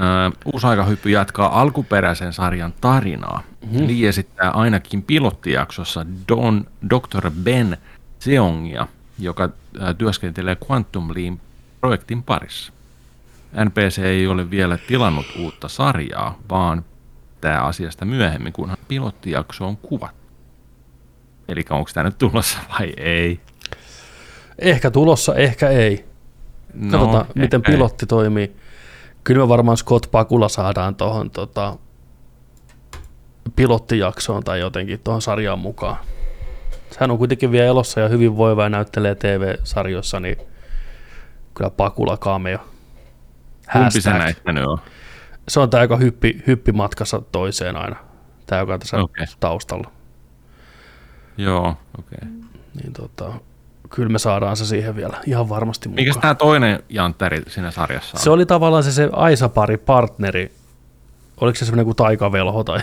Ö, 0.00 0.36
uusi 0.52 0.66
aikahyppy 0.66 1.10
jatkaa 1.10 1.60
alkuperäisen 1.60 2.32
sarjan 2.32 2.74
tarinaa. 2.80 3.42
Mm-hmm. 3.62 3.86
Lee 3.86 4.08
esittää 4.08 4.50
ainakin 4.50 5.02
pilottijaksossa 5.02 6.06
Don, 6.28 6.66
Dr. 6.90 7.30
Ben 7.42 7.76
Seongia, 8.18 8.86
joka 9.18 9.48
työskentelee 9.98 10.56
Quantum 10.70 11.08
Leap 11.08 11.38
projektin 11.80 12.22
parissa. 12.22 12.73
NPC 13.64 13.98
ei 13.98 14.26
ole 14.26 14.50
vielä 14.50 14.78
tilannut 14.78 15.26
uutta 15.38 15.68
sarjaa, 15.68 16.38
vaan 16.50 16.84
tämä 17.40 17.62
asiasta 17.62 18.04
myöhemmin, 18.04 18.52
kunhan 18.52 18.78
pilottijakso 18.88 19.66
on 19.66 19.76
kuvattu. 19.76 20.24
Eli 21.48 21.64
onko 21.70 21.90
tämä 21.94 22.04
nyt 22.04 22.18
tulossa 22.18 22.58
vai 22.70 22.94
ei? 22.96 23.40
Ehkä 24.58 24.90
tulossa, 24.90 25.34
ehkä 25.34 25.68
ei. 25.68 26.04
No, 26.74 26.98
Katsotaan, 26.98 27.26
miten 27.34 27.60
ehkä 27.60 27.70
ei. 27.72 27.76
pilotti 27.76 28.06
toimii. 28.06 28.56
Kyllä 29.24 29.40
me 29.40 29.48
varmaan 29.48 29.76
Scott 29.76 30.10
Pakula 30.10 30.48
saadaan 30.48 30.94
tuohon 30.94 31.30
tota, 31.30 31.76
pilottijaksoon 33.56 34.44
tai 34.44 34.60
jotenkin 34.60 35.00
tuohon 35.04 35.22
sarjaan 35.22 35.58
mukaan. 35.58 35.96
Hän 36.98 37.10
on 37.10 37.18
kuitenkin 37.18 37.50
vielä 37.52 37.66
elossa 37.66 38.00
ja 38.00 38.08
hyvin 38.08 38.36
voiva 38.36 38.62
ja 38.62 38.68
näyttelee 38.68 39.14
TV-sarjoissa, 39.14 40.20
niin 40.20 40.36
kyllä 41.54 41.70
Pakula 41.70 42.16
cameo. 42.16 42.58
Kumpi 43.72 44.00
se 44.00 44.10
Hashtag. 44.10 44.26
näistä 44.26 44.52
nyt 44.52 44.66
on? 44.66 44.78
Se 45.48 45.60
on 45.60 45.70
tämä, 45.70 45.82
joka 45.82 45.96
hyppi, 45.96 46.42
hyppi 46.46 46.72
matkassa 46.72 47.22
toiseen 47.32 47.76
aina. 47.76 47.96
Tämä, 48.46 48.60
joka 48.60 48.74
on 48.74 48.80
tässä 48.80 48.96
Okei. 48.96 49.26
taustalla. 49.40 49.90
Joo, 51.36 51.76
okei. 51.98 52.18
Okay. 52.18 52.28
Niin 52.82 52.92
tota, 52.92 53.32
kyllä 53.90 54.08
me 54.08 54.18
saadaan 54.18 54.56
se 54.56 54.66
siihen 54.66 54.96
vielä 54.96 55.16
ihan 55.26 55.48
varmasti 55.48 55.88
mukaan. 55.88 56.02
Mikäs 56.02 56.16
tämä 56.16 56.34
toinen 56.34 56.82
jantteri 56.88 57.42
siinä 57.46 57.70
sarjassa 57.70 58.16
on? 58.16 58.22
Se 58.22 58.30
oli 58.30 58.46
tavallaan 58.46 58.82
se, 58.82 58.92
se 58.92 59.08
Aisa-pari 59.12 59.76
partneri. 59.76 60.52
Oliko 61.40 61.56
se 61.56 61.64
semmoinen 61.64 61.84
kuin 61.84 61.96
taikavelho 61.96 62.64
tai 62.64 62.80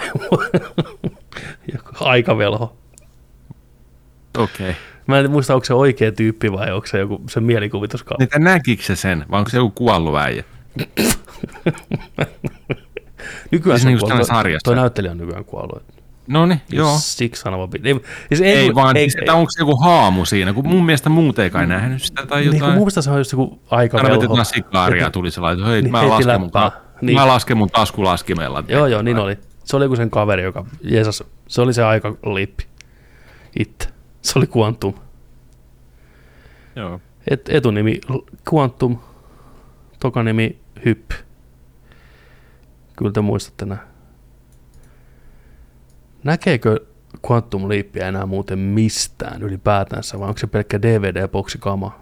aikavelho? 1.99 2.77
Okei. 4.37 4.69
Okay. 4.69 4.81
Mä 5.07 5.19
en 5.19 5.31
muista, 5.31 5.53
onko 5.53 5.65
se 5.65 5.73
oikea 5.73 6.11
tyyppi 6.11 6.51
vai 6.51 6.71
onko 6.71 6.87
se 6.87 6.99
joku 6.99 7.21
se 7.29 7.39
mielikuvituskauppa. 7.39 8.23
Niitä 8.23 8.39
näkikö 8.39 8.83
se 8.83 8.95
sen, 8.95 9.25
vai 9.31 9.39
onko 9.39 9.49
se 9.49 9.57
joku 9.57 9.71
kuollut 9.71 10.17
äijä? 10.17 10.43
Nykyään 13.51 13.79
siis 13.79 13.81
se 13.81 13.87
on 13.87 13.93
niinku 13.93 14.05
kuollut. 14.05 14.25
siinä 14.27 14.37
sarjassa. 14.37 14.63
Toi 14.63 14.75
näyttelijä 14.75 15.11
on 15.11 15.17
nykyään 15.17 15.45
kuollut. 15.45 15.83
No 16.27 16.45
niin, 16.45 16.61
joo. 16.69 16.97
Siksi 16.99 17.41
sanova. 17.41 17.67
Ei, 17.83 17.93
siis 18.27 18.41
ei, 18.41 18.53
Ei, 18.57 18.75
vaan 18.75 18.97
ei, 18.97 19.03
siis, 19.09 19.15
että 19.21 19.33
onko 19.33 19.51
se 19.51 19.61
joku 19.61 19.77
haamu 19.83 20.25
siinä, 20.25 20.53
kun 20.53 20.67
mun 20.67 20.85
mielestä 20.85 21.09
muut 21.09 21.39
ei 21.39 21.49
kai 21.49 21.67
nähnyt 21.67 22.03
sitä 22.03 22.25
tai 22.25 22.41
niin, 22.41 22.53
jotain. 22.53 22.71
mun 22.71 22.79
mielestä 22.79 23.01
se 23.01 23.11
on 23.11 23.17
just 23.17 23.31
joku 23.31 23.43
Aina 23.43 23.59
aikavelho. 23.81 24.21
vetetään 24.21 24.45
sikaaria 24.45 25.03
ja 25.03 25.11
tuli 25.11 25.31
sellainen, 25.31 25.59
että 25.59 25.71
hei, 25.71 25.81
Niin, 25.81 25.91
mä, 25.91 26.09
lasken 26.09 26.39
mun, 26.41 26.51
ta- 26.51 26.71
Niin. 27.01 27.17
mä 27.17 27.27
lasken 27.27 27.57
mun 27.57 27.69
taskulaskimella. 27.69 28.63
Joo, 28.67 28.87
joo, 28.87 29.01
niin 29.01 29.17
oli. 29.17 29.37
Se 29.63 29.75
oli 29.77 29.85
joku 29.85 29.95
sen 29.95 30.09
kaveri, 30.09 30.43
joka, 30.43 30.65
Jeesus, 30.83 31.23
se 31.47 31.61
oli 31.61 31.73
se 31.73 31.83
aikalippi. 31.83 32.65
Itse. 33.59 33.89
Se 34.21 34.39
oli 34.39 34.47
Quantum. 34.57 34.93
Joo. 36.75 37.01
Et, 37.27 37.49
etunimi 37.49 37.99
Quantum, 38.53 38.97
tokanimi 39.99 40.59
Hypp. 40.85 41.11
Kyllä 42.97 43.11
te 43.11 43.21
muistatte 43.21 43.65
nämä. 43.65 43.87
Näkeekö 46.23 46.79
Quantum 47.29 47.69
Leapia 47.69 48.07
enää 48.07 48.25
muuten 48.25 48.59
mistään 48.59 49.41
ylipäätänsä, 49.43 50.19
vai 50.19 50.27
onko 50.27 50.37
se 50.37 50.47
pelkkä 50.47 50.81
DVD-boksi 50.81 51.57
kama? 51.57 51.99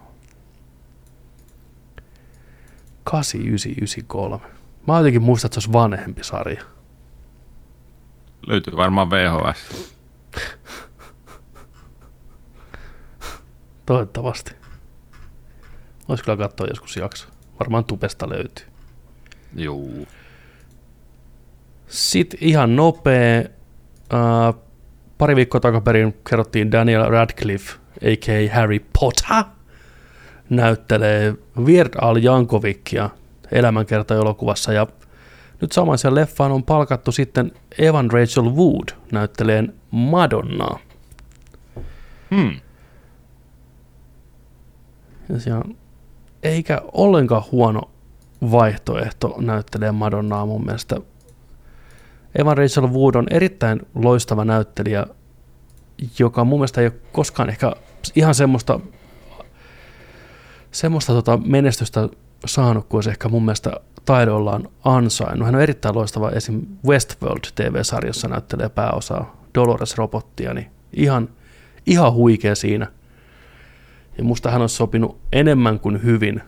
8993. 3.03 4.39
Mä 4.88 4.97
jotenkin 4.97 5.21
muistan, 5.21 5.47
että 5.47 5.53
se 5.53 5.59
olisi 5.59 5.73
vanhempi 5.73 6.23
sarja. 6.23 6.63
Löytyy 8.47 8.77
varmaan 8.77 9.09
VHS. 9.09 9.93
Toivottavasti. 13.86 14.55
Olisi 16.07 16.23
kyllä 16.23 16.38
katsoa 16.38 16.67
joskus 16.67 16.97
jakso. 16.97 17.27
Varmaan 17.59 17.86
tupesta 17.86 18.30
löytyy. 18.30 18.68
Juu. 19.55 20.07
Sitten 21.87 22.39
ihan 22.41 22.75
nopea. 22.75 23.43
Uh, 24.13 24.61
pari 25.17 25.35
viikkoa 25.35 25.61
takaperin 25.61 26.17
kerrottiin 26.29 26.71
Daniel 26.71 27.09
Radcliffe, 27.09 27.73
a.k.a. 27.95 28.55
Harry 28.55 28.79
Potter, 28.99 29.43
näyttelee 30.49 31.35
Weird 31.59 31.93
Al 32.01 32.15
Jankovicia 32.15 33.09
elämänkerta-elokuvassa 33.51 34.73
ja 34.73 34.87
nyt 35.61 35.71
samaisen 35.71 36.15
leffaan 36.15 36.51
on 36.51 36.63
palkattu 36.63 37.11
sitten 37.11 37.51
Evan 37.77 38.11
Rachel 38.11 38.43
Wood 38.43 38.89
näytteleen 39.11 39.73
Madonnaa. 39.91 40.79
Hmm. 42.35 42.59
Ja 45.45 45.63
eikä 46.43 46.81
ollenkaan 46.91 47.43
huono 47.51 47.81
vaihtoehto 48.41 49.35
näyttelee 49.37 49.91
Madonnaa 49.91 50.45
mun 50.45 50.65
mielestä. 50.65 50.95
Evan 52.35 52.57
Rachel 52.57 52.87
Wood 52.87 53.15
on 53.15 53.27
erittäin 53.31 53.81
loistava 53.95 54.45
näyttelijä, 54.45 55.05
joka 56.19 56.43
mun 56.43 56.59
mielestä 56.59 56.81
ei 56.81 56.87
ole 56.87 56.95
koskaan 57.11 57.49
ehkä 57.49 57.73
ihan 58.15 58.35
semmoista, 58.35 58.79
semmoista 60.71 61.13
tota 61.13 61.37
menestystä 61.37 62.09
saanut 62.45 62.85
kuin 62.89 63.03
se 63.03 63.09
ehkä 63.09 63.29
mun 63.29 63.45
mielestä 63.45 63.71
taidollaan 64.05 64.69
ansainnut. 64.83 65.45
Hän 65.45 65.55
on 65.55 65.61
erittäin 65.61 65.95
loistava 65.95 66.29
esim. 66.29 66.61
Westworld 66.87 67.43
TV-sarjassa 67.55 68.27
näyttelee 68.27 68.69
pääosaa 68.69 69.43
Dolores 69.55 69.97
Robottia, 69.97 70.53
niin 70.53 70.71
ihan, 70.93 71.29
ihan 71.85 72.13
huikea 72.13 72.55
siinä. 72.55 72.87
Ja 74.17 74.23
musta 74.23 74.51
hän 74.51 74.61
on 74.61 74.69
sopinut 74.69 75.17
enemmän 75.31 75.79
kuin 75.79 76.03
hyvin, 76.03 76.41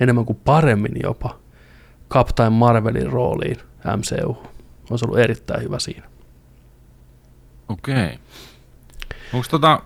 enemmän 0.00 0.24
kuin 0.24 0.40
paremmin 0.44 0.94
jopa, 1.02 1.38
Captain 2.10 2.52
Marvelin 2.52 3.12
rooliin 3.12 3.56
MCU. 3.96 4.36
On 4.90 4.98
ollut 5.04 5.18
erittäin 5.18 5.62
hyvä 5.62 5.78
siinä. 5.78 6.06
Okei. 7.68 7.94
Okay. 7.94 8.16
Onko 9.32 9.46
tota, 9.50 9.82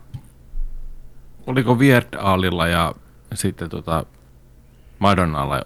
oliko 1.46 1.74
Weird 1.74 2.14
Alilla 2.18 2.68
ja 2.68 2.94
sitten 3.34 3.68
tota 3.68 4.06
Madonnalla 4.98 5.62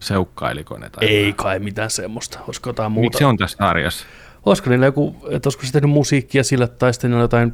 seukkailiko 0.00 0.78
ne? 0.78 0.90
Tai 0.90 1.06
Ei 1.06 1.32
kai 1.32 1.58
mitään 1.58 1.90
semmoista. 1.90 2.38
Olisiko 2.46 2.68
jotain 2.68 2.92
muuta? 2.92 3.06
Miksi 3.06 3.24
on 3.24 3.36
tässä 3.36 3.56
sarjassa? 3.56 4.06
Olisiko 4.46 4.70
niillä 4.70 4.86
joku, 4.86 5.16
että 5.30 5.46
olisiko 5.46 5.66
se 5.66 5.72
tehnyt 5.72 5.90
musiikkia 5.90 6.44
sille, 6.44 6.68
tai 6.68 6.92
sitten 6.92 7.10
niillä 7.10 7.24
jotain 7.24 7.52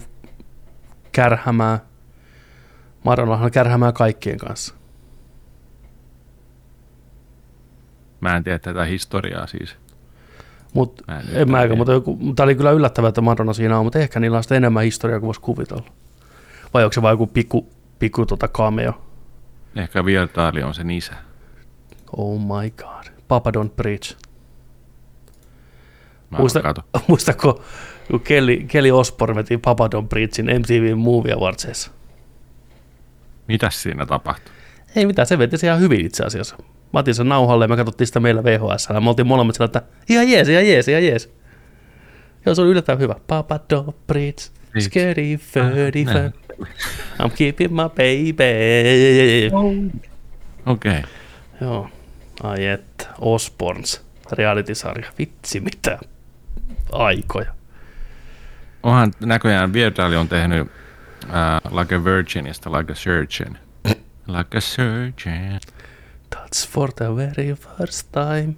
kärhämää. 1.12 1.78
Madonnahan 3.05 3.45
on 3.45 3.51
kärhämää 3.51 3.93
kaikkien 3.93 4.38
kanssa. 4.38 4.74
Mä 8.21 8.37
en 8.37 8.45
tiedä 8.45 8.59
tätä 8.59 8.85
historiaa 8.85 9.47
siis. 9.47 9.77
Mut 10.75 11.03
Mä 11.09 11.14
en 11.21 11.21
en 11.21 11.41
ymmärrä. 11.41 11.62
mäkään, 11.62 11.79
mutta 11.79 11.93
tämä 12.37 12.45
oli 12.45 12.55
kyllä 12.55 12.71
yllättävää, 12.71 13.09
että 13.09 13.21
Madonna 13.21 13.53
siinä 13.53 13.79
on, 13.79 13.85
mutta 13.87 13.99
ehkä 13.99 14.21
niillä 14.21 14.37
on 14.37 14.43
sitä 14.43 14.55
enemmän 14.55 14.85
historiaa 14.85 15.21
kuin 15.21 15.27
voisi 15.27 15.41
kuvitella. 15.41 15.85
Vai 16.75 16.85
onko 16.85 16.93
se 16.93 17.03
vain 17.03 17.12
joku 17.12 17.27
pikku, 17.27 17.68
pikku 17.99 18.27
tota 18.27 18.49
cameo? 18.49 18.93
Ehkä 19.77 19.99
Al 20.37 20.62
on 20.66 20.75
sen 20.75 20.91
isä. 20.91 21.14
Oh 22.16 22.41
my 22.41 22.71
god. 22.71 23.05
Papa 23.29 23.51
don't 23.51 23.71
preach. 23.77 24.16
Mä 26.31 26.39
Muista, 26.39 26.75
muistako, 27.09 27.62
kun 28.11 28.21
Kelly, 28.21 28.57
Kelly 28.57 28.91
Osbourne 28.91 29.35
veti 29.37 29.59
Papa 29.59 29.87
Don't 29.87 30.07
Preachin 30.09 30.47
MTV 30.47 30.97
Movie 30.97 31.33
Awardsissa? 31.33 31.91
Mitäs 33.49 33.83
siinä 33.83 34.07
tapahtui? 34.07 34.53
Ei 34.97 35.07
mitään, 35.07 35.27
se 35.27 35.39
veti 35.39 35.59
se 35.59 35.66
ihan 35.66 35.81
hyvin 35.81 36.07
itse 36.07 36.25
asiassa. 36.25 36.57
Mä 36.93 36.99
otin 37.01 37.14
sen 37.14 37.28
nauhalle 37.28 37.64
ja 37.64 37.68
me 37.68 37.76
katsottiin 37.76 38.07
sitä 38.07 38.20
meillä 38.20 38.45
VHS. 38.45 38.88
Ja 38.95 39.01
me 39.01 39.09
oltiin 39.09 39.26
molemmat 39.26 39.55
sillä, 39.55 39.64
että 39.64 39.82
ihan 40.09 40.28
jees, 40.28 40.49
ihan 40.49 40.66
jees, 40.66 40.88
ihan 40.88 41.05
jees. 41.05 41.30
Joo, 42.47 42.55
se 42.55 42.62
oli 42.62 42.70
yllättävän 42.70 43.01
hyvä. 43.01 43.14
Papa 43.26 43.61
Preach. 44.07 44.51
scary 44.78 45.36
furdy 45.36 46.05
Ah, 46.09 46.14
fur. 46.14 46.66
I'm 47.22 47.30
keeping 47.36 47.70
my 47.70 47.88
baby. 47.88 49.51
Okei. 50.66 50.99
Okay. 50.99 51.03
Joo. 51.61 51.88
Ai 52.43 52.66
että, 52.66 53.07
Osborns 53.18 54.05
reality-sarja. 54.32 55.11
Vitsi 55.18 55.61
mitä 55.61 55.99
aikoja. 56.93 57.55
Onhan 58.82 59.12
näköjään 59.20 59.72
Al 60.05 60.12
on 60.12 60.28
tehnyt 60.28 60.62
uh, 60.62 61.78
Like 61.78 61.95
a 61.95 62.05
Virginista 62.05 62.72
Like 62.72 62.93
a 62.93 62.95
Surgeon. 62.95 63.59
Like 64.26 64.59
a 64.59 64.61
surgeon. 64.61 65.61
That's 66.37 66.68
for 66.68 66.93
the 66.93 67.16
very 67.16 67.55
first 67.55 68.12
time. 68.12 68.55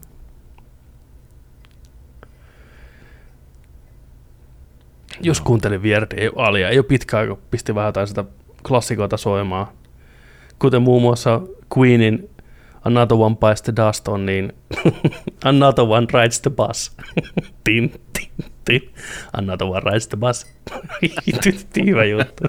Jos 5.20 5.40
kuuntelin 5.40 5.82
Weird 5.82 6.30
Alia, 6.36 6.68
ei 6.68 6.78
ole 6.78 6.84
pitkä 6.84 7.18
aika, 7.18 7.36
pisti 7.50 7.74
vähän 7.74 7.88
jotain 7.88 8.06
sitä 8.06 8.24
klassikoita 8.68 9.16
soimaan. 9.16 9.66
Kuten 10.58 10.82
muun 10.82 11.02
muassa 11.02 11.40
Queenin 11.78 12.30
Another 12.84 13.16
One 13.16 13.36
Bites 13.36 13.62
the 13.62 13.72
Dust 13.76 14.08
on, 14.08 14.26
niin 14.26 14.52
Another 15.44 15.84
One 15.84 16.06
Rides 16.12 16.40
the 16.40 16.50
Bus. 16.50 16.96
tin, 17.64 17.92
tin, 18.12 18.30
tin. 18.64 18.90
Another 19.32 19.66
One 19.66 19.90
Rides 19.90 20.08
the 20.08 20.16
Bus. 20.16 20.46
Hyvä 21.86 22.04
juttu. 22.04 22.44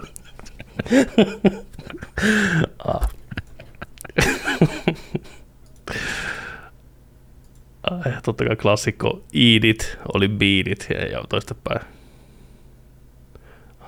ah. 2.86 3.10
Totta 8.24 8.46
kai 8.46 8.56
klassikko 8.56 9.24
Iidit 9.36 9.98
oli 10.14 10.28
Beadit 10.28 10.88
ja, 10.90 11.06
ja 11.06 11.24
toistepäin. 11.30 11.82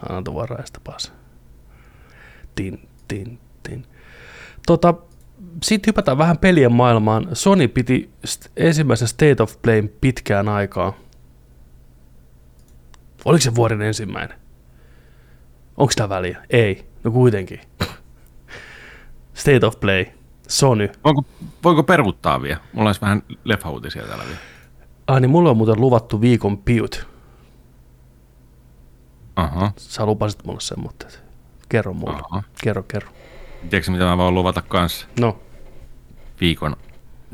Anto 0.10 0.36
varaista 0.36 0.80
pas. 0.84 1.14
Tin, 2.56 2.88
tin, 3.08 3.40
tin. 3.64 3.86
Tota, 4.68 4.94
sitten 5.64 5.88
hypätään 5.88 6.18
vähän 6.18 6.38
pelien 6.38 6.74
maailmaan. 6.74 7.28
Sony 7.34 7.68
piti 7.68 8.10
st- 8.28 8.52
ensimmäisen 8.58 9.08
State 9.08 9.44
of 9.44 9.62
Playn 9.62 9.90
pitkään 10.02 10.50
aikaa. 10.50 10.94
Oliko 13.26 13.42
se 13.42 13.56
vuoden 13.56 13.82
ensimmäinen? 13.82 14.38
Onko 15.78 15.92
sitä 15.92 16.10
väliä? 16.10 16.46
Ei. 16.50 16.86
No 17.04 17.12
kuitenkin. 17.12 17.60
State 19.34 19.66
of 19.66 19.80
Play. 19.80 20.06
Sony. 20.48 20.90
Voiko, 21.04 21.24
voiko 21.64 21.84
peruuttaa 21.84 22.42
vielä? 22.42 22.60
Mulla 22.74 22.90
olisi 22.90 23.02
vähän 23.02 23.24
leffa-uutisia 23.44 24.08
täällä 24.08 24.24
vielä. 24.24 24.38
Ah, 25.08 25.22
niin 25.22 25.30
mulle 25.30 25.50
on 25.50 25.58
muuten 25.58 25.82
luvattu 25.82 26.22
viikon 26.22 26.58
piut. 26.58 27.08
Aha. 29.36 29.72
Sä 29.78 30.06
lupasit 30.06 30.46
mulle 30.46 30.60
sen, 30.62 30.80
mutta 30.80 31.08
kerro 31.70 31.94
mulle. 31.94 32.22
Aha. 32.32 32.44
Kerro, 32.64 32.84
kerro. 32.84 33.10
Tiedätkö 33.70 33.92
mitä 33.92 34.04
mä 34.04 34.18
voin 34.18 34.36
luvata 34.36 34.62
kanssa? 34.62 35.08
No. 35.20 35.40
Viikon 36.42 36.76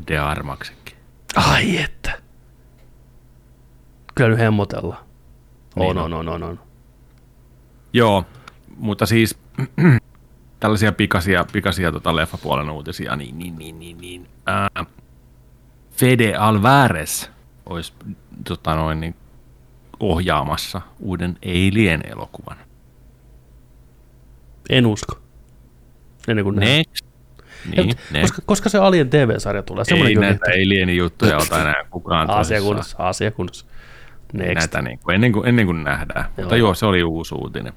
De 0.08 0.18
Armaksekin. 0.18 0.96
Ai 1.36 1.78
että. 1.78 2.12
Kyllä 4.14 4.30
nyt 4.30 4.38
hemmotellaan. 4.38 5.04
Niin 5.76 5.90
On, 5.90 5.98
on. 5.98 6.12
on, 6.12 6.28
on, 6.28 6.42
on, 6.42 6.42
on. 6.50 6.60
Joo, 7.92 8.24
mutta 8.76 9.06
siis 9.06 9.38
tällaisia 10.62 10.92
pikaisia, 10.92 11.44
pikaisia 11.52 11.92
tota 11.92 12.16
leffapuolen 12.16 12.70
uutisia, 12.70 13.16
niin, 13.16 13.38
niin, 13.38 13.58
niin, 13.58 13.78
niin, 13.78 13.98
niin. 13.98 14.28
Ää, 14.46 14.84
Fede 15.90 16.34
Alvarez 16.34 17.28
olisi 17.66 17.92
tota 18.48 18.74
noin, 18.74 19.00
niin, 19.00 19.14
ohjaamassa 20.00 20.80
uuden 21.00 21.38
Alien-elokuvan. 21.44 22.56
En 24.70 24.86
usko. 24.86 25.18
Ennen 26.28 26.44
kuin. 26.44 26.56
Next. 26.56 27.06
Niin, 27.76 27.88
Ja, 27.88 27.94
ne. 28.10 28.20
koska, 28.20 28.42
koska 28.46 28.68
se 28.68 28.78
Alien 28.78 29.10
TV-sarja 29.10 29.62
tulee. 29.62 29.84
Ei 29.90 30.14
näitä 30.14 30.46
Alien-juttuja 30.46 31.36
ota 31.36 31.60
enää 31.60 31.84
kukaan. 31.90 32.30
Asiakunnassa, 32.30 32.96
asiakunnassa. 32.98 33.66
Next. 34.32 34.54
Näitä 34.54 34.82
niin 34.82 34.98
kuin, 34.98 35.14
ennen, 35.14 35.32
kuin, 35.32 35.48
ennen 35.48 35.66
kuin 35.66 35.84
nähdään. 35.84 36.24
Joo. 36.24 36.32
Mutta 36.36 36.56
joo, 36.56 36.74
se 36.74 36.86
oli 36.86 37.02
uusi 37.02 37.34
uutinen. 37.34 37.72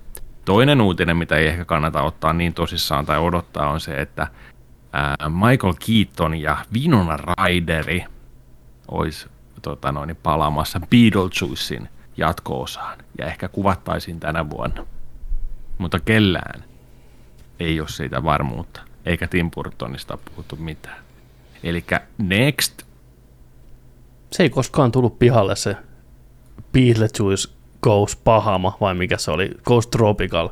Toinen 0.45 0.81
uutinen, 0.81 1.17
mitä 1.17 1.35
ei 1.37 1.47
ehkä 1.47 1.65
kannata 1.65 2.01
ottaa 2.01 2.33
niin 2.33 2.53
tosissaan 2.53 3.05
tai 3.05 3.19
odottaa, 3.19 3.69
on 3.69 3.79
se, 3.79 4.01
että 4.01 4.27
Michael 5.29 5.73
Keaton 5.85 6.41
ja 6.41 6.57
Winona 6.73 7.17
Ryderi 7.17 8.05
olisi 8.87 9.27
tota 9.61 9.91
noin, 9.91 10.17
palaamassa 10.23 10.79
Beetlejuicein 10.89 11.89
jatko-osaan 12.17 12.97
ja 13.17 13.25
ehkä 13.25 13.47
kuvattaisiin 13.47 14.19
tänä 14.19 14.49
vuonna. 14.49 14.85
Mutta 15.77 15.99
kellään 15.99 16.63
ei 17.59 17.79
ole 17.79 17.89
siitä 17.89 18.23
varmuutta, 18.23 18.81
eikä 19.05 19.27
Tim 19.27 19.51
Burtonista 19.51 20.17
puhuttu 20.17 20.55
mitään. 20.55 20.97
Eli 21.63 21.85
Next, 22.17 22.83
Se 24.31 24.43
ei 24.43 24.49
koskaan 24.49 24.91
tullut 24.91 25.19
pihalle 25.19 25.55
se 25.55 25.77
Beetlejuice 26.71 27.54
Goes 27.85 28.15
Pahama, 28.15 28.77
vai 28.81 28.93
mikä 28.93 29.17
se 29.17 29.31
oli, 29.31 29.51
Goes 29.65 29.87
Tropical. 29.87 30.49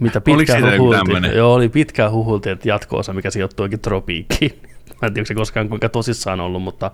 Mitä 0.00 0.20
pitkään 0.20 0.78
huhultiin. 0.78 1.36
Joo, 1.36 1.54
oli 1.54 1.68
pitkään 1.68 2.12
huhultiin, 2.12 2.52
että 2.52 2.68
jatko-osa, 2.68 3.12
mikä 3.12 3.30
sijoittuikin 3.30 3.80
Tropiikkiin. 3.80 4.62
Mä 5.02 5.06
en 5.06 5.14
tiedä, 5.14 5.26
se 5.26 5.34
koskaan 5.34 5.68
kuinka 5.68 5.88
tosissaan 5.88 6.40
ollut, 6.40 6.62
mutta 6.62 6.90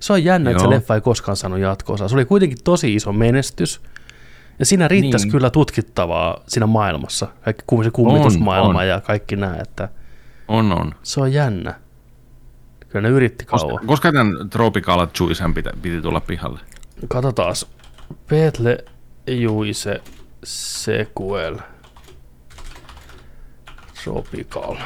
se 0.00 0.12
on 0.12 0.24
jännä, 0.24 0.50
että 0.50 0.62
se 0.62 0.70
leffa 0.70 0.94
ei 0.94 1.00
koskaan 1.00 1.36
saanut 1.36 1.58
jatko 1.58 1.96
Se 1.96 2.04
oli 2.14 2.24
kuitenkin 2.24 2.58
tosi 2.64 2.94
iso 2.94 3.12
menestys. 3.12 3.80
Ja 4.58 4.66
siinä 4.66 4.88
riittäisi 4.88 5.26
Niin. 5.26 5.32
kyllä 5.32 5.50
tutkittavaa 5.50 6.40
siinä 6.48 6.66
maailmassa. 6.66 7.28
Kaikki 7.44 7.64
se 7.84 7.90
kummitusmaailma 7.90 8.78
on. 8.78 8.88
ja 8.88 9.00
kaikki 9.00 9.36
nämä, 9.36 9.56
että 9.62 9.88
on 10.48 10.72
on. 10.72 10.94
se 11.02 11.20
on 11.20 11.32
jännä. 11.32 11.74
Kyllä 12.88 13.08
ne 13.08 13.14
yritti 13.14 13.44
kauan. 13.44 13.70
Koska, 13.70 13.86
koska 13.86 14.12
tämän 14.12 14.50
Tropical 14.50 15.06
Juicen 15.20 15.54
piti, 15.54 15.68
piti 15.82 16.00
tulla 16.02 16.20
pihalle? 16.20 16.60
Katsotaan. 17.08 17.54
Petle 18.26 18.84
Juise 19.26 20.00
Sequel. 20.44 21.58
Tropical. 24.04 24.76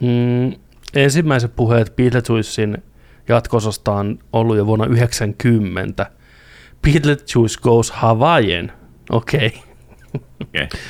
Mm, 0.00 0.54
ensimmäiset 0.94 1.56
puheet 1.56 1.96
Beetlejuicein 1.96 2.82
jatkosasta 3.28 3.92
on 3.92 4.18
ollut 4.32 4.56
jo 4.56 4.66
vuonna 4.66 4.86
90. 4.86 6.10
Beetlejuice 6.82 7.60
Goes 7.62 7.90
Hawaiian. 7.90 8.72
Okei. 9.10 9.46
Okay. 9.46 9.60
Okay. 10.42 10.80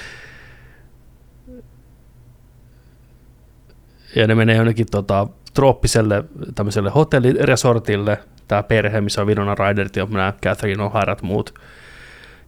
Ja 4.17 4.27
ne 4.27 4.35
menee 4.35 4.57
jonnekin 4.57 4.87
tota, 4.91 5.27
trooppiselle 5.55 6.25
tämmöiselle 6.55 6.91
hotelliresortille, 6.91 8.19
tämä 8.49 8.63
perhe, 8.63 9.01
missä 9.01 9.21
on 9.21 9.27
Winona 9.27 9.55
Ryderit 9.55 9.97
ja 9.97 10.07
nämä 10.11 10.33
Catherine 10.43 10.85
O'Harat 10.85 11.23
muut, 11.23 11.55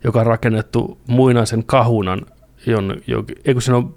joka 0.05 0.21
on 0.21 0.27
rakennettu 0.27 0.99
muinaisen 1.07 1.65
kahunan, 1.65 2.27
jon, 2.67 2.97
jo, 3.07 3.25
ei 3.45 3.55
kun 3.55 3.63
siinä 3.63 3.77
on, 3.77 3.95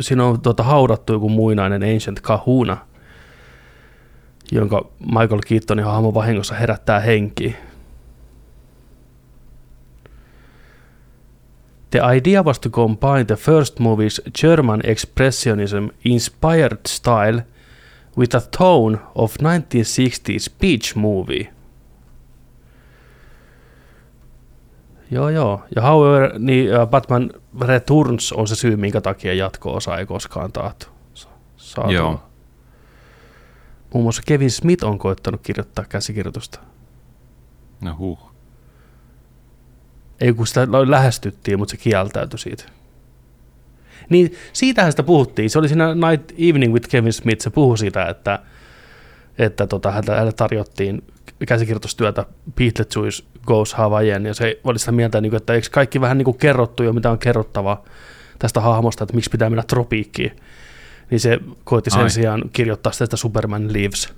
siinä 0.00 0.24
on 0.24 0.40
tota, 0.40 0.62
haudattu 0.62 1.12
joku 1.12 1.28
muinainen 1.28 1.82
ancient 1.82 2.20
kahuna, 2.20 2.76
jonka 4.52 4.90
Michael 4.98 5.40
Keatonin 5.46 5.84
hahmo 5.84 6.14
vahingossa 6.14 6.54
herättää 6.54 7.00
henkiin. 7.00 7.56
The 11.90 12.00
idea 12.16 12.42
was 12.42 12.58
to 12.58 12.70
combine 12.70 13.24
the 13.24 13.36
first 13.36 13.80
movie's 13.80 14.20
German 14.42 14.80
expressionism 14.84 15.90
inspired 16.04 16.78
style 16.88 17.42
with 18.18 18.36
a 18.36 18.40
tone 18.58 18.98
of 19.14 19.36
1960s 19.42 20.52
beach 20.60 20.94
movie. 20.96 21.48
Joo, 25.10 25.28
joo. 25.28 25.62
Ja 25.76 25.82
however, 25.82 26.38
niin 26.38 26.74
äh, 26.74 26.86
Batman 26.88 27.30
Returns 27.60 28.32
on 28.32 28.48
se 28.48 28.54
syy, 28.54 28.76
minkä 28.76 29.00
takia 29.00 29.34
jatko-osa 29.34 29.98
ei 29.98 30.06
koskaan 30.06 30.52
taattu. 30.52 30.86
Sa- 31.14 31.28
saatu. 31.56 31.90
Joo. 31.92 32.22
Muun 33.94 34.04
muassa 34.04 34.22
Kevin 34.26 34.50
Smith 34.50 34.84
on 34.84 34.98
koittanut 34.98 35.40
kirjoittaa 35.42 35.84
käsikirjoitusta. 35.88 36.60
No 37.80 37.96
huh. 37.98 38.29
Ei 40.20 40.32
kun 40.32 40.46
sitä 40.46 40.68
lähestyttiin, 40.86 41.58
mutta 41.58 41.72
se 41.72 41.76
kieltäytyi 41.76 42.38
siitä. 42.38 42.64
Niin 44.08 44.34
siitähän 44.52 44.92
sitä 44.92 45.02
puhuttiin. 45.02 45.50
Se 45.50 45.58
oli 45.58 45.68
siinä 45.68 45.94
Night 45.94 46.30
Evening 46.38 46.72
with 46.72 46.88
Kevin 46.88 47.12
Smith. 47.12 47.42
Se 47.42 47.50
puhui 47.50 47.78
siitä, 47.78 48.06
että, 48.06 48.38
että 49.38 49.66
tota, 49.66 49.90
hänelle 49.90 50.32
tarjottiin 50.32 51.02
käsikirjoitustyötä 51.46 52.26
Beetlejuice 52.54 53.24
Goes 53.46 53.74
Hawaiian, 53.74 54.26
ja 54.26 54.34
se 54.34 54.60
oli 54.64 54.78
sitä 54.78 54.92
mieltä, 54.92 55.20
niin 55.20 55.34
että 55.34 55.54
eikö 55.54 55.68
kaikki 55.70 56.00
vähän 56.00 56.18
niin 56.18 56.24
kuin 56.24 56.38
kerrottu 56.38 56.82
jo, 56.82 56.92
mitä 56.92 57.10
on 57.10 57.18
kerrottava 57.18 57.82
tästä 58.38 58.60
hahmosta, 58.60 59.04
että 59.04 59.14
miksi 59.14 59.30
pitää 59.30 59.50
mennä 59.50 59.62
tropiikkiin. 59.62 60.36
Niin 61.10 61.20
se 61.20 61.38
koitti 61.64 61.90
sen 61.90 62.00
Ai. 62.00 62.10
sijaan 62.10 62.42
kirjoittaa 62.52 62.92
sitä 62.92 63.16
Superman 63.16 63.72
Lives 63.72 64.14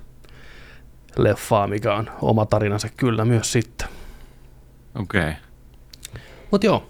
leffaa, 1.17 1.67
mikä 1.67 1.95
on 1.95 2.09
oma 2.21 2.45
tarinansa 2.45 2.87
kyllä 2.97 3.25
myös 3.25 3.51
sitten. 3.51 3.87
Okei. 4.95 5.21
Okay. 5.21 5.33
Mutta 6.53 6.65
joo, 6.65 6.89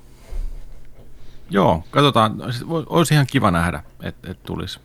Joo, 1.49 1.83
katsotaan. 1.91 2.35
Siis 2.51 2.65
Olisi 2.69 3.13
ihan 3.13 3.27
kiva 3.27 3.51
nähdä, 3.51 3.83
että 4.01 4.31
et 4.31 4.43
tulisi 4.43 4.79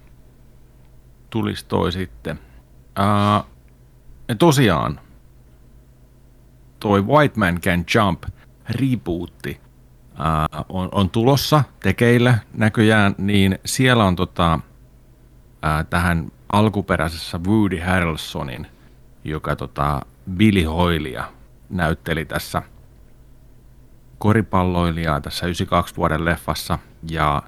tulis 1.30 1.64
toi 1.64 1.92
sitten. 1.92 2.38
Ja 4.28 4.34
tosiaan, 4.38 5.00
toi 6.80 7.02
White 7.06 7.38
Man 7.38 7.60
Can 7.60 7.84
Jump 7.94 8.22
rebootti 8.68 9.60
on, 10.68 10.88
on 10.92 11.10
tulossa 11.10 11.64
tekeillä 11.80 12.38
näköjään, 12.52 13.14
niin 13.18 13.58
siellä 13.64 14.04
on 14.04 14.16
tota, 14.16 14.54
uh, 14.54 15.86
tähän 15.90 16.32
alkuperäisessä 16.52 17.38
Woody 17.38 17.78
Harrelsonin, 17.78 18.66
joka 19.24 19.56
tota 19.56 20.00
Billy 20.36 20.62
Hoylia 20.62 21.24
näytteli 21.70 22.24
tässä– 22.24 22.62
koripalloilijaa 24.18 25.20
tässä 25.20 25.46
92 25.46 25.96
vuoden 25.96 26.24
leffassa 26.24 26.78
ja 27.10 27.42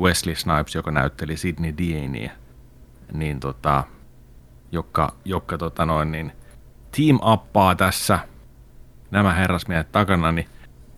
Wesley 0.00 0.34
Snipes, 0.34 0.74
joka 0.74 0.90
näytteli 0.90 1.36
Sidney 1.36 1.74
Deaniä, 1.78 2.32
niin 3.12 3.40
tota, 3.40 3.84
joka, 4.72 5.14
joka 5.24 5.58
tota 5.58 5.86
noin, 5.86 6.12
niin 6.12 6.32
team 6.96 7.18
uppaa 7.32 7.74
tässä. 7.74 8.18
Nämä 9.10 9.32
herrasmiehet 9.32 9.92
takana, 9.92 10.32
niin, 10.32 10.48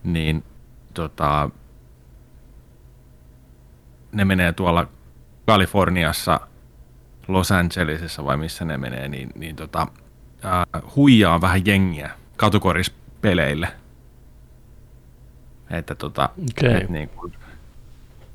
niin 0.05 0.45
tota, 0.95 1.51
ne 4.13 4.25
menee 4.25 4.53
tuolla 4.53 4.87
Kaliforniassa, 5.47 6.41
Los 7.29 7.53
Angelesissa 7.53 8.25
vai 8.25 8.37
missä 8.37 8.65
ne 8.65 8.77
menee, 8.77 9.09
niin, 9.09 9.31
niin 9.35 9.57
tota, 9.57 9.87
ää, 10.43 10.65
huijaa 10.97 11.41
vähän 11.41 11.67
jengiä 11.67 12.11
katukorispeleille– 12.37 13.69
että 15.71 15.95
tota, 15.95 16.29
Okei. 16.51 16.77
et 16.77 16.89
niin 16.89 17.09
kuin 17.09 17.33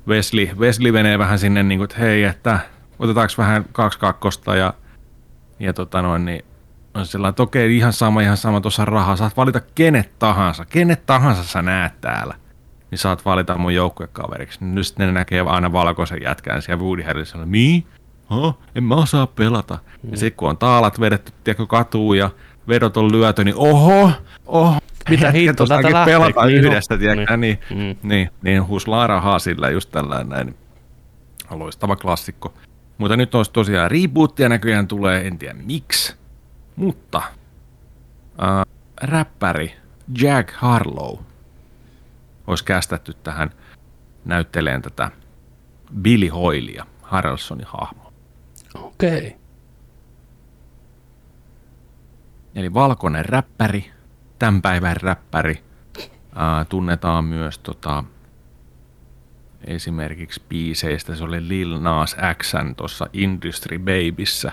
Wesley, 0.08 0.48
Wesley 0.58 0.92
menee 0.92 1.18
vähän 1.18 1.38
sinne, 1.38 1.62
niin 1.62 1.78
kuin, 1.78 1.84
että 1.84 1.98
hei, 1.98 2.24
että 2.24 2.60
otetaanko 2.98 3.34
vähän 3.38 3.64
kaksi 3.72 3.98
kakkosta 3.98 4.56
ja, 4.56 4.74
ja 5.58 5.72
tota 5.72 6.02
noin, 6.02 6.24
niin 6.24 6.44
on 6.94 7.06
sellainen, 7.06 7.30
että 7.30 7.42
okei, 7.42 7.76
ihan 7.76 7.92
sama, 7.92 8.20
ihan 8.20 8.36
sama, 8.36 8.60
tuossa 8.60 8.84
rahaa, 8.84 9.16
saat 9.16 9.36
valita 9.36 9.60
kenet 9.74 10.18
tahansa, 10.18 10.64
kenet 10.64 11.06
tahansa 11.06 11.44
sä 11.44 11.62
näet 11.62 12.00
täällä, 12.00 12.34
niin 12.90 12.98
saat 12.98 13.24
valita 13.24 13.58
mun 13.58 13.74
joukkuekaveriksi. 13.74 14.64
Nyt 14.64 14.86
sitten 14.86 15.06
ne 15.06 15.12
näkee 15.12 15.40
aina 15.40 15.72
valkoisen 15.72 16.22
jätkän 16.22 16.62
siellä 16.62 16.82
Woody 16.82 17.02
Harrelson, 17.02 17.48
mi? 17.48 17.86
Ha? 18.26 18.54
En 18.74 18.84
mä 18.84 18.94
osaa 18.94 19.26
pelata. 19.26 19.78
Mm. 20.02 20.10
Ja 20.10 20.16
sitten 20.16 20.36
kun 20.36 20.50
on 20.50 20.58
taalat 20.58 21.00
vedetty, 21.00 21.32
tiedätkö, 21.44 21.66
katuun 21.66 22.18
ja 22.18 22.30
vedot 22.68 22.96
on 22.96 23.12
lyöty, 23.12 23.44
niin 23.44 23.56
oho, 23.56 24.12
oho, 24.46 24.78
Mitä 25.08 25.30
hittoa, 25.30 25.66
onkin 25.76 25.92
lähtee, 25.92 26.14
pelata 26.14 26.46
niin 26.46 26.64
yhdessä, 26.64 26.94
on. 26.94 27.00
tiedätkö, 27.00 27.36
niin, 27.36 27.58
Niin. 27.70 27.78
niin, 27.78 27.96
Mm. 28.02 28.08
niin, 28.08 28.30
niin 28.42 28.66
huslaa 28.68 29.06
rahaa 29.06 29.38
sillä 29.38 29.70
just 29.70 29.90
tällainen 29.90 30.28
näin. 30.28 30.54
Loistava 31.50 31.96
klassikko. 31.96 32.54
Mutta 32.98 33.16
nyt 33.16 33.34
olisi 33.34 33.50
tosiaan 33.52 33.90
rebootia 33.90 34.48
näköjään 34.48 34.86
tulee, 34.88 35.26
en 35.26 35.38
tiedä 35.38 35.54
miksi. 35.64 36.14
Mutta 36.76 37.18
äh, 38.42 38.66
räppäri 39.02 39.72
Jack 40.22 40.50
Harlow 40.54 41.18
olisi 42.46 42.64
kästetty 42.64 43.14
tähän 43.22 43.50
näytteleen 44.24 44.82
tätä 44.82 45.10
Billy 46.02 46.28
Hoylia, 46.28 46.86
Harrelsonin 47.02 47.66
hahmo. 47.68 48.12
okei. 48.74 49.18
Okay. 49.18 49.30
Eli 52.54 52.74
valkoinen 52.74 53.24
räppäri, 53.24 53.90
tämän 54.40 54.62
päivän 54.62 54.96
räppäri. 54.96 55.64
Ää, 56.34 56.64
tunnetaan 56.64 57.24
myös 57.24 57.58
tota, 57.58 58.04
esimerkiksi 59.64 60.42
biiseistä. 60.48 61.14
Se 61.14 61.24
oli 61.24 61.48
Lil 61.48 61.78
Nas 61.80 62.16
Xn 62.42 62.74
tuossa 62.76 63.06
Industry 63.12 63.78
Babyssä. 63.78 64.52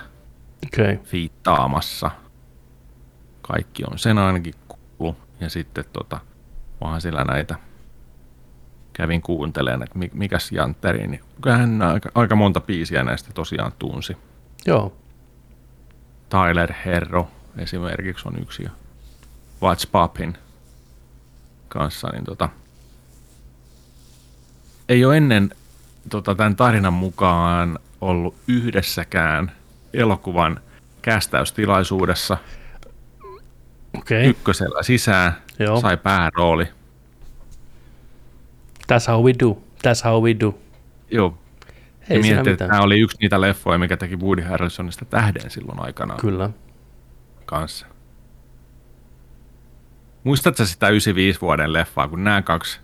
Okay. 0.66 0.98
fiittaamassa. 1.04 2.12
Kaikki 3.42 3.84
on 3.92 4.00
sen 4.00 4.18
ainakin 4.18 4.54
kuullut. 4.68 5.18
Ja 5.40 5.50
sitten 5.50 5.86
tota, 5.94 6.20
Onhan 6.82 7.02
sillä 7.02 7.24
näitä. 7.24 7.56
Kävin 8.94 9.22
kuuntelemaan, 9.22 9.84
että 9.84 10.00
mi- 10.00 10.12
mikäs 10.14 10.52
Jantteri, 10.52 11.08
niin 11.08 11.22
kyllähän 11.42 11.82
aika, 11.82 12.10
aika 12.16 12.36
monta 12.36 12.62
biisiä 12.62 13.04
näistä 13.04 13.34
tosiaan 13.34 13.72
tunsi. 13.80 14.18
Joo. 14.66 14.98
Tyler 16.30 16.74
Herro 16.86 17.30
esimerkiksi 17.58 18.28
on 18.28 18.42
yksi 18.42 18.64
What's 19.64 19.90
Poppin 19.92 20.38
kanssa, 21.70 22.08
niin 22.12 22.24
tota, 22.24 22.50
ei 24.90 25.06
ole 25.06 25.18
ennen 25.18 25.50
tota, 26.10 26.36
tämän 26.36 26.56
tarinan 26.56 26.94
mukaan 26.94 27.80
ollut 28.02 28.36
yhdessäkään 28.48 29.52
elokuvan 29.94 30.60
kästäystilaisuudessa. 31.02 32.38
Okay. 33.98 34.26
ykkösellä 34.26 34.84
sisään, 34.84 35.38
Joo. 35.60 35.82
sai 35.82 35.98
päärooli. 35.98 36.68
That's 38.94 39.08
how 39.08 39.26
we 39.26 39.34
do. 39.40 39.58
That's 39.88 40.04
how 40.04 40.24
we 40.24 40.36
do. 40.40 40.60
Joo, 41.12 41.38
Ei 42.10 42.20
mietin, 42.20 42.38
että 42.40 42.52
mitään. 42.52 42.70
tämä 42.70 42.82
oli 42.82 43.00
yksi 43.00 43.18
niitä 43.22 43.42
leffoja, 43.42 43.78
mikä 43.78 43.98
teki 43.98 44.16
Woody 44.16 44.42
Harrelsonista 44.42 45.06
tähden 45.06 45.52
silloin 45.52 45.80
aikanaan 45.80 46.20
Kyllä. 46.20 46.50
kanssa. 47.46 47.88
Muistatko 50.28 50.66
sitä 50.66 50.90
95 50.90 51.42
vuoden 51.42 51.74
leffaa, 51.74 52.08
kun 52.08 52.24
nämä 52.24 52.42
kaksi 52.42 52.80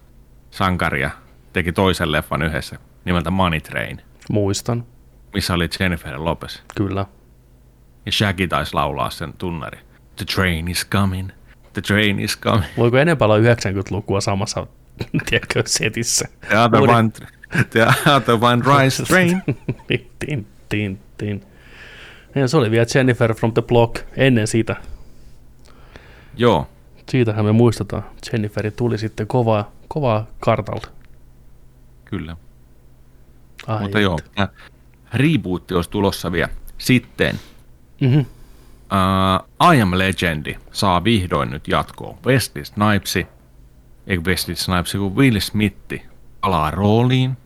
sankaria 0.51 1.09
teki 1.53 1.71
toisen 1.71 2.11
leffan 2.11 2.41
yhdessä 2.41 2.75
nimeltä 3.05 3.31
Money 3.31 3.61
Train, 3.61 4.01
Muistan. 4.29 4.85
missä 5.33 5.53
oli 5.53 5.69
Jennifer 5.79 6.23
Lopez. 6.23 6.59
Kyllä. 6.75 7.05
Ja 8.05 8.11
Shaggy 8.11 8.47
taisi 8.47 8.73
laulaa 8.73 9.09
sen 9.09 9.33
tunnari. 9.37 9.79
The 10.15 10.25
train 10.35 10.67
is 10.67 10.87
coming, 10.89 11.29
the 11.73 11.81
train 11.81 12.19
is 12.19 12.39
coming. 12.39 12.65
Voiko 12.77 12.97
enempää 12.97 13.25
olla 13.25 13.37
90-lukua 13.37 14.21
samassa, 14.21 14.67
tiedätkö, 15.29 15.63
setissä? 15.65 16.25
The 16.47 16.57
other 16.59 16.79
Woody- 16.81 16.93
one, 16.93 17.09
the 17.69 17.85
other 18.15 18.35
one 18.41 18.63
rise 18.83 19.03
train. 19.09 19.43
tin, 20.19 20.47
tin, 20.69 20.99
tin. 21.17 21.41
Ja 22.35 22.47
se 22.47 22.57
oli 22.57 22.71
vielä 22.71 22.85
Jennifer 22.95 23.33
from 23.33 23.53
the 23.53 23.61
Block 23.61 23.95
ennen 24.17 24.47
sitä. 24.47 24.75
Joo, 26.37 26.67
Siitähän 27.09 27.45
me 27.45 27.51
muistetaan. 27.51 28.03
Jenniferi 28.33 28.71
tuli 28.71 28.97
sitten 28.97 29.27
kovaa, 29.27 29.71
kovaa 29.87 30.27
kartalta. 30.39 30.87
kyllä. 32.05 32.37
Ai 33.67 33.81
Mutta 33.81 33.99
joo, 33.99 34.19
tää 34.35 34.47
rebootti 35.13 35.73
olisi 35.73 35.89
tulossa 35.89 36.31
vielä. 36.31 36.49
Sitten 36.77 37.39
Mm-hmm. 38.01 38.19
uh, 38.19 39.73
I 39.75 39.81
Am 39.81 39.91
Legendi 39.97 40.55
saa 40.71 41.03
vihdoin 41.03 41.49
nyt 41.49 41.67
jatkoon. 41.67 42.17
Wesley 42.25 42.65
Snipes, 42.65 43.15
ei 44.07 44.17
Wesley 44.19 44.55
Snipes, 44.55 44.91
kun 44.91 45.15
Will 45.15 45.39
Smith 45.39 45.93
palaa 46.41 46.71
rooliin. 46.71 47.37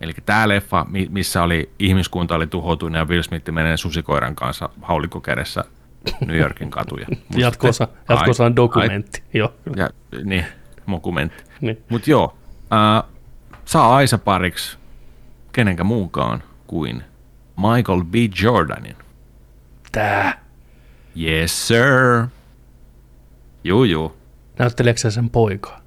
Eli 0.00 0.12
tämä 0.26 0.48
leffa, 0.48 0.86
mi- 0.90 1.08
missä 1.10 1.42
oli 1.42 1.70
ihmiskunta 1.78 2.34
oli 2.34 2.46
tuhoutunut 2.46 2.96
ja 2.98 3.04
Will 3.04 3.22
Smith 3.22 3.50
menee 3.52 3.76
susikoiran 3.76 4.34
kanssa 4.34 4.68
haulikko 4.82 5.20
kädessä 5.20 5.64
New 6.26 6.36
Yorkin 6.36 6.70
katuja. 6.70 7.06
Jatkossa, 7.36 7.88
jatkossa 8.08 8.44
on 8.44 8.56
dokumentti. 8.56 9.22
Joo, 9.34 9.54
Ai, 9.66 9.72
ja, 9.76 9.90
niin, 10.24 10.44
dokumentti. 10.90 11.44
niin. 11.60 11.82
Mutta 11.88 12.10
joo, 12.10 12.36
uh, 13.04 13.10
saa 13.64 13.96
Aisa 13.96 14.18
pariksi 14.18 14.78
kenenkä 15.52 15.84
muunkaan 15.84 16.42
kuin 16.66 17.02
Michael 17.56 18.04
B. 18.04 18.14
Jordanin. 18.42 18.96
Tää. 19.92 20.40
Yes, 21.22 21.68
sir. 21.68 22.26
Juu, 23.64 23.84
juu. 23.84 24.16
Näytteleekö 24.58 25.00
se 25.00 25.10
sen 25.10 25.30
poikaa? 25.30 25.80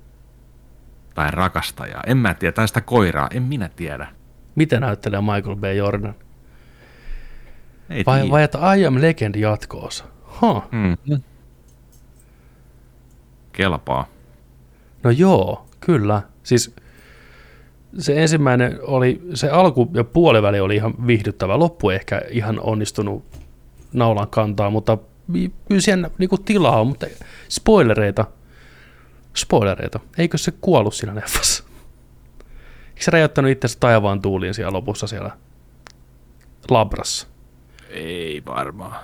Tai 1.16 1.32
rakastajaa. 1.32 2.04
En 2.08 2.18
mä 2.18 2.34
tiedä. 2.34 2.52
Tai 2.52 2.68
sitä 2.68 2.82
koiraa. 2.82 3.28
En 3.32 3.44
minä 3.44 3.70
tiedä. 3.70 4.08
Miten 4.56 4.82
näyttelee 4.82 5.22
Michael 5.22 5.56
B. 5.56 5.64
Jordan? 5.78 6.16
Ei 7.92 8.04
Vai, 8.06 8.20
tiedä. 8.20 8.32
vai 8.32 8.44
että 8.44 8.74
I 8.76 8.86
Am 8.86 9.02
Legend 9.02 9.36
jatkoosa? 9.36 10.04
Huh. 10.42 10.64
Mm. 10.72 11.22
Kelpaa. 13.52 14.08
No 15.04 15.10
joo, 15.10 15.66
kyllä. 15.80 16.22
Siis 16.44 16.76
se 17.98 18.22
ensimmäinen 18.22 18.80
oli, 18.82 19.22
se 19.34 19.50
alku 19.50 19.90
ja 19.94 20.04
puoliväli 20.04 20.60
oli 20.60 20.76
ihan 20.76 21.08
viihdyttävä. 21.08 21.60
Loppu 21.60 21.90
ehkä 21.90 22.22
ihan 22.30 22.60
onnistunut 22.60 23.24
naulan 23.94 24.28
kantaa, 24.28 24.70
mutta 24.70 24.98
kyllä 25.68 25.82
siellä 25.82 26.10
niinku 26.18 26.38
tilaa 26.38 26.82
on, 26.82 26.88
mutta 26.88 27.08
spoilereita, 27.50 28.26
spoilereita. 29.36 30.00
Eikö 30.18 30.38
se 30.38 30.54
kuollut 30.62 30.96
siinä 30.96 31.16
leffassa? 31.16 31.64
Eikö 32.90 33.02
se 33.04 33.12
räjäyttänyt 33.12 33.52
itsensä 33.52 33.78
taivaan 33.80 34.22
tuuliin 34.22 34.54
siellä 34.54 34.74
lopussa 34.74 35.08
siellä 35.08 35.32
labrassa? 36.70 37.28
Ei 37.94 38.44
varmaan. 38.46 38.96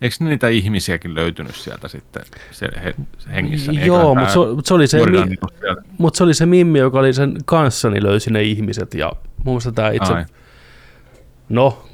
Eikö 0.00 0.16
niitä 0.20 0.48
ihmisiäkin 0.48 1.14
löytynyt 1.14 1.54
sieltä 1.54 1.88
sitten 1.88 2.22
se, 2.50 2.68
he, 2.84 2.94
se 3.18 3.30
hengissä? 3.30 3.72
Niin 3.72 3.86
Joo, 3.86 4.14
mutta 4.14 4.32
se, 4.32 4.38
se, 4.64 4.74
oli 4.74 4.86
se, 4.86 5.06
mi, 5.06 5.36
mut 5.98 6.14
se 6.14 6.24
oli 6.24 6.34
se 6.34 6.46
Mimmi, 6.46 6.78
joka 6.78 6.98
oli 6.98 7.12
sen 7.12 7.36
kanssa, 7.44 7.90
niin 7.90 8.02
löysi 8.02 8.30
ne 8.30 8.42
ihmiset 8.42 8.94
ja 8.94 9.12
muun 9.44 9.54
muassa 9.54 9.72
tämä 9.72 9.90
itse 9.90 10.12
Ai. 10.12 10.24
No, 11.48 11.84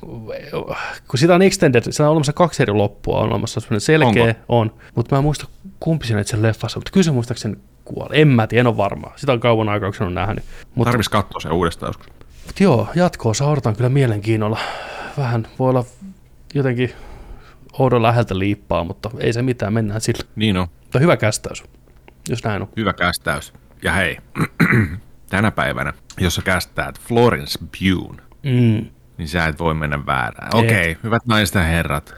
kun 1.09 1.19
sitä 1.19 1.35
on 1.35 1.43
extended, 1.43 1.83
siinä 1.91 2.07
on 2.07 2.13
olemassa 2.13 2.33
kaksi 2.33 2.63
eri 2.63 2.73
loppua, 2.73 3.21
on 3.21 3.31
olemassa 3.31 3.61
sellainen 3.61 3.81
selkeä, 3.81 4.25
Onko? 4.25 4.41
on, 4.49 4.75
mutta 4.95 5.15
mä 5.15 5.19
en 5.19 5.25
muista 5.25 5.47
kumpi 5.81 6.07
siinä 6.07 6.21
itse 6.21 6.43
leffassa, 6.43 6.79
mutta 6.79 6.91
kyllä 6.93 7.05
se 7.05 7.11
muistaakseni 7.11 7.57
kuoli, 7.85 8.21
en 8.21 8.29
mä 8.29 8.47
tiedä, 8.47 8.61
en 8.61 8.67
ole 8.67 8.77
varmaa, 8.77 9.13
sitä 9.17 9.33
on 9.33 9.41
kauan 9.41 9.69
aikaa, 9.69 9.89
kun 9.89 9.95
sen 9.95 10.07
on 10.07 10.15
nähnyt. 10.15 10.45
Mutta 10.75 10.91
Tarvis 10.91 11.09
katsoa 11.09 11.41
se 11.41 11.49
uudestaan 11.49 11.89
joskus. 11.89 12.07
mut 12.47 12.61
joo, 12.61 12.89
jatkoa 12.95 13.33
odotan 13.45 13.77
kyllä 13.77 13.89
mielenkiinnolla, 13.89 14.59
vähän 15.19 15.47
voi 15.59 15.71
olla 15.71 15.85
jotenkin 16.55 16.93
oudon 17.79 18.03
läheltä 18.03 18.39
liippaa, 18.39 18.85
mutta 18.85 19.11
ei 19.19 19.33
se 19.33 19.43
mitään, 19.43 19.73
mennään 19.73 20.01
sillä. 20.01 20.25
Niin 20.37 20.57
on. 20.57 20.69
Mutta 20.83 20.99
hyvä 20.99 21.17
kästäys, 21.17 21.65
jos 22.29 22.45
näin 22.45 22.63
on. 22.63 22.69
Hyvä 22.77 22.93
kästäys. 22.93 23.53
Ja 23.83 23.93
hei, 23.93 24.19
tänä 25.31 25.51
päivänä, 25.51 25.93
jos 26.21 26.35
sä 26.35 26.43
kästäät 26.43 27.01
Florence 27.01 27.59
Pugh, 27.59 28.21
Mm. 28.43 28.87
niin 29.19 29.29
sä 29.29 29.47
et 29.47 29.59
voi 29.59 29.75
mennä 29.75 30.07
väärään. 30.07 30.51
Okei, 30.57 30.91
okay, 30.91 31.03
hyvät 31.03 31.27
naiset 31.27 31.55
ja 31.55 31.63
herrat. 31.63 32.15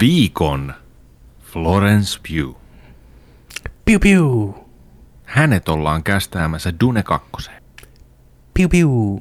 Viikon 0.00 0.74
Florence 1.42 2.20
Pugh. 2.28 2.56
Piu 3.84 3.98
piu, 3.98 4.66
Hänet 5.24 5.68
ollaan 5.68 6.02
kästäämässä 6.02 6.72
Dune 6.80 7.02
2. 7.02 7.50
piu 8.54 8.68
piu. 8.68 9.20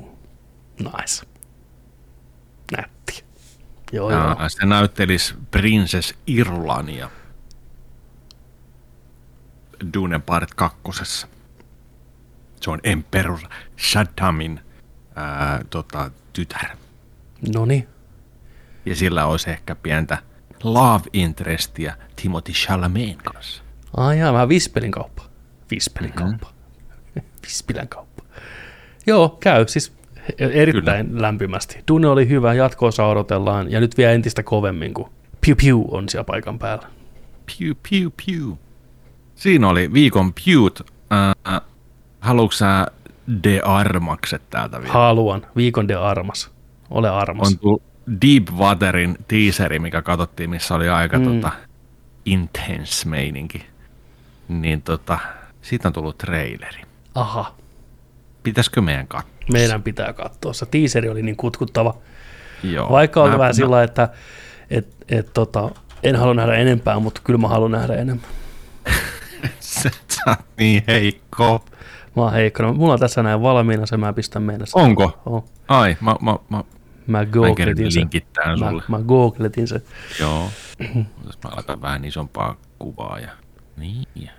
Nice. 0.80 1.25
Joo, 3.92 4.12
joo. 4.12 4.36
Ja 4.40 4.50
se 4.50 4.66
näyttelisi 4.66 5.36
Princess 5.52 6.14
Irlania 6.28 7.10
Dune 9.94 10.20
Part 10.20 10.54
2. 10.54 10.82
Se 12.62 12.72
on 12.72 12.80
Emperor 12.84 13.40
Shaddamin 13.78 14.60
ää, 15.16 15.62
tota, 15.70 16.12
tytär. 16.34 16.78
No 17.54 17.66
niin. 17.66 17.88
Ja 18.86 18.96
sillä 18.96 19.26
olisi 19.26 19.50
ehkä 19.50 19.76
pientä 19.76 20.18
love 20.64 21.04
interestia 21.14 21.96
Timothy 22.16 22.54
Chalamet 22.54 23.22
kanssa. 23.22 23.64
Ai 23.98 24.20
jaa, 24.20 24.34
vähän 24.34 24.50
Vispelin 24.50 24.92
kauppa. 24.92 25.24
Vispelin 25.72 26.14
kauppa. 26.14 26.54
Vispilän 27.46 27.88
kauppa. 27.88 28.24
Joo, 29.08 29.30
käy 29.30 29.68
siis 29.68 29.94
erittäin 30.38 31.08
Kyllä. 31.08 31.22
lämpimästi. 31.22 31.84
Dune 31.88 32.08
oli 32.08 32.30
hyvä, 32.30 32.54
jatkoosa 32.54 33.06
odotellaan 33.06 33.72
ja 33.72 33.80
nyt 33.80 33.98
vielä 33.98 34.12
entistä 34.12 34.44
kovemmin, 34.44 34.94
kun 34.94 35.10
Piu 35.42 35.56
Piu 35.56 35.86
on 35.92 36.10
siellä 36.10 36.24
paikan 36.24 36.60
päällä. 36.60 36.88
Pew, 37.46 37.72
pew, 37.90 38.08
pew. 38.26 38.52
Siinä 39.36 39.68
oli 39.68 39.94
viikon 39.94 40.34
pewt. 40.34 40.82
Äh, 41.14 41.62
haluatko 42.20 42.52
sä 42.52 42.88
de 43.44 43.60
armakset 43.60 44.42
täältä 44.50 44.82
vielä? 44.82 44.94
Haluan. 44.94 45.46
Viikon 45.56 45.88
de 45.88 45.96
armas. 45.96 46.52
Ole 46.90 47.10
armas. 47.10 47.48
on 47.48 47.60
tullut 47.60 47.84
Deepwaterin 48.22 49.18
teaseri, 49.28 49.80
mikä 49.80 50.02
katsottiin, 50.02 50.50
missä 50.50 50.76
oli 50.76 50.90
aika 50.90 51.20
mm. 51.20 51.26
tota, 51.26 51.52
intense 52.26 53.10
meininki. 53.10 53.66
Niin 54.48 54.82
tota, 54.82 55.20
siitä 55.62 55.88
on 55.88 55.94
tullut 55.94 56.18
traileri. 56.18 56.82
Aha, 57.16 57.56
Pitäisikö 58.44 58.82
meidän 58.82 59.08
katsoa? 59.08 59.35
Meidän 59.54 59.84
pitää 59.84 60.14
katsoa. 60.14 60.54
Se 60.54 60.66
teaseri 60.66 61.10
oli 61.10 61.22
niin 61.22 61.36
kutkuttava. 61.38 61.98
Joo. 62.64 62.90
Vaikka 62.90 63.24
on 63.24 63.30
Mä- 63.30 63.38
vähän 63.38 63.50
mä- 63.50 63.54
sillä, 63.54 63.84
että 63.84 64.10
et, 64.70 64.88
et, 65.10 65.34
tota, 65.34 65.72
en 66.04 66.16
halua 66.16 66.34
nähdä 66.34 66.54
enempää, 66.56 67.00
mutta 67.00 67.22
kyllä 67.24 67.40
mä 67.40 67.48
haluan 67.48 67.72
nähdä 67.72 67.94
enemmän. 67.96 68.26
Sä 69.60 69.90
oot 70.28 70.40
niin 70.58 70.84
heikko. 70.88 71.66
Mä 72.16 72.22
oon 72.24 72.34
heikkona. 72.34 72.74
Mulla 72.74 72.94
on 72.94 73.00
tässä 73.00 73.24
näin 73.24 73.42
valmiina 73.42 73.86
se, 73.86 73.98
mä 73.98 74.14
pistän 74.14 74.44
mennä. 74.44 74.66
Onko? 74.74 75.22
Oh. 75.26 75.46
Ai, 75.68 75.98
mä, 76.02 76.16
mä, 76.22 76.36
mä, 76.50 76.64
Mä 77.08 77.26
googletin 77.26 77.92
sen. 77.92 78.10
Mä, 78.60 78.70
sulle. 78.70 78.84
mä 78.88 79.00
googletin 79.02 79.68
sen. 79.68 79.82
Joo. 80.20 80.50
Jos 81.26 81.40
mä 81.44 81.50
aloitan 81.50 81.82
vähän 81.82 82.06
isompaa 82.06 82.56
kuvaa 82.80 83.20
ja... 83.20 83.30
Niin. 83.78 84.30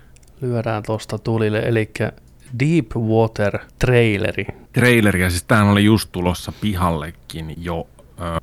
Lyödään 0.41 0.83
tosta 0.83 1.17
tulille, 1.17 1.59
eli 1.59 1.91
Deep 2.59 2.95
Water 2.95 3.59
traileri. 3.79 4.45
Traileria, 4.73 5.29
siis 5.29 5.43
tää 5.43 5.63
oli 5.71 5.83
just 5.85 6.09
tulossa 6.11 6.51
pihallekin 6.61 7.53
jo 7.57 7.87
ö, 8.19 8.39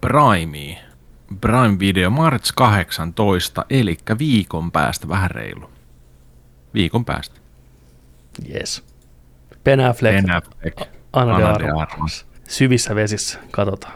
Primea. 0.00 0.92
Prime 1.40 1.78
Video 1.78 2.10
March 2.10 2.52
18, 2.54 3.64
eli 3.70 3.96
viikon 4.18 4.72
päästä, 4.72 5.08
vähän 5.08 5.30
reilu. 5.30 5.70
Viikon 6.74 7.04
päästä. 7.04 7.40
Yes. 8.54 8.84
Ben 9.64 9.80
Affleck, 9.80 10.26
Ben 10.26 10.36
Affleck, 10.36 10.80
Anna 11.12 11.38
de 11.38 11.44
Ana 11.44 11.58
de 11.58 11.64
Armas. 11.64 11.92
Armas. 11.92 12.26
Syvissä 12.48 12.94
vesissä, 12.94 13.38
katsotaan. 13.50 13.94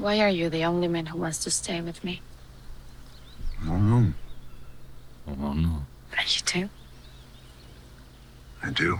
Why 0.00 0.20
are 0.20 0.30
you 0.30 0.50
the 0.50 0.68
only 0.68 0.88
man 0.88 1.06
who 1.06 1.18
wants 1.18 1.44
to 1.44 1.50
stay 1.50 1.82
with 1.82 2.04
me? 2.04 2.10
I 2.10 3.66
don't 3.66 3.88
know. 3.88 4.02
Oh, 5.28 5.52
no. 5.52 5.82
And 6.18 6.36
you 6.36 6.42
too? 6.44 6.68
I 8.62 8.70
do. 8.70 8.98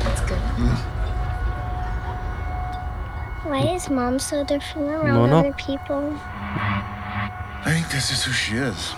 That's 0.00 0.20
good. 0.22 0.38
Why 3.46 3.62
is 3.74 3.88
mom 3.90 4.18
so 4.18 4.44
different 4.44 4.88
around 4.90 5.14
No, 5.14 5.26
no. 5.26 5.38
other 5.38 5.52
people? 5.54 6.12
I 6.18 7.72
think 7.72 7.88
this 7.90 8.10
is 8.10 8.24
who 8.24 8.32
she 8.32 8.56
is. 8.56 8.94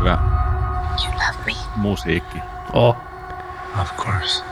Hyvä 0.00 0.16
You 1.02 1.10
love 1.18 1.38
me. 1.46 1.54
Most 1.76 2.04
musiikki. 2.06 2.40
Oh, 2.74 2.96
Of 3.80 3.92
course. 3.96 4.42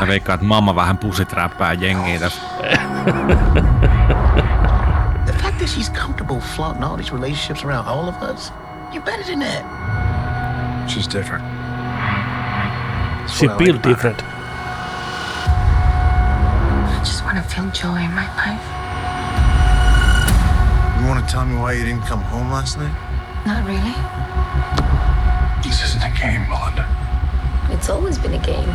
Mä 0.00 0.06
veikkaan, 0.06 0.34
että 0.34 0.46
mamma 0.46 0.74
vähän 0.74 0.98
pusiträppää 0.98 1.72
jengiä 1.72 2.20
tässä. 2.20 2.40
The 5.26 5.32
fact 5.32 5.58
that 5.58 5.68
she's 5.68 5.90
comfortable 5.92 6.40
flaunting 6.40 6.84
all 6.84 6.96
these 6.96 7.12
relationships 7.12 7.64
around 7.64 7.88
all 7.88 8.08
of 8.08 8.22
us, 8.22 8.52
you're 8.92 9.04
better 9.04 9.24
than 9.24 9.40
that. 9.40 9.64
She's 10.88 11.08
different. 11.12 11.44
That's 13.18 13.38
she 13.38 13.46
what 13.46 13.60
I 13.60 13.64
like 13.64 13.64
feel 13.64 13.76
about 13.76 13.84
different. 13.84 14.22
I 16.88 17.00
just 17.04 17.24
want 17.24 17.36
to 17.36 17.42
feel 17.42 17.70
joy 17.72 17.98
in 17.98 18.12
my 18.14 18.26
life. 18.36 18.64
You 21.00 21.06
want 21.08 21.26
to 21.26 21.32
tell 21.32 21.44
me 21.44 21.56
why 21.56 21.72
you 21.72 21.84
didn't 21.84 22.06
come 22.06 22.22
home 22.22 22.50
last 22.50 22.78
night? 22.78 22.94
Not 23.46 23.64
really. 23.66 23.94
This 25.62 25.82
isn't 25.84 26.02
a 26.02 26.10
game, 26.20 26.48
Melinda. 26.48 26.86
It's 27.70 27.90
always 27.90 28.18
been 28.18 28.34
a 28.34 28.38
game. 28.38 28.68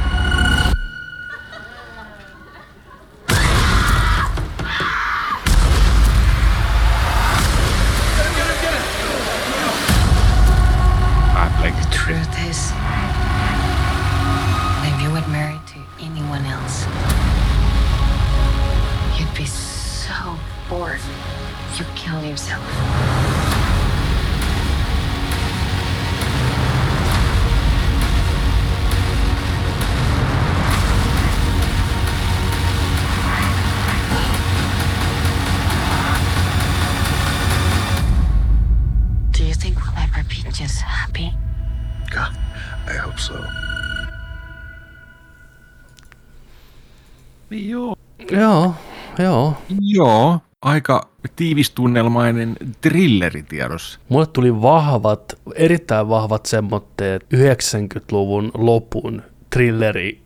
Joo. 49.93 50.39
Aika 50.61 51.09
tiivistunnelmainen 51.35 52.55
thrilleri 52.81 53.43
tiedossa. 53.43 53.99
Mulle 54.09 54.25
tuli 54.27 54.61
vahvat, 54.61 55.39
erittäin 55.55 56.09
vahvat 56.09 56.45
semmoitteet 56.45 57.23
90-luvun 57.23 58.51
lopun 58.53 59.21
thrilleri 59.49 60.21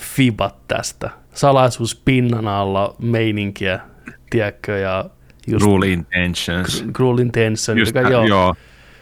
fibat 0.00 0.56
tästä. 0.68 1.10
Salaisuus 1.34 1.94
pinnan 2.04 2.48
alla 2.48 2.94
meininkiä, 2.98 3.80
tiedätkö, 4.30 4.78
ja 4.78 5.10
just 5.46 5.64
Rule 5.64 5.88
Intentions. 5.88 6.84
Cruel 6.92 7.18
Intention, 7.18 7.78
Just, 7.78 7.94
joka, 7.94 8.10
joo. 8.10 8.24
joo. 8.26 8.54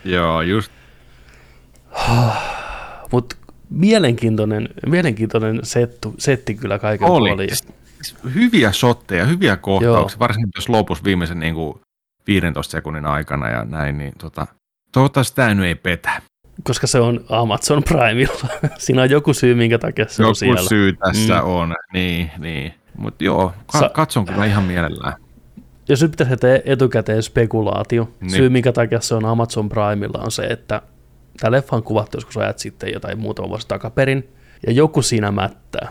Joo, 0.04 0.42
just. 0.42 0.72
Mutta 3.12 3.36
mielenkiintoinen, 3.70 4.68
mielenkiintoinen 4.86 5.60
settu, 5.62 6.14
setti 6.18 6.54
kyllä 6.54 6.78
kaiken 6.78 7.08
Oli. 7.10 7.28
puolin. 7.30 7.50
Hyviä 8.34 8.72
shotteja, 8.72 9.24
hyviä 9.24 9.56
kohtauksia, 9.56 10.14
Joo. 10.16 10.18
varsinkin 10.18 10.52
jos 10.56 10.68
lopussa 10.68 11.04
viimeisen 11.04 11.38
niin 11.40 11.54
kuin 11.54 11.80
15 12.26 12.70
sekunnin 12.70 13.06
aikana 13.06 13.48
ja 13.50 13.64
näin, 13.64 13.98
niin 13.98 14.12
tota, 14.18 14.46
toivottavasti 14.92 15.36
tämä 15.36 15.54
nyt 15.54 15.66
ei 15.66 15.74
petä. 15.74 16.22
Koska 16.64 16.86
se 16.86 17.00
on 17.00 17.24
Amazon 17.28 17.82
Primella. 17.82 18.48
Siinä 18.78 19.02
on 19.02 19.10
joku 19.10 19.34
syy, 19.34 19.54
minkä 19.54 19.78
takia 19.78 20.08
se 20.08 20.22
on 20.22 20.26
Joku 20.26 20.34
siellä. 20.34 20.68
syy 20.68 20.92
tässä 20.92 21.34
Mm. 21.40 21.46
on, 21.48 21.74
niin, 21.92 22.30
niin. 22.38 22.74
Mutta 22.96 23.24
joo, 23.24 23.52
ka- 23.72 23.78
Sa- 23.78 23.88
katson 23.88 24.24
kyllä 24.24 24.44
ihan 24.44 24.64
mielellään. 24.64 25.12
Jos 25.88 26.02
nyt 26.02 26.10
pitäisi 26.10 26.36
tehdä 26.36 26.60
etukäteen 26.64 27.22
spekulaatio, 27.22 28.10
niin. 28.20 28.30
Syy 28.30 28.48
minkä 28.48 28.72
takia 28.72 29.00
se 29.00 29.14
on 29.14 29.24
Amazon 29.24 29.68
Primella 29.68 30.22
on 30.24 30.30
se, 30.30 30.42
että 30.42 30.82
tämä 31.40 31.50
leffa 31.50 31.76
on 31.76 31.82
kuvattu 31.82 32.16
joskus 32.16 32.36
ajat 32.36 32.58
sitten 32.58 32.92
jotain 32.92 33.18
muutama 33.18 33.48
vuosi 33.48 33.68
takaperin, 33.68 34.28
ja 34.66 34.72
joku 34.72 35.02
siinä 35.02 35.30
mättää. 35.32 35.88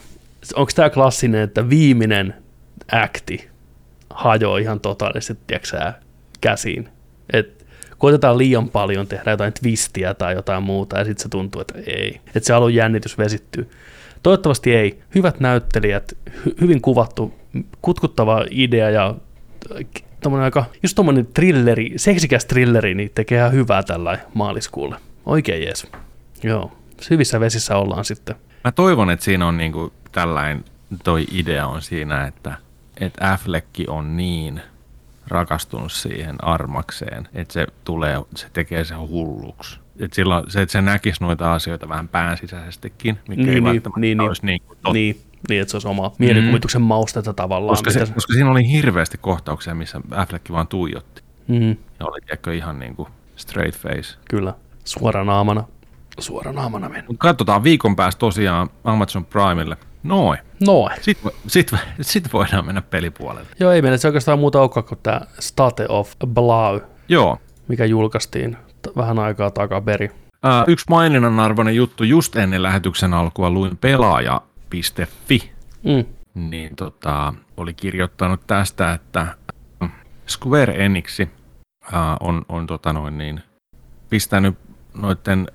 Onko 0.56 0.72
tämä 0.76 0.90
klassinen, 0.90 1.42
että 1.42 1.70
viimeinen 1.70 2.34
akti 2.92 3.50
hajoaa 4.10 4.58
ihan 4.58 4.80
totaalisesti, 4.80 5.44
tiedätkö 5.48 5.94
käsiin? 6.42 6.90
Et 7.34 7.66
koitetaan 7.98 8.38
liian 8.38 8.70
paljon 8.70 9.08
tehdä 9.08 9.32
jotain 9.32 9.54
twistiä 9.54 10.14
tai 10.14 10.34
jotain 10.34 10.64
muuta, 10.64 10.98
ja 10.98 11.06
sitten 11.06 11.24
se 11.24 11.30
tuntuu, 11.30 11.62
että 11.62 11.74
ei. 11.88 12.22
Että 12.28 12.48
se 12.48 12.54
alun 12.54 12.74
jännitys 12.74 13.18
vesittyy. 13.18 13.70
Toivottavasti 14.24 14.76
ei. 14.76 15.00
Hyvät 15.16 15.40
näyttelijät, 15.40 16.14
hy- 16.30 16.56
hyvin 16.62 16.82
kuvattu, 16.82 17.34
kutkuttava 17.82 18.46
idea 18.50 18.90
ja 18.90 19.16
tommonen 20.22 20.44
aika, 20.44 20.66
just 20.84 20.96
tommonen 20.96 21.28
trilleri, 21.34 21.94
seksikäs 21.96 22.46
trilleri, 22.46 22.96
niin 22.96 23.12
tekee 23.16 23.38
ihan 23.38 23.52
hyvää 23.52 23.84
tällä 23.84 24.20
maaliskuulle. 24.34 24.96
Oikein 25.26 25.64
jees. 25.64 25.88
Joo, 26.44 26.72
syvissä 27.02 27.40
vesissä 27.40 27.78
ollaan 27.78 28.06
sitten. 28.06 28.36
Mä 28.64 28.72
toivon, 28.72 29.10
että 29.10 29.26
siinä 29.26 29.48
on 29.48 29.58
niinku 29.58 29.94
tällainen, 30.12 30.66
toi 31.04 31.26
idea 31.32 31.68
on 31.68 31.82
siinä, 31.82 32.28
että, 32.28 32.58
että 32.98 33.32
Affleck 33.34 33.68
on 33.88 34.18
niin 34.18 34.62
rakastunut 35.28 35.92
siihen 35.92 36.44
armakseen, 36.44 37.28
että 37.34 37.54
se 37.54 37.68
tulee, 37.84 38.22
se 38.36 38.48
tekee 38.54 38.84
sen 38.84 39.00
hulluksi. 39.00 39.80
Että 40.00 40.16
silloin 40.16 40.52
se, 40.52 40.62
että 40.62 40.72
se 40.72 40.82
näkisi 40.82 41.24
noita 41.24 41.54
asioita 41.54 41.90
vähän 41.90 42.08
päänsisäisestikin, 42.08 43.20
mikä 43.28 43.42
ei 43.42 43.46
Niin, 43.46 43.54
niin, 43.54 43.64
välttämättä 43.64 44.00
niin, 44.00 44.18
niin. 44.18 44.28
olisi 44.28 44.46
niin 44.46 44.62
totta. 44.68 44.94
Niin, 44.94 45.22
niin, 45.50 45.62
että 45.62 45.72
se 45.72 45.78
olisi 45.78 45.88
oma 45.88 46.12
mielikuvituksen 46.18 46.82
maustetta 46.82 47.34
tavallaan. 47.34 47.72
Koska, 47.72 47.92
se, 47.92 48.00
mitä 48.00 48.14
koska 48.14 48.34
siinä 48.34 48.52
oli 48.52 48.72
hirveästi 48.72 49.18
kohtauksia, 49.18 49.76
missä 49.76 50.02
Affleck 50.12 50.52
vaan 50.52 50.68
tuijotti. 50.68 51.22
Mm, 51.48 51.70
Ja 52.00 52.06
oli 52.06 52.22
tiedätkö, 52.22 52.54
ihan 52.56 52.80
niin 52.80 52.96
kuin 52.96 53.10
straight 53.36 53.82
face. 53.82 54.18
kyllä, 54.30 54.54
suoranaamana. 54.84 55.64
Suoranaamana 56.20 56.90
mennä. 56.90 57.08
Katsotaan 57.18 57.64
viikon 57.64 57.96
päästä 57.96 58.20
tosiaan 58.20 58.70
Amazon 58.84 59.26
Primelle. 59.26 59.78
Noin. 60.04 60.40
Noin. 60.60 60.96
Sitten 61.02 61.32
sit, 61.48 61.72
sit 62.02 62.34
voidaan 62.34 62.66
mennä 62.66 62.82
pelipuolelle. 62.82 63.50
Joo, 63.60 63.72
ei 63.72 63.82
meillä 63.82 63.98
se 63.98 64.08
oikeastaan 64.08 64.40
muuta 64.40 64.62
olekaan 64.62 64.84
kuin 64.84 65.00
tämä 65.04 65.22
State 65.40 65.86
of 65.90 66.14
Blau, 66.28 66.80
Joo. 67.08 67.38
mikä 67.68 67.86
julkaistiin 67.86 68.58
vähän 68.98 69.20
aikaa 69.20 69.52
takaperi. 69.52 70.10
Ää, 70.44 70.64
yksi 70.68 70.86
maininnan 70.90 71.40
arvoinen 71.40 71.76
juttu 71.76 72.04
just 72.04 72.36
ennen 72.36 72.64
lähetyksen 72.64 73.14
alkua 73.14 73.50
luin 73.50 73.78
pelaaja.fi. 73.78 75.52
Mm. 75.84 76.06
Niin 76.34 76.76
tota, 76.76 77.34
oli 77.58 77.74
kirjoittanut 77.74 78.42
tästä, 78.48 78.94
että 78.94 79.28
Square 80.28 80.86
Enixi 80.86 81.30
ää, 81.92 82.18
on, 82.20 82.46
on 82.50 82.68
tota 82.68 82.94
noin 82.94 83.18
niin, 83.18 83.42
pistänyt 84.10 84.56
noiden 84.94 85.48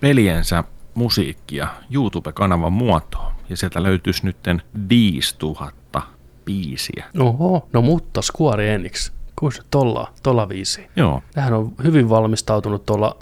peliensä 0.00 0.64
musiikkia 0.94 1.68
YouTube-kanavan 1.90 2.72
muotoon. 2.72 3.31
Ja 3.52 3.56
sieltä 3.56 3.82
löytyisi 3.82 4.26
nytten 4.26 4.62
5000 4.88 6.02
biisiä. 6.44 7.04
Oho, 7.18 7.68
no 7.72 7.82
mutta 7.82 8.22
Square 8.22 8.74
Enix, 8.74 9.12
kuinka 9.38 9.56
se 9.56 9.62
tolla, 9.70 10.12
tolla 10.22 10.48
viisi? 10.48 10.86
Joo, 10.96 11.22
Tähän 11.34 11.52
on 11.52 11.72
hyvin 11.82 12.08
valmistautunut 12.08 12.86
tuolla 12.86 13.16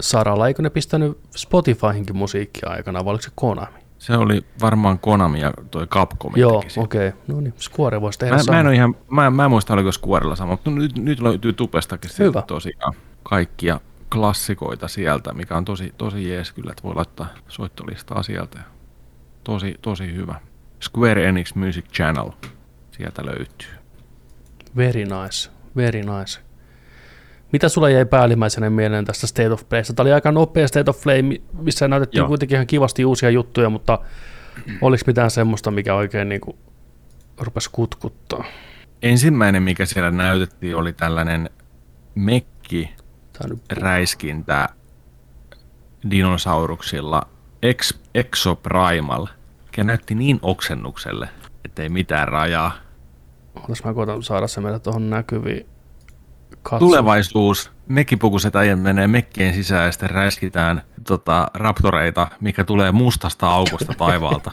saralla. 0.00 0.48
Eikö 0.48 0.62
ne 0.62 0.70
pistänyt 0.70 1.18
Spotifyhinkin 1.36 2.16
musiikkia 2.16 2.70
aikana, 2.70 3.04
vai 3.04 3.10
oliko 3.10 3.22
se 3.22 3.30
Konami? 3.34 3.82
Se 3.98 4.16
oli 4.16 4.44
varmaan 4.60 4.98
Konami 4.98 5.40
ja 5.40 5.52
toi 5.70 5.86
Capcom. 5.86 6.32
Joo, 6.36 6.64
okei. 6.76 7.08
Okay. 7.08 7.20
No 7.26 7.40
niin, 7.40 7.54
Square 7.58 8.00
voisi 8.00 8.18
tehdä 8.18 8.36
Mä, 8.36 8.42
mä, 8.52 8.60
en 8.60 8.74
ihan, 8.74 8.96
mä, 9.10 9.30
mä 9.30 9.44
en 9.44 9.50
muista, 9.50 9.74
oliko 9.74 9.92
Squarella 9.92 10.36
sama, 10.36 10.52
mutta 10.52 10.70
nyt, 10.70 10.98
nyt 10.98 11.20
löytyy 11.20 11.52
Tupestakin 11.52 12.10
Hyvä. 12.18 12.28
Hyvä. 12.28 12.42
tosiaan 12.42 12.94
kaikkia 13.22 13.80
klassikoita 14.12 14.88
sieltä, 14.88 15.32
mikä 15.32 15.56
on 15.56 15.64
tosi, 15.64 15.94
tosi 15.98 16.30
jees 16.30 16.52
kyllä, 16.52 16.70
että 16.70 16.82
voi 16.82 16.94
laittaa 16.94 17.26
soittolistaa 17.48 18.22
sieltä. 18.22 18.58
Tosi, 19.44 19.74
tosi 19.82 20.14
hyvä. 20.14 20.40
Square 20.82 21.28
Enix 21.28 21.54
Music 21.54 21.84
Channel, 21.84 22.30
sieltä 22.90 23.26
löytyy. 23.26 23.68
Very 24.76 25.04
nice, 25.04 25.50
very 25.76 26.00
nice. 26.00 26.40
Mitä 27.52 27.68
sulla 27.68 27.90
jäi 27.90 28.04
päällimmäisenä 28.04 28.70
mieleen 28.70 29.04
tästä 29.04 29.26
State 29.26 29.50
of 29.50 29.68
Playsta? 29.68 29.92
Tämä 29.92 30.04
oli 30.04 30.12
aika 30.12 30.32
nopea 30.32 30.68
State 30.68 30.90
of 30.90 31.02
Play, 31.02 31.22
mi- 31.22 31.42
missä 31.52 31.88
näytettiin 31.88 32.18
Joo. 32.18 32.28
Kuitenkin 32.28 32.54
ihan 32.54 32.66
kivasti 32.66 33.04
uusia 33.04 33.30
juttuja, 33.30 33.70
mutta 33.70 33.98
oliko 34.80 35.04
mitään 35.06 35.30
semmoista, 35.30 35.70
mikä 35.70 35.94
oikein 35.94 36.28
niin 36.28 36.40
kuin 36.40 36.56
rupesi 37.38 37.70
kutkuttaa? 37.72 38.44
Ensimmäinen, 39.02 39.62
mikä 39.62 39.86
siellä 39.86 40.10
näytettiin, 40.10 40.76
oli 40.76 40.92
tällainen 40.92 41.50
mekki 42.14 42.90
räiskintä 43.70 44.68
dinosauruksilla 46.10 47.22
Ex, 47.62 47.94
Exoprimal, 48.14 49.26
mikä 49.64 49.84
näytti 49.84 50.14
niin 50.14 50.38
oksennukselle, 50.42 51.28
ettei 51.64 51.88
mitään 51.88 52.28
rajaa. 52.28 52.72
Otas 53.54 53.84
mä 53.84 53.94
koitan 53.94 54.22
saada 54.22 54.46
se 54.46 54.60
meille 54.60 54.78
tuohon 54.78 55.10
näkyviin. 55.10 55.66
Katso. 56.62 56.78
Tulevaisuus, 56.78 57.70
mekkipukuiset 57.88 58.56
äijät 58.56 58.80
menee 58.80 59.06
mekkien 59.06 59.54
sisään 59.54 59.86
ja 59.86 59.92
sitten 59.92 60.10
räiskitään 60.10 60.82
tota, 61.06 61.46
raptoreita, 61.54 62.28
mikä 62.40 62.64
tulee 62.64 62.92
mustasta 62.92 63.50
aukosta 63.50 63.94
taivaalta. 63.98 64.50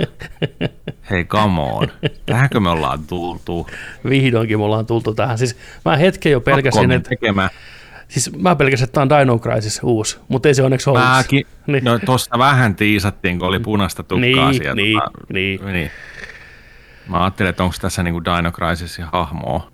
Hei, 1.09 1.25
come 1.25 1.61
on. 1.61 1.87
Tähänkö 2.25 2.59
me 2.59 2.69
ollaan 2.69 3.07
tultu? 3.07 3.67
Vihdoinkin 4.09 4.59
me 4.59 4.63
ollaan 4.63 4.85
tultu 4.85 5.13
tähän. 5.13 5.37
Siis 5.37 5.57
mä 5.85 5.97
hetken 5.97 6.31
jo 6.31 6.41
pelkäsin, 6.41 6.79
Capcomin 6.79 6.97
että, 6.97 7.09
tekemä. 7.09 7.49
Siis 8.09 8.37
mä 8.37 8.55
pelkäsin, 8.55 8.83
että 8.83 8.93
tämä 9.05 9.15
on 9.15 9.21
Dino 9.21 9.39
Crisis 9.39 9.79
uusi, 9.83 10.19
mutta 10.27 10.47
ei 10.47 10.53
se 10.53 10.63
onneksi 10.63 10.89
ollut. 10.89 11.03
Mäkin, 11.03 11.45
Niin. 11.67 11.83
no 11.83 11.99
tossa 11.99 12.37
vähän 12.37 12.75
tiisattiin, 12.75 13.39
kun 13.39 13.47
oli 13.47 13.59
punaista 13.59 14.03
tukkaa 14.03 14.19
Niin, 14.49 14.53
sieltä. 14.53 14.75
niin, 14.75 14.99
niin. 15.33 15.59
niin. 15.73 15.91
Mä 17.07 17.23
ajattelin, 17.23 17.49
että 17.49 17.63
onko 17.63 17.75
tässä 17.81 18.03
niinku 18.03 18.21
Dino 18.23 18.51
Crisisin 18.51 19.05
hahmoa. 19.05 19.71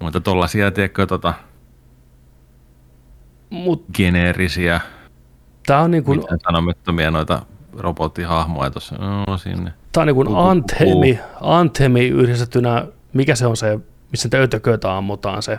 Mutta 0.00 0.20
tollasia, 0.20 0.70
tiedätkö, 0.70 1.06
tota, 1.06 1.34
Mutta 3.50 3.92
geneerisiä, 3.96 4.80
tämä 5.66 5.80
on 5.80 5.90
niin 5.90 6.04
kuin, 6.04 6.18
mitään 6.18 6.40
sanomattomia 6.44 7.10
noita 7.10 7.42
robottihahmoja 7.78 8.70
tuossa 8.70 8.96
no, 9.26 9.38
sinne. 9.38 9.72
Tämä 9.92 10.02
on 10.02 10.06
niin 10.06 10.14
kuin. 10.14 10.28
Anthemi, 10.36 11.18
Anthemi 11.40 12.06
yhdistettynä, 12.08 12.86
mikä 13.12 13.34
se 13.34 13.46
on 13.46 13.56
se, 13.56 13.78
missä 14.10 14.26
niitä 14.26 14.42
ötököitä 14.42 14.96
ammutaan 14.96 15.42
se, 15.42 15.58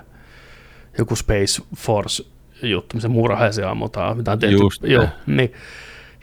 joku 0.97 1.15
Space 1.15 1.63
Force 1.77 2.23
juttu, 2.63 2.95
missä 2.95 3.09
murhaisia 3.09 3.69
ammutaan, 3.69 4.17
mitä 4.17 4.31
on 4.31 4.39
tehty. 4.39 4.55
Just. 4.55 4.83
Joo, 4.83 5.07
niin. 5.27 5.53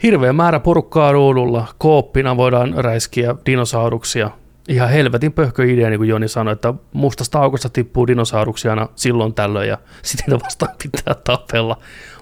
Hirveä 0.03 0.33
määrä 0.33 0.59
porukkaa 0.59 1.11
ruudulla, 1.11 1.67
kooppina 1.77 2.37
voidaan 2.37 2.73
räiskiä 2.77 3.35
dinosauruksia. 3.45 4.31
Ihan 4.67 4.89
helvetin 4.89 5.33
pöhkö 5.33 5.65
idea, 5.65 5.89
niin 5.89 5.99
kuin 5.99 6.09
Joni 6.09 6.27
sanoi, 6.27 6.51
että 6.51 6.73
mustasta 6.93 7.39
aukosta 7.39 7.69
tippuu 7.69 8.07
dinosauruksia 8.07 8.71
aina 8.71 8.89
silloin 8.95 9.33
tällöin 9.33 9.69
ja 9.69 9.77
sitten 10.01 10.25
niitä 10.27 10.45
vastaan 10.45 10.75
pitää 10.83 11.15
tapella. 11.23 11.77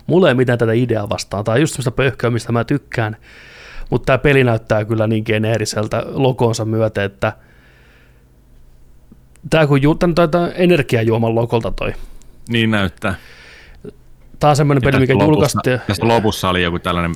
Mulla 0.07 0.29
ei 0.29 0.35
mitään 0.35 0.59
tätä 0.59 0.73
ideaa 0.73 1.09
vastaan. 1.09 1.43
Tämä 1.43 1.53
on 1.53 1.61
just 1.61 1.73
semmoista 1.73 1.91
pöhköä, 1.91 2.29
mistä 2.29 2.51
mä 2.51 2.63
tykkään. 2.63 3.17
Mutta 3.89 4.05
tämä 4.05 4.17
peli 4.17 4.43
näyttää 4.43 4.85
kyllä 4.85 5.07
niin 5.07 5.23
geneeriseltä 5.25 6.03
logonsa 6.07 6.65
myötä, 6.65 7.03
että 7.03 7.33
tämä 9.49 9.67
kun 9.67 9.81
ju- 9.81 9.95
tän, 9.95 10.15
tän, 10.15 10.29
energiajuoman 10.55 11.35
lokolta 11.35 11.71
toi. 11.71 11.93
Niin 12.51 12.71
näyttää. 12.71 13.15
Tämä 14.39 14.49
on 14.49 14.55
semmoinen 14.55 14.83
peli, 14.83 14.99
mikä 14.99 15.13
julkaistiin. 15.13 15.79
Tässä 15.87 16.07
lopussa 16.07 16.49
oli 16.49 16.63
joku 16.63 16.79
tällainen, 16.79 17.11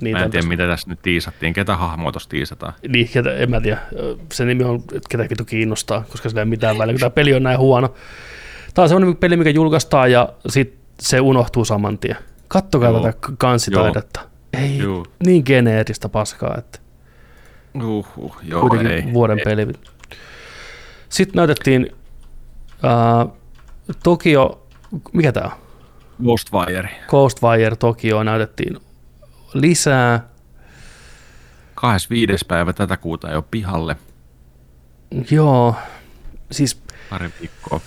Niin, 0.00 0.16
mä 0.16 0.24
en 0.24 0.30
tiedä 0.30 0.42
tässä- 0.42 0.48
mitä 0.48 0.66
tässä 0.66 0.90
nyt 0.90 0.98
tiisattiin, 1.02 1.52
ketä 1.52 1.76
hahmoa 1.76 2.12
tuossa 2.12 2.28
tiisataan. 2.28 2.72
Niin, 2.88 3.08
ketä, 3.08 3.34
en 3.36 3.50
mä 3.50 3.60
tiedä. 3.60 3.78
Se 4.32 4.44
nimi 4.44 4.64
on, 4.64 4.76
että 4.76 5.08
ketä 5.08 5.26
vitu 5.30 5.44
kiinnostaa, 5.44 6.04
koska 6.10 6.28
sillä 6.28 6.40
ei 6.40 6.42
ole 6.44 6.50
mitään 6.50 6.78
väliä, 6.78 6.92
kun 6.92 7.00
tämä 7.00 7.10
peli 7.10 7.34
on 7.34 7.42
näin 7.42 7.58
huono. 7.58 7.94
Tämä 8.74 8.82
on 8.84 8.88
semmoinen 8.88 9.16
peli, 9.16 9.36
mikä 9.36 9.50
julkaistaan 9.50 10.12
ja 10.12 10.28
sitten 10.48 10.78
se 11.00 11.20
unohtuu 11.20 11.64
saman 11.64 11.98
tien. 11.98 12.16
Kattokaa 12.48 12.90
Joo. 12.90 13.00
tätä 13.00 13.18
kansitaidetta. 13.38 14.20
Ei 14.62 14.78
Joo. 14.78 15.06
niin 15.26 15.42
geneeristä 15.46 16.08
paskaa, 16.08 16.54
että 16.58 16.78
Uhuh, 17.84 18.36
joo, 18.42 18.60
kuitenkin 18.60 18.90
ei, 19.06 19.12
vuoden 19.14 19.38
ei. 19.38 19.44
peli. 19.44 19.66
Sitten 21.08 21.34
näytettiin 21.36 21.92
ää, 22.82 23.26
Tokio, 24.02 24.65
mikä 25.12 25.32
tämä 25.32 25.46
on? 25.46 25.52
Ghostwire. 26.24 26.90
Ghostwire 27.08 27.76
Tokio 27.76 28.22
näytettiin 28.22 28.76
lisää. 29.54 30.28
25. 31.74 32.44
päivä 32.44 32.72
tätä 32.72 32.96
kuuta 32.96 33.30
jo 33.30 33.42
pihalle. 33.42 33.96
Joo, 35.30 35.74
siis 36.50 36.82
Pari 37.10 37.30
viikkoa. 37.40 37.80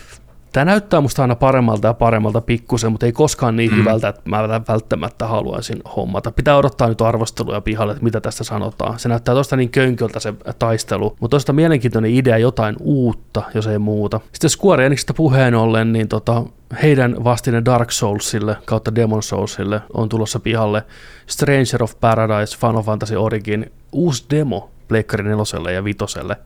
Tämä 0.53 0.65
näyttää 0.65 1.01
musta 1.01 1.21
aina 1.21 1.35
paremmalta 1.35 1.87
ja 1.87 1.93
paremmalta 1.93 2.41
pikkusen, 2.41 2.91
mutta 2.91 3.05
ei 3.05 3.11
koskaan 3.11 3.55
niin 3.55 3.71
mm. 3.71 3.77
hyvältä, 3.77 4.07
että 4.07 4.21
mä 4.25 4.49
välttämättä 4.67 5.27
haluaisin 5.27 5.81
hommata. 5.95 6.31
Pitää 6.31 6.57
odottaa 6.57 6.87
nyt 6.87 7.01
arvosteluja 7.01 7.61
pihalle, 7.61 7.91
että 7.91 8.03
mitä 8.03 8.21
tästä 8.21 8.43
sanotaan. 8.43 8.99
Se 8.99 9.09
näyttää 9.09 9.35
tosta 9.35 9.55
niin 9.55 9.69
könköltä 9.69 10.19
se 10.19 10.33
taistelu, 10.59 11.15
mutta 11.19 11.35
tosta 11.35 11.53
mielenkiintoinen 11.53 12.11
idea 12.11 12.37
jotain 12.37 12.75
uutta, 12.79 13.43
jos 13.53 13.67
ei 13.67 13.79
muuta. 13.79 14.19
Sitten 14.31 14.49
Square 14.49 14.85
Enixistä 14.85 15.13
puheen 15.13 15.55
ollen, 15.55 15.93
niin 15.93 16.07
tota, 16.07 16.43
heidän 16.83 17.23
vastine 17.23 17.61
Dark 17.65 17.91
Soulsille 17.91 18.57
kautta 18.65 18.95
Demon 18.95 19.23
Soulsille 19.23 19.81
on 19.93 20.09
tulossa 20.09 20.39
pihalle 20.39 20.83
Stranger 21.27 21.83
of 21.83 21.93
Paradise 22.01 22.57
Final 22.57 22.83
Fantasy 22.83 23.15
Origin 23.15 23.71
uusi 23.91 24.25
demo 24.29 24.69
Pleikkari 24.87 25.23
neloselle 25.23 25.73
ja 25.73 25.83
vitoselle 25.83 26.37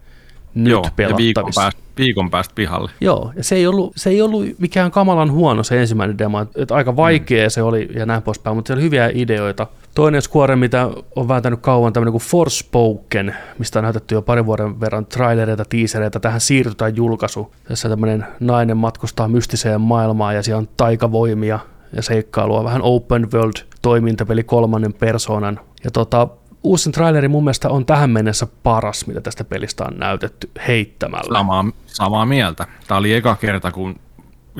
nyt 0.55 0.71
Joo, 0.71 0.83
ja 0.83 1.17
viikon 1.17 1.17
pelattavissa. 1.17 1.61
päästä, 1.61 1.81
viikon 1.97 2.29
päästä 2.29 2.53
pihalle. 2.55 2.91
Joo, 3.01 3.31
ja 3.35 3.43
se 3.43 3.55
ei, 3.55 3.67
ollut, 3.67 3.93
se 3.95 4.09
ei 4.09 4.21
ollut 4.21 4.45
mikään 4.57 4.91
kamalan 4.91 5.31
huono 5.31 5.63
se 5.63 5.81
ensimmäinen 5.81 6.17
demo, 6.17 6.41
että 6.55 6.75
aika 6.75 6.95
vaikea 6.95 7.49
se 7.49 7.61
oli 7.61 7.89
ja 7.95 8.05
näin 8.05 8.21
poispäin, 8.21 8.55
mutta 8.55 8.67
siellä 8.67 8.79
oli 8.79 8.85
hyviä 8.85 9.11
ideoita. 9.13 9.67
Toinen 9.95 10.21
Square, 10.21 10.55
mitä 10.55 10.89
on 11.15 11.27
vääntänyt 11.27 11.59
kauan, 11.61 11.93
tämmöinen 11.93 12.11
kuin 12.11 12.21
Forspoken, 12.21 13.35
mistä 13.59 13.79
on 13.79 13.83
näytetty 13.83 14.15
jo 14.15 14.21
parin 14.21 14.45
vuoden 14.45 14.79
verran 14.79 15.05
trailereita, 15.05 15.65
teasereita, 15.65 16.19
tähän 16.19 16.41
siirrytään 16.41 16.95
julkaisu. 16.95 17.53
Tässä 17.67 17.89
tämmöinen 17.89 18.25
nainen 18.39 18.77
matkustaa 18.77 19.27
mystiseen 19.27 19.81
maailmaan 19.81 20.35
ja 20.35 20.43
siellä 20.43 20.59
on 20.59 20.69
taikavoimia 20.77 21.59
ja 21.95 22.01
seikkailua, 22.01 22.63
vähän 22.63 22.81
open 22.81 23.31
world 23.31 23.53
toimintapeli 23.81 24.43
kolmannen 24.43 24.93
persoonan. 24.93 25.59
Ja 25.83 25.91
tota, 25.91 26.27
uusin 26.63 26.91
traileri 26.91 27.27
mun 27.27 27.43
mielestä 27.43 27.69
on 27.69 27.85
tähän 27.85 28.09
mennessä 28.09 28.47
paras, 28.63 29.07
mitä 29.07 29.21
tästä 29.21 29.43
pelistä 29.43 29.83
on 29.83 29.99
näytetty 29.99 30.49
heittämällä. 30.67 31.37
Samaa, 31.37 31.65
samaa 31.85 32.25
mieltä. 32.25 32.67
Tämä 32.87 32.97
oli 32.97 33.13
eka 33.13 33.35
kerta, 33.35 33.71
kun 33.71 33.99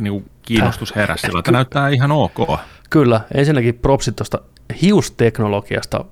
niinku, 0.02 0.24
kiinnostus 0.42 0.96
heräsi 0.96 1.22
sillä, 1.22 1.40
että 1.40 1.52
näyttää 1.52 1.90
ihan 1.90 2.12
ok. 2.12 2.60
Kyllä, 2.90 3.22
ensinnäkin 3.34 3.76
propsit 3.76 4.16
tuosta 4.16 4.40
hiusteknologiasta. 4.82 6.06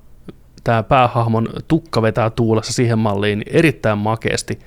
Tämä 0.63 0.83
päähahmon 0.83 1.49
tukka 1.67 2.01
vetää 2.01 2.29
tuulessa 2.29 2.73
siihen 2.73 2.99
malliin 2.99 3.39
niin 3.39 3.57
erittäin 3.57 3.97
makeasti. 3.97 4.59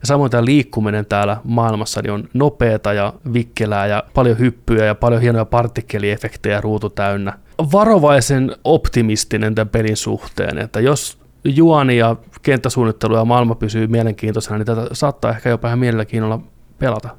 Ja 0.00 0.06
samoin 0.06 0.30
tämä 0.30 0.44
liikkuminen 0.44 1.06
täällä 1.06 1.36
maailmassa 1.44 2.02
niin 2.02 2.12
on 2.12 2.28
nopeata 2.34 2.92
ja 2.92 3.12
vikkelää 3.32 3.86
ja 3.86 4.04
paljon 4.14 4.38
hyppyjä 4.38 4.84
ja 4.84 4.94
paljon 4.94 5.22
hienoja 5.22 5.44
partikkeliefektejä 5.44 6.60
ruutu 6.60 6.90
täynnä. 6.90 7.38
Varovaisen 7.72 8.56
optimistinen 8.64 9.54
tämän 9.54 9.68
pelin 9.68 9.96
suhteen, 9.96 10.58
että 10.58 10.80
jos 10.80 11.18
juoni 11.44 11.96
ja 11.96 12.16
kenttäsuunnittelu 12.42 13.16
ja 13.16 13.24
maailma 13.24 13.54
pysyy 13.54 13.86
mielenkiintoisena, 13.86 14.58
niin 14.58 14.66
tätä 14.66 14.86
saattaa 14.92 15.30
ehkä 15.30 15.48
jopa 15.48 15.68
ihan 15.68 15.78
mielenkiinnolla 15.78 16.40
pelata. 16.78 17.16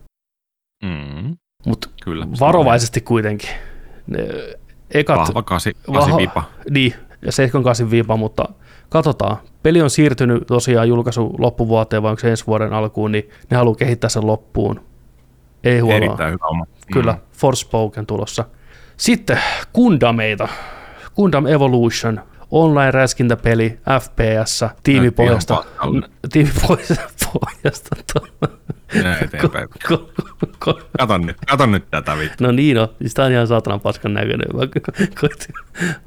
Mm, 0.84 1.38
Mutta 1.66 1.90
kyllä. 2.04 2.28
varovaisesti 2.40 3.02
kuitenkin. 3.02 3.50
Ne 4.08 4.28
ekat, 4.92 5.18
Vahva 5.18 5.44
kasi, 5.44 5.74
kasi 5.96 6.12
vipa. 6.18 6.44
Niin, 6.70 6.94
ja 7.22 7.32
78 7.32 7.92
viipa, 7.92 8.18
mutta 8.18 8.50
katsotaan. 8.90 9.38
Peli 9.64 9.82
on 9.82 9.90
siirtynyt 9.90 10.48
tosiaan 10.48 10.88
julkaisu 10.88 11.36
loppuvuoteen, 11.38 12.04
vai 12.04 12.10
onko 12.10 12.20
se 12.20 12.30
ensi 12.30 12.48
vuoden 12.48 12.74
alkuun, 12.74 13.12
niin 13.12 13.30
ne 13.50 13.58
haluaa 13.58 13.76
kehittää 13.76 14.10
sen 14.10 14.28
loppuun. 14.28 14.82
Ei 15.64 15.80
huonoa. 15.80 15.98
Erittäin 15.98 16.34
hyvä 16.34 16.48
oma. 16.48 16.66
Kyllä, 16.94 17.18
Forspoken 17.32 18.06
tulossa. 18.06 18.46
Sitten 19.02 19.40
Kundameita. 19.74 20.48
Gundam 21.16 21.46
Evolution, 21.46 22.22
online-räskintäpeli, 22.52 23.80
FPS, 24.00 24.66
tiimipohjasta, 24.84 25.64
tiimipohjasta 26.32 27.30
pohjasta, 27.34 27.96
eteenpäin. 29.22 29.68
Kato 31.00 31.18
nyt, 31.18 31.38
kato 31.48 31.66
nyt 31.66 31.92
tätä 31.92 32.18
vittu. 32.18 32.44
No 32.44 32.52
niin, 32.52 32.78
no, 32.78 32.94
siis 33.00 33.14
tää 33.14 33.26
on 33.26 33.32
ihan 33.32 33.48
saatanan 33.48 33.80
paskan 33.80 34.14
näköinen. 34.14 34.48
Mä 34.54 34.62
ko- 34.62 35.20
koitin 35.20 35.56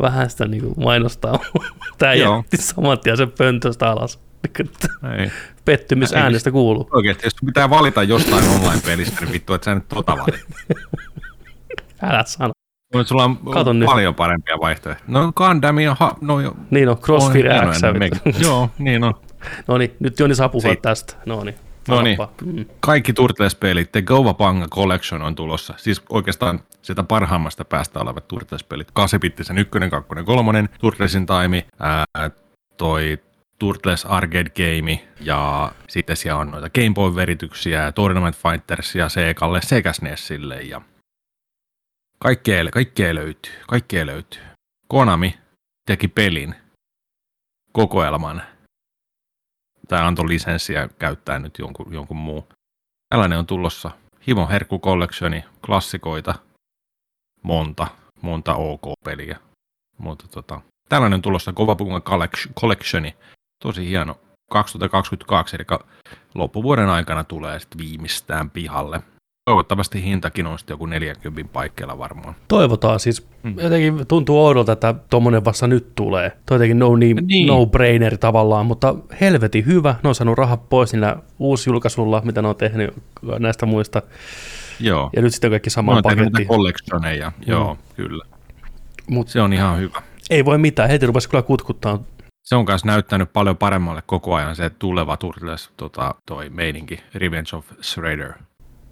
vähän 0.03 0.31
sitä 0.31 0.45
niin 0.47 0.75
mainostaa. 0.77 1.39
Tää 1.99 2.15
jätti 2.15 2.57
saman 2.57 2.99
tien 2.99 3.17
sen 3.17 3.33
pöntöstä 3.39 3.91
alas. 3.91 4.21
Ei. 5.19 5.31
Pettymys 5.65 6.13
Ei, 6.13 6.23
äänestä 6.23 6.51
kuuluu. 6.51 6.89
Oikeesti, 6.93 7.27
jos 7.27 7.35
pitää 7.47 7.71
valita 7.71 8.03
jostain 8.03 8.49
online-pelistä, 8.49 9.21
niin 9.21 9.33
vittu, 9.33 9.55
että 9.55 9.65
sä 9.65 9.75
nyt 9.75 9.89
tota 9.89 10.13
valit. 10.13 10.47
Älä 12.03 12.25
sano. 12.27 12.54
Mutta 12.95 13.09
sulla 13.09 13.25
on 13.25 13.37
Kato 13.37 13.73
nyt. 13.73 13.87
paljon 13.87 14.15
parempia 14.15 14.57
vaihtoehtoja. 14.61 15.15
No 15.21 15.33
Gundam 15.33 15.79
ja 15.79 15.97
ha, 16.01 16.17
no 16.21 16.41
jo. 16.41 16.57
Niin 16.71 16.89
on, 16.89 16.99
Crossfire 16.99 17.61
on 17.61 17.75
X. 17.75 18.41
Joo, 18.43 18.71
niin 18.79 19.05
on. 19.05 19.15
No 19.67 19.79
niin, 19.79 19.97
nyt 20.01 20.21
Joni 20.21 20.35
saa 20.35 20.49
puhua 20.49 20.69
Siitä. 20.69 20.83
tästä. 20.83 21.15
No 21.27 21.45
niin. 21.45 21.55
No 21.89 22.03
niin. 22.03 22.19
Mm. 22.45 22.65
Kaikki 22.81 23.13
Turtles-pelit, 23.13 23.93
The 23.93 24.03
Govapanga 24.03 24.69
Collection 24.69 25.23
on 25.23 25.35
tulossa. 25.35 25.75
Siis 25.77 26.03
oikeastaan 26.09 26.61
sitä 26.83 27.03
parhaimmasta 27.03 27.65
päästä 27.65 28.01
olevat 28.01 28.29
Turtles-pelit. 28.29 28.89
8-bittisen 29.01 29.59
1, 29.59 29.71
2, 29.91 30.09
3, 30.25 30.65
Turtlesin 30.81 31.27
Time, 31.27 31.65
ää, 31.81 32.05
toi 32.77 33.19
Turtles 33.59 34.07
Arcade 34.07 34.51
Game 34.51 35.05
ja 35.21 35.73
sitten 35.89 36.17
siellä 36.17 36.41
on 36.41 36.51
noita 36.51 36.71
Game 36.71 36.95
Boy-verityksiä, 36.95 37.93
Tournament 37.93 38.37
Fightersia 38.37 39.09
Segalle 39.09 39.61
sekä 39.63 39.93
SNESille 39.93 40.63
ja 40.63 40.81
kaikkea, 42.25 42.71
kaikkea 42.73 43.15
löytyy, 43.15 43.53
kaikkea 43.69 44.07
löytyy. 44.07 44.43
Konami 44.89 45.39
teki 45.87 46.09
pelin, 46.09 46.55
kokoelman, 47.73 48.43
tai 49.89 50.01
antoi 50.01 50.29
lisenssiä 50.29 50.89
käyttää 50.99 51.39
nyt 51.39 51.59
jonkun, 51.59 51.95
jonkun 51.95 52.17
muu. 52.17 52.49
Tällainen 53.09 53.39
on 53.39 53.47
tulossa. 53.47 53.91
Himo 54.27 54.49
Herkku 54.49 54.79
Collectioni, 54.79 55.45
klassikoita, 55.67 56.35
monta, 57.43 57.87
monta 58.23 58.55
OK-peliä. 58.55 59.39
Mutta 59.99 60.29
tota, 60.29 60.61
tällainen 60.89 61.17
on 61.17 61.23
tulossa 61.23 61.53
Kovapunga 61.53 62.03
Collectioni, 62.61 63.17
tosi 63.63 63.89
hieno. 63.89 64.21
2022, 64.51 65.57
eli 65.57 65.65
loppuvuoden 66.35 66.89
aikana 66.89 67.25
tulee 67.25 67.61
sitten 67.61 67.79
viimeistään 67.79 68.51
pihalle. 68.51 69.03
Toivottavasti 69.55 70.03
hintakin 70.03 70.47
on 70.47 70.59
joku 70.69 70.87
40 70.87 71.53
paikkeilla 71.53 71.99
varmaan. 71.99 72.35
Toivotaan 72.49 73.01
siis. 73.01 73.27
Mm. 73.43 73.55
Jotenkin 73.61 74.07
tuntuu 74.07 74.45
oudolta, 74.47 74.73
että 74.73 74.95
tuommoinen 75.11 75.45
vasta 75.45 75.67
nyt 75.67 75.95
tulee. 75.95 76.33
Toi 76.47 76.55
jotenkin 76.55 76.79
no, 76.79 76.97
niin, 76.97 77.19
Niin. 77.27 77.47
no 77.47 77.67
brainer 77.67 78.19
tavallaan, 78.19 78.67
mutta 78.67 78.95
helvetin 79.21 79.67
hyvä. 79.67 79.95
Ne 80.03 80.09
on 80.09 80.15
saanut 80.15 80.39
rahat 80.39 80.69
pois 80.69 80.93
niillä 80.93 81.17
uusjulkaisulla, 81.39 82.23
mitä 82.25 82.43
ne 82.43 82.49
on 82.49 82.57
tehnyt 82.57 82.95
näistä 83.39 83.67
muista. 83.67 84.03
Joo. 84.81 85.11
Ja 85.17 85.23
nyt 85.23 85.33
sitten 85.33 85.51
kaikki 85.51 85.71
samaan 85.71 86.03
tehnyt 86.03 86.25
pakettiin. 86.25 86.49
collectioneja. 86.49 87.33
Joo, 87.47 87.79
kyllä. 87.97 88.25
Mut 89.11 89.29
Se 89.29 89.41
on 89.41 89.53
ihan 89.53 89.79
hyvä. 89.79 90.03
ei 90.31 90.45
voi 90.45 90.59
mitään, 90.59 90.91
heti 90.91 91.07
rupesi 91.07 91.29
kyllä 91.29 91.43
kutkuttaa. 91.43 91.99
se 92.43 92.57
on 92.57 92.65
myös 92.69 92.85
näyttänyt 92.85 93.33
paljon 93.33 93.57
paremmalle 93.57 94.03
koko 94.07 94.35
ajan 94.35 94.57
se 94.57 94.71
tuleva 94.71 95.17
Turtles 95.17 95.71
tota, 95.77 96.15
toi 96.27 96.51
meininki, 96.51 97.01
Revenge 97.15 97.57
of 97.57 97.67
Shredder, 97.83 98.33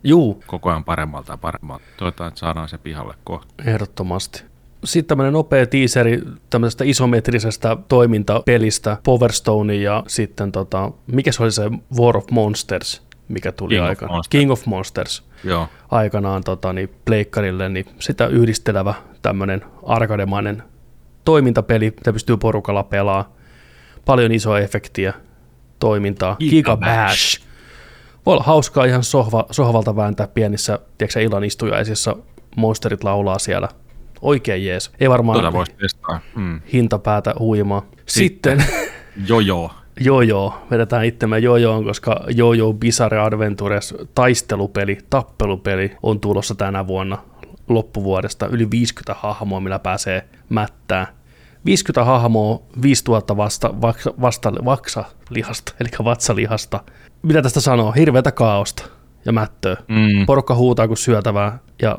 Juu, 0.05 0.43
koko 0.47 0.71
ajan 0.71 0.85
paremmalta 0.85 1.33
ja 1.33 1.37
paremmalta. 1.37 1.85
Toivotaan, 1.97 2.29
että 2.29 2.41
saadaan 2.41 2.69
se 2.69 2.79
pihalle 2.79 3.15
kohta. 3.25 3.55
ehdottomasti. 3.67 4.45
Sitten 4.85 5.09
tämmöinen 5.09 5.33
nopea 5.33 5.67
teaseri 5.67 6.23
tämmöisestä 6.51 6.85
isometrisestä 6.85 7.77
toimintapelistä, 7.89 8.97
Power 9.05 9.33
Stone 9.33 9.75
ja 9.75 10.05
sitten 10.07 10.53
tota, 10.53 10.91
mikä 11.07 11.33
se 11.33 11.43
oli 11.43 11.53
se 11.53 11.71
War 11.99 12.17
of 12.17 12.25
Monsters, 12.31 13.03
mikä 13.29 13.53
tuli 13.53 13.75
King 13.75 13.83
of 13.85 13.89
aikanaan. 13.89 14.17
Monsters. 14.17 14.31
King 14.31 14.51
of 14.51 14.67
Monsters. 14.67 15.23
Joo, 15.45 15.69
aikanaan 15.91 16.45
tota, 16.45 16.73
niin 16.73 16.91
pleikkarille, 17.05 17.69
niin 17.69 17.87
sitä 17.99 18.27
yhdistelevä 18.27 18.95
tämmöinen 19.23 19.65
arkademainen 19.87 20.63
toimintapeli, 21.25 21.85
mitä 21.85 22.13
pystyy 22.13 22.37
porukalla 22.37 22.83
pelaa. 22.83 23.33
Paljon 24.05 24.33
isoa 24.33 24.59
efektiä, 24.59 25.13
toimintaa. 25.79 26.37
Giga 26.39 26.51
Giga 26.51 26.77
Bash. 26.77 27.09
Bash. 27.09 27.52
Voi 28.27 28.35
olla 28.35 28.45
hauskaa 28.45 28.85
ihan 28.85 29.05
sohva, 29.05 29.47
sohvalta 29.51 29.97
vääntää 29.97 30.29
pienissä, 30.29 30.79
tiedätkö, 30.99 31.21
illan 31.21 31.45
istujaisissa. 31.45 32.17
Monsterit 32.57 33.05
laulaa 33.05 33.39
siellä. 33.39 33.69
Oikein 34.21 34.65
jees. 34.65 34.91
Ei 35.01 35.11
varmaan 35.11 35.41
tuota 35.41 35.57
voisi 35.57 35.73
testaa. 35.73 36.21
Mm. 36.37 36.61
hintapäätä 36.73 37.35
huimaa. 37.39 37.87
Sitten, 38.07 38.65
Joo, 39.27 39.41
joo. 39.41 39.71
Jojo, 40.01 40.63
vedetään 40.71 41.05
itsemme 41.05 41.39
Jojoon, 41.39 41.85
koska 41.85 42.25
Jojo 42.29 42.73
Bizarre 42.73 43.21
Adventures 43.21 43.95
taistelupeli, 44.15 44.99
tappelupeli 45.11 45.97
on 46.03 46.21
tulossa 46.21 46.55
tänä 46.55 46.87
vuonna 46.87 47.19
loppuvuodesta. 47.69 48.47
Yli 48.47 48.71
50 48.71 49.15
hahmoa, 49.21 49.61
millä 49.61 49.79
pääsee 49.79 50.25
mättää. 50.49 51.07
50 51.65 52.05
hahmoa, 52.05 52.63
5000 52.83 53.37
vasta, 53.37 53.81
vasta, 53.81 54.11
vasta, 54.21 54.53
vaksalihasta, 54.65 55.73
eli 55.81 55.89
vatsalihasta. 56.05 56.81
Mitä 57.23 57.43
tästä 57.43 57.61
sanoo? 57.61 57.93
Hirveätä 57.93 58.33
kaaosta 58.33 58.85
ja 59.25 59.33
mättöä. 59.33 59.77
Mm. 59.89 60.27
Porukka 60.27 60.55
huutaa 60.55 60.87
kuin 60.87 60.97
syötävää 60.99 61.59
ja 61.83 61.99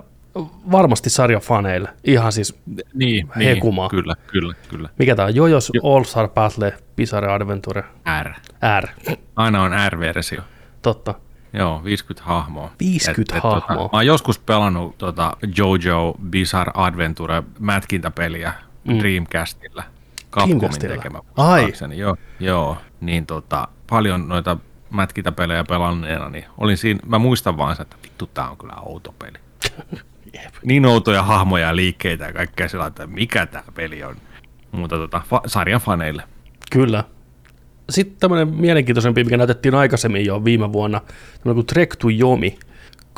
varmasti 0.72 1.10
sarjan 1.10 1.42
faneille. 1.42 1.90
Ihan 2.04 2.32
siis, 2.32 2.60
Niin, 2.94 3.30
Hekumaa. 3.36 3.86
niin, 3.86 3.90
kyllä, 3.90 4.16
kyllä, 4.28 4.54
kyllä. 4.70 4.90
mikä 5.00 5.16
tämä 5.16 5.26
on? 5.26 5.36
Jojos 5.36 5.72
All 5.84 6.04
Star 6.04 6.28
Battle 6.30 6.74
Bizarre 6.96 7.32
Adventure 7.32 7.84
R. 8.24 8.34
R. 8.82 8.88
Aina 9.36 9.62
on 9.64 9.72
R-versio. 9.90 10.42
Totta. 10.82 11.14
Joo, 11.54 11.84
50 11.84 12.28
hahmoa. 12.28 12.72
50 12.80 13.34
hahmoa. 13.36 13.62
Tota, 13.62 13.74
mä 13.74 13.90
oon 13.94 14.06
joskus 14.06 14.40
pelannut 14.40 14.98
tota 14.98 15.38
Jojo 15.58 16.16
Bizarre 16.30 16.72
Adventure 16.76 17.44
mätkintäpeliä 17.60 18.54
mm. 18.88 19.00
Dreamcastilla. 19.00 19.84
Capcomin 20.32 20.60
Dreamcastilla? 20.60 20.96
tekemä. 20.96 21.20
Ai. 21.38 21.74
Joo, 21.96 22.18
joo, 22.40 22.78
niin 23.02 23.26
tota, 23.26 23.68
paljon 23.90 24.28
noita 24.28 24.58
mätkintäpelejä 24.90 25.64
pelanneena, 25.64 26.30
niin 26.30 26.46
olin 26.58 26.78
siinä, 26.78 27.00
mä 27.06 27.20
muistan 27.20 27.58
vaan 27.58 27.82
että 27.82 27.96
vittu, 28.04 28.28
tää 28.28 28.50
on 28.50 28.58
kyllä 28.58 28.74
outo 28.76 29.16
peli. 29.20 29.38
niin 30.66 30.86
outoja 30.86 31.24
hahmoja 31.24 31.68
ja 31.68 31.76
liikkeitä 31.76 32.26
ja 32.26 32.34
kaikkea 32.34 32.70
sillä, 32.70 32.86
että 32.86 33.08
mikä 33.08 33.46
tää 33.46 33.64
peli 33.74 34.04
on. 34.04 34.16
Mutta 34.72 34.96
tota, 34.96 35.22
fa- 35.26 35.48
sarjan 35.48 35.82
faneille. 35.82 36.24
Kyllä. 36.72 37.04
Sitten 37.90 38.18
tämmöinen 38.20 38.48
mielenkiintoisempi, 38.48 39.24
mikä 39.24 39.38
näytettiin 39.38 39.76
aikaisemmin 39.76 40.26
jo 40.26 40.44
viime 40.44 40.74
vuonna, 40.74 41.00
tämmöinen 41.00 41.56
kuin 41.56 41.66
Trek 41.66 41.96
to 41.96 42.08
Yomi. 42.20 42.58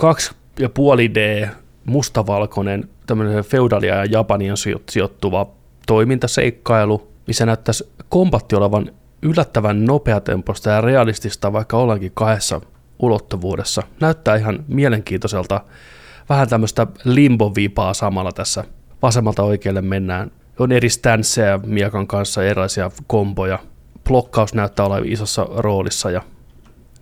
2,5D 0.02 1.50
mustavalkoinen 1.86 2.90
tämmöinen 3.08 3.44
feudalia 3.44 3.96
ja 3.96 4.06
Japanian 4.06 4.58
sijo- 4.58 4.82
sijoittuva 4.90 5.48
toimintaseikkailu, 5.88 7.12
missä 7.28 7.46
näyttäisi 7.46 7.90
kompatti 8.10 8.56
olevan 8.56 8.92
yllättävän 9.22 9.86
nopeatempoista 9.86 10.70
ja 10.70 10.82
realistista, 10.82 11.54
vaikka 11.54 11.78
ollaankin 11.78 12.12
kahdessa 12.14 12.62
ulottuvuudessa. 13.00 13.84
Näyttää 14.00 14.36
ihan 14.36 14.66
mielenkiintoiselta. 14.68 15.62
Vähän 16.30 16.50
tämmöistä 16.50 16.88
limbovipaa 17.04 17.94
samalla 17.94 18.32
tässä. 18.32 18.64
Vasemmalta 19.02 19.44
oikealle 19.44 19.82
mennään. 19.82 20.32
On 20.60 20.72
eri 20.72 20.90
stanceja 20.90 21.60
miekan 21.66 22.08
kanssa, 22.08 22.44
erilaisia 22.44 22.92
komboja. 23.08 23.60
Blokkaus 24.08 24.54
näyttää 24.54 24.86
olevan 24.86 25.08
isossa 25.08 25.48
roolissa 25.56 26.12
ja 26.12 26.22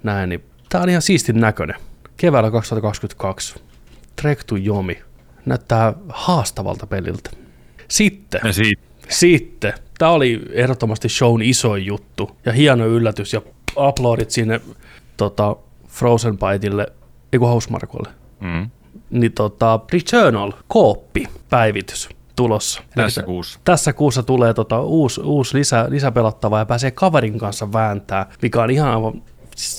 näin. 0.03 0.29
Niin 0.29 0.43
tää 0.69 0.81
on 0.81 0.89
ihan 0.89 1.01
siistin 1.01 1.39
näköinen. 1.39 1.75
Keväällä 2.17 2.51
2022. 2.51 3.55
Trek 4.21 4.43
to 4.43 4.55
Yomi. 4.65 5.01
Näyttää 5.45 5.93
haastavalta 6.09 6.87
peliltä. 6.87 7.29
Sitten 7.87 8.41
Ja 8.43 8.53
siitä, 8.53 8.81
sitten, 9.09 9.73
tämä 9.97 10.11
oli 10.11 10.41
ehdottomasti 10.51 11.09
shown 11.09 11.41
isoin 11.41 11.85
juttu 11.85 12.31
ja 12.45 12.51
hieno 12.51 12.85
yllätys 12.85 13.33
ja 13.33 13.41
uploadit 13.77 14.31
sinne 14.31 14.61
tota, 15.17 15.55
Frozen 15.87 16.37
Byteille, 16.37 16.87
ei 17.33 17.39
kun 17.39 18.03
mm, 18.39 18.69
Niin 19.09 19.31
tota, 19.31 19.79
Returnal, 19.93 20.51
kooppi, 20.67 21.27
päivitys 21.49 22.09
tulossa. 22.35 22.81
tässä 22.95 23.21
Eli 23.21 23.25
kuussa. 23.25 23.59
tässä 23.63 23.93
kuussa 23.93 24.23
tulee 24.23 24.53
tota, 24.53 24.81
uusi, 24.81 25.21
uusi 25.21 25.57
lisä, 25.57 25.85
lisäpelattava 25.89 26.59
ja 26.59 26.65
pääsee 26.65 26.91
kaverin 26.91 27.39
kanssa 27.39 27.73
vääntää, 27.73 28.29
mikä 28.41 28.61
on 28.61 28.71
ihan 28.71 28.89
aivan 28.89 29.23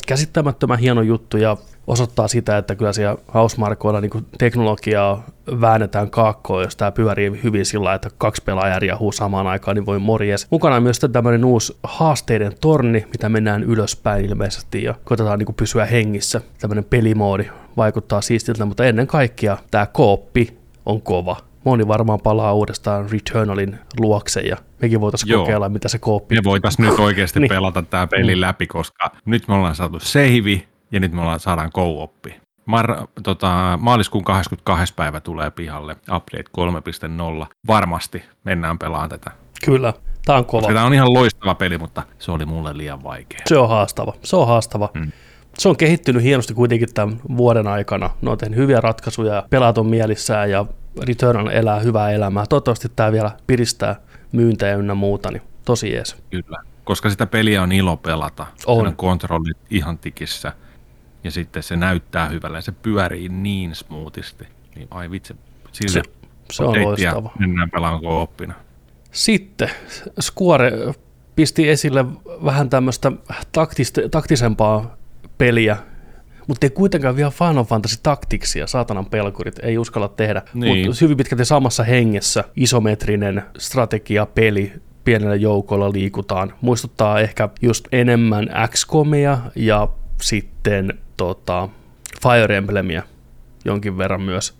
käsittämättömän 0.06 0.78
hieno 0.78 1.02
juttu 1.02 1.36
ja 1.36 1.56
osoittaa 1.86 2.28
sitä, 2.28 2.58
että 2.58 2.74
kyllä 2.74 2.92
siellä 2.92 3.16
hausmarkoilla 3.28 4.00
niin 4.00 4.26
teknologiaa 4.38 5.24
väännetään 5.60 6.10
kaakkoon, 6.10 6.62
jos 6.62 6.76
tämä 6.76 6.92
pyörii 6.92 7.40
hyvin 7.42 7.66
sillä 7.66 7.94
että 7.94 8.10
kaksi 8.18 8.42
pelaajaa 8.44 8.78
riahuu 8.78 9.12
samaan 9.12 9.46
aikaan, 9.46 9.74
niin 9.74 9.86
voi 9.86 9.98
morjes. 9.98 10.46
Mukana 10.50 10.76
on 10.76 10.82
myös 10.82 11.00
tämmöinen 11.12 11.44
uusi 11.44 11.76
haasteiden 11.82 12.52
torni, 12.60 13.06
mitä 13.12 13.28
mennään 13.28 13.62
ylöspäin 13.62 14.24
ilmeisesti 14.24 14.82
ja 14.82 14.94
koitetaan 15.04 15.38
niin 15.38 15.54
pysyä 15.54 15.84
hengissä. 15.86 16.40
Tämmöinen 16.58 16.84
pelimoodi 16.84 17.44
vaikuttaa 17.76 18.20
siistiltä, 18.20 18.64
mutta 18.64 18.84
ennen 18.84 19.06
kaikkea 19.06 19.58
tämä 19.70 19.86
kooppi 19.86 20.58
on 20.86 21.02
kova. 21.02 21.36
Moni 21.64 21.88
varmaan 21.88 22.20
palaa 22.20 22.54
uudestaan 22.54 23.10
Returnalin 23.10 23.78
luokse 24.00 24.40
ja 24.40 24.56
mekin 24.82 25.00
voitaisiin 25.00 25.30
Joo. 25.30 25.42
kokeilla, 25.42 25.68
mitä 25.68 25.88
se 25.88 25.98
kooppi 25.98 26.34
Me 26.34 26.40
voitaisiin 26.44 26.88
nyt 26.88 26.98
oikeasti 26.98 27.40
niin. 27.40 27.48
pelata 27.48 27.82
tämä 27.82 28.06
peli 28.06 28.40
läpi, 28.40 28.66
koska 28.66 29.10
nyt 29.24 29.48
me 29.48 29.54
ollaan 29.54 29.74
saatu 29.74 30.00
seivi 30.00 30.68
ja 30.94 31.00
nyt 31.00 31.12
me 31.12 31.20
ollaan, 31.20 31.40
saadaan 31.40 31.72
co-oppi. 31.72 32.40
Mar, 32.66 32.96
tota, 33.22 33.78
maaliskuun 33.82 34.24
22. 34.24 34.94
päivä 34.94 35.20
tulee 35.20 35.50
pihalle 35.50 35.92
update 35.92 36.44
3.0. 37.40 37.46
Varmasti 37.66 38.22
mennään 38.44 38.78
pelaamaan 38.78 39.08
tätä. 39.08 39.30
Kyllä, 39.64 39.92
tämä 40.24 40.38
on 40.38 40.44
kova. 40.44 40.66
Tämä 40.68 40.84
on 40.84 40.94
ihan 40.94 41.14
loistava 41.14 41.54
peli, 41.54 41.78
mutta 41.78 42.02
se 42.18 42.32
oli 42.32 42.46
mulle 42.46 42.76
liian 42.76 43.02
vaikea. 43.02 43.40
Se 43.46 43.58
on 43.58 43.68
haastava. 43.68 44.12
Se 44.22 44.36
on 44.36 44.46
haastava. 44.46 44.90
Hmm. 44.98 45.12
Se 45.58 45.68
on 45.68 45.76
kehittynyt 45.76 46.22
hienosti 46.22 46.54
kuitenkin 46.54 46.94
tämän 46.94 47.20
vuoden 47.36 47.66
aikana. 47.66 48.10
Ne 48.22 48.30
on 48.30 48.38
tehnyt 48.38 48.58
hyviä 48.58 48.80
ratkaisuja, 48.80 49.44
pelaat 49.50 49.78
on 49.78 49.86
mielissään 49.86 50.50
ja 50.50 50.66
Returnal 51.02 51.46
elää 51.46 51.80
hyvää 51.80 52.10
elämää. 52.10 52.46
Toivottavasti 52.46 52.88
tämä 52.96 53.12
vielä 53.12 53.30
piristää 53.46 53.96
myyntejä 54.32 54.76
ynnä 54.76 54.94
muuta, 54.94 55.30
niin 55.30 55.42
tosi 55.64 55.92
jees. 55.92 56.16
Kyllä, 56.30 56.58
koska 56.84 57.10
sitä 57.10 57.26
peliä 57.26 57.62
on 57.62 57.72
ilo 57.72 57.96
pelata. 57.96 58.46
On. 58.66 58.86
on 58.86 58.96
kontrollit 58.96 59.58
ihan 59.70 59.98
tikissä 59.98 60.52
ja 61.24 61.30
sitten 61.30 61.62
se 61.62 61.76
näyttää 61.76 62.28
hyvällä 62.28 62.58
ja 62.58 62.62
se 62.62 62.72
pyörii 62.72 63.28
niin 63.28 63.74
smoothisti. 63.74 64.44
Niin 64.74 64.88
ai 64.90 65.10
vitsi, 65.10 65.36
sille 65.72 66.02
Se, 66.04 66.10
se 66.52 66.64
on 66.64 66.82
loistava. 66.82 67.32
Mennään 67.38 67.70
pelaan 67.70 68.06
oppina. 68.06 68.54
Sitten 69.12 69.70
Square 70.20 70.94
pisti 71.36 71.68
esille 71.68 72.04
vähän 72.44 72.70
tämmöistä 72.70 73.12
taktiste, 73.52 74.08
taktisempaa 74.08 74.96
peliä, 75.38 75.76
mutta 76.46 76.66
ei 76.66 76.70
kuitenkaan 76.70 77.16
vielä 77.16 77.30
Final 77.30 77.64
Fantasy 77.64 77.98
Tacticsia, 78.02 78.66
saatanan 78.66 79.06
pelkurit, 79.06 79.58
ei 79.62 79.78
uskalla 79.78 80.08
tehdä. 80.08 80.42
Niin. 80.54 80.86
Mutta 80.86 80.98
hyvin 81.00 81.16
pitkälti 81.16 81.44
samassa 81.44 81.84
hengessä 81.84 82.44
isometrinen 82.56 83.42
strategiapeli, 83.58 84.72
pienellä 85.04 85.34
joukolla 85.34 85.92
liikutaan. 85.92 86.54
Muistuttaa 86.60 87.20
ehkä 87.20 87.48
just 87.62 87.88
enemmän 87.92 88.48
XCOMia 88.68 89.38
ja 89.56 89.88
sitten 90.22 90.98
tota, 91.16 91.68
Fire 92.22 92.56
Emblemia 92.56 93.02
jonkin 93.64 93.98
verran 93.98 94.22
myös. 94.22 94.54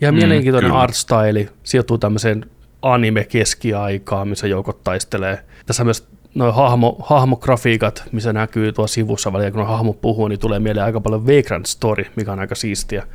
Ihan 0.00 0.14
Mm, 0.14 0.18
mielenkiintoinen 0.18 0.70
kyllä. 0.70 0.82
art 0.82 0.94
style, 0.94 1.48
sijoittuu 1.62 1.98
tämmöiseen 1.98 2.50
anime-keskiaikaan, 2.82 4.28
missä 4.28 4.46
joukot 4.46 4.84
taistelee. 4.84 5.38
Tässä 5.66 5.84
myös 5.84 6.08
noin 6.34 6.54
hahmo, 6.54 6.96
hahmografiikat, 7.02 8.02
missä 8.12 8.32
näkyy 8.32 8.72
tuo 8.72 8.86
sivussa 8.86 9.32
välillä, 9.32 9.50
kun 9.50 9.66
hahmo 9.66 9.92
puhuu, 9.92 10.28
niin 10.28 10.38
tulee 10.38 10.58
mieleen 10.58 10.86
aika 10.86 11.00
paljon 11.00 11.26
Vagrant 11.26 11.66
Story, 11.66 12.04
mikä 12.16 12.32
on 12.32 12.40
aika 12.40 12.54
siistiä. 12.54 13.06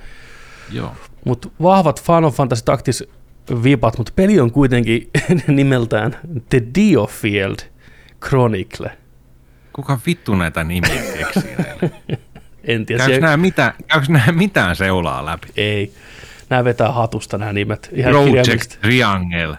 Joo. 0.72 0.92
Mutta 1.26 1.50
vahvat 1.62 2.02
Final 2.04 2.32
Fantasy 2.32 2.64
Tactics 2.66 3.04
vipat, 3.64 3.98
mutta 3.98 4.14
peli 4.16 4.40
on 4.40 4.52
kuitenkin 4.52 5.10
nimeltään 5.48 6.18
The 6.50 6.64
Diofield 6.76 7.58
Chronicle. 8.26 8.92
Kuka 9.74 10.00
vittu 10.06 10.36
näitä 10.36 10.64
nimiä 10.64 11.02
keksii? 11.18 11.56
En 12.64 12.86
tiedä, 12.86 13.06
Käykö 13.08 13.22
nämä 13.22 13.38
mitään, 13.38 13.74
käykö 13.88 14.06
nämä 14.10 14.32
mitään 14.32 14.76
seulaa 14.76 15.26
läpi? 15.26 15.48
ei. 15.58 15.94
Nämä 16.50 16.64
vetää 16.64 16.92
hatusta 16.92 17.38
nämä 17.38 17.54
nimet. 17.54 17.90
Ihan 17.94 18.14
Project. 18.14 18.82
Triangle, 18.82 19.58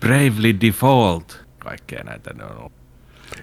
Bravely 0.00 0.60
Default, 0.60 1.44
kaikkea 1.58 2.04
näitä 2.04 2.34
ne 2.34 2.44
on 2.44 2.56
ollut. 2.56 2.72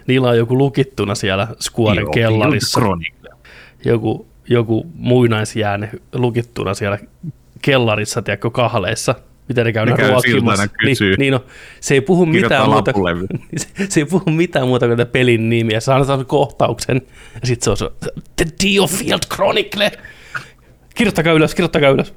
Niillä 0.07 0.29
on 0.29 0.37
joku 0.37 0.57
lukittuna 0.57 1.15
siellä 1.15 1.47
Squaren 1.61 2.01
Joo, 2.01 2.11
kellarissa. 2.11 2.81
Joku, 3.85 4.27
joku 4.49 4.91
muinaisjääne 4.93 5.89
lukittuna 6.13 6.73
siellä 6.73 6.99
kellarissa, 7.61 8.21
tiedätkö, 8.21 8.49
kahleissa. 8.49 9.15
Miten 9.49 9.65
ne 9.65 9.73
käy 9.73 9.85
Ne 9.85 9.95
käy 9.97 10.09
ruokkimassa. 10.09 10.67
Niin, 10.85 10.97
niin 11.17 11.33
no, 11.33 11.45
se 11.79 11.93
ei 11.93 12.01
puhu 12.01 12.25
mitään 12.25 12.69
muuta, 12.69 12.91
se, 13.57 13.67
se 13.89 13.99
ei 13.99 14.05
puhu 14.05 14.31
mitään 14.31 14.67
muuta 14.67 14.87
kuin 14.87 15.07
pelin 15.07 15.49
nimiä. 15.49 15.79
Se 15.79 15.93
antaa 15.93 16.23
kohtauksen 16.23 17.01
ja 17.41 17.47
sitten 17.47 17.63
se 17.63 17.69
on 17.69 17.77
se 17.77 18.11
The 18.35 18.45
Diofield 18.63 19.21
Chronicle. 19.33 19.91
Kirjoittakaa 20.95 21.33
ylös, 21.33 21.55
kirjoittakaa 21.55 21.89
ylös. 21.89 22.13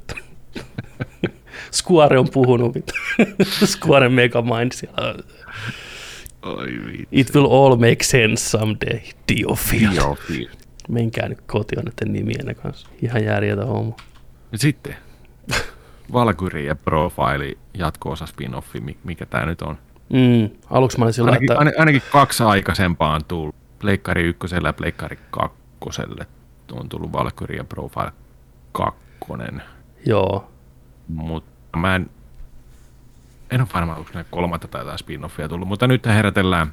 Square 1.82 2.18
on 2.18 2.28
puhunut. 2.32 2.76
Square 3.64 4.08
Megamind 4.08 4.72
siellä. 4.72 5.14
Oi. 6.42 7.06
It 7.12 7.34
will 7.34 7.46
all 7.46 7.76
make 7.76 8.04
sense 8.04 8.50
someday. 8.50 9.00
Diofield. 9.28 9.94
Joo, 9.94 10.16
Menkää 10.88 11.28
nyt 11.28 11.40
kotiin 11.46 11.84
näiden 11.84 12.12
nimien 12.12 12.56
kanssa. 12.62 12.88
Ihan 13.02 13.24
järjetä 13.24 13.64
homma. 13.64 13.96
Sitten 14.54 14.96
Valkyrie 16.12 16.74
Profile 16.74 17.56
jatko-osa 17.74 18.24
spin-offi, 18.26 18.80
mi- 18.80 18.98
mikä 19.04 19.26
tämä 19.26 19.46
nyt 19.46 19.62
on. 19.62 19.78
Mm, 20.12 20.50
aluksi 20.70 20.98
mä 20.98 21.04
olin 21.04 21.12
sillä, 21.14 21.28
Ainakin, 21.30 21.52
että 21.52 21.58
ain- 21.64 21.74
ainakin 21.80 22.02
kaksi 22.12 22.42
aikaisempaa 22.42 23.14
on 23.14 23.24
tullut. 23.24 23.54
Pleikkari 23.78 24.22
ykköselle 24.22 24.68
ja 24.68 24.72
Pleikkari 24.72 25.18
kakkoselle 25.30 26.26
on 26.72 26.88
tullut 26.88 27.12
Valkyrie 27.12 27.64
Profile 27.64 28.12
kakkonen. 28.72 29.62
joo, 30.06 30.50
Mutta 31.08 31.78
mä 31.78 31.96
en, 31.96 32.10
en 33.50 33.60
ole 33.60 33.68
varma, 33.74 33.94
onko 33.94 34.10
ne 34.14 34.24
kolmatta 34.30 34.68
tai 34.68 34.80
jotain 34.80 34.98
spin-offia 34.98 35.48
tullut, 35.48 35.68
mutta 35.68 35.86
nyt 35.86 36.06
herätellään 36.06 36.72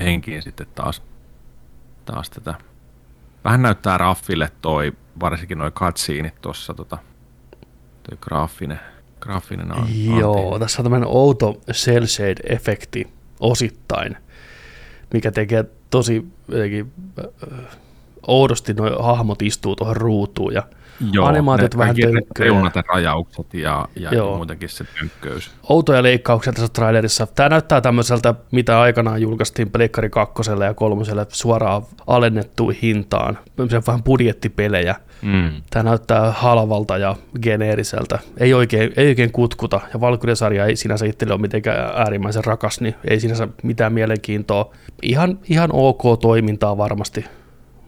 henkiin 0.00 0.42
sitten 0.42 0.66
taas, 0.74 1.02
taas 2.04 2.30
tätä. 2.30 2.54
Vähän 3.44 3.62
näyttää 3.62 3.98
Raffille 3.98 4.50
toi, 4.62 4.92
varsinkin 5.20 5.58
noi 5.58 5.70
cutsceneit 5.70 6.34
tuossa, 6.42 6.74
tota, 6.74 6.98
toi 8.08 8.18
graafinen, 8.20 8.80
graafinen 9.20 9.72
an- 9.72 10.04
joo, 10.18 10.46
anti. 10.54 10.64
tässä 10.64 10.82
on 10.82 10.84
tämmöinen 10.84 11.08
outo 11.08 11.60
cell 11.72 12.04
shade-efekti 12.06 13.08
osittain, 13.40 14.16
mikä 15.12 15.30
tekee 15.32 15.64
tosi 15.90 16.26
jotenkin, 16.48 16.92
äh, 17.18 17.76
oudosti 18.26 18.74
nuo 18.74 19.02
hahmot 19.02 19.42
istuu 19.42 19.76
tuohon 19.76 19.96
ruutuun 19.96 20.54
ja 20.54 20.62
Joo, 21.12 21.26
animaatiot 21.26 21.74
ne 21.74 21.78
vähän 21.78 21.96
reunat 22.38 22.76
ja 22.76 22.82
rajaukset 22.88 23.54
ja, 23.54 23.88
ja, 23.96 24.14
Joo. 24.14 24.36
muutenkin 24.36 24.68
se 24.68 24.84
tönkköys. 24.98 25.50
outoja 25.68 26.02
leikkauksia 26.02 26.52
tässä 26.52 26.68
trailerissa. 26.68 27.26
Tämä 27.26 27.48
näyttää 27.48 27.80
tämmöiseltä, 27.80 28.34
mitä 28.50 28.80
aikanaan 28.80 29.22
julkaistiin 29.22 29.70
Pleikkari 29.70 30.10
kakkoselle 30.10 30.64
ja 30.64 30.74
kolmoselle 30.74 31.26
suoraan 31.28 31.82
alennettuun 32.06 32.74
hintaan. 32.82 33.38
Se 33.70 33.82
vähän 33.86 34.02
budjettipelejä. 34.02 34.94
Mm. 35.22 35.50
Tämä 35.70 35.82
näyttää 35.82 36.30
halvalta 36.32 36.98
ja 36.98 37.16
geneeriseltä. 37.42 38.18
Ei 38.38 38.54
oikein, 38.54 38.92
ei 38.96 39.08
oikein 39.08 39.32
kutkuta. 39.32 39.80
Ja 39.94 40.00
Valkyrie-sarja 40.00 40.66
ei 40.66 40.76
sinänsä 40.76 41.06
itselle 41.06 41.34
ole 41.34 41.40
mitenkään 41.40 41.92
äärimmäisen 41.96 42.44
rakas, 42.44 42.80
niin 42.80 42.94
ei 43.08 43.20
sinänsä 43.20 43.48
mitään 43.62 43.92
mielenkiintoa. 43.92 44.74
Ihan, 45.02 45.38
ihan 45.48 45.70
ok 45.72 46.02
toimintaa 46.20 46.76
varmasti. 46.76 47.24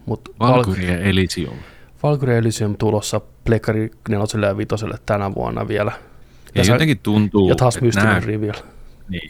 Mutta 0.09 0.31
Valkyrie 0.39 1.09
Elysium. 1.09 1.57
Valkyrie 2.03 2.37
Elysium 2.37 2.77
tulossa 2.77 3.21
Pleikkari 3.43 3.91
4 4.09 4.47
ja 4.47 4.57
5 4.57 4.69
tänä 5.05 5.35
vuonna 5.35 5.67
vielä. 5.67 5.91
Ja 6.55 6.63
se- 6.63 6.71
jotenkin 6.71 6.99
tuntuu, 6.99 7.49
ja 7.49 7.55
taas 7.55 7.81
mystinen 7.81 8.09
nää-. 8.09 8.53
Niin. 9.09 9.29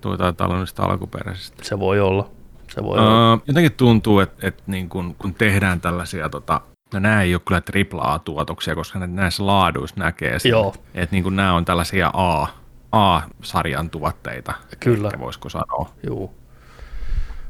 Tuo 0.00 0.16
taitaa 0.16 0.46
olla 0.46 0.58
niistä 0.58 0.82
alkuperäisistä. 0.82 1.64
Se 1.64 1.78
voi 1.78 2.00
olla. 2.00 2.30
Se 2.74 2.82
voi 2.82 2.98
olla. 2.98 3.34
Uh, 3.34 3.42
jotenkin 3.46 3.72
tuntuu, 3.72 4.20
että, 4.20 4.46
että 4.48 4.62
niin 4.66 4.88
kun, 4.88 5.14
kun 5.18 5.34
tehdään 5.34 5.80
tällaisia, 5.80 6.28
tota, 6.28 6.60
no 6.94 7.00
nämä 7.00 7.22
ei 7.22 7.34
ole 7.34 7.42
kyllä 7.44 7.62
AAA-tuotoksia, 8.00 8.74
koska 8.74 8.98
nä- 8.98 9.06
näissä 9.06 9.46
laaduissa 9.46 9.96
näkee 9.98 10.38
sen, 10.38 10.50
Joo. 10.50 10.74
että 10.94 11.14
niin 11.16 11.22
kun 11.24 11.36
nämä 11.36 11.54
on 11.54 11.64
tällaisia 11.64 12.10
A, 12.14 12.46
A-sarjan 12.92 13.90
tuotteita, 13.90 14.52
Kyllä. 14.80 15.10
voisiko 15.18 15.48
sanoa. 15.48 15.90
Juu. 16.06 16.34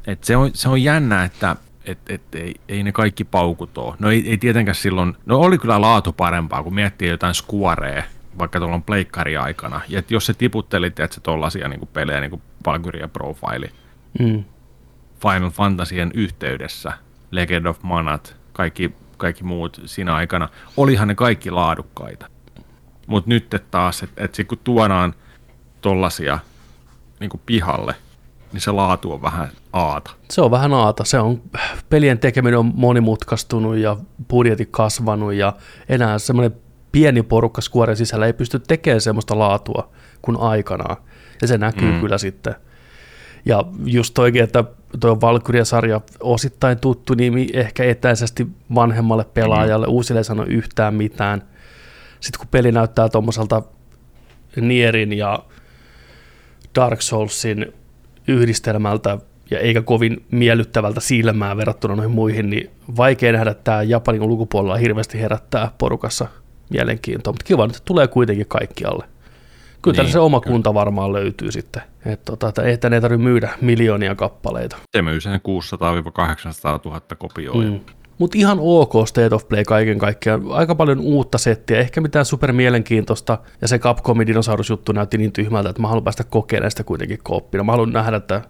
Et 0.07 0.23
se, 0.23 0.37
on, 0.37 0.51
se 0.53 0.69
on 0.69 0.83
jännä, 0.83 1.23
että 1.23 1.55
et, 1.85 1.99
et, 2.09 2.35
ei, 2.35 2.55
ei 2.69 2.83
ne 2.83 2.91
kaikki 2.91 3.23
paukut 3.23 3.77
ole. 3.77 3.95
No 3.99 4.11
ei, 4.11 4.29
ei 4.29 4.37
tietenkään 4.37 4.75
silloin, 4.75 5.17
no 5.25 5.39
oli 5.39 5.57
kyllä 5.57 5.81
laatu 5.81 6.13
parempaa, 6.13 6.63
kun 6.63 6.75
miettii 6.75 7.09
jotain 7.09 7.35
Squarea, 7.35 8.03
vaikka 8.39 8.59
tuolla 8.59 8.75
on 8.75 8.83
pleikkari 8.83 9.37
aikana. 9.37 9.81
Ja 9.87 9.99
et 9.99 10.11
jos 10.11 10.25
se 10.25 10.33
tiputteli, 10.33 10.87
että 10.87 11.07
se 11.11 11.21
tollasia 11.21 11.67
niin 11.67 11.89
pelejä, 11.93 12.19
niin 12.19 12.29
kuin 12.29 12.41
Valkyria 12.65 13.07
Profile, 13.07 13.69
Mm. 14.19 14.43
Final 15.21 15.49
Fantasien 15.49 16.11
yhteydessä, 16.13 16.93
Legend 17.31 17.65
of 17.65 17.81
Manat, 17.81 18.35
kaikki, 18.53 18.93
kaikki 19.17 19.43
muut 19.43 19.81
siinä 19.85 20.15
aikana, 20.15 20.49
olihan 20.77 21.07
ne 21.07 21.15
kaikki 21.15 21.51
laadukkaita. 21.51 22.25
Mutta 23.07 23.29
nyt 23.29 23.63
taas, 23.71 24.03
että 24.03 24.23
et 24.23 24.35
sit 24.35 24.47
kun 24.47 24.57
tuodaan 24.63 25.13
tollasia 25.81 26.39
niin 27.19 27.29
pihalle, 27.45 27.95
niin 28.53 28.61
se 28.61 28.71
laatu 28.71 29.11
on 29.11 29.21
vähän 29.21 29.49
aata. 29.73 30.11
Se 30.31 30.41
on 30.41 30.51
vähän 30.51 30.73
aata. 30.73 31.03
Se 31.05 31.19
on, 31.19 31.41
pelien 31.89 32.19
tekeminen 32.19 32.59
on 32.59 32.71
monimutkaistunut 32.75 33.77
ja 33.77 33.97
budjetti 34.29 34.67
kasvanut 34.71 35.33
ja 35.33 35.53
enää 35.89 36.19
semmoinen 36.19 36.57
pieni 36.91 37.23
porukka 37.23 37.61
Squaren 37.61 37.97
sisällä 37.97 38.25
ei 38.25 38.33
pysty 38.33 38.59
tekemään 38.59 39.01
semmoista 39.01 39.39
laatua 39.39 39.89
kuin 40.21 40.37
aikanaan. 40.37 40.97
Ja 41.41 41.47
se 41.47 41.57
näkyy 41.57 41.91
mm. 41.91 41.99
kyllä 41.99 42.17
sitten. 42.17 42.55
Ja 43.45 43.63
just 43.85 44.13
toikin, 44.13 44.43
että 44.43 44.63
tuo 44.99 45.21
Valkyria-sarja 45.21 46.01
osittain 46.19 46.79
tuttu 46.79 47.13
nimi, 47.13 47.47
ehkä 47.53 47.83
etäisesti 47.83 48.47
vanhemmalle 48.75 49.25
pelaajalle, 49.33 49.87
mm. 49.87 49.93
uusille 49.93 50.19
ei 50.19 50.23
sano 50.23 50.43
yhtään 50.43 50.93
mitään. 50.93 51.41
Sitten 52.19 52.39
kun 52.39 52.47
peli 52.51 52.71
näyttää 52.71 53.09
tuommoiselta 53.09 53.61
Nierin 54.61 55.13
ja 55.13 55.39
Dark 56.75 57.01
Soulsin 57.01 57.73
yhdistelmältä 58.27 59.17
ja 59.51 59.59
eikä 59.59 59.81
kovin 59.81 60.25
miellyttävältä 60.31 60.99
silmää 60.99 61.57
verrattuna 61.57 61.95
noihin 61.95 62.11
muihin, 62.11 62.49
niin 62.49 62.69
vaikea 62.97 63.31
nähdä, 63.31 63.51
että 63.51 63.63
tämä 63.63 63.83
Japanin 63.83 64.21
ulkopuolella 64.21 64.77
hirveästi 64.77 65.21
herättää 65.21 65.71
porukassa 65.77 66.27
mielenkiintoa, 66.69 67.33
mutta 67.33 67.45
kiva, 67.45 67.65
että 67.65 67.79
tulee 67.85 68.07
kuitenkin 68.07 68.47
kaikkialle. 68.47 69.05
Kyllä 69.81 70.03
niin, 70.03 70.11
se 70.11 70.19
oma 70.19 70.41
kyllä. 70.41 70.53
kunta 70.53 70.73
varmaan 70.73 71.13
löytyy 71.13 71.51
sitten, 71.51 71.81
että 72.05 72.25
tota, 72.25 72.47
että 72.47 72.61
ei 72.61 72.77
tänne 72.77 73.01
tarvitse 73.01 73.23
myydä 73.23 73.49
miljoonia 73.61 74.15
kappaleita. 74.15 74.77
Se 74.97 75.01
myy 75.01 75.21
sen 75.21 75.39
600-800 75.39 75.41
000 76.85 77.01
kopioa. 77.17 77.63
Mm. 77.63 77.79
Mutta 78.17 78.37
ihan 78.37 78.57
ok 78.61 79.07
State 79.07 79.35
of 79.35 79.47
Play 79.47 79.63
kaiken 79.63 79.97
kaikkiaan. 79.97 80.41
Aika 80.49 80.75
paljon 80.75 80.99
uutta 80.99 81.37
settiä, 81.37 81.79
ehkä 81.79 82.01
mitään 82.01 82.25
super 82.25 82.53
mielenkiintoista. 82.53 83.37
Ja 83.61 83.67
se 83.67 83.79
Capcomin 83.79 84.27
dinosaurusjuttu 84.27 84.91
näytti 84.91 85.17
niin 85.17 85.31
tyhmältä, 85.31 85.69
että 85.69 85.81
mä 85.81 85.87
haluan 85.87 86.03
päästä 86.03 86.23
kokeilemaan 86.23 86.71
sitä 86.71 86.83
kuitenkin 86.83 87.19
kooppina. 87.23 87.63
Mä 87.63 87.71
haluan 87.71 87.91
nähdä, 87.91 88.17
että 88.17 88.41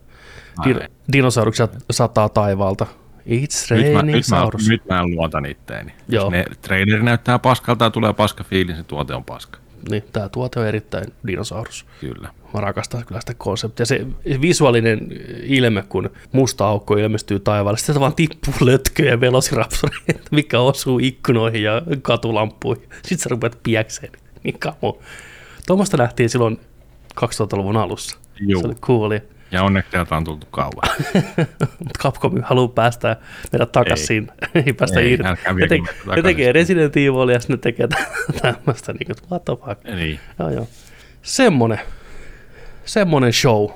din- 0.63 0.89
dinosauruksia 1.13 1.67
sataa 1.91 2.29
taivaalta. 2.29 2.85
It's 3.27 3.75
Nyt, 3.75 3.93
mä, 3.93 3.99
raining 3.99 4.15
nyt, 4.15 4.25
mä, 4.29 4.49
nyt 4.69 4.85
mä 4.89 4.99
en 4.99 5.11
luota 5.11 5.41
itteeni. 5.47 5.93
Joo. 6.09 6.23
Jos 6.23 6.31
ne 6.31 6.45
traileri 6.61 7.03
näyttää 7.03 7.39
paskalta 7.39 7.85
ja 7.85 7.91
tulee 7.91 8.13
paska 8.13 8.43
fiilis, 8.43 8.75
niin 8.75 8.85
tuote 8.85 9.15
on 9.15 9.23
paska. 9.23 9.59
Niin, 9.89 10.03
tää 10.13 10.29
tuote 10.29 10.59
on 10.59 10.67
erittäin 10.67 11.13
dinosaurus. 11.27 11.85
Kyllä. 12.01 12.29
Mä 12.53 12.61
rakastan 12.61 13.05
kyllä 13.05 13.21
sitä 13.21 13.33
konseptia. 13.33 13.85
Se 13.85 14.07
visuaalinen 14.41 15.07
ilme, 15.43 15.83
kun 15.89 16.09
musta 16.31 16.67
aukko 16.67 16.97
ilmestyy 16.97 17.39
taivaalle, 17.39 17.77
sitten 17.77 17.99
vaan 17.99 18.15
tippuu 18.15 18.53
lötköjä 18.61 19.21
velociraptoreita, 19.21 20.29
mikä 20.31 20.59
osuu 20.59 20.99
ikkunoihin 20.99 21.63
ja 21.63 21.81
katulampuihin. 22.01 22.89
Sitten 22.91 23.19
sä 23.19 23.29
rupeat 23.29 23.59
piäkseen. 23.63 24.11
Niin 24.43 24.59
kamo. 24.59 24.99
Tuommoista 25.67 25.97
nähtiin 25.97 26.29
silloin 26.29 26.59
2000-luvun 27.21 27.77
alussa. 27.77 28.17
Juu. 28.39 28.61
Se 28.61 28.67
oli 28.67 28.75
coolia. 28.75 29.21
Ja 29.53 29.63
onneksi 29.63 29.91
täältä 29.91 30.15
on 30.15 30.23
tultu 30.23 30.47
kauan. 30.51 30.89
Mutta 31.79 31.99
Capcom 31.99 32.41
haluaa 32.41 32.67
päästä 32.67 33.17
meidät 33.51 33.71
takaisin. 33.71 34.31
Ei, 34.55 34.63
ei 34.67 34.73
päästä 34.73 34.99
Ei, 34.99 35.11
irti. 35.11 35.27
älkää 35.27 35.53
Ne, 36.15 36.21
tekee 36.21 36.51
Resident 36.51 36.97
Evil 36.97 37.29
ja 37.29 37.39
sitten 37.39 37.53
ne 37.53 37.59
tekee 37.61 37.87
tämmöistä, 38.41 38.93
niin 38.93 39.05
kuin, 39.05 39.15
what 39.31 39.45
the 39.45 39.53
fuck. 39.65 39.95
niin. 39.95 40.19
Joo, 40.39 40.49
joo. 40.49 40.67
Semmonen, 41.21 41.79
semmonen 42.85 43.33
show, 43.33 43.69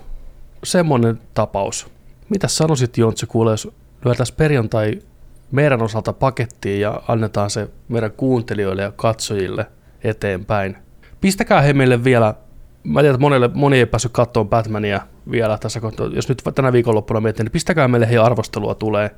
semmonen 0.63 1.19
tapaus. 1.33 1.87
Mitä 2.29 2.47
sanoisit 2.47 2.97
Jontse, 2.97 3.25
kuule, 3.25 3.51
jos 3.51 3.71
lyötäisiin 4.05 4.37
perjantai 4.37 4.99
meidän 5.51 5.81
osalta 5.81 6.13
pakettiin 6.13 6.81
ja 6.81 7.01
annetaan 7.07 7.49
se 7.49 7.69
meidän 7.87 8.11
kuuntelijoille 8.11 8.81
ja 8.81 8.91
katsojille 8.91 9.65
eteenpäin. 10.03 10.77
Pistäkää 11.21 11.61
he 11.61 11.73
meille 11.73 12.03
vielä, 12.03 12.33
mä 12.87 12.99
tiedän, 12.99 13.15
että 13.15 13.21
monelle, 13.21 13.49
moni 13.53 13.77
ei 13.77 13.85
päässyt 13.85 14.11
katsomaan 14.11 14.49
Batmania 14.49 15.01
vielä 15.31 15.57
tässä 15.57 15.79
kohtaa. 15.79 16.07
Jos 16.07 16.29
nyt 16.29 16.43
tänä 16.55 16.73
viikonloppuna 16.73 17.21
miettii, 17.21 17.43
niin 17.43 17.51
pistäkää 17.51 17.87
meille 17.87 18.09
he 18.09 18.17
arvostelua 18.17 18.75
tulee. 18.75 19.11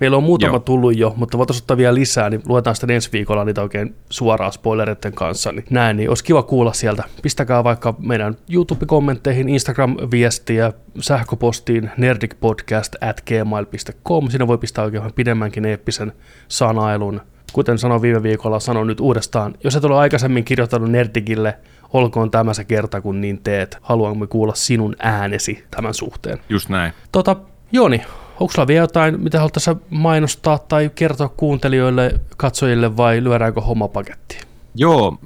Meillä 0.00 0.16
on 0.16 0.22
muutama 0.22 0.52
Joo. 0.52 0.58
tullut 0.58 0.96
jo, 0.96 1.14
mutta 1.16 1.38
voitaisiin 1.38 1.62
ottaa 1.62 1.76
vielä 1.76 1.94
lisää, 1.94 2.30
niin 2.30 2.42
luetaan 2.48 2.76
sitten 2.76 2.90
ensi 2.90 3.12
viikolla 3.12 3.44
niitä 3.44 3.62
oikein 3.62 3.94
suoraan 4.10 4.52
spoilereiden 4.52 5.12
kanssa. 5.12 5.52
Niin 5.52 5.64
näin, 5.70 5.96
niin 5.96 6.08
olisi 6.08 6.24
kiva 6.24 6.42
kuulla 6.42 6.72
sieltä. 6.72 7.04
Pistäkää 7.22 7.64
vaikka 7.64 7.94
meidän 7.98 8.36
YouTube-kommentteihin, 8.52 9.48
Instagram-viestiä, 9.48 10.72
sähköpostiin 11.00 11.90
nerdicpodcast 11.96 12.94
at 13.00 13.20
gmail.com. 13.20 14.30
Siinä 14.30 14.46
voi 14.46 14.58
pistää 14.58 14.84
oikein 14.84 15.00
vähän 15.00 15.14
pidemmänkin 15.14 15.64
eeppisen 15.64 16.12
sanailun. 16.48 17.20
Kuten 17.52 17.78
sanoin 17.78 18.02
viime 18.02 18.22
viikolla, 18.22 18.60
sanon 18.60 18.86
nyt 18.86 19.00
uudestaan. 19.00 19.54
Jos 19.64 19.76
et 19.76 19.84
ole 19.84 19.96
aikaisemmin 19.96 20.44
kirjoittanut 20.44 20.90
Nerdigille, 20.90 21.58
olkoon 21.92 22.30
tämä 22.30 22.54
se 22.54 22.64
kerta, 22.64 23.00
kun 23.00 23.20
niin 23.20 23.40
teet. 23.42 23.78
Haluamme 23.80 24.26
kuulla 24.26 24.54
sinun 24.54 24.96
äänesi 24.98 25.64
tämän 25.70 25.94
suhteen. 25.94 26.38
Just 26.48 26.68
näin. 26.68 26.92
Tota, 27.12 27.36
Joni, 27.72 28.02
onko 28.40 28.52
sulla 28.52 28.66
vielä 28.66 28.82
jotain, 28.82 29.20
mitä 29.22 29.38
haluat 29.38 29.52
tässä 29.52 29.76
mainostaa 29.90 30.58
tai 30.58 30.90
kertoa 30.94 31.28
kuuntelijoille, 31.28 32.20
katsojille 32.36 32.96
vai 32.96 33.24
lyödäänkö 33.24 33.60
homma 33.60 33.88
pakettiin? 33.88 34.40
Joo, 34.74 35.18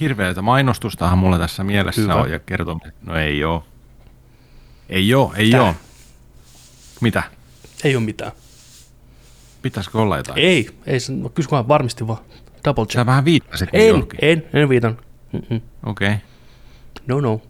hirveätä 0.00 0.42
mainostustahan 0.42 1.18
mulla 1.18 1.38
tässä 1.38 1.64
mielessä 1.64 2.00
Hyvä. 2.00 2.14
on 2.14 2.30
ja 2.30 2.38
kertomista. 2.38 2.90
No 3.06 3.16
ei 3.16 3.44
oo. 3.44 3.64
Ei 4.88 5.14
oo, 5.14 5.32
ei 5.36 5.50
Tää. 5.50 5.62
oo. 5.62 5.74
Mitä? 7.00 7.22
Ei 7.84 7.96
ole 7.96 8.04
mitään. 8.04 8.32
Pitäisikö 9.62 9.98
olla 9.98 10.16
jotain? 10.16 10.38
Ei, 10.38 10.70
ei, 10.86 11.00
se- 11.00 11.12
no, 11.12 11.28
kysy 11.28 11.50
vaan 11.50 11.68
varmisti 11.68 12.06
vaan. 12.06 12.18
Double 12.64 12.84
Sä 12.84 12.88
check. 12.92 13.06
vähän 13.06 13.24
viittasit 13.24 13.68
En, 13.72 13.88
johonkin. 13.88 14.18
en, 14.22 14.44
en 14.52 14.68
viitan. 14.68 14.98
Okei. 15.86 16.08
Okay. 16.08 16.14
No, 17.06 17.20
no. 17.20 17.40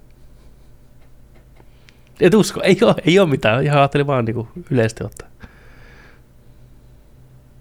Et 2.20 2.34
usko, 2.34 2.60
ei 2.62 2.78
ole, 2.82 2.94
ei 3.06 3.18
ole 3.18 3.28
mitään. 3.28 3.64
Ihan 3.64 3.78
ajattelin 3.78 4.06
vaan 4.06 4.24
niin 4.24 4.48
yleisesti 4.70 5.04
ottaa. 5.04 5.28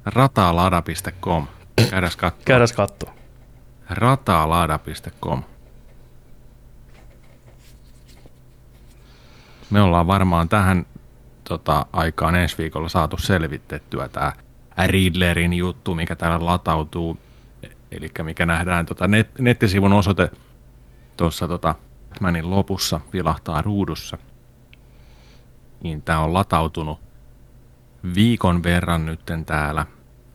Ratalada.com. 0.06 1.48
Käydäs 1.90 2.16
katsoa. 2.16 2.45
Käydään 2.45 2.68
katsoa. 2.76 3.14
Ratalada.com. 3.90 5.44
Me 9.70 9.82
ollaan 9.82 10.08
varmaan 10.08 10.50
tähän 10.50 10.86
tota, 11.44 11.86
aikaan 11.94 12.36
ensi 12.36 12.58
viikolla 12.58 12.90
saatu 12.90 13.18
selvitettyä 13.18 14.10
tämä 14.10 14.34
Riddlerin 14.86 15.54
juttu, 15.54 15.95
mikä 15.95 16.16
täällä 16.16 16.45
latautuu. 16.45 17.18
Eli 17.98 18.11
mikä 18.24 18.45
nähdään 18.45 18.86
tota 18.86 19.07
net, 19.07 19.40
nettisivun 19.40 19.94
osoite 19.94 20.32
tuossa 21.18 21.48
tota, 21.48 21.76
Batmanin 22.10 22.49
lopussa 22.49 22.99
vilahtaa 23.14 23.61
ruudussa. 23.61 24.18
Niin 25.84 26.02
tämä 26.02 26.20
on 26.20 26.34
latautunut 26.34 26.99
viikon 28.15 28.64
verran 28.64 29.06
nytten 29.06 29.45
täällä. 29.45 29.86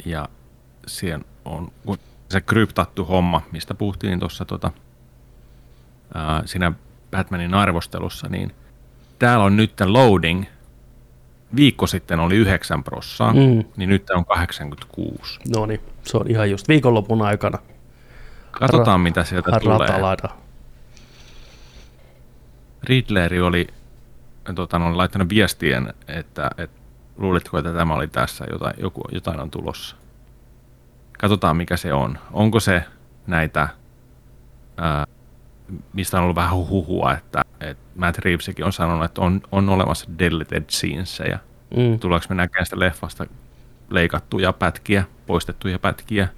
Ja 0.05 0.29
siellä 0.87 1.25
on 1.45 1.71
se 2.31 2.41
kryptattu 2.41 3.05
homma, 3.05 3.43
mistä 3.53 3.75
puhuttiin 3.75 4.21
tuossa 4.21 4.45
tota, 4.45 4.71
ää, 6.15 6.43
siinä 6.45 6.73
Batmanin 7.11 7.55
arvostelussa, 7.55 8.29
niin 8.29 8.55
täällä 9.19 9.45
on 9.45 9.57
nyt 9.57 9.81
loading. 9.81 10.45
Viikko 11.57 11.87
sitten 11.87 12.21
oli 12.21 12.37
9 12.37 12.85
prossaa, 12.85 13.33
Mm. 13.33 13.65
niin 13.77 13.89
nyt 13.89 14.11
on 14.11 14.25
86. 14.25 15.41
No 15.57 15.67
niin, 15.67 15.81
se 16.03 16.17
on 16.17 16.31
ihan 16.31 16.51
just 16.51 16.69
viikonlopun 16.69 17.23
aikana. 17.23 17.59
Katsotaan, 18.51 19.01
mitä 19.01 19.25
sieltä 19.25 19.61
tulee. 19.61 19.79
Ratalada. 19.79 20.29
Riddleri 22.83 23.41
oli 23.41 23.67
tota, 24.55 24.79
no, 24.79 24.97
laittanut 24.97 25.29
viestien, 25.29 25.95
että, 26.09 26.51
että 26.59 26.81
luulitko, 27.17 27.59
että 27.59 27.73
tämä 27.73 27.95
oli 27.95 28.09
tässä, 28.09 28.45
jotain, 28.53 28.75
joku, 28.79 29.03
jotain 29.13 29.41
on 29.41 29.51
tulossa. 29.51 29.97
Katsotaan, 31.19 31.57
mikä 31.57 31.77
se 31.77 31.93
on. 31.93 32.19
Onko 32.33 32.61
se 32.61 32.85
näitä, 33.27 33.69
ää, 34.77 35.07
mistä 35.93 36.17
on 36.17 36.23
ollut 36.23 36.37
vähän 36.37 36.57
huhua, 36.57 37.13
että, 37.13 37.43
että 37.61 37.83
Matt 37.97 38.19
Reevesikin 38.19 38.65
on 38.65 38.73
sanonut, 38.73 39.05
että 39.05 39.21
on, 39.21 39.41
on 39.53 39.69
olemassa 39.69 40.11
deleted 40.19 40.65
scenesejä. 40.71 41.39
Mm. 41.77 41.99
Tuleeko 41.99 42.27
me 42.29 42.35
näkemään 42.35 42.67
sitä 42.67 42.79
leffasta 42.79 43.27
leikattuja 43.91 44.53
pätkiä, 44.53 45.05
poistettuja 45.27 45.79
pätkiä, 45.79 46.29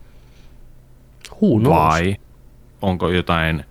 vai 1.68 2.16
onko 2.82 3.08
jotain 3.08 3.64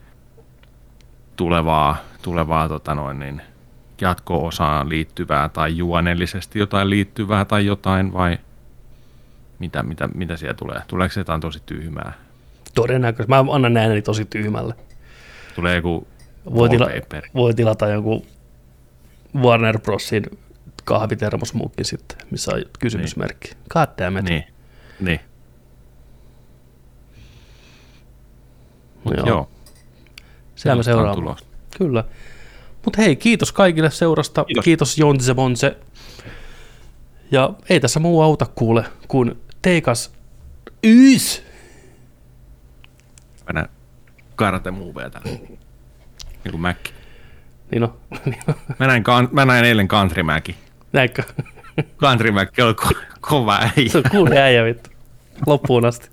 tulevaa, 1.36 1.98
tulevaa 2.22 2.68
tota 2.68 2.96
noin, 2.96 3.20
niin 3.20 3.42
jatko-osaan 4.02 4.90
liittyvää 4.90 5.50
tai 5.50 5.78
juonellisesti 5.78 6.60
jotain 6.60 6.90
liittyvää 6.90 7.46
tai 7.46 7.66
jotain 7.66 8.14
vai 8.14 8.38
mitä, 9.60 9.84
mitä, 9.84 10.08
mitä 10.08 10.38
siellä 10.38 10.54
tulee? 10.54 10.82
Tuleeko 10.88 11.14
se 11.14 11.20
jotain 11.20 11.42
tosi 11.42 11.62
tyhmää? 11.66 12.14
Todennäköisesti. 12.74 13.30
Mä 13.30 13.46
annan 13.52 13.78
ääneni 13.78 14.02
tosi 14.02 14.26
tyhmälle. 14.26 14.74
Tulee 15.60 15.76
joku 15.76 16.08
Voi, 16.54 16.70
tila, 16.70 16.88
voi 17.36 17.54
tilata 17.54 17.88
jonkun 17.88 18.26
Warner 19.36 19.80
Brosin 19.80 20.24
kahvitermosmuukin 20.84 21.86
sitten, 21.86 22.18
missä 22.32 22.52
on 22.56 22.62
kysymysmerkki. 22.80 23.48
Niin. 23.50 23.64
God 23.70 23.88
damn 23.98 24.18
it. 24.18 24.26
Niin, 24.26 24.44
niin. 25.00 25.20
No 29.06 29.12
joo. 29.18 29.28
Joo. 29.28 29.50
Siellä 30.56 30.76
me 30.80 30.84
seuraamme. 30.84 31.36
Kyllä. 31.78 32.04
Mutta 32.86 33.02
hei, 33.02 33.16
kiitos 33.16 33.52
kaikille 33.52 33.92
seurasta. 33.92 34.44
Kiitos, 34.46 34.64
Kiitos. 34.66 34.98
Jonse 34.98 35.34
Bonse. 35.34 35.78
Ja 37.32 37.54
ei 37.70 37.80
tässä 37.80 38.00
muu 38.00 38.22
auta 38.22 38.46
kuule, 38.56 38.86
kun 39.08 39.42
teikas 39.62 40.12
yys. 40.84 41.44
Mä 43.48 43.54
näen 43.54 43.79
karate 44.40 44.72
moveja 44.72 45.10
täällä. 45.10 45.30
Niin 45.30 46.52
kuin 46.52 46.62
Mäkki. 46.62 46.94
Niin 47.72 47.84
on, 47.84 47.94
niin 48.26 48.40
on. 48.48 48.54
Mä 48.80 48.88
näin, 48.88 49.04
kan- 49.04 49.30
mä 49.32 49.46
näin 49.46 49.66
eilen 49.66 49.88
Country 49.88 50.24
Mäki. 50.24 50.56
Näinkö? 50.94 51.24
Country 51.98 52.32
Mäki 52.32 52.62
on 52.62 52.76
ko- 52.82 52.98
kova 53.22 53.58
äijä. 53.58 53.90
Se 53.90 53.98
on 53.98 54.04
kuuli 54.12 54.38
äijä 54.38 54.66
vittu. 54.66 54.90
Loppuun 55.48 55.86
asti. 55.86 56.10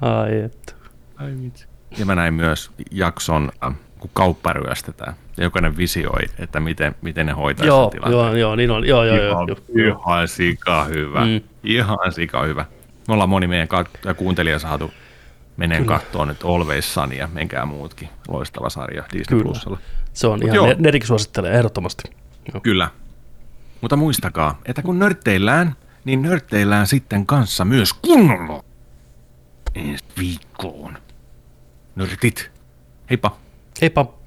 Ai 0.00 0.40
että. 0.40 0.72
Ai 1.16 1.32
vitsi. 1.42 1.66
Ja 1.98 2.06
mä 2.06 2.14
näin 2.14 2.34
myös 2.34 2.70
jakson, 2.90 3.52
äh, 3.66 3.74
kun 3.98 4.10
kauppa 4.12 4.52
ryöstetään. 4.52 5.14
Ja 5.36 5.42
jokainen 5.44 5.76
visioi, 5.76 6.22
että 6.38 6.60
miten, 6.60 6.94
miten 7.02 7.26
ne 7.26 7.32
hoitaa 7.32 7.66
Joo, 7.66 7.84
sen 7.84 7.90
tilanteen. 7.90 8.20
joo, 8.20 8.34
joo, 8.36 8.56
niin 8.56 8.70
on. 8.70 8.86
Joo, 8.86 9.04
joo, 9.04 9.16
joo. 9.16 9.32
Ihan, 9.32 9.48
joo. 9.48 9.98
ihan 9.98 10.28
sika 10.28 10.84
hyvä. 10.84 11.20
Mm. 11.26 11.40
Ihan 11.64 12.12
sika 12.12 12.42
hyvä. 12.42 12.64
Me 13.08 13.14
ollaan 13.14 13.28
moni 13.28 13.46
meidän 13.46 13.68
kat- 13.68 14.14
kuuntelija 14.14 14.58
saatu 14.58 14.90
meneen 15.56 15.86
kattoon 15.86 16.28
nyt 16.28 16.44
Always 16.44 16.94
Sun 16.94 17.16
ja 17.16 17.28
menkää 17.32 17.66
muutkin. 17.66 18.08
Loistava 18.28 18.70
sarja 18.70 19.02
Disney 19.12 19.24
Kyllä. 19.28 19.42
Plusalla. 19.42 19.78
Se 20.12 20.26
on 20.26 20.32
Mut 20.38 20.42
ihan, 20.42 20.54
joo. 20.54 20.74
Nerikin 20.78 21.06
suosittelee 21.06 21.52
ehdottomasti. 21.52 22.02
Joo. 22.54 22.60
Kyllä. 22.60 22.90
Mutta 23.80 23.96
muistakaa, 23.96 24.58
että 24.64 24.82
kun 24.82 24.98
nörtteillään, 24.98 25.74
niin 26.04 26.22
nörtteillään 26.22 26.86
sitten 26.86 27.26
kanssa 27.26 27.64
myös 27.64 27.92
kunnolla. 27.92 28.64
Ensi 29.74 30.04
viikkoon. 30.18 30.98
Nörtit. 31.96 32.50
Heippa. 33.10 33.36
Heippa. 33.82 34.17